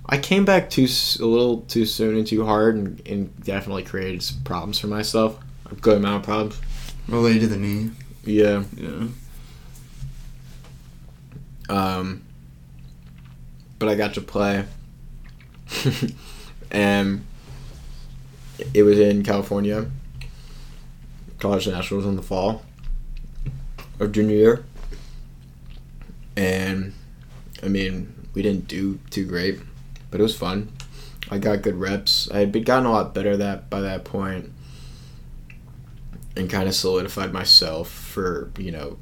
I 0.08 0.18
came 0.18 0.44
back 0.44 0.70
too 0.70 0.88
a 1.20 1.24
little 1.24 1.60
too 1.62 1.86
soon 1.86 2.16
and 2.16 2.26
too 2.26 2.44
hard, 2.44 2.74
and, 2.74 3.02
and 3.06 3.44
definitely 3.44 3.84
created 3.84 4.22
some 4.24 4.42
problems 4.42 4.80
for 4.80 4.88
myself. 4.88 5.38
A 5.70 5.76
good 5.76 5.98
amount 5.98 6.16
of 6.16 6.22
problems. 6.24 6.60
Related 7.08 7.40
to 7.42 7.46
the 7.48 7.56
knee. 7.56 7.90
Yeah. 8.24 8.64
Yeah. 8.76 9.06
Um, 11.68 12.22
but 13.78 13.88
I 13.88 13.94
got 13.94 14.14
to 14.14 14.20
play, 14.20 14.64
and 16.70 17.26
it 18.72 18.82
was 18.82 18.98
in 18.98 19.22
California. 19.22 19.86
College 21.38 21.68
nationals 21.68 22.06
in 22.06 22.16
the 22.16 22.22
fall 22.22 22.62
of 24.00 24.12
junior 24.12 24.36
year, 24.36 24.64
and 26.36 26.94
I 27.62 27.68
mean 27.68 28.28
we 28.32 28.42
didn't 28.42 28.68
do 28.68 28.98
too 29.10 29.26
great, 29.26 29.60
but 30.10 30.20
it 30.20 30.22
was 30.22 30.36
fun. 30.36 30.72
I 31.30 31.38
got 31.38 31.62
good 31.62 31.74
reps. 31.76 32.30
I 32.30 32.38
had 32.38 32.52
been 32.52 32.62
gotten 32.62 32.86
a 32.86 32.92
lot 32.92 33.12
better 33.12 33.36
that 33.36 33.68
by 33.68 33.80
that 33.80 34.04
point, 34.04 34.52
and 36.36 36.50
kind 36.50 36.68
of 36.68 36.74
solidified 36.74 37.32
myself 37.32 37.90
for 37.90 38.50
you 38.58 38.70
know 38.70 38.98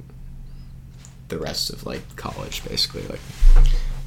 the 1.28 1.38
rest 1.38 1.70
of 1.70 1.84
like 1.84 2.02
college 2.16 2.64
basically 2.68 3.02
like 3.08 3.20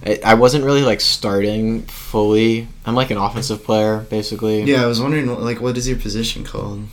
I, 0.05 0.19
I 0.23 0.33
wasn't 0.35 0.63
really 0.63 0.83
like 0.83 1.01
starting 1.01 1.81
fully. 1.83 2.67
I'm 2.85 2.93
like 2.93 3.09
an 3.09 3.17
offensive 3.17 3.63
player 3.63 4.05
basically. 4.11 4.61
Yeah, 4.61 4.83
I 4.83 4.85
was 4.85 5.01
wondering, 5.01 5.25
like, 5.25 5.59
what 5.59 5.75
is 5.75 5.87
your 5.87 5.97
position 5.97 6.43
called? 6.43 6.87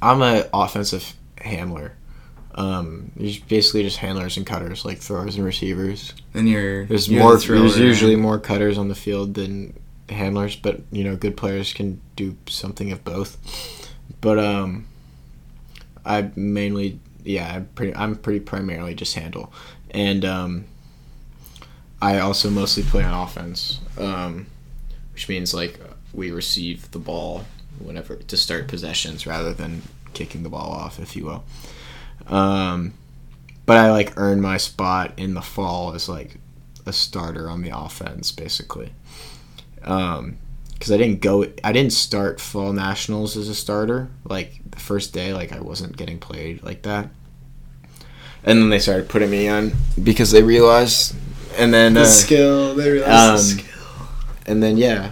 i'm 0.00 0.22
an 0.22 0.44
offensive 0.52 1.14
handler. 1.38 1.92
Um 2.54 3.12
there's 3.16 3.38
basically 3.38 3.82
just 3.82 3.98
handlers 3.98 4.36
and 4.36 4.46
cutters 4.46 4.84
like 4.84 4.98
throwers 4.98 5.36
and 5.36 5.44
receivers. 5.44 6.12
And 6.34 6.48
you're 6.48 6.86
there's 6.86 7.08
you're 7.08 7.22
more 7.22 7.36
the 7.36 7.46
there's 7.46 7.78
usually 7.78 8.14
right? 8.14 8.22
more 8.22 8.38
cutters 8.38 8.78
on 8.78 8.88
the 8.88 8.94
field 8.94 9.34
than 9.34 9.78
handlers 10.08 10.56
but 10.56 10.80
you 10.90 11.04
know 11.04 11.14
good 11.16 11.36
players 11.36 11.72
can 11.72 12.00
do 12.16 12.36
something 12.46 12.92
of 12.92 13.04
both. 13.04 13.38
But 14.20 14.38
um 14.38 14.87
i 16.08 16.30
mainly 16.34 16.98
yeah 17.22 17.54
i'm 17.54 17.66
pretty 17.74 17.94
i'm 17.94 18.16
pretty 18.16 18.40
primarily 18.40 18.94
just 18.94 19.14
handle. 19.14 19.52
And 19.90 20.24
um 20.24 20.64
i 22.00 22.18
also 22.18 22.50
mostly 22.50 22.82
play 22.82 23.02
on 23.04 23.14
offense 23.14 23.80
um 23.98 24.46
which 25.12 25.28
means 25.28 25.52
like 25.54 25.78
we 26.12 26.30
receive 26.30 26.90
the 26.90 26.98
ball 26.98 27.44
whenever 27.78 28.16
to 28.16 28.36
start 28.36 28.68
possessions 28.68 29.26
rather 29.26 29.52
than 29.52 29.82
kicking 30.14 30.42
the 30.42 30.48
ball 30.48 30.70
off 30.72 30.98
if 30.98 31.14
you 31.14 31.24
will. 31.24 31.44
Um 32.26 32.94
but 33.66 33.76
i 33.76 33.90
like 33.90 34.14
earn 34.16 34.40
my 34.40 34.56
spot 34.56 35.12
in 35.16 35.34
the 35.34 35.42
fall 35.42 35.94
as 35.94 36.08
like 36.08 36.38
a 36.86 36.92
starter 36.92 37.50
on 37.50 37.62
the 37.62 37.76
offense 37.76 38.32
basically. 38.32 38.92
Um 39.84 40.38
because 40.78 40.92
i 40.92 40.96
didn't 40.96 41.20
go 41.20 41.44
i 41.64 41.72
didn't 41.72 41.92
start 41.92 42.40
fall 42.40 42.72
nationals 42.72 43.36
as 43.36 43.48
a 43.48 43.54
starter 43.54 44.08
like 44.24 44.60
the 44.70 44.78
first 44.78 45.12
day 45.12 45.32
like 45.32 45.52
i 45.52 45.60
wasn't 45.60 45.96
getting 45.96 46.18
played 46.18 46.62
like 46.62 46.82
that 46.82 47.08
and 48.44 48.58
then 48.60 48.70
they 48.70 48.78
started 48.78 49.08
putting 49.08 49.30
me 49.30 49.48
on 49.48 49.72
because 50.02 50.30
they 50.30 50.42
realized 50.42 51.14
and 51.56 51.74
then 51.74 51.94
The 51.94 52.02
uh, 52.02 52.04
skill. 52.04 52.74
They 52.76 52.90
realized 52.90 53.12
um, 53.12 53.56
the 53.56 53.62
skill. 53.62 54.06
and 54.46 54.62
then 54.62 54.76
yeah 54.76 55.10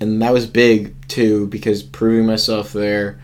and 0.00 0.20
that 0.22 0.32
was 0.32 0.46
big 0.46 0.94
too 1.08 1.46
because 1.48 1.82
proving 1.82 2.26
myself 2.26 2.72
there 2.72 3.18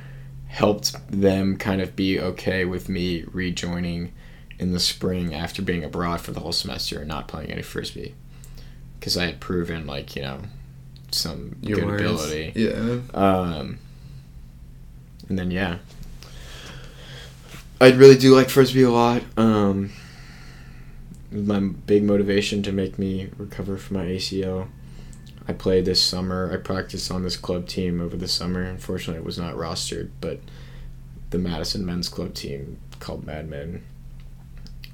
helped 0.49 0.95
them 1.11 1.57
kind 1.57 1.81
of 1.83 1.95
be 1.97 2.19
okay 2.19 2.65
with 2.65 2.89
me 2.89 3.25
rejoining 3.33 4.13
in 4.59 4.73
the 4.73 4.81
spring 4.81 5.35
after 5.35 5.61
being 5.63 5.85
abroad 5.85 6.21
for 6.21 6.31
the 6.33 6.41
whole 6.41 6.53
semester 6.53 7.01
and 7.01 7.09
not 7.09 7.29
playing 7.29 7.51
any 7.51 7.63
frisbee 7.63 8.15
because 8.99 9.17
i 9.17 9.27
had 9.27 9.41
proven 9.41 9.87
like 9.87 10.15
you 10.17 10.23
know 10.23 10.39
some 11.15 11.57
Your 11.63 11.77
good 11.79 11.87
words. 11.87 12.03
ability 12.03 12.53
Yeah. 12.57 12.99
um, 13.15 13.79
and 15.29 15.39
then 15.39 15.51
yeah, 15.51 15.79
I 17.81 17.91
really 17.93 18.17
do 18.17 18.35
like 18.35 18.49
frisbee 18.51 18.83
a 18.83 18.91
lot. 18.91 19.23
Um, 19.37 19.91
my 21.31 21.61
big 21.61 22.05
motivation 22.05 22.63
to 22.63 22.73
make 22.73 22.99
me 22.99 23.31
recover 23.37 23.77
from 23.77 23.97
my 23.99 24.05
ACL. 24.05 24.69
I 25.47 25.53
played 25.53 25.85
this 25.85 26.03
summer. 26.03 26.51
I 26.53 26.57
practiced 26.57 27.11
on 27.11 27.23
this 27.23 27.37
club 27.37 27.67
team 27.67 28.01
over 28.01 28.17
the 28.17 28.29
summer. 28.29 28.63
Unfortunately, 28.63 29.19
it 29.21 29.25
was 29.27 29.39
not 29.39 29.55
rostered, 29.55 30.11
but 30.21 30.41
the 31.31 31.39
Madison 31.39 31.85
men's 31.85 32.09
club 32.09 32.35
team 32.35 32.79
called 33.01 33.27
Mad 33.27 33.49
Men, 33.51 33.83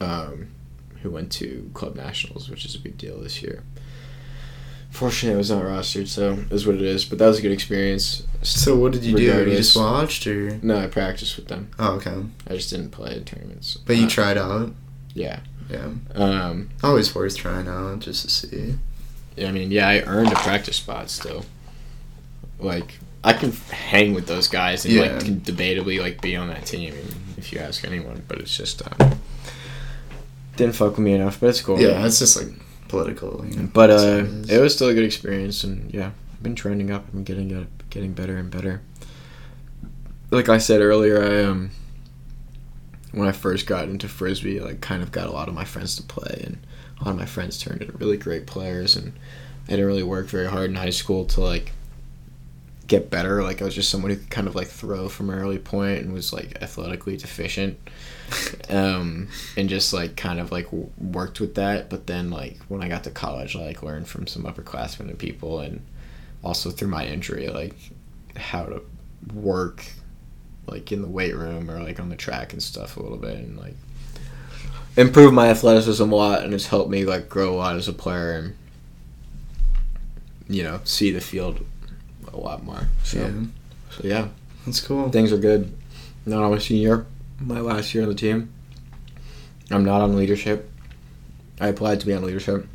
um, 0.01 0.49
who 1.03 1.11
went 1.11 1.31
to 1.33 1.71
club 1.75 1.95
nationals, 1.95 2.49
which 2.49 2.65
is 2.65 2.75
a 2.75 2.81
big 2.81 2.97
deal 2.99 3.21
this 3.21 3.43
year. 3.43 3.63
Fortunately, 4.91 5.35
I 5.35 5.39
was 5.39 5.51
not 5.51 5.63
rostered, 5.63 6.09
so 6.09 6.33
it 6.33 6.53
is 6.53 6.67
what 6.67 6.75
it 6.77 6.83
is. 6.83 7.05
But 7.05 7.19
that 7.19 7.27
was 7.29 7.39
a 7.39 7.43
good 7.43 7.53
experience. 7.53 8.25
So 8.43 8.77
what 8.77 8.93
did 8.93 9.05
you 9.05 9.17
do? 9.17 9.23
You 9.23 9.31
Regardless. 9.31 9.57
just 9.59 9.77
watched 9.77 10.27
or? 10.27 10.59
No, 10.63 10.79
I 10.79 10.87
practiced 10.89 11.37
with 11.37 11.47
them. 11.49 11.71
Oh, 11.79 11.93
okay. 11.95 12.15
I 12.49 12.55
just 12.55 12.71
didn't 12.71 12.91
play 12.91 13.17
in 13.17 13.25
tournaments. 13.25 13.77
But 13.87 13.97
you 13.97 14.07
Uh, 14.07 14.11
tried 14.11 14.37
out. 14.37 14.73
Yeah. 15.15 15.41
Yeah. 15.71 15.91
Um. 16.15 16.71
Always 16.83 17.15
worth 17.15 17.37
trying 17.37 17.69
out 17.69 18.01
just 18.01 18.25
to 18.25 18.31
see. 18.31 18.75
I 19.43 19.53
mean, 19.53 19.71
yeah, 19.71 19.89
I 19.89 20.01
earned 20.03 20.33
a 20.33 20.37
practice 20.37 20.77
spot 20.77 21.09
still. 21.09 21.45
Like, 22.59 22.99
I 23.23 23.33
can 23.33 23.53
hang 23.53 24.13
with 24.13 24.27
those 24.27 24.49
guys 24.49 24.85
and 24.85 24.93
Yeah. 24.95 25.03
like 25.03 25.25
can 25.25 25.41
debatably 25.41 26.01
like 26.01 26.21
be 26.21 26.35
on 26.37 26.49
that 26.49 26.67
team 26.67 26.95
if 27.39 27.53
you 27.53 27.61
ask 27.61 27.85
anyone. 27.85 28.23
But 28.27 28.39
it's 28.41 28.55
just 28.57 28.83
um, 29.01 29.21
didn't 30.57 30.75
fuck 30.75 30.91
with 30.91 30.99
me 30.99 31.13
enough. 31.15 31.39
But 31.41 31.51
it's 31.51 31.63
cool. 31.63 31.81
Yeah, 31.81 32.05
it's 32.05 32.19
just 32.19 32.37
like 32.37 32.53
political. 32.91 33.45
You 33.47 33.57
know, 33.57 33.71
But 33.73 33.91
uh, 33.91 34.25
it 34.49 34.61
was 34.61 34.75
still 34.75 34.89
a 34.89 34.95
good 34.95 35.05
experience, 35.05 35.65
and 35.65 35.93
yeah, 35.95 36.11
I've 36.33 36.43
been 36.43 36.55
trending 36.55 36.91
up. 36.91 37.07
I'm 37.13 37.25
getting 37.25 37.51
it, 37.51 37.69
getting 37.89 38.13
better 38.13 38.37
and 38.37 38.51
better. 38.51 38.83
Like 40.31 40.49
I 40.49 40.59
said 40.59 40.81
earlier, 40.81 41.23
I 41.23 41.45
um, 41.45 41.71
when 43.13 43.29
I 43.29 43.33
first 43.33 43.67
got 43.67 43.89
into 43.89 44.09
frisbee, 44.09 44.61
like 44.61 44.81
kind 44.81 45.03
of 45.03 45.13
got 45.13 45.29
a 45.29 45.33
lot 45.33 45.49
of 45.49 45.55
my 45.55 45.65
friends 45.65 45.97
to 45.97 46.03
play, 46.03 46.43
and 46.45 46.59
a 47.01 47.05
lot 47.05 47.13
of 47.13 47.19
my 47.19 47.27
friends 47.27 47.59
turned 47.59 47.83
into 47.83 47.97
really 47.97 48.17
great 48.17 48.47
players, 48.47 48.97
and 48.97 49.13
I 49.67 49.71
didn't 49.71 49.87
really 49.87 50.03
work 50.03 50.27
very 50.27 50.47
hard 50.47 50.71
in 50.71 50.77
high 50.77 50.91
school 50.91 51.25
to 51.27 51.41
like 51.41 51.73
get 52.91 53.09
better. 53.09 53.43
Like 53.45 53.63
I 53.63 53.65
was 53.65 53.75
just 53.75 53.89
someone 53.89 54.11
who 54.11 54.17
could 54.17 54.31
kind 54.31 54.49
of 54.49 54.57
like 54.57 54.67
throw 54.67 55.09
from 55.09 55.31
an 55.31 55.39
early 55.39 55.59
point 55.59 56.03
and 56.03 56.13
was 56.13 56.33
like 56.33 56.61
athletically 56.61 57.17
deficient 57.17 57.79
um, 58.69 59.29
and 59.57 59.69
just 59.69 59.93
like 59.93 60.17
kind 60.17 60.41
of 60.41 60.51
like 60.51 60.65
w- 60.67 60.91
worked 60.99 61.41
with 61.41 61.55
that. 61.55 61.89
But 61.89 62.09
then 62.09 62.31
like 62.31 62.59
when 62.69 62.83
I 62.83 62.89
got 62.89 63.05
to 63.05 63.11
college, 63.13 63.55
I 63.55 63.61
like 63.61 63.85
learned 63.85 64.09
from 64.09 64.27
some 64.27 64.43
upperclassmen 64.43 65.09
and 65.09 65.19
people, 65.19 65.61
and 65.61 65.87
also 66.43 66.71
through 66.71 66.89
my 66.89 67.07
injury, 67.07 67.49
like 67.49 67.77
how 68.37 68.65
to 68.65 68.83
work 69.33 69.87
like 70.67 70.91
in 70.91 71.01
the 71.01 71.09
weight 71.09 71.37
room 71.37 71.71
or 71.71 71.81
like 71.81 72.01
on 72.01 72.09
the 72.09 72.17
track 72.17 72.53
and 72.53 72.63
stuff 72.63 72.97
a 72.97 73.03
little 73.03 73.19
bit, 73.19 73.37
and 73.37 73.57
like 73.57 73.77
improve 74.97 75.33
my 75.33 75.49
athleticism 75.49 76.11
a 76.11 76.17
lot, 76.17 76.43
and 76.43 76.53
it's 76.53 76.67
helped 76.67 76.91
me 76.91 77.05
like 77.05 77.29
grow 77.29 77.55
a 77.55 77.57
lot 77.57 77.77
as 77.77 77.87
a 77.87 77.93
player 77.93 78.33
and 78.33 78.57
you 80.49 80.65
know 80.65 80.81
see 80.83 81.13
the 81.13 81.21
field 81.21 81.65
a 82.33 82.37
lot 82.37 82.65
more. 82.65 82.89
So 83.05 83.19
yeah, 83.19 83.31
so 83.91 84.01
yeah 84.05 84.29
that's 84.67 84.81
cool. 84.81 85.09
things 85.11 85.33
are 85.33 85.39
good. 85.39 85.73
Not 86.27 86.43
on 86.43 86.51
my 86.51 86.59
senior, 86.59 87.07
my 87.41 87.61
last 87.61 87.95
year 87.95 88.03
on 88.03 88.09
the 88.09 88.15
team. 88.15 88.53
I'm 89.71 89.85
not 89.85 90.01
on 90.01 90.17
leadership. 90.17 90.71
I 91.61 91.69
applied 91.69 92.01
to 92.01 92.07
be 92.07 92.15
on 92.15 92.23
leadership. 92.23 92.67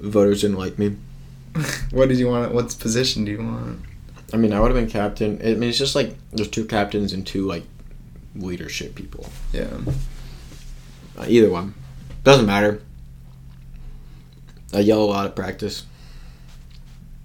Voters 0.00 0.42
didn't 0.42 0.58
like 0.58 0.78
me. 0.78 0.96
what 1.90 2.08
did 2.08 2.18
you 2.18 2.28
want? 2.28 2.52
What 2.52 2.76
position 2.78 3.24
do 3.24 3.32
you 3.32 3.38
want? 3.38 3.80
I 4.32 4.36
mean, 4.36 4.52
I 4.52 4.60
would 4.60 4.70
have 4.70 4.76
been 4.76 4.90
captain. 4.90 5.40
I 5.40 5.54
mean, 5.54 5.64
it's 5.70 5.78
just 5.78 5.94
like 5.94 6.16
there's 6.32 6.48
two 6.48 6.64
captains 6.64 7.12
and 7.12 7.26
two 7.26 7.46
like 7.46 7.64
leadership 8.34 8.94
people. 8.94 9.28
Yeah, 9.52 9.68
Uh, 11.16 11.24
either 11.28 11.50
one 11.50 11.74
doesn't 12.24 12.46
matter. 12.46 12.82
I 14.74 14.80
yell 14.80 15.02
a 15.02 15.06
lot 15.06 15.26
at 15.26 15.36
practice 15.36 15.84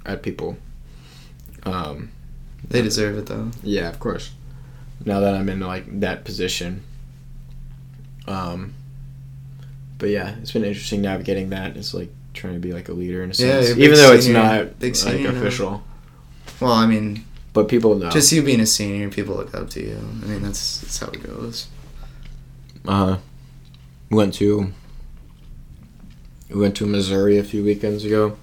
at 0.05 0.23
people. 0.23 0.57
Um, 1.63 2.11
they 2.67 2.81
deserve 2.81 3.17
it 3.17 3.25
though. 3.27 3.51
Yeah, 3.63 3.89
of 3.89 3.99
course. 3.99 4.31
Now 5.05 5.19
that 5.21 5.33
I'm 5.35 5.49
in 5.49 5.59
like 5.59 5.99
that 6.01 6.23
position. 6.25 6.83
Um 8.27 8.73
but 9.97 10.09
yeah, 10.09 10.35
it's 10.41 10.51
been 10.51 10.63
interesting 10.63 11.01
navigating 11.01 11.49
that. 11.51 11.77
It's 11.77 11.93
like 11.93 12.09
trying 12.33 12.53
to 12.53 12.59
be 12.59 12.73
like 12.73 12.89
a 12.89 12.93
leader 12.93 13.23
in 13.23 13.29
a 13.31 13.33
Yeah, 13.33 13.61
sense. 13.61 13.69
big 13.69 13.79
Even 13.79 13.97
though 13.97 14.13
it's 14.13 14.27
not 14.27 14.79
big 14.79 14.93
like 14.93 14.95
senior 14.95 15.31
now. 15.31 15.37
official. 15.39 15.83
Well, 16.59 16.71
I 16.71 16.85
mean, 16.87 17.25
But 17.53 17.67
people 17.67 17.95
know. 17.95 18.09
just 18.09 18.31
you 18.31 18.41
being 18.41 18.59
a 18.61 18.65
senior, 18.65 19.09
people 19.09 19.35
look 19.35 19.53
up 19.53 19.69
to 19.71 19.81
you. 19.83 19.97
I 20.23 20.25
mean, 20.27 20.41
that's 20.41 20.81
that's 20.81 20.97
how 20.99 21.07
it 21.07 21.21
goes. 21.23 21.67
uh 22.87 23.17
went 24.09 24.33
to 24.35 24.71
we 26.49 26.59
went 26.59 26.75
to 26.77 26.85
Missouri 26.85 27.37
a 27.37 27.43
few 27.43 27.63
weekends 27.63 28.03
ago 28.03 28.37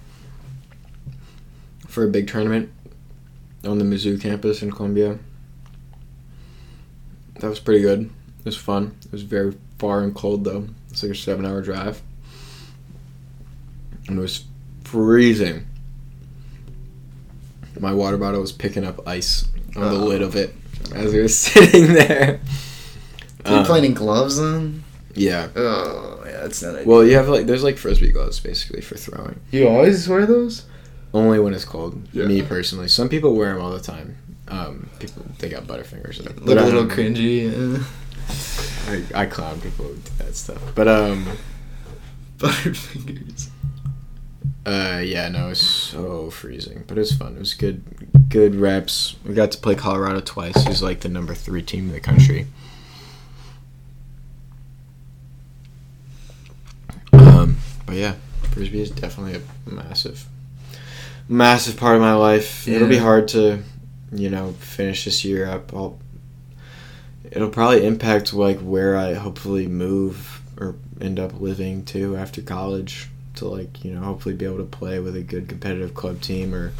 for 1.98 2.04
a 2.04 2.08
big 2.08 2.28
tournament 2.28 2.70
on 3.64 3.78
the 3.78 3.84
Mizzou 3.84 4.20
campus 4.22 4.62
in 4.62 4.70
Columbia. 4.70 5.18
That 7.40 7.48
was 7.50 7.58
pretty 7.58 7.80
good. 7.80 8.02
It 8.38 8.44
was 8.44 8.56
fun. 8.56 8.94
It 9.04 9.10
was 9.10 9.22
very 9.22 9.56
far 9.80 10.04
and 10.04 10.14
cold 10.14 10.44
though. 10.44 10.68
It's 10.90 11.02
like 11.02 11.10
a 11.10 11.14
seven 11.16 11.44
hour 11.44 11.60
drive. 11.60 12.00
And 14.06 14.16
it 14.16 14.20
was 14.22 14.44
freezing. 14.84 15.66
My 17.80 17.92
water 17.92 18.16
bottle 18.16 18.42
was 18.42 18.52
picking 18.52 18.84
up 18.84 19.06
ice 19.08 19.48
on 19.74 19.82
the 19.92 20.00
Oh. 20.00 20.04
lid 20.04 20.22
of 20.22 20.36
it 20.36 20.54
as 20.94 21.12
we 21.12 21.20
were 21.20 21.26
sitting 21.46 21.94
there. 21.94 22.38
Are 23.44 23.52
you 23.52 23.58
Um, 23.58 23.64
playing 23.66 23.86
in 23.86 23.94
gloves 23.94 24.36
then? 24.38 24.84
Yeah. 25.16 25.48
Oh, 25.56 26.22
yeah, 26.26 26.42
that's 26.42 26.62
not. 26.62 26.86
Well, 26.86 27.04
you 27.04 27.14
have 27.16 27.28
like 27.28 27.46
there's 27.46 27.64
like 27.64 27.76
frisbee 27.76 28.12
gloves 28.12 28.38
basically 28.38 28.82
for 28.82 28.96
throwing. 28.96 29.40
you 29.50 29.66
always 29.66 30.08
wear 30.08 30.26
those? 30.26 30.62
Only 31.14 31.38
when 31.40 31.54
it's 31.54 31.64
cold. 31.64 32.06
Yeah. 32.12 32.26
Me 32.26 32.42
personally, 32.42 32.88
some 32.88 33.08
people 33.08 33.34
wear 33.34 33.54
them 33.54 33.62
all 33.62 33.70
the 33.72 33.80
time. 33.80 34.16
Um, 34.48 34.88
people 34.98 35.24
they 35.38 35.48
got 35.48 35.64
butterfingers. 35.64 36.22
But 36.22 36.42
Look 36.42 36.58
a 36.58 36.60
I 36.60 36.64
little 36.64 36.84
don't- 36.86 36.90
cringy. 36.96 37.78
Yeah. 37.78 37.84
I, 39.14 39.22
I 39.22 39.26
clown 39.26 39.60
people 39.60 39.86
who 39.86 39.94
do 39.94 40.10
that 40.18 40.34
stuff. 40.36 40.60
But 40.74 40.86
um, 40.88 41.26
Butterfingers. 42.38 43.48
uh, 44.66 45.00
yeah, 45.02 45.28
no, 45.28 45.48
it's 45.50 45.60
so 45.66 46.30
freezing, 46.30 46.84
but 46.86 46.96
it 46.98 47.00
was 47.00 47.12
fun. 47.14 47.36
It 47.36 47.38
was 47.40 47.54
good, 47.54 47.82
good 48.28 48.54
reps. 48.54 49.16
We 49.24 49.34
got 49.34 49.50
to 49.52 49.58
play 49.58 49.74
Colorado 49.74 50.20
twice. 50.20 50.62
Who's 50.66 50.82
like 50.82 51.00
the 51.00 51.08
number 51.08 51.34
three 51.34 51.62
team 51.62 51.86
in 51.88 51.92
the 51.92 52.00
country. 52.00 52.46
Um, 57.12 57.56
but 57.86 57.96
yeah, 57.96 58.14
frisbee 58.52 58.80
is 58.82 58.90
definitely 58.90 59.40
a 59.66 59.70
massive, 59.70 60.26
massive 61.28 61.76
part 61.76 61.96
of 61.96 62.00
my 62.00 62.14
life. 62.14 62.66
It'll 62.66 62.88
be 62.88 62.98
hard 62.98 63.28
to, 63.28 63.62
you 64.12 64.30
know, 64.30 64.52
finish 64.52 65.04
this 65.04 65.24
year 65.24 65.46
up. 65.46 65.74
I'll, 65.74 65.98
it'll 67.30 67.50
probably 67.50 67.84
impact 67.86 68.32
like 68.32 68.58
where 68.60 68.96
I 68.96 69.14
hopefully 69.14 69.66
move 69.66 70.40
or 70.58 70.74
end 71.00 71.18
up 71.20 71.40
living 71.40 71.84
to 71.86 72.16
after 72.16 72.42
college 72.42 73.08
to 73.36 73.46
like 73.46 73.84
you 73.84 73.92
know 73.92 74.00
hopefully 74.00 74.34
be 74.34 74.44
able 74.44 74.56
to 74.56 74.64
play 74.64 74.98
with 74.98 75.14
a 75.14 75.22
good 75.22 75.48
competitive 75.48 75.94
club 75.94 76.20
team 76.20 76.52
or 76.52 76.72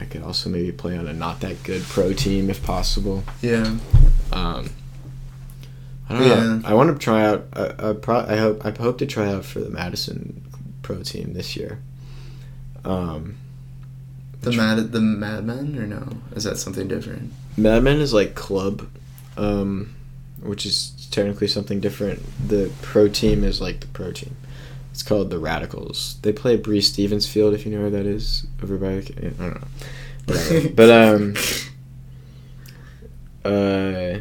I 0.00 0.06
could 0.06 0.22
also 0.22 0.48
maybe 0.48 0.72
play 0.72 0.96
on 0.96 1.06
a 1.06 1.12
not 1.12 1.40
that 1.40 1.62
good 1.62 1.82
pro 1.82 2.14
team 2.14 2.48
if 2.48 2.62
possible. 2.64 3.22
Yeah. 3.42 3.76
Um, 4.32 4.70
I 6.08 6.14
don't 6.18 6.22
Yeah. 6.22 6.34
know. 6.42 6.60
I 6.64 6.72
want 6.74 6.90
to 6.92 6.98
try 7.02 7.24
out. 7.24 7.46
I, 7.52 7.90
I, 7.90 7.92
pro- 7.92 8.26
I 8.26 8.36
hope 8.36 8.64
I 8.64 8.70
hope 8.70 8.98
to 8.98 9.06
try 9.06 9.28
out 9.30 9.44
for 9.44 9.60
the 9.60 9.68
Madison 9.70 10.42
pro 10.82 11.02
team 11.02 11.34
this 11.34 11.56
year. 11.56 11.80
Um, 12.84 13.36
The 14.42 14.52
mad 14.52 14.92
the 14.92 15.00
Madmen 15.00 15.78
or 15.78 15.86
no? 15.86 16.08
Is 16.34 16.44
that 16.44 16.58
something 16.58 16.86
different? 16.88 17.32
Madmen 17.56 18.00
is 18.00 18.12
like 18.12 18.34
club, 18.34 18.88
um, 19.36 19.94
which 20.42 20.66
is 20.66 21.08
technically 21.10 21.48
something 21.48 21.80
different. 21.80 22.22
The 22.48 22.70
pro 22.82 23.08
team 23.08 23.44
is 23.44 23.60
like 23.60 23.80
the 23.80 23.86
pro 23.88 24.12
team. 24.12 24.36
It's 24.90 25.02
called 25.02 25.30
the 25.30 25.38
Radicals. 25.38 26.18
They 26.22 26.32
play 26.32 26.54
at 26.54 26.62
Breese 26.62 26.88
Stevens 26.88 27.26
Field, 27.26 27.54
if 27.54 27.66
you 27.66 27.72
know 27.72 27.80
where 27.80 27.90
that 27.90 28.06
is. 28.06 28.46
Everybody, 28.62 28.98
I 29.16 29.20
don't 29.20 29.38
know. 29.40 29.60
Whatever. 30.26 30.68
but 30.74 30.90
um, 30.90 31.34
uh, 33.44 34.20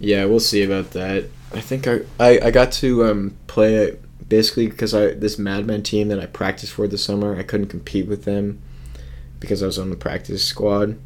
yeah, 0.00 0.24
we'll 0.24 0.40
see 0.40 0.62
about 0.62 0.90
that. 0.92 1.26
I 1.52 1.60
think 1.60 1.86
I 1.86 2.00
I, 2.18 2.40
I 2.46 2.50
got 2.50 2.72
to 2.72 3.04
um 3.04 3.36
play 3.46 3.76
it 3.76 4.02
basically 4.28 4.66
because 4.68 4.94
I 4.94 5.14
this 5.14 5.38
Madmen 5.38 5.82
team 5.82 6.08
that 6.08 6.20
I 6.20 6.26
practiced 6.26 6.72
for 6.72 6.86
this 6.86 7.04
summer. 7.04 7.36
I 7.36 7.42
couldn't 7.42 7.68
compete 7.68 8.06
with 8.06 8.24
them 8.24 8.60
because 9.40 9.62
I 9.62 9.66
was 9.66 9.78
on 9.78 9.90
the 9.90 9.96
practice 9.96 10.44
squad. 10.44 10.98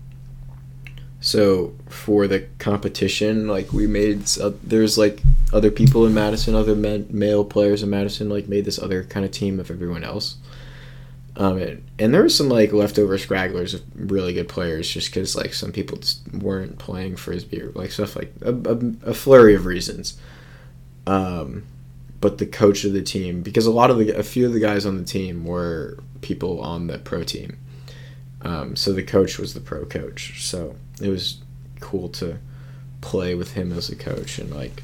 So 1.21 1.75
for 1.89 2.29
the 2.29 2.47
competition, 2.59 3.49
like 3.49 3.73
we 3.73 3.87
made 3.87 4.25
uh, 4.41 4.53
there's 4.63 4.97
like 4.97 5.21
other 5.53 5.71
people 5.71 6.07
in 6.07 6.15
Madison, 6.15 6.55
other 6.55 6.77
men, 6.77 7.07
male 7.11 7.45
players 7.45 7.83
in 7.83 7.91
Madison, 7.91 8.29
like 8.29 8.49
made 8.49 8.65
this 8.65 8.79
other 8.79 9.03
kind 9.05 9.27
of 9.27 9.33
team 9.33 9.59
of 9.59 9.71
everyone 9.71 10.05
else. 10.05 10.37
Um, 11.37 11.59
and, 11.59 11.85
and 12.01 12.13
there 12.13 12.23
were 12.23 12.29
some 12.29 12.49
like 12.49 12.73
leftover 12.73 13.17
scragglers 13.17 13.75
of 13.75 13.83
really 13.95 14.33
good 14.33 14.49
players, 14.49 14.89
just 14.91 15.09
because 15.09 15.37
like 15.37 15.55
some 15.55 15.73
people 15.73 15.99
weren't 16.33 16.79
playing 16.79 17.17
frisbee 17.17 17.63
or 17.63 17.71
like 17.73 17.93
stuff 17.93 18.17
like 18.17 18.33
a, 18.43 18.53
a, 18.53 19.11
a 19.11 19.15
flurry 19.15 19.55
of 19.55 19.65
reasons. 19.67 20.19
Um, 21.07 21.65
but 22.21 22.39
the 22.39 22.47
coach 22.47 22.85
of 22.85 22.93
the 22.93 23.03
team, 23.03 23.43
because 23.43 23.67
a 23.67 23.71
lot 23.71 23.91
of 23.91 23.99
the 23.99 24.11
a 24.17 24.23
few 24.23 24.47
of 24.47 24.53
the 24.53 24.61
guys 24.61 24.85
on 24.87 24.97
the 24.97 25.05
team 25.05 25.45
were 25.45 25.99
people 26.21 26.61
on 26.61 26.87
the 26.89 26.99
pro 26.99 27.23
team. 27.23 27.59
Um, 28.43 28.77
so 28.77 28.93
the 28.93 29.03
coach 29.03 29.39
was 29.39 29.55
the 29.55 29.61
pro 29.61 29.85
coach. 29.85 30.45
So 30.45 30.77
it 31.01 31.09
was 31.09 31.39
cool 31.81 32.09
to 32.11 32.39
play 33.01 33.35
with 33.35 33.53
him 33.53 33.73
as 33.73 33.89
a 33.89 33.97
coach 33.97 34.39
and 34.39 34.53
like 34.55 34.83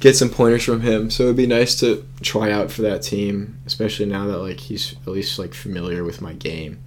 get 0.00 0.16
some 0.16 0.28
pointers 0.30 0.64
from 0.64 0.82
him. 0.82 1.10
So 1.10 1.24
it'd 1.24 1.36
be 1.36 1.46
nice 1.46 1.78
to 1.80 2.06
try 2.22 2.50
out 2.52 2.70
for 2.70 2.82
that 2.82 3.02
team, 3.02 3.58
especially 3.66 4.06
now 4.06 4.26
that 4.26 4.38
like 4.38 4.60
he's 4.60 4.92
at 5.06 5.08
least 5.12 5.38
like 5.38 5.54
familiar 5.54 6.04
with 6.04 6.20
my 6.20 6.32
game. 6.32 6.78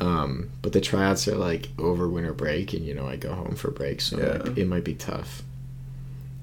Um, 0.00 0.50
but 0.62 0.72
the 0.72 0.80
tryouts 0.80 1.28
are 1.28 1.36
like 1.36 1.68
over 1.78 2.08
winter 2.08 2.32
break, 2.32 2.72
and 2.72 2.84
you 2.84 2.94
know 2.94 3.06
I 3.06 3.16
go 3.16 3.34
home 3.34 3.54
for 3.54 3.70
break, 3.70 4.00
so 4.00 4.18
it, 4.18 4.22
might, 4.46 4.46
Yeah. 4.56 4.62
it 4.62 4.66
might 4.68 4.84
be 4.84 4.94
tough. 4.94 5.42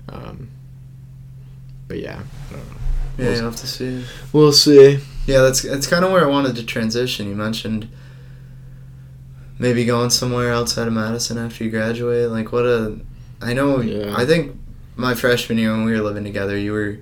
Um, 0.08 0.50
but 1.90 2.00
yeah, 2.00 2.22
I 2.50 2.54
don't 2.54 2.68
know. 2.70 2.76
Yeah, 3.18 3.36
you'll 3.36 3.44
have 3.52 3.58
to 3.58 3.68
see. 3.68 4.06
We'll 4.32 4.54
see. 4.54 5.00
Yeah, 5.28 5.42
that's 5.42 5.64
that's 5.64 5.88
kind 5.88 6.06
of 6.06 6.12
where 6.12 6.24
I 6.24 6.28
wanted 6.28 6.56
to 6.56 6.64
transition. 6.66 7.28
You 7.28 7.36
mentioned 7.36 7.90
maybe 9.58 9.84
going 9.86 10.10
somewhere 10.10 10.54
outside 10.54 10.88
of 10.88 10.94
Madison 10.94 11.38
after 11.38 11.66
you 11.66 11.70
graduate. 11.70 12.30
Like, 12.30 12.52
what 12.54 12.66
a. 12.66 13.00
I 13.42 13.54
know. 13.54 13.82
Yeah. 13.82 14.14
I 14.18 14.26
think 14.26 14.56
my 14.96 15.14
freshman 15.16 15.58
year 15.58 15.72
when 15.72 15.84
we 15.86 15.92
were 15.92 16.02
living 16.02 16.24
together, 16.24 16.58
you 16.58 16.72
were, 16.74 16.98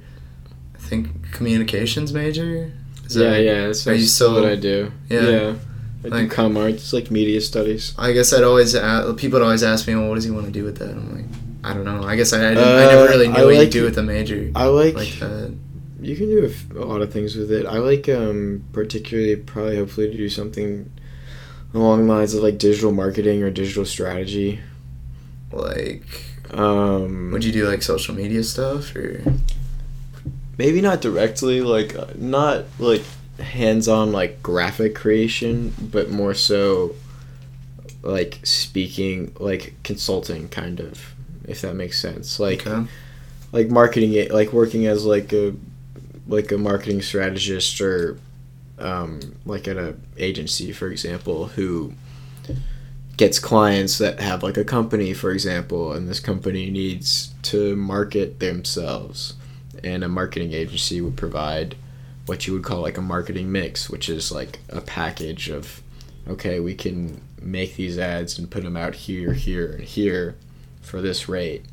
I 0.76 0.78
think, 0.80 1.32
communications 1.32 2.14
major. 2.14 2.72
Is 3.06 3.16
yeah, 3.16 3.30
that- 3.30 3.42
yeah. 3.44 3.68
That's, 3.68 3.88
are 3.88 3.94
you 3.94 4.06
still- 4.06 4.34
what 4.34 4.46
I 4.46 4.56
do? 4.56 4.92
Yeah. 5.10 5.22
yeah. 5.30 5.54
I 6.06 6.08
Like- 6.10 6.30
do 6.30 6.36
com 6.36 6.58
arts, 6.58 6.94
like 6.94 7.10
media 7.12 7.42
studies. 7.42 7.94
I 7.98 8.12
guess 8.14 8.32
I'd 8.34 8.44
always 8.44 8.76
a 8.76 9.14
people 9.18 9.40
would 9.40 9.46
always 9.46 9.64
ask 9.64 9.88
me, 9.88 9.96
well, 9.96 10.10
what 10.10 10.16
does 10.16 10.26
he 10.26 10.32
want 10.32 10.46
to 10.46 10.52
do 10.52 10.64
with 10.64 10.78
that? 10.78 10.90
I'm 10.90 11.16
like, 11.16 11.26
I 11.70 11.74
don't 11.74 11.86
know. 11.86 12.04
I 12.04 12.16
guess 12.16 12.34
I, 12.34 12.38
I, 12.38 12.54
didn't, 12.54 12.64
I 12.64 12.86
never 12.88 13.02
Uh, 13.04 13.08
really 13.10 13.28
knew 13.28 13.34
I 13.36 13.46
what 13.46 13.54
you 13.54 13.60
like- 13.60 13.72
do 13.72 13.84
with 13.84 13.98
a 13.98 14.04
major 14.04 14.52
I 14.56 14.66
like, 14.66 14.96
like 14.96 15.20
that. 15.20 15.54
you 16.02 16.16
can 16.16 16.28
do 16.28 16.44
a, 16.46 16.50
f- 16.50 16.72
a 16.76 16.86
lot 16.86 17.02
of 17.02 17.12
things 17.12 17.36
with 17.36 17.52
it. 17.52 17.66
I 17.66 17.78
like 17.80 18.08
um 18.10 18.64
particularly 18.74 19.36
probably 19.36 19.78
hopefully 19.78 20.10
to 20.12 20.18
do 20.18 20.30
something 20.30 20.90
along 21.74 22.08
the 22.08 22.14
lines 22.14 22.34
of 22.34 22.42
like 22.44 22.58
digital 22.58 22.92
marketing 22.92 23.44
or 23.44 23.50
digital 23.52 23.86
strategy. 23.86 24.60
Like, 25.52 26.06
Um, 26.52 27.32
would 27.32 27.44
you 27.44 27.52
do 27.52 27.68
like 27.68 27.82
social 27.84 28.16
media 28.16 28.44
stuff 28.44 28.96
or? 28.96 29.22
maybe 30.58 30.82
not 30.82 31.02
directly 31.02 31.62
like 31.62 31.96
uh, 31.96 32.08
not 32.18 32.66
like 32.80 33.04
hands-on 33.40 34.12
like 34.12 34.42
graphic 34.42 34.96
creation 34.96 35.72
but 35.80 36.10
more 36.10 36.34
so 36.34 36.96
like 38.02 38.40
speaking 38.44 39.32
like 39.40 39.76
consulting 39.84 40.50
kind 40.50 40.80
of 40.80 41.14
if 41.48 41.62
that 41.62 41.74
makes 41.74 42.00
sense. 42.00 42.40
Like 42.40 42.68
okay. 42.68 42.88
like 43.52 43.70
marketing 43.70 44.14
it 44.14 44.32
like 44.32 44.54
working 44.54 44.86
as 44.86 45.06
like 45.06 45.34
a 45.34 45.56
like 46.28 46.52
a 46.52 46.58
marketing 46.58 47.02
strategist 47.02 47.80
or 47.82 48.20
um, 48.78 49.20
like 49.46 49.68
at 49.68 49.78
a 49.78 49.96
agency 50.18 50.72
for 50.72 50.90
example 50.90 51.48
who 51.48 51.94
gets 53.16 53.40
clients 53.40 53.98
that 53.98 54.20
have 54.20 54.44
like 54.44 54.58
a 54.58 54.64
company 54.64 55.14
for 55.14 55.32
example 55.32 55.94
and 55.94 56.08
this 56.08 56.20
company 56.20 56.70
needs 56.70 57.34
to 57.42 57.76
market 57.76 58.40
themselves. 58.40 59.34
And 59.84 60.04
a 60.04 60.10
marketing 60.10 60.54
agency 60.54 61.02
would 61.02 61.16
provide 61.16 61.76
what 62.26 62.46
you 62.46 62.54
would 62.54 62.64
call 62.64 62.82
like 62.82 62.98
a 62.98 63.02
marketing 63.02 63.52
mix 63.52 63.90
which 63.90 64.10
is 64.10 64.32
like 64.32 64.60
a 64.70 64.82
package 64.82 65.50
of 65.50 65.82
okay 66.28 66.60
we 66.60 66.76
can 66.76 67.22
make 67.42 67.76
these 67.76 67.98
ads 67.98 68.38
and 68.38 68.52
put 68.52 68.64
them 68.64 68.76
out 68.76 68.96
here 68.96 69.34
here 69.34 69.72
and 69.72 69.84
here 69.84 70.36
for 70.88 71.02
this 71.02 71.28
rate 71.30 71.66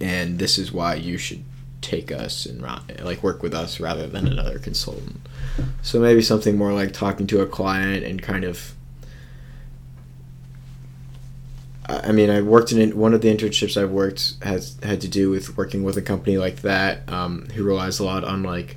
and 0.00 0.38
this 0.38 0.58
is 0.58 0.72
why 0.72 0.94
you 0.94 1.18
should 1.18 1.44
take 1.80 2.10
us 2.10 2.46
and 2.46 2.62
like 3.04 3.22
work 3.22 3.42
with 3.42 3.54
us 3.54 3.80
rather 3.80 4.06
than 4.06 4.26
another 4.26 4.58
consultant. 4.58 5.20
So 5.82 6.00
maybe 6.00 6.22
something 6.22 6.56
more 6.56 6.72
like 6.72 6.92
talking 6.92 7.26
to 7.28 7.40
a 7.40 7.46
client 7.46 8.04
and 8.04 8.22
kind 8.22 8.44
of. 8.44 8.74
I 11.90 12.12
mean, 12.12 12.28
I 12.28 12.42
worked 12.42 12.70
in 12.70 12.98
one 12.98 13.14
of 13.14 13.22
the 13.22 13.34
internships 13.34 13.80
I've 13.80 13.90
worked 13.90 14.34
has 14.42 14.76
had 14.82 15.00
to 15.00 15.08
do 15.08 15.30
with 15.30 15.56
working 15.56 15.84
with 15.84 15.96
a 15.96 16.02
company 16.02 16.36
like 16.36 16.56
that 16.56 17.10
um, 17.10 17.46
who 17.54 17.64
relies 17.64 17.98
a 17.98 18.04
lot 18.04 18.24
on 18.24 18.42
like 18.42 18.76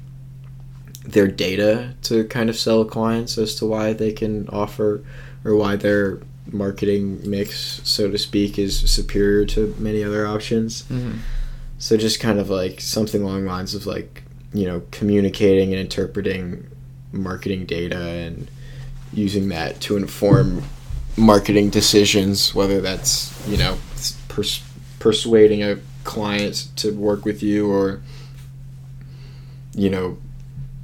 their 1.04 1.28
data 1.28 1.94
to 2.04 2.24
kind 2.26 2.50
of 2.50 2.56
sell 2.56 2.86
clients 2.86 3.38
as 3.38 3.54
to 3.56 3.66
why 3.66 3.92
they 3.92 4.14
can 4.14 4.48
offer 4.48 5.04
or 5.44 5.58
why 5.58 5.76
their 5.76 6.22
marketing 6.52 7.30
mix, 7.30 7.82
so 7.84 8.10
to 8.12 8.18
speak, 8.18 8.60
is 8.60 8.90
superior 8.90 9.46
to 9.46 9.76
many 9.78 10.04
other 10.04 10.28
options. 10.28 10.84
Mm-hmm. 10.84 11.20
So 11.78 11.98
just 11.98 12.20
kind 12.20 12.40
of 12.40 12.50
like 12.50 12.80
something 12.80 13.24
along 13.24 13.44
the 13.44 13.50
lines 13.50 13.74
of 13.74 13.86
like, 13.86 14.24
you 14.54 14.66
know, 14.66 14.84
communicating 14.92 15.72
and 15.72 15.80
interpreting 15.80 16.68
marketing 17.12 17.66
data 17.66 17.98
and 17.98 18.50
using 19.14 19.50
that 19.50 19.80
to 19.82 19.98
inform 19.98 20.64
marketing 21.18 21.70
decisions, 21.70 22.54
whether 22.54 22.82
that's, 22.82 23.48
you 23.48 23.58
know, 23.58 23.78
pers- 24.28 24.64
persuading 25.00 25.64
a 25.64 25.78
client 26.04 26.68
to 26.76 26.94
work 26.94 27.26
with 27.26 27.42
you 27.44 27.70
or, 27.72 28.02
you 29.74 29.90
know, 29.90 30.18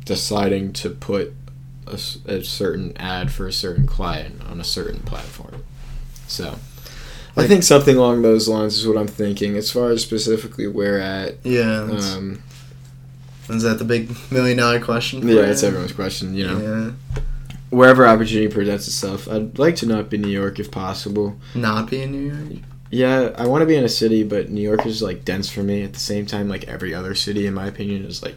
deciding 0.05 0.73
to 0.73 0.89
put 0.89 1.33
a, 1.91 2.31
a 2.37 2.43
certain 2.43 2.95
ad 2.97 3.31
for 3.31 3.47
a 3.47 3.53
certain 3.53 3.85
client 3.87 4.41
on 4.49 4.59
a 4.59 4.63
certain 4.63 4.99
platform. 5.01 5.63
So, 6.27 6.57
I 7.35 7.45
think 7.47 7.63
something 7.63 7.95
along 7.97 8.21
those 8.23 8.47
lines 8.49 8.77
is 8.77 8.87
what 8.87 8.97
I'm 8.97 9.07
thinking. 9.07 9.55
As 9.55 9.71
far 9.71 9.89
as 9.91 10.01
specifically 10.01 10.67
where 10.67 10.99
at, 10.99 11.35
Yeah. 11.43 11.83
Um, 11.83 12.41
is 13.49 13.63
that 13.63 13.77
the 13.79 13.85
big 13.85 14.11
million 14.31 14.57
dollar 14.57 14.79
question? 14.79 15.25
yeah, 15.27 15.41
it's 15.43 15.63
everyone's 15.63 15.93
question. 15.93 16.33
You 16.35 16.47
know, 16.47 16.59
Yeah. 17.15 17.21
wherever 17.69 18.05
opportunity 18.07 18.47
presents 18.53 18.87
itself, 18.87 19.27
I'd 19.29 19.57
like 19.59 19.75
to 19.77 19.85
not 19.85 20.09
be 20.09 20.17
New 20.17 20.29
York 20.29 20.59
if 20.59 20.69
possible. 20.71 21.37
Not 21.55 21.89
be 21.89 22.01
in 22.01 22.11
New 22.11 22.33
York. 22.33 22.61
Yeah, 22.89 23.31
I 23.37 23.45
want 23.47 23.61
to 23.61 23.65
be 23.65 23.75
in 23.75 23.83
a 23.83 23.89
city, 23.89 24.23
but 24.23 24.49
New 24.49 24.61
York 24.61 24.85
is 24.85 25.01
like 25.01 25.23
dense 25.25 25.49
for 25.49 25.61
me. 25.61 25.83
At 25.83 25.93
the 25.93 25.99
same 25.99 26.25
time, 26.25 26.47
like 26.49 26.63
every 26.65 26.93
other 26.93 27.13
city, 27.15 27.45
in 27.45 27.53
my 27.53 27.67
opinion, 27.67 28.03
is 28.05 28.23
like 28.23 28.35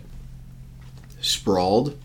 sprawled. 1.20 1.96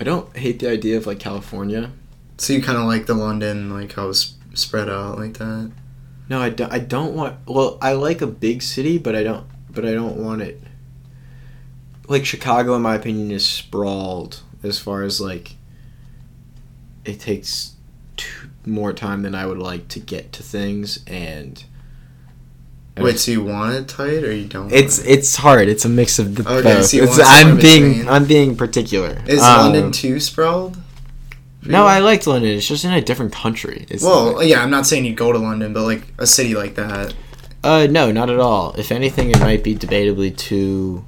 I 0.00 0.04
don't 0.04 0.34
hate 0.34 0.60
the 0.60 0.70
idea 0.70 0.96
of 0.96 1.06
like 1.06 1.20
California. 1.20 1.92
So 2.38 2.54
you 2.54 2.62
kind 2.62 2.78
of 2.78 2.86
like 2.86 3.04
the 3.04 3.12
London, 3.12 3.68
like 3.68 3.92
how 3.92 4.08
it's 4.08 4.34
spread 4.54 4.88
out 4.88 5.18
like 5.18 5.34
that. 5.34 5.70
No, 6.30 6.40
I 6.40 6.48
don't, 6.48 6.72
I 6.72 6.78
don't 6.78 7.14
want. 7.14 7.36
Well, 7.46 7.76
I 7.82 7.92
like 7.92 8.22
a 8.22 8.26
big 8.26 8.62
city, 8.62 8.96
but 8.96 9.14
I 9.14 9.22
don't. 9.22 9.46
But 9.68 9.84
I 9.84 9.92
don't 9.92 10.16
want 10.16 10.40
it. 10.40 10.60
Like 12.08 12.24
Chicago, 12.24 12.74
in 12.74 12.82
my 12.82 12.94
opinion, 12.94 13.30
is 13.30 13.46
sprawled 13.46 14.40
as 14.62 14.78
far 14.78 15.02
as 15.02 15.20
like. 15.20 15.56
It 17.04 17.20
takes 17.20 17.74
too, 18.16 18.50
more 18.64 18.92
time 18.92 19.22
than 19.22 19.34
I 19.34 19.46
would 19.46 19.58
like 19.58 19.88
to 19.88 20.00
get 20.00 20.32
to 20.32 20.42
things, 20.42 21.04
and. 21.06 21.62
I 23.00 23.04
Wait, 23.04 23.18
so 23.18 23.30
you 23.32 23.42
want 23.42 23.74
it 23.74 23.88
tight 23.88 24.22
or 24.24 24.32
you 24.32 24.46
don't? 24.46 24.72
It's 24.72 24.98
want 24.98 25.08
it? 25.08 25.12
it's 25.18 25.36
hard. 25.36 25.68
It's 25.68 25.84
a 25.84 25.88
mix 25.88 26.18
of 26.18 26.36
the 26.36 26.42
Okay, 26.48 26.62
both. 26.62 26.86
so 26.86 26.96
you 26.96 27.02
It's- 27.04 27.18
want 27.18 27.28
somewhere 27.28 27.54
I'm 27.54 27.60
being 27.60 27.88
between. 27.88 28.08
I'm 28.08 28.24
being 28.26 28.56
particular. 28.56 29.22
Is 29.26 29.40
Um, 29.42 29.58
London 29.72 29.92
too 29.92 30.20
sprawled? 30.20 30.76
No? 31.64 31.86
I 31.86 31.98
liked 31.98 32.26
London. 32.26 32.50
It's 32.56 32.66
just 32.66 32.84
in 32.84 32.92
a 32.92 33.02
different 33.02 33.32
country. 33.32 33.86
It's 33.90 34.02
Well, 34.02 34.36
like- 34.36 34.48
yeah, 34.48 34.62
I'm 34.62 34.70
not 34.70 34.86
saying 34.86 35.04
you 35.04 35.14
go 35.14 35.30
to 35.32 35.38
London, 35.38 35.72
but 35.72 35.82
like 35.82 36.02
a 36.18 36.26
city 36.26 36.54
like 36.54 36.74
that. 36.76 37.12
Uh, 37.62 37.86
no, 37.90 38.10
not 38.10 38.30
at 38.30 38.40
all. 38.40 38.74
If 38.78 38.90
anything, 38.90 39.30
it 39.30 39.38
might 39.40 39.62
be 39.62 39.74
debatably 39.74 40.34
too 40.34 41.04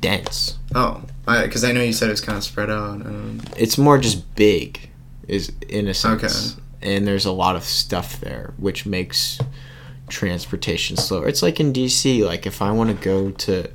dense. 0.00 0.56
Oh, 0.74 1.02
because 1.26 1.64
I, 1.64 1.72
know 1.72 1.82
you 1.82 1.92
said 1.92 2.08
it 2.08 2.12
was 2.12 2.20
kind 2.20 2.36
of 2.36 2.44
spread 2.44 2.70
out. 2.70 3.00
Um, 3.06 3.40
It's 3.56 3.78
more 3.78 3.98
just 3.98 4.34
big, 4.34 4.90
is 5.28 5.52
in 5.68 5.88
a 5.88 5.94
sense. 5.94 6.22
Okay. 6.22 6.60
And 6.96 7.06
there's 7.06 7.24
a 7.24 7.32
lot 7.32 7.56
of 7.56 7.64
stuff 7.64 8.20
there, 8.20 8.52
which 8.58 8.84
makes 8.84 9.38
transportation 10.08 10.96
slower. 10.96 11.26
It's 11.28 11.42
like 11.42 11.60
in 11.60 11.72
DC. 11.72 12.24
Like 12.24 12.46
if 12.46 12.62
I 12.62 12.70
want 12.72 12.90
to 12.90 12.96
go 13.04 13.30
to, 13.30 13.68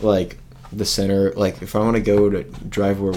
like 0.00 0.38
the 0.72 0.84
center, 0.84 1.32
like 1.32 1.62
if 1.62 1.74
I 1.74 1.80
want 1.80 1.96
to 1.96 2.02
go 2.02 2.30
to 2.30 2.42
drive 2.42 3.00
where 3.00 3.14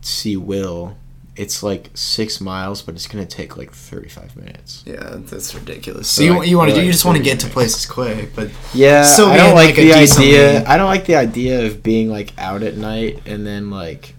see 0.00 0.36
Will, 0.36 0.96
it's 1.36 1.62
like 1.62 1.90
six 1.94 2.40
miles, 2.40 2.82
but 2.82 2.94
it's 2.96 3.06
gonna 3.06 3.24
take 3.26 3.56
like 3.56 3.70
thirty 3.72 4.08
five 4.08 4.36
minutes. 4.36 4.82
yeah, 4.86 5.16
that's 5.18 5.54
ridiculous. 5.54 6.08
So, 6.10 6.20
So 6.20 6.24
you 6.24 6.38
like, 6.38 6.48
you 6.48 6.58
want 6.58 6.70
to 6.70 6.76
like 6.76 6.84
you 6.84 6.90
just 6.92 7.04
want 7.04 7.16
to 7.16 7.22
30 7.22 7.30
get 7.30 7.40
to 7.40 7.48
places 7.52 7.86
quick, 7.86 8.34
but 8.34 8.50
Yeah, 8.74 9.04
Still 9.04 9.28
I 9.28 9.36
don't 9.36 9.54
like, 9.54 9.66
like, 9.68 9.76
the 9.76 9.82
decently- 9.92 10.26
idea. 10.34 10.64
I 10.66 10.76
don't 10.76 10.88
like 10.88 11.06
the 11.06 11.14
idea 11.16 11.64
of 11.66 11.82
being 11.82 12.10
like 12.10 12.32
out 12.38 12.62
at 12.64 12.76
night 12.76 13.22
and 13.26 13.46
then 13.46 13.70
like 13.70 14.14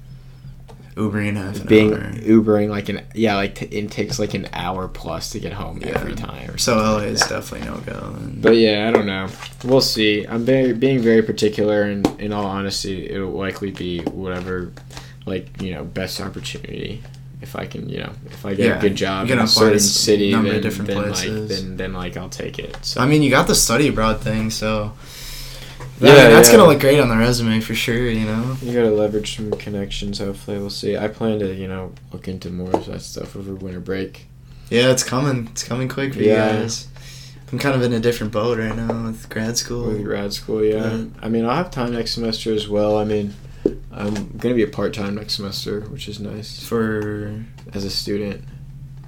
Ubering 1.00 1.36
half 1.38 1.62
an 1.62 1.68
being 1.68 1.94
hour. 1.94 2.12
Ubering 2.12 2.70
like 2.70 2.90
an 2.90 3.02
yeah 3.16 3.36
like 3.36 3.56
t- 3.56 3.66
it 3.68 3.90
takes 3.90 4.20
like 4.20 4.34
an 4.34 4.48
hour 4.54 4.88
plus 4.88 5.30
to 5.32 5.40
get 5.40 5.54
home 5.54 5.80
Yeah. 5.82 5.94
every 6.00 6.14
time. 6.16 6.58
So 6.58 6.76
LA 6.76 6.94
like 6.98 7.08
is 7.08 7.22
definitely 7.22 7.68
no 7.70 7.78
go. 7.78 8.14
And 8.18 8.42
But 8.42 8.58
yeah, 8.58 8.88
I 8.88 8.92
don't 8.92 9.06
know. 9.06 9.28
We'll 9.64 9.82
see. 9.82 10.26
I'm 10.28 10.44
very 10.44 10.74
being 10.74 11.00
very 11.00 11.22
particular, 11.22 11.84
and 11.84 12.06
in 12.20 12.34
all 12.34 12.46
honesty, 12.46 13.10
it'll 13.10 13.32
likely 13.32 13.72
be 13.72 14.02
whatever, 14.02 14.72
like 15.26 15.62
you 15.62 15.72
know, 15.74 15.84
best 15.86 16.20
opportunity. 16.20 17.02
If 17.42 17.56
I 17.56 17.66
can, 17.68 17.88
you 17.88 18.00
know, 18.00 18.12
if 18.26 18.46
I 18.46 18.54
get 18.54 18.68
Yeah, 18.68 18.78
a 18.78 18.82
good 18.82 18.96
job 18.96 19.32
in 19.32 19.40
a 19.40 19.48
certain 19.48 19.80
city, 19.80 20.34
then, 20.34 20.44
then 20.44 20.86
like 21.10 21.48
then 21.48 21.78
then 21.78 21.94
like 21.94 22.18
I'll 22.18 22.28
take 22.28 22.60
it. 22.60 22.76
So 22.82 23.00
I 23.00 23.06
mean, 23.08 23.24
you 23.24 23.30
got 23.30 23.48
the 23.48 23.56
study 23.56 23.88
abroad 23.88 24.20
thing, 24.20 24.50
so 24.50 24.92
Yeah, 26.00 26.16
yeah, 26.16 26.30
that's 26.30 26.50
yeah. 26.50 26.58
gonna 26.58 26.70
look 26.70 26.80
great 26.80 27.00
on 27.00 27.10
the 27.10 27.18
resume 27.18 27.60
for 27.60 27.76
sure. 27.76 28.10
You 28.10 28.26
know. 28.26 28.56
You 28.62 28.74
gotta 28.74 28.92
leverage 28.92 29.36
some 29.36 29.52
connections. 29.52 30.20
Hopefully, 30.20 30.58
we'll 30.60 30.70
see. 30.70 30.96
I 30.98 31.08
plan 31.10 31.40
to, 31.40 31.54
you 31.54 31.68
know, 31.68 31.92
look 32.14 32.28
into 32.28 32.50
more 32.50 32.72
of 32.72 32.86
that 32.86 33.02
stuff 33.02 33.36
over 33.36 33.54
winter 33.54 33.80
break. 33.80 34.28
Yeah, 34.70 34.92
it's 34.92 35.04
coming. 35.04 35.48
It's 35.52 35.64
coming 35.64 35.88
quick 35.90 36.14
for 36.14 36.22
Yeah. 36.22 36.54
you 36.54 36.60
guys. 36.62 36.88
I'm 37.52 37.58
kind 37.60 37.76
of 37.76 37.82
in 37.82 37.92
a 37.94 38.00
different 38.00 38.32
boat 38.32 38.60
right 38.60 38.76
now 38.76 39.06
with 39.08 39.28
grad 39.30 39.58
school. 39.58 39.88
With 39.88 40.04
grad 40.04 40.32
school, 40.34 40.64
yeah. 40.64 40.88
Right. 40.98 41.10
I 41.22 41.30
mean, 41.30 41.44
I'll 41.46 41.56
have 41.56 41.72
time 41.72 41.92
next 41.94 42.12
semester 42.14 42.54
as 42.54 42.70
well. 42.70 42.98
I 42.98 43.04
mean, 43.06 43.34
I'm 43.92 44.38
gonna 44.38 44.54
be 44.56 44.62
a 44.64 44.68
part 44.68 44.94
time 44.94 45.16
next 45.16 45.34
semester, 45.36 45.82
which 45.82 46.08
is 46.08 46.20
nice 46.20 46.64
For 46.64 47.44
as 47.74 47.84
a 47.86 47.90
student. 47.90 48.44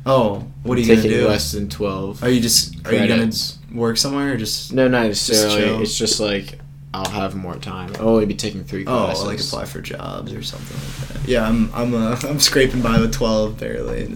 oh, 0.07 0.43
what 0.63 0.77
are 0.77 0.81
you 0.81 0.87
taking 0.87 1.11
gonna 1.11 1.21
do? 1.23 1.27
less 1.27 1.51
than 1.51 1.69
twelve? 1.69 2.23
Are 2.23 2.29
you 2.31 2.41
just 2.41 2.75
are 2.87 2.93
you 2.95 3.07
gonna 3.07 3.31
work 3.73 3.97
somewhere 3.97 4.33
or 4.33 4.37
just 4.37 4.73
No, 4.73 4.87
not 4.87 5.05
necessarily. 5.05 5.61
chill? 5.61 5.81
it's 5.83 5.95
just 5.97 6.19
like 6.19 6.57
I'll 6.93 7.09
have 7.09 7.35
more 7.35 7.55
time. 7.55 7.91
I'll 7.99 8.09
only 8.09 8.25
be 8.25 8.35
taking 8.35 8.63
three 8.63 8.83
classes. 8.83 9.23
Oh, 9.23 9.27
like 9.27 9.39
apply 9.39 9.65
for 9.65 9.81
jobs 9.81 10.33
or 10.33 10.43
something 10.43 10.77
like 10.77 11.21
that? 11.23 11.29
Yeah, 11.29 11.47
I'm 11.47 11.71
I'm 11.73 11.93
uh, 11.93 12.19
I'm 12.23 12.39
scraping 12.39 12.81
by 12.81 12.99
with 12.99 13.13
twelve 13.13 13.59
barely. 13.59 14.13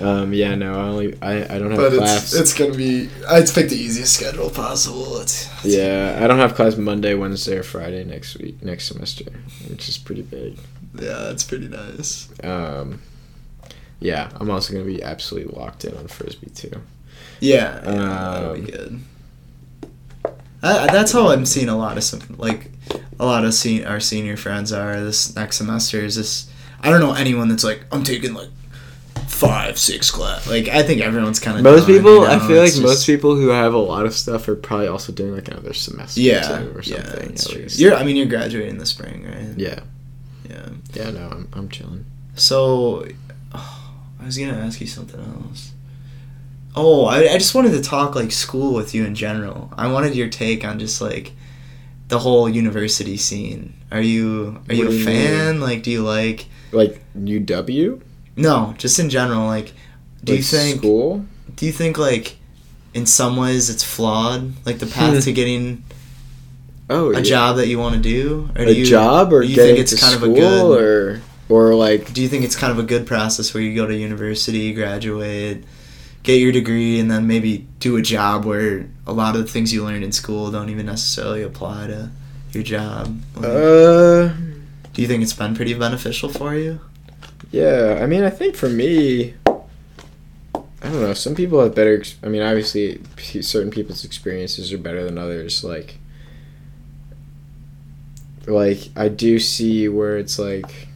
Um, 0.00 0.32
yeah, 0.32 0.54
no, 0.54 0.72
I 0.72 0.88
only 0.88 1.22
I, 1.22 1.54
I 1.54 1.58
don't 1.58 1.70
have 1.70 1.78
but 1.78 1.92
class. 1.92 2.32
it's 2.32 2.34
it's 2.34 2.54
gonna 2.54 2.74
be 2.74 3.08
I'd 3.28 3.46
pick 3.52 3.68
the 3.68 3.76
easiest 3.76 4.14
schedule 4.14 4.50
possible. 4.50 5.18
It's, 5.20 5.48
it's 5.64 5.76
yeah, 5.76 6.18
I 6.20 6.26
don't 6.26 6.38
have 6.38 6.54
class 6.54 6.76
Monday, 6.76 7.14
Wednesday, 7.14 7.58
or 7.58 7.62
Friday 7.62 8.02
next 8.02 8.36
week, 8.38 8.60
next 8.62 8.88
semester, 8.88 9.26
which 9.68 9.88
is 9.88 9.98
pretty 9.98 10.22
big. 10.22 10.58
yeah, 10.98 11.30
it's 11.30 11.44
pretty 11.44 11.68
nice. 11.68 12.28
Um, 12.42 13.00
yeah, 14.00 14.30
I'm 14.40 14.50
also 14.50 14.72
gonna 14.72 14.86
be 14.86 15.02
absolutely 15.02 15.54
locked 15.54 15.84
in 15.84 15.96
on 15.96 16.08
frisbee 16.08 16.50
too. 16.50 16.80
Yeah, 17.38 17.74
yeah 17.84 17.90
that'll 17.92 18.54
be 18.54 18.60
Um, 18.60 18.66
good. 18.66 19.00
That's 20.62 21.12
how 21.12 21.28
I'm 21.28 21.44
seeing 21.44 21.68
a 21.68 21.76
lot 21.76 21.96
of 21.96 22.04
some 22.04 22.20
like 22.38 22.70
a 23.18 23.26
lot 23.26 23.44
of 23.44 23.52
sen- 23.54 23.84
our 23.84 24.00
senior 24.00 24.36
friends 24.36 24.72
are 24.72 25.00
this 25.00 25.34
next 25.34 25.56
semester. 25.56 25.98
Is 26.00 26.16
this? 26.16 26.50
I 26.80 26.90
don't 26.90 27.00
know 27.00 27.14
anyone 27.14 27.48
that's 27.48 27.64
like 27.64 27.84
I'm 27.92 28.02
taking 28.04 28.32
like 28.34 28.48
five 29.28 29.78
six 29.78 30.10
class. 30.10 30.48
Like 30.48 30.68
I 30.68 30.82
think 30.82 31.00
everyone's 31.00 31.40
kind 31.40 31.56
of 31.58 31.64
Most 31.64 31.86
people, 31.86 32.22
I 32.22 32.38
feel 32.38 32.62
like 32.62 32.76
most 32.80 33.06
people 33.06 33.34
who 33.34 33.48
have 33.48 33.74
a 33.74 33.78
lot 33.78 34.06
of 34.06 34.14
stuff 34.14 34.48
are 34.48 34.54
probably 34.56 34.86
also 34.88 35.12
doing 35.12 35.34
like 35.34 35.48
another 35.48 35.72
semester 35.74 36.20
Yeah, 36.20 36.40
too, 36.58 36.72
or 36.76 36.82
yeah, 36.82 36.96
something. 37.02 37.28
that's 37.28 37.46
at 37.46 37.52
true. 37.52 37.62
least. 37.62 37.78
You're, 37.80 37.94
I 37.94 38.04
mean, 38.04 38.16
you're 38.16 38.26
graduating 38.26 38.78
this 38.78 38.90
spring, 38.90 39.24
right? 39.24 39.56
yeah, 39.58 39.80
Yeah. 40.48 40.68
yeah. 40.94 41.10
No, 41.10 41.28
I'm 41.28 41.48
I'm 41.54 41.68
chilling. 41.68 42.04
So, 42.36 43.06
oh, 43.54 43.92
I 44.20 44.24
was 44.26 44.38
gonna 44.38 44.52
ask 44.58 44.80
you 44.80 44.86
something 44.86 45.20
else. 45.20 45.72
Oh, 46.74 47.04
I, 47.04 47.18
I 47.34 47.38
just 47.38 47.54
wanted 47.54 47.72
to 47.72 47.82
talk 47.82 48.14
like 48.14 48.32
school 48.32 48.72
with 48.74 48.94
you 48.94 49.04
in 49.04 49.14
general. 49.14 49.72
I 49.76 49.88
wanted 49.92 50.14
your 50.14 50.28
take 50.28 50.64
on 50.64 50.78
just 50.78 51.00
like 51.00 51.32
the 52.08 52.20
whole 52.20 52.48
university 52.48 53.16
scene. 53.16 53.74
Are 53.90 54.00
you 54.00 54.62
are 54.68 54.74
you 54.74 54.84
What 54.84 54.88
do 54.88 54.90
a 54.90 54.94
you 54.94 55.04
fan? 55.04 55.60
Like, 55.60 55.82
do 55.82 55.90
you 55.90 56.02
like? 56.02 56.46
Like 56.72 57.02
UW. 57.16 58.00
No, 58.36 58.74
just 58.78 58.98
in 58.98 59.10
general. 59.10 59.46
Like, 59.46 59.72
do 60.24 60.32
Like 60.32 60.38
you 60.38 60.42
think? 60.42 60.78
school? 60.78 61.26
Do 61.56 61.66
you 61.66 61.72
think 61.72 61.98
like, 61.98 62.36
in 62.94 63.06
some 63.06 63.36
ways, 63.36 63.70
it's 63.70 63.84
flawed? 63.84 64.54
Like 64.66 64.78
the 64.78 64.86
path 64.86 65.14
hmm. 65.14 65.20
to 65.20 65.32
getting 65.32 65.84
Oh, 66.90 67.12
a 67.12 67.20
yeah. 67.20 67.22
job 67.22 67.56
that 67.56 67.68
you 67.68 67.78
want 67.78 67.94
to 67.96 68.00
do, 68.00 68.50
or 68.56 68.66
a 68.66 68.66
do 68.66 68.74
you, 68.74 68.84
job 68.84 69.32
or 69.32 69.42
do 69.42 69.48
you 69.48 69.56
think 69.56 69.78
it's 69.78 69.92
kind 69.94 70.14
of 70.14 70.22
a 70.22 70.28
good? 70.28 70.80
or 70.80 71.22
or 71.48 71.74
like 71.74 72.12
do 72.12 72.22
you 72.22 72.28
think 72.28 72.44
it's 72.44 72.56
kind 72.56 72.72
of 72.72 72.78
a 72.78 72.82
good 72.82 73.06
process 73.06 73.54
where 73.54 73.62
you 73.62 73.74
go 73.74 73.86
to 73.86 73.94
university, 73.96 74.72
graduate, 74.74 75.64
get 76.22 76.40
your 76.40 76.52
degree, 76.52 77.00
and 77.00 77.10
then 77.10 77.26
maybe 77.26 77.66
do 77.78 77.96
a 77.96 78.02
job 78.02 78.44
where 78.44 78.88
a 79.06 79.12
lot 79.12 79.34
of 79.34 79.42
the 79.42 79.48
things 79.48 79.72
you 79.72 79.84
learned 79.84 80.04
in 80.04 80.12
school 80.12 80.50
don't 80.50 80.68
even 80.70 80.86
necessarily 80.86 81.42
apply 81.42 81.88
to 81.88 82.10
your 82.52 82.62
job? 82.62 83.20
Like, 83.36 83.44
uh 83.46 84.28
do 84.92 85.00
you 85.00 85.08
think 85.08 85.22
it's 85.22 85.32
been 85.32 85.54
pretty 85.54 85.74
beneficial 85.74 86.28
for 86.28 86.54
you? 86.54 86.80
yeah 87.50 87.98
i 88.02 88.06
mean 88.06 88.24
i 88.24 88.30
think 88.30 88.56
for 88.56 88.68
me 88.68 89.34
i 89.44 90.88
don't 90.88 91.02
know 91.02 91.12
some 91.12 91.34
people 91.34 91.60
have 91.62 91.74
better 91.74 92.02
i 92.22 92.28
mean 92.28 92.40
obviously 92.40 92.98
certain 93.42 93.70
people's 93.70 94.04
experiences 94.04 94.72
are 94.72 94.78
better 94.78 95.04
than 95.04 95.18
others 95.18 95.62
like 95.62 95.98
like 98.46 98.88
i 98.96 99.08
do 99.08 99.38
see 99.38 99.86
where 99.88 100.16
it's 100.16 100.38
like 100.38 100.88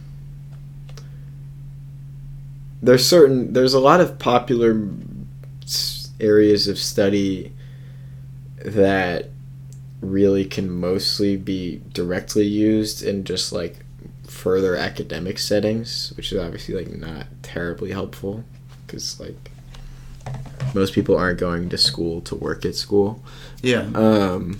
there's 2.81 3.07
certain 3.07 3.53
there's 3.53 3.75
a 3.75 3.79
lot 3.79 4.01
of 4.01 4.17
popular 4.17 4.73
areas 6.19 6.67
of 6.67 6.77
study 6.77 7.53
that 8.63 9.29
really 10.01 10.45
can 10.45 10.69
mostly 10.69 11.37
be 11.37 11.81
directly 11.93 12.45
used 12.45 13.03
in 13.03 13.23
just 13.23 13.51
like 13.51 13.85
further 14.27 14.75
academic 14.75 15.39
settings, 15.39 16.13
which 16.15 16.31
is 16.31 16.39
obviously 16.39 16.75
like 16.75 16.95
not 16.95 17.25
terribly 17.41 17.91
helpful 17.91 18.43
because 18.85 19.19
like 19.19 19.51
most 20.73 20.93
people 20.93 21.15
aren't 21.15 21.39
going 21.39 21.69
to 21.69 21.77
school 21.77 22.21
to 22.21 22.35
work 22.35 22.65
at 22.65 22.75
school. 22.75 23.23
Yeah. 23.61 23.89
Um, 23.95 24.59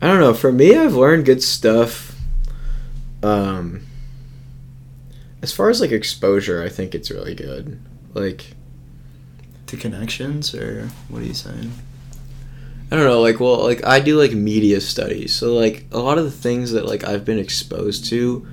I 0.00 0.06
don't 0.06 0.20
know. 0.20 0.34
For 0.34 0.52
me, 0.52 0.76
I've 0.76 0.94
learned 0.94 1.24
good 1.24 1.42
stuff. 1.42 2.14
Um, 3.22 3.82
as 5.42 5.52
far 5.52 5.70
as 5.70 5.80
like 5.80 5.90
exposure, 5.90 6.62
I 6.62 6.68
think 6.68 6.94
it's 6.94 7.10
really 7.10 7.34
good. 7.34 7.80
Like 8.14 8.55
To 9.66 9.76
connections, 9.76 10.54
or 10.54 10.88
what 11.08 11.22
are 11.22 11.26
you 11.26 11.34
saying? 11.34 11.72
I 12.90 12.94
don't 12.94 13.04
know, 13.04 13.20
like 13.20 13.40
well, 13.40 13.64
like 13.64 13.84
I 13.84 13.98
do 13.98 14.16
like 14.16 14.32
media 14.32 14.80
studies, 14.80 15.34
so 15.34 15.54
like 15.54 15.86
a 15.90 15.98
lot 15.98 16.18
of 16.18 16.24
the 16.24 16.30
things 16.30 16.70
that 16.72 16.86
like 16.86 17.02
I've 17.02 17.24
been 17.24 17.38
exposed 17.40 18.04
to, 18.06 18.46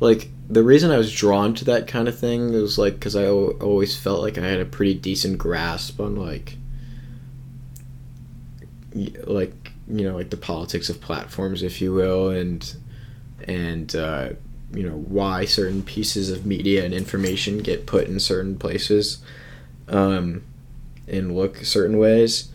like 0.00 0.28
the 0.50 0.62
reason 0.62 0.90
I 0.90 0.98
was 0.98 1.14
drawn 1.14 1.54
to 1.54 1.64
that 1.66 1.86
kind 1.86 2.08
of 2.08 2.18
thing 2.18 2.52
was 2.52 2.76
like 2.76 2.94
because 2.94 3.16
I 3.16 3.26
always 3.26 3.96
felt 3.98 4.20
like 4.20 4.36
I 4.36 4.46
had 4.46 4.60
a 4.60 4.66
pretty 4.66 4.94
decent 4.94 5.38
grasp 5.38 5.98
on 5.98 6.16
like, 6.16 6.56
y- 8.94 9.12
like 9.24 9.72
you 9.88 10.04
know, 10.04 10.14
like 10.14 10.28
the 10.30 10.36
politics 10.36 10.90
of 10.90 11.00
platforms, 11.00 11.62
if 11.62 11.80
you 11.80 11.94
will, 11.94 12.28
and 12.28 12.76
and 13.44 13.96
uh, 13.96 14.30
you 14.74 14.82
know 14.82 14.96
why 14.96 15.46
certain 15.46 15.82
pieces 15.82 16.30
of 16.30 16.44
media 16.44 16.84
and 16.84 16.92
information 16.92 17.58
get 17.58 17.86
put 17.86 18.08
in 18.08 18.20
certain 18.20 18.58
places, 18.58 19.22
um, 19.88 20.42
and 21.10 21.36
look 21.36 21.58
certain 21.58 21.98
ways 21.98 22.50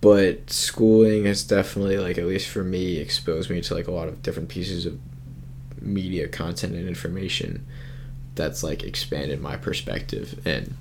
but 0.00 0.48
schooling 0.48 1.24
has 1.24 1.42
definitely 1.42 1.98
like 1.98 2.18
at 2.18 2.24
least 2.24 2.48
for 2.48 2.62
me 2.62 2.98
exposed 2.98 3.50
me 3.50 3.60
to 3.60 3.74
like 3.74 3.88
a 3.88 3.92
lot 3.92 4.08
of 4.08 4.22
different 4.22 4.48
pieces 4.48 4.86
of 4.86 4.98
media 5.80 6.28
content 6.28 6.74
and 6.74 6.88
information 6.88 7.66
that's 8.38 8.62
like 8.62 8.82
expanded 8.82 9.40
my 9.42 9.56
perspective. 9.56 10.40
And 10.46 10.74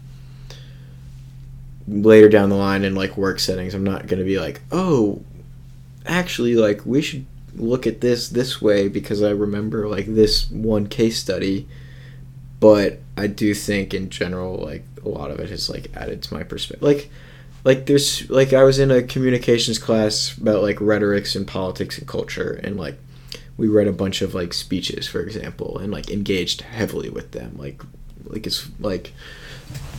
later 1.87 2.29
down 2.29 2.49
the 2.49 2.55
line 2.55 2.83
in 2.83 2.93
like 2.95 3.15
work 3.15 3.39
settings 3.39 3.73
i'm 3.73 3.81
not 3.81 4.07
going 4.07 4.19
to 4.19 4.25
be 4.25 4.37
like 4.37 4.59
oh 4.73 5.21
actually 6.05 6.53
like 6.53 6.85
we 6.85 7.01
should 7.01 7.25
look 7.55 7.87
at 7.87 8.01
this 8.01 8.27
this 8.27 8.61
way 8.61 8.89
because 8.89 9.23
i 9.23 9.29
remember 9.29 9.87
like 9.87 10.05
this 10.05 10.51
one 10.51 10.87
case 10.87 11.17
study. 11.17 11.67
But 12.59 12.99
i 13.15 13.27
do 13.27 13.53
think 13.53 13.93
in 13.93 14.09
general 14.09 14.57
like 14.57 14.83
a 15.07 15.17
lot 15.17 15.31
of 15.31 15.39
it 15.39 15.49
has 15.49 15.69
like 15.69 15.89
added 15.95 16.21
to 16.21 16.33
my 16.33 16.43
perspective 16.43 16.83
like 16.83 17.09
like 17.63 17.85
there's 17.85 18.29
like 18.29 18.53
I 18.53 18.63
was 18.63 18.79
in 18.79 18.91
a 18.91 19.03
communications 19.03 19.79
class 19.79 20.37
about 20.37 20.61
like 20.61 20.79
rhetorics 20.79 21.35
and 21.35 21.47
politics 21.47 21.97
and 21.97 22.07
culture 22.07 22.59
and 22.63 22.77
like 22.77 22.97
we 23.57 23.67
read 23.67 23.87
a 23.87 23.93
bunch 23.93 24.21
of 24.21 24.35
like 24.35 24.53
speeches 24.53 25.07
for 25.07 25.19
example 25.21 25.77
and 25.79 25.91
like 25.91 26.09
engaged 26.09 26.61
heavily 26.61 27.09
with 27.09 27.31
them 27.31 27.55
like 27.57 27.81
like 28.29 28.45
it's 28.45 28.69
like 28.79 29.13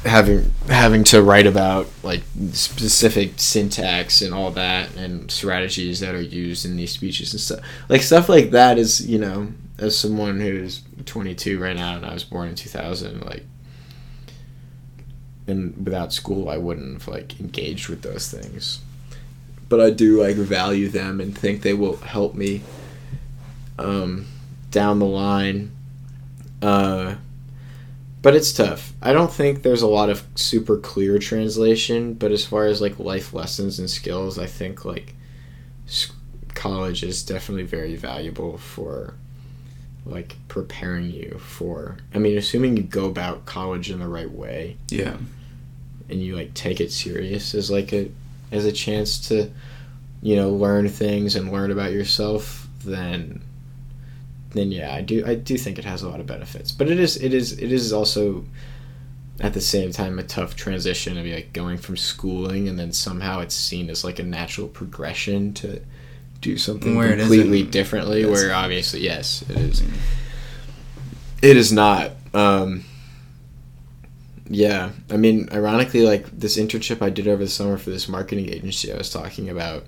having 0.05 0.53
having 0.69 1.05
to 1.05 1.23
write 1.23 1.47
about 1.47 1.89
like 2.03 2.23
specific 2.53 3.33
syntax 3.37 4.23
and 4.23 4.33
all 4.33 4.51
that 4.53 4.95
and 4.97 5.31
strategies 5.31 6.01
that 6.01 6.15
are 6.15 6.23
used 6.23 6.65
in 6.65 6.77
these 6.77 6.93
speeches 6.93 7.33
and 7.33 7.41
stuff. 7.41 7.61
Like 7.89 8.03
stuff 8.03 8.29
like 8.29 8.51
that 8.53 8.79
is 8.79 9.07
you 9.07 9.19
know 9.19 9.49
as 9.79 9.99
someone 9.99 10.41
who's 10.41 10.83
22 11.05 11.59
right 11.59 11.77
now 11.77 11.97
and 11.97 12.07
I 12.07 12.13
was 12.13 12.25
born 12.25 12.49
in 12.49 12.55
2000 12.55 13.25
like 13.25 13.45
and 15.49 15.75
without 15.85 16.13
school 16.13 16.49
I 16.49 16.57
wouldn't 16.57 16.95
have 16.95 17.09
like 17.09 17.39
engaged 17.41 17.89
with 17.89 18.03
those 18.03 18.31
things. 18.31 18.81
But 19.69 19.81
I 19.81 19.91
do 19.91 20.23
like 20.23 20.37
value 20.37 20.89
them 20.89 21.21
and 21.21 21.37
think 21.37 21.63
they 21.63 21.75
will 21.75 21.97
help 21.97 22.35
me 22.35 22.63
um, 23.79 24.27
down 24.71 24.99
the 24.99 25.07
line. 25.07 25.73
Uh, 26.63 27.17
but 28.23 28.35
it's 28.35 28.53
tough. 28.53 28.93
I 29.01 29.13
don't 29.13 29.33
think 29.33 29.63
there's 29.63 29.83
a 29.83 29.87
lot 29.87 30.11
of 30.11 30.25
super 30.35 30.77
clear 30.77 31.19
translation. 31.19 32.15
But 32.15 32.33
as 32.33 32.45
far 32.45 32.65
as 32.65 32.81
like 32.81 32.99
life 32.99 33.33
lessons 33.33 33.79
and 33.79 33.89
skills, 33.89 34.39
I 34.39 34.47
think 34.47 34.85
like 34.85 35.15
college 36.55 37.03
is 37.05 37.23
definitely 37.23 37.65
very 37.65 37.95
valuable 37.95 38.59
for 38.59 39.15
like 40.05 40.37
preparing 40.49 41.11
you 41.11 41.39
for. 41.39 41.99
I 42.15 42.19
mean, 42.19 42.37
assuming 42.37 42.77
you 42.77 42.83
go 42.83 43.07
about 43.07 43.47
college 43.47 43.91
in 43.91 44.01
the 44.01 44.09
right 44.09 44.31
way 44.31 44.77
Yeah. 44.91 45.17
And 46.09 46.23
you 46.23 46.37
like 46.37 46.55
take 46.55 46.81
it 46.81 46.93
serious 46.93 47.55
as 47.55 47.71
like 47.71 47.93
a 47.93 48.11
as 48.51 48.65
a 48.65 48.73
chance 48.73 49.29
to 49.29 49.51
you 50.23 50.37
know 50.37 50.51
learn 50.51 50.89
things 50.89 51.37
and 51.37 51.53
learn 51.53 51.71
about 51.71 51.93
yourself 51.93 52.67
then 52.85 53.41
then 54.51 54.73
yeah 54.73 54.95
i 54.95 55.01
do 55.01 55.25
i 55.27 55.35
do 55.35 55.57
think 55.59 55.79
it 55.79 55.85
has 55.85 56.03
a 56.03 56.09
lot 56.09 56.21
of 56.21 56.27
benefits 56.27 56.73
but 56.73 56.89
it 56.89 56.99
is 56.99 57.17
it 57.23 57.35
is 57.35 57.59
it 57.59 57.71
is 57.71 57.93
also 57.93 58.45
at 59.41 59.55
the 59.55 59.61
same 59.61 59.93
time 59.93 60.19
a 60.19 60.23
tough 60.23 60.57
transition 60.57 61.15
to 61.15 61.23
be 61.23 61.33
like 61.35 61.53
going 61.53 61.77
from 61.77 61.97
schooling 61.97 62.69
and 62.69 62.79
then 62.79 62.93
somehow 62.93 63.41
it's 63.41 63.55
seen 63.55 63.89
as 63.91 64.03
like 64.03 64.19
a 64.19 64.23
natural 64.23 64.67
progression 64.67 65.53
to 65.53 65.81
do 66.41 66.57
something 66.57 66.95
Where 66.95 67.17
completely 67.17 67.63
differently. 67.63 68.25
Where 68.25 68.55
obviously, 68.55 69.01
yes, 69.01 69.43
it 69.49 69.57
is. 69.57 69.83
It 71.43 71.57
is 71.57 71.73
not. 71.73 72.13
Um, 72.35 72.85
yeah, 74.49 74.91
I 75.11 75.17
mean, 75.17 75.49
ironically, 75.53 76.03
like 76.03 76.27
this 76.31 76.57
internship 76.57 77.03
I 77.03 77.11
did 77.11 77.29
over 77.29 77.43
the 77.45 77.51
summer 77.51 77.77
for 77.79 77.91
this 77.91 78.09
marketing 78.09 78.49
agency 78.49 78.93
I 78.93 78.97
was 78.97 79.11
talking 79.11 79.49
about 79.49 79.85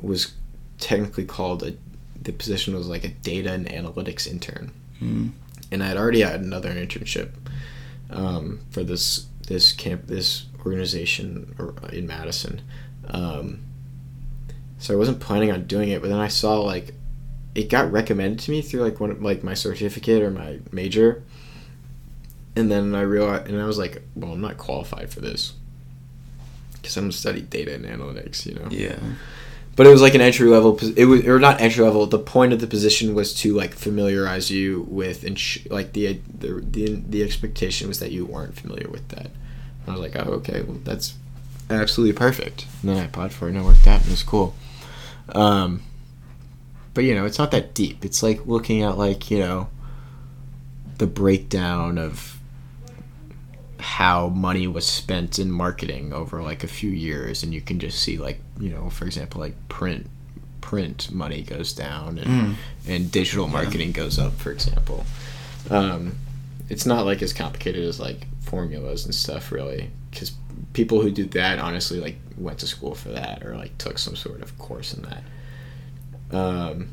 was 0.00 0.32
technically 0.78 1.24
called 1.24 1.62
a. 1.62 1.74
The 2.22 2.32
position 2.32 2.74
was 2.74 2.86
like 2.86 3.04
a 3.04 3.08
data 3.08 3.52
and 3.52 3.66
analytics 3.66 4.26
intern, 4.26 4.72
Mm. 5.02 5.30
and 5.72 5.82
I 5.82 5.86
had 5.88 5.96
already 5.96 6.20
had 6.20 6.40
another 6.40 6.70
internship 6.70 7.30
um, 8.10 8.60
for 8.70 8.82
this 8.84 9.26
this 9.48 9.72
camp 9.72 10.06
this 10.06 10.46
organization 10.64 11.54
in 11.92 12.06
Madison. 12.06 12.60
Um, 13.08 13.60
so 14.78 14.92
I 14.94 14.96
wasn't 14.96 15.20
planning 15.20 15.50
on 15.50 15.64
doing 15.66 15.88
it, 15.88 16.00
but 16.02 16.08
then 16.08 16.18
I 16.20 16.28
saw 16.28 16.60
like 16.60 16.94
it 17.54 17.68
got 17.68 17.90
recommended 17.90 18.38
to 18.40 18.50
me 18.50 18.62
through 18.62 18.82
like 18.82 19.00
one 19.00 19.20
like 19.22 19.42
my 19.42 19.54
certificate 19.54 20.22
or 20.22 20.30
my 20.30 20.60
major, 20.70 21.22
and 22.56 22.70
then 22.70 22.94
I 22.94 23.02
realized 23.02 23.48
and 23.48 23.60
I 23.60 23.64
was 23.64 23.78
like, 23.78 24.02
well, 24.14 24.32
I'm 24.32 24.40
not 24.40 24.56
qualified 24.56 25.10
for 25.10 25.20
this 25.20 25.54
because 26.74 26.96
I'm 26.96 27.12
study 27.12 27.42
data 27.42 27.74
and 27.74 27.84
analytics, 27.84 28.46
you 28.46 28.54
know. 28.54 28.68
Yeah. 28.70 28.98
But 29.76 29.86
it 29.86 29.90
was 29.90 30.02
like 30.02 30.14
an 30.14 30.20
entry 30.20 30.48
level. 30.48 30.78
It 30.96 31.06
was 31.06 31.26
or 31.26 31.38
not 31.38 31.60
entry 31.60 31.84
level. 31.84 32.06
The 32.06 32.18
point 32.18 32.52
of 32.52 32.60
the 32.60 32.66
position 32.66 33.14
was 33.14 33.32
to 33.34 33.54
like 33.54 33.72
familiarize 33.72 34.50
you 34.50 34.86
with 34.88 35.24
ins- 35.24 35.66
like 35.70 35.92
the 35.92 36.20
the 36.38 36.60
the 36.60 37.02
the 37.08 37.22
expectation 37.22 37.88
was 37.88 37.98
that 38.00 38.10
you 38.10 38.26
weren't 38.26 38.56
familiar 38.56 38.88
with 38.88 39.08
that. 39.08 39.26
And 39.26 39.88
I 39.88 39.92
was 39.92 40.00
like, 40.00 40.16
oh 40.16 40.32
okay, 40.32 40.62
well 40.62 40.78
that's 40.84 41.14
absolutely 41.70 42.14
perfect. 42.14 42.66
And 42.82 42.90
then 42.90 42.96
I 42.98 43.04
applied 43.04 43.32
for 43.32 43.46
it 43.46 43.52
and 43.54 43.58
it 43.58 43.64
worked 43.64 43.86
out 43.86 44.00
and 44.00 44.08
it 44.08 44.10
was 44.10 44.22
cool. 44.22 44.54
Um, 45.34 45.82
but 46.92 47.04
you 47.04 47.14
know, 47.14 47.24
it's 47.24 47.38
not 47.38 47.52
that 47.52 47.72
deep. 47.72 48.04
It's 48.04 48.22
like 48.22 48.46
looking 48.46 48.82
at 48.82 48.98
like 48.98 49.30
you 49.30 49.38
know 49.38 49.68
the 50.98 51.06
breakdown 51.06 51.96
of 51.96 52.39
how 53.80 54.28
money 54.28 54.66
was 54.66 54.86
spent 54.86 55.38
in 55.38 55.50
marketing 55.50 56.12
over 56.12 56.42
like 56.42 56.62
a 56.64 56.68
few 56.68 56.90
years 56.90 57.42
and 57.42 57.52
you 57.54 57.60
can 57.60 57.78
just 57.78 57.98
see 58.02 58.16
like 58.18 58.38
you 58.58 58.70
know 58.70 58.88
for 58.90 59.04
example 59.06 59.40
like 59.40 59.54
print 59.68 60.08
print 60.60 61.10
money 61.10 61.42
goes 61.42 61.72
down 61.72 62.18
and, 62.18 62.26
Mm. 62.26 62.54
and 62.86 63.10
digital 63.12 63.46
Yeah. 63.46 63.52
marketing 63.52 63.92
goes 63.92 64.18
up 64.18 64.34
for 64.34 64.52
example 64.52 65.04
um, 65.70 66.16
it's 66.68 66.86
not 66.86 67.04
like 67.06 67.22
as 67.22 67.32
complicated 67.32 67.84
as 67.84 67.98
like 68.00 68.26
formulas 68.42 69.04
and 69.04 69.14
stuff 69.14 69.50
really 69.52 69.90
because 70.10 70.32
people 70.72 71.00
who 71.00 71.10
do 71.10 71.24
that 71.26 71.58
honestly 71.58 71.98
like 72.00 72.16
went 72.36 72.58
to 72.60 72.66
school 72.66 72.94
for 72.94 73.08
that 73.10 73.44
or 73.44 73.56
like 73.56 73.76
took 73.78 73.98
some 73.98 74.16
sort 74.16 74.40
of 74.42 74.56
course 74.58 74.94
in 74.94 75.02
that 75.02 75.22
um, 76.36 76.88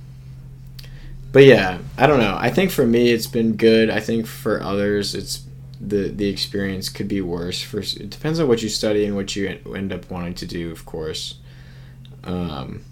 but 1.31 1.43
yeah 1.43 1.77
i 1.97 2.07
don't 2.07 2.19
know 2.19 2.35
i 2.39 2.49
think 2.49 2.71
for 2.71 2.85
me 2.87 3.09
it's 3.11 3.27
been 3.27 3.55
good 3.55 3.89
i 3.89 3.99
think 3.99 4.25
for 4.25 4.61
others 4.61 5.13
it's 5.13 5.43
the 5.79 6.09
the 6.09 6.27
experience 6.27 6.89
could 6.89 7.07
be 7.07 7.21
worse 7.21 7.61
for 7.61 7.79
it 7.79 8.09
depends 8.09 8.39
on 8.39 8.47
what 8.47 8.63
you 8.63 8.69
study 8.69 9.05
and 9.05 9.15
what 9.15 9.35
you 9.35 9.59
end 9.75 9.93
up 9.93 10.09
wanting 10.09 10.33
to 10.33 10.45
do 10.45 10.71
of 10.71 10.85
course 10.85 11.35
um, 12.23 12.83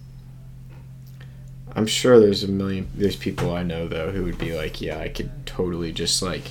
i'm 1.75 1.87
sure 1.87 2.19
there's 2.19 2.43
a 2.43 2.47
million 2.47 2.87
there's 2.93 3.15
people 3.15 3.53
i 3.53 3.63
know 3.63 3.87
though 3.87 4.11
who 4.11 4.23
would 4.23 4.37
be 4.37 4.53
like 4.55 4.81
yeah 4.81 4.99
i 4.99 5.07
could 5.07 5.29
totally 5.45 5.91
just 5.91 6.21
like 6.21 6.43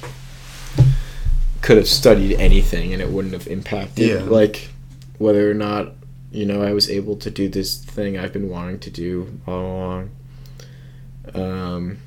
could 1.62 1.77
have 1.77 1.89
studied 1.89 2.35
anything 2.36 2.93
and 2.93 3.01
it 3.01 3.09
wouldn't 3.11 3.32
have 3.32 3.47
impacted 3.47 4.09
Yeah. 4.09 4.23
like 4.24 4.70
whether 5.19 5.48
or 5.51 5.55
not 5.55 5.93
you 6.32 6.44
know 6.44 6.62
i 6.62 6.73
was 6.73 6.90
able 6.90 7.16
to 7.16 7.31
do 7.31 7.48
this 7.48 7.78
thing 7.78 8.19
i've 8.19 8.32
been 8.32 8.48
wanting 8.48 8.81
to 8.81 8.90
do 8.90 9.40
all 9.47 9.61
along 9.77 10.11
um 11.35 11.98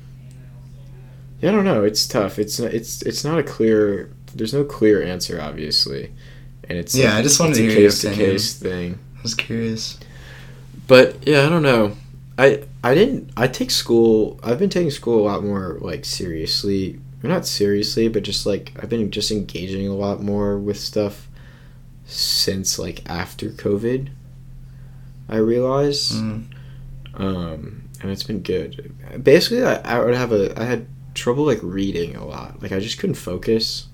yeah, 1.40 1.50
I 1.50 1.52
don't 1.52 1.64
know. 1.64 1.84
It's 1.84 2.08
tough. 2.08 2.36
It's 2.40 2.58
it's 2.58 3.00
it's 3.02 3.24
not 3.24 3.38
a 3.38 3.44
clear. 3.44 4.10
There's 4.38 4.54
no 4.54 4.64
clear 4.64 5.02
answer, 5.02 5.40
obviously, 5.40 6.12
and 6.64 6.78
it's 6.78 6.94
Yeah, 6.94 7.16
I 7.16 7.22
just 7.22 7.38
wanted 7.40 7.54
to 7.56 7.62
hear 7.62 7.80
your 7.80 7.90
case 7.90 8.00
to 8.02 8.14
case 8.14 8.54
thing. 8.58 8.98
I 9.18 9.22
was 9.22 9.34
curious. 9.34 9.98
But 10.86 11.26
yeah, 11.26 11.44
I 11.44 11.48
don't 11.48 11.62
know. 11.62 11.96
I 12.38 12.64
I 12.82 12.94
didn't. 12.94 13.30
I 13.36 13.48
take 13.48 13.70
school. 13.70 14.38
I've 14.42 14.58
been 14.58 14.70
taking 14.70 14.90
school 14.90 15.20
a 15.20 15.26
lot 15.28 15.42
more 15.44 15.76
like 15.80 16.04
seriously. 16.04 17.00
Or 17.22 17.28
not 17.28 17.46
seriously, 17.46 18.06
but 18.06 18.22
just 18.22 18.46
like 18.46 18.72
I've 18.80 18.88
been 18.88 19.10
just 19.10 19.32
engaging 19.32 19.88
a 19.88 19.94
lot 19.94 20.22
more 20.22 20.56
with 20.56 20.78
stuff 20.78 21.26
since 22.06 22.78
like 22.78 23.02
after 23.10 23.50
COVID. 23.50 24.08
I 25.28 25.36
realize, 25.36 26.12
Mm. 26.12 26.44
um, 27.14 27.82
and 28.00 28.10
it's 28.10 28.22
been 28.22 28.40
good. 28.40 28.94
Basically, 29.22 29.64
I, 29.64 29.74
I 29.96 30.02
would 30.04 30.14
have 30.14 30.32
a 30.32 30.58
I 30.58 30.64
had 30.64 30.86
trouble 31.14 31.44
like 31.44 31.58
reading 31.62 32.14
a 32.16 32.24
lot. 32.24 32.62
Like 32.62 32.70
I 32.72 32.78
just 32.80 32.98
couldn't 32.98 33.16
focus. 33.16 33.87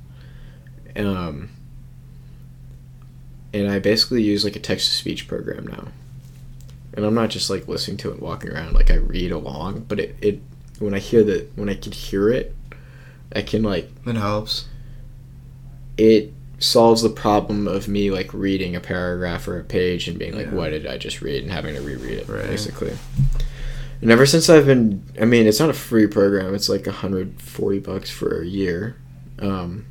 Um, 0.97 1.51
and 3.53 3.71
I 3.71 3.79
basically 3.79 4.23
use 4.23 4.45
like 4.45 4.57
a 4.57 4.61
text 4.61 4.87
to 4.89 4.93
speech 4.97 5.29
program 5.29 5.67
now. 5.67 5.89
And 6.95 7.05
I'm 7.05 7.15
not 7.15 7.31
just 7.31 7.51
like 7.51 7.67
listening 7.69 7.97
to 7.99 8.13
it 8.13 8.21
walking 8.21 8.51
around. 8.51 8.75
Like 8.75 8.91
I 8.91 8.97
read 8.97 9.33
along, 9.33 9.87
but 9.89 9.99
it, 10.01 10.17
it 10.21 10.41
when 10.79 10.95
I 10.95 10.99
hear 10.99 11.23
the 11.23 11.47
when 11.57 11.69
I 11.69 11.75
can 11.75 11.93
hear 11.93 12.31
it, 12.31 12.55
I 13.35 13.43
can 13.43 13.63
like 13.63 13.91
It 14.07 14.17
helps. 14.17 14.67
it 15.97 16.33
solves 16.59 17.03
the 17.03 17.09
problem 17.11 17.67
of 17.69 17.89
me 17.89 18.11
like 18.11 18.33
reading 18.33 18.75
a 18.77 18.81
paragraph 18.81 19.47
or 19.49 19.59
a 19.59 19.65
page 19.65 20.07
and 20.09 20.19
being 20.19 20.35
like, 20.37 20.47
Yeah. 20.47 20.55
what 20.55 20.71
did 20.71 20.87
I 20.87 20.97
just 20.99 21.21
read 21.21 21.43
and 21.43 21.53
having 21.53 21.75
to 21.75 21.81
reread 21.81 22.19
it 22.19 22.29
Right. 22.29 22.47
basically. 22.47 22.93
And 24.01 24.11
ever 24.11 24.25
since 24.27 24.49
I've 24.51 24.67
been, 24.67 25.03
I 25.21 25.25
mean, 25.25 25.47
it's 25.47 25.61
not 25.61 25.71
a 25.71 25.75
free 25.75 26.07
program. 26.07 26.55
It's 26.55 26.69
like 26.69 26.87
140 26.87 27.79
bucks 27.81 28.11
for 28.11 28.41
a 28.41 28.47
year. 28.47 28.97
Um, 29.41 29.87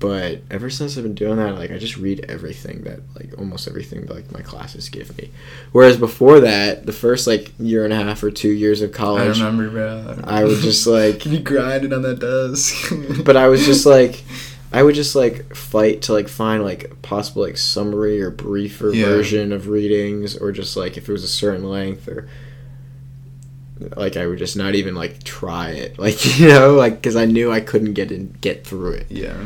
but 0.00 0.42
ever 0.50 0.70
since 0.70 0.96
I've 0.96 1.02
been 1.02 1.14
doing 1.14 1.36
that, 1.38 1.56
like 1.56 1.70
I 1.72 1.78
just 1.78 1.96
read 1.96 2.24
everything 2.28 2.82
that, 2.82 3.00
like 3.16 3.36
almost 3.38 3.66
everything 3.66 4.02
that 4.02 4.14
like 4.14 4.30
my 4.32 4.42
classes 4.42 4.88
give 4.88 5.16
me. 5.18 5.30
Whereas 5.72 5.96
before 5.96 6.38
that, 6.40 6.86
the 6.86 6.92
first 6.92 7.26
like 7.26 7.52
year 7.58 7.84
and 7.84 7.92
a 7.92 7.96
half 7.96 8.22
or 8.22 8.30
two 8.30 8.50
years 8.50 8.80
of 8.80 8.92
college, 8.92 9.40
I 9.40 9.46
remember, 9.46 9.70
bro. 9.70 10.20
I 10.24 10.44
would 10.44 10.58
just 10.60 10.86
like 10.98 11.20
Can 11.20 11.32
you 11.32 11.40
grinding 11.40 11.92
on 11.92 12.02
that 12.02 12.20
desk? 12.20 12.92
but 13.24 13.36
I 13.36 13.48
was 13.48 13.64
just 13.66 13.86
like, 13.96 14.22
I 14.72 14.82
would 14.84 14.94
just 14.94 15.16
like 15.16 15.56
fight 15.56 16.02
to 16.02 16.12
like 16.12 16.28
find 16.28 16.62
like 16.62 17.00
possible 17.02 17.42
like 17.42 17.56
summary 17.56 18.20
or 18.22 18.30
briefer 18.30 18.92
Yeah. 18.92 19.06
version 19.06 19.50
of 19.52 19.66
readings, 19.68 20.36
or 20.36 20.52
just 20.52 20.76
like 20.76 20.96
if 20.96 21.08
it 21.08 21.12
was 21.12 21.24
a 21.24 21.28
certain 21.28 21.68
length, 21.68 22.06
or 22.06 22.28
like 23.96 24.16
I 24.16 24.26
would 24.26 24.38
just 24.38 24.56
not 24.56 24.74
even 24.74 24.94
like 24.94 25.22
try 25.24 25.70
it, 25.70 25.98
like 25.98 26.38
you 26.38 26.48
know, 26.48 26.74
like 26.74 26.94
because 26.96 27.16
I 27.16 27.24
knew 27.24 27.50
I 27.50 27.60
couldn't 27.60 27.94
get 27.94 28.12
in 28.12 28.36
get 28.40 28.64
through 28.66 28.92
it. 28.92 29.06
yeah. 29.10 29.36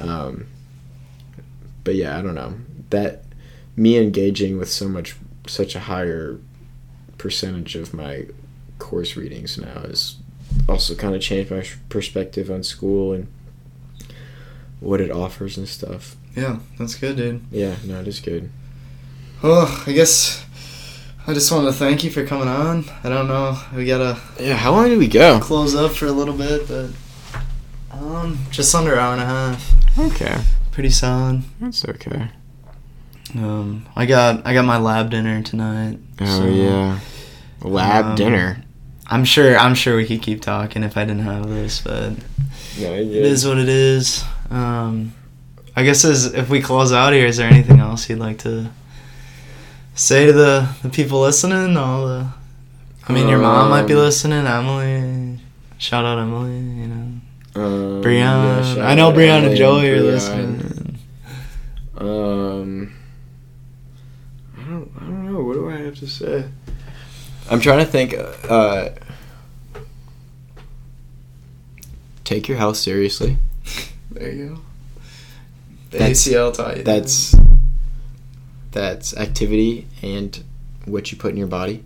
Um, 0.00 0.46
but 1.84 1.94
yeah, 1.94 2.18
I 2.18 2.22
don't 2.22 2.34
know 2.34 2.54
that 2.90 3.24
me 3.76 3.96
engaging 3.98 4.58
with 4.58 4.68
so 4.70 4.88
much 4.88 5.16
such 5.46 5.74
a 5.74 5.80
higher 5.80 6.38
percentage 7.18 7.74
of 7.76 7.92
my 7.94 8.26
course 8.78 9.16
readings 9.16 9.58
now 9.58 9.80
has 9.82 10.16
also 10.68 10.94
kind 10.94 11.14
of 11.14 11.20
changed 11.20 11.50
my 11.50 11.64
perspective 11.88 12.50
on 12.50 12.62
school 12.62 13.12
and 13.12 13.28
what 14.80 15.00
it 15.00 15.10
offers 15.10 15.56
and 15.56 15.68
stuff. 15.68 16.16
Yeah, 16.34 16.58
that's 16.78 16.94
good, 16.94 17.16
dude. 17.16 17.42
Yeah, 17.50 17.76
no, 17.84 18.00
it 18.00 18.08
is 18.08 18.20
good. 18.20 18.50
Oh, 19.42 19.82
I 19.86 19.92
guess 19.92 20.44
I 21.26 21.34
just 21.34 21.50
wanted 21.52 21.66
to 21.68 21.72
thank 21.72 22.04
you 22.04 22.10
for 22.10 22.26
coming 22.26 22.48
on. 22.48 22.84
I 23.04 23.08
don't 23.08 23.28
know. 23.28 23.58
We 23.74 23.86
gotta 23.86 24.18
Yeah, 24.38 24.56
how 24.56 24.72
long 24.72 24.88
did 24.88 24.98
we 24.98 25.08
go? 25.08 25.38
close 25.40 25.74
up 25.74 25.92
for 25.92 26.06
a 26.06 26.12
little 26.12 26.34
bit, 26.34 26.68
but 26.68 26.90
um, 27.90 28.38
just 28.50 28.74
under 28.74 28.92
an 28.94 28.98
hour 28.98 29.12
and 29.12 29.22
a 29.22 29.26
half. 29.26 29.72
Okay, 29.98 30.40
Pretty 30.70 30.90
solid. 30.90 31.42
that's 31.60 31.84
okay. 31.86 32.28
Um, 33.34 33.86
I 33.94 34.06
got 34.06 34.46
I 34.46 34.54
got 34.54 34.64
my 34.64 34.78
lab 34.78 35.10
dinner 35.10 35.42
tonight. 35.42 35.98
Oh 36.20 36.24
so 36.40 36.46
yeah, 36.46 36.98
lab 37.62 38.04
um, 38.06 38.14
dinner. 38.16 38.62
I'm 39.06 39.24
sure 39.24 39.56
I'm 39.58 39.74
sure 39.74 39.96
we 39.96 40.06
could 40.06 40.22
keep 40.22 40.40
talking 40.42 40.82
if 40.82 40.96
I 40.96 41.04
didn't 41.04 41.22
have 41.24 41.48
this, 41.48 41.80
but 41.80 42.10
No, 42.78 42.92
it 42.94 43.06
is 43.08 43.46
what 43.46 43.58
it 43.58 43.68
is. 43.68 44.24
Um, 44.50 45.12
I 45.76 45.84
guess 45.84 46.04
as 46.04 46.26
if 46.34 46.48
we 46.48 46.60
close 46.60 46.92
out 46.92 47.12
here, 47.12 47.26
is 47.26 47.36
there 47.36 47.48
anything 47.50 47.78
else 47.78 48.08
you'd 48.08 48.18
like 48.18 48.38
to 48.38 48.70
say 49.94 50.26
to 50.26 50.32
the, 50.32 50.68
the 50.82 50.88
people 50.88 51.20
listening? 51.20 51.76
All 51.76 52.06
the, 52.06 52.28
I 53.08 53.12
mean, 53.12 53.28
your 53.28 53.38
mom 53.38 53.70
might 53.70 53.86
be 53.86 53.92
Um, 53.94 54.00
listening. 54.00 54.46
Emily, 54.46 55.38
shout 55.78 56.04
out 56.04 56.18
Emily. 56.18 56.56
You 56.56 56.86
know, 56.88 57.12
Um, 57.60 58.02
Brianna. 58.02 58.76
yeah, 58.76 58.86
I 58.86 58.94
know 58.94 59.12
Brianna 59.12 59.48
and 59.48 59.56
Joey 59.56 59.88
and 59.90 59.98
are 59.98 60.02
listening. 60.02 60.98
Um, 61.98 62.94
I 64.58 64.62
don't, 64.64 64.90
I 64.96 65.00
don't 65.00 65.26
know. 65.32 65.42
What 65.42 65.54
do 65.54 65.68
I 65.70 65.76
have 65.78 65.94
to 65.96 66.06
say? 66.06 66.48
I'm 67.50 67.60
trying 67.60 67.80
to 67.80 67.84
think. 67.84 68.14
Uh, 68.48 68.90
take 72.24 72.48
your 72.48 72.56
health 72.56 72.76
seriously. 72.76 73.36
There 74.10 74.32
you 74.32 74.48
go. 74.48 74.60
The 75.90 75.98
That's- 75.98 76.26
ACL 76.26 76.56
that. 76.56 76.84
that's 76.84 77.34
that's 78.70 79.16
activity 79.16 79.88
and 80.02 80.42
what 80.84 81.10
you 81.10 81.18
put 81.18 81.32
in 81.32 81.36
your 81.36 81.48
body. 81.48 81.84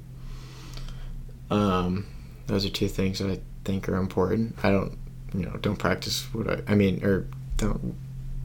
Um, 1.50 2.06
those 2.46 2.66
are 2.66 2.70
two 2.70 2.88
things 2.88 3.18
that 3.20 3.30
I 3.30 3.40
think 3.64 3.88
are 3.88 3.96
important. 3.96 4.56
I 4.62 4.70
don't, 4.70 4.98
you 5.34 5.46
know, 5.46 5.56
don't 5.60 5.76
practice 5.76 6.26
what 6.32 6.48
I, 6.48 6.72
I 6.72 6.74
mean, 6.74 7.04
or 7.04 7.26
don't 7.56 7.94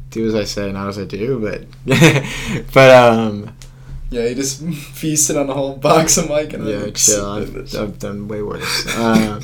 do 0.10 0.28
as 0.28 0.36
I 0.36 0.44
say, 0.44 0.72
not 0.72 0.88
as 0.88 0.98
I 0.98 1.06
do, 1.06 1.40
but, 1.40 1.66
but 2.74 2.90
um, 2.92 3.56
yeah, 4.10 4.26
you 4.26 4.36
just 4.36 4.64
feasted 4.94 5.38
on 5.38 5.50
a 5.50 5.54
whole 5.54 5.76
box 5.76 6.18
of 6.18 6.30
Mike 6.30 6.54
and 6.54 6.66
yeah, 6.68 6.90
chill. 6.92 7.26
I've, 7.30 7.76
I've 7.76 8.00
done 8.00 8.28
way 8.28 8.42
worse. 8.42 8.88
Uh, 8.98 9.42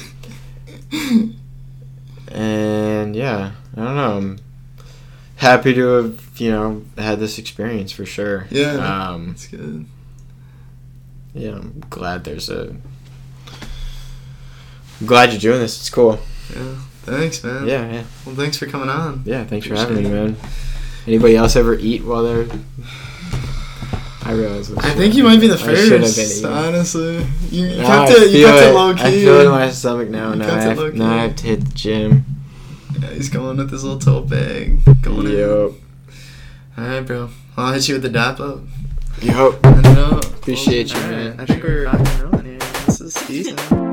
and 2.29 3.15
yeah, 3.15 3.51
I 3.75 3.83
don't 3.83 3.95
know. 3.95 4.17
I'm 4.17 4.39
happy 5.37 5.73
to 5.73 5.87
have, 5.87 6.21
you 6.37 6.51
know, 6.51 6.83
had 6.97 7.19
this 7.19 7.37
experience 7.37 7.91
for 7.91 8.05
sure. 8.05 8.47
Yeah. 8.49 8.73
Um, 8.75 9.29
That's 9.29 9.47
good. 9.47 9.85
yeah, 11.33 11.51
I'm 11.51 11.83
glad 11.89 12.23
there's 12.23 12.49
a. 12.49 12.75
I'm 14.99 15.07
glad 15.07 15.31
you're 15.31 15.39
doing 15.39 15.59
this. 15.59 15.79
It's 15.79 15.89
cool. 15.89 16.19
Yeah. 16.55 16.75
Thanks, 17.05 17.43
man. 17.43 17.67
Yeah, 17.67 17.91
yeah, 17.91 18.03
Well, 18.25 18.35
thanks 18.35 18.57
for 18.57 18.65
coming 18.65 18.89
on. 18.89 19.21
yeah. 19.25 19.43
Thanks 19.45 19.67
for 19.67 19.73
Appreciate 19.75 20.03
having 20.05 20.11
me, 20.11 20.25
man. 20.33 20.37
Anybody 21.07 21.35
else 21.35 21.55
ever 21.55 21.75
eat 21.75 22.03
while 22.03 22.23
they're? 22.23 22.47
I 24.23 24.31
realize. 24.31 24.73
I 24.73 24.89
think 24.95 25.13
you 25.13 25.23
might 25.23 25.39
be 25.39 25.47
the 25.47 25.53
I 25.53 25.57
should 25.57 25.67
have 25.91 26.01
been 26.01 26.01
first. 26.01 26.43
Honestly, 26.45 27.17
you, 27.51 27.67
you 27.67 27.77
Now 27.77 28.01
I 28.05 28.09
it. 28.09 28.31
You 28.31 28.47
it 28.47 28.63
it. 28.63 28.73
low 28.73 28.93
key. 28.95 29.01
I 29.03 29.11
feel 29.11 29.39
it 29.39 29.45
in 29.45 29.51
my 29.51 29.69
stomach 29.69 30.09
now. 30.09 30.31
You 30.31 30.35
Now 30.37 30.55
I, 30.55 30.61
have, 30.61 30.93
now 30.95 31.13
I 31.13 31.17
have 31.21 31.35
to 31.35 31.43
hit 31.43 31.59
the 31.63 31.73
gym. 31.75 32.25
Yeah, 32.99 33.09
he's 33.11 33.29
going 33.29 33.57
with 33.57 33.69
his 33.69 33.83
little 33.83 33.99
tote 33.99 34.27
bag. 34.29 34.79
Going 35.03 35.27
in. 35.27 35.33
Yup. 35.33 35.71
All 36.77 36.83
right, 36.87 37.01
bro. 37.01 37.29
I'll 37.55 37.73
hit 37.73 37.87
you 37.87 37.95
with 37.95 38.01
the 38.01 38.09
dap 38.09 38.39
up. 38.39 38.61
Uh, 39.29 40.21
Appreciate 40.37 40.91
you, 40.91 40.95
all 40.97 41.01
right, 41.03 41.11
man. 41.11 41.39
I 41.39 41.45
think 41.45 41.63
we're 41.63 41.85
rocking 41.85 42.07
and 42.07 42.21
rolling 42.23 42.45
here. 42.45 42.57
This 42.87 43.01
is 43.01 43.13
decent. 43.27 43.84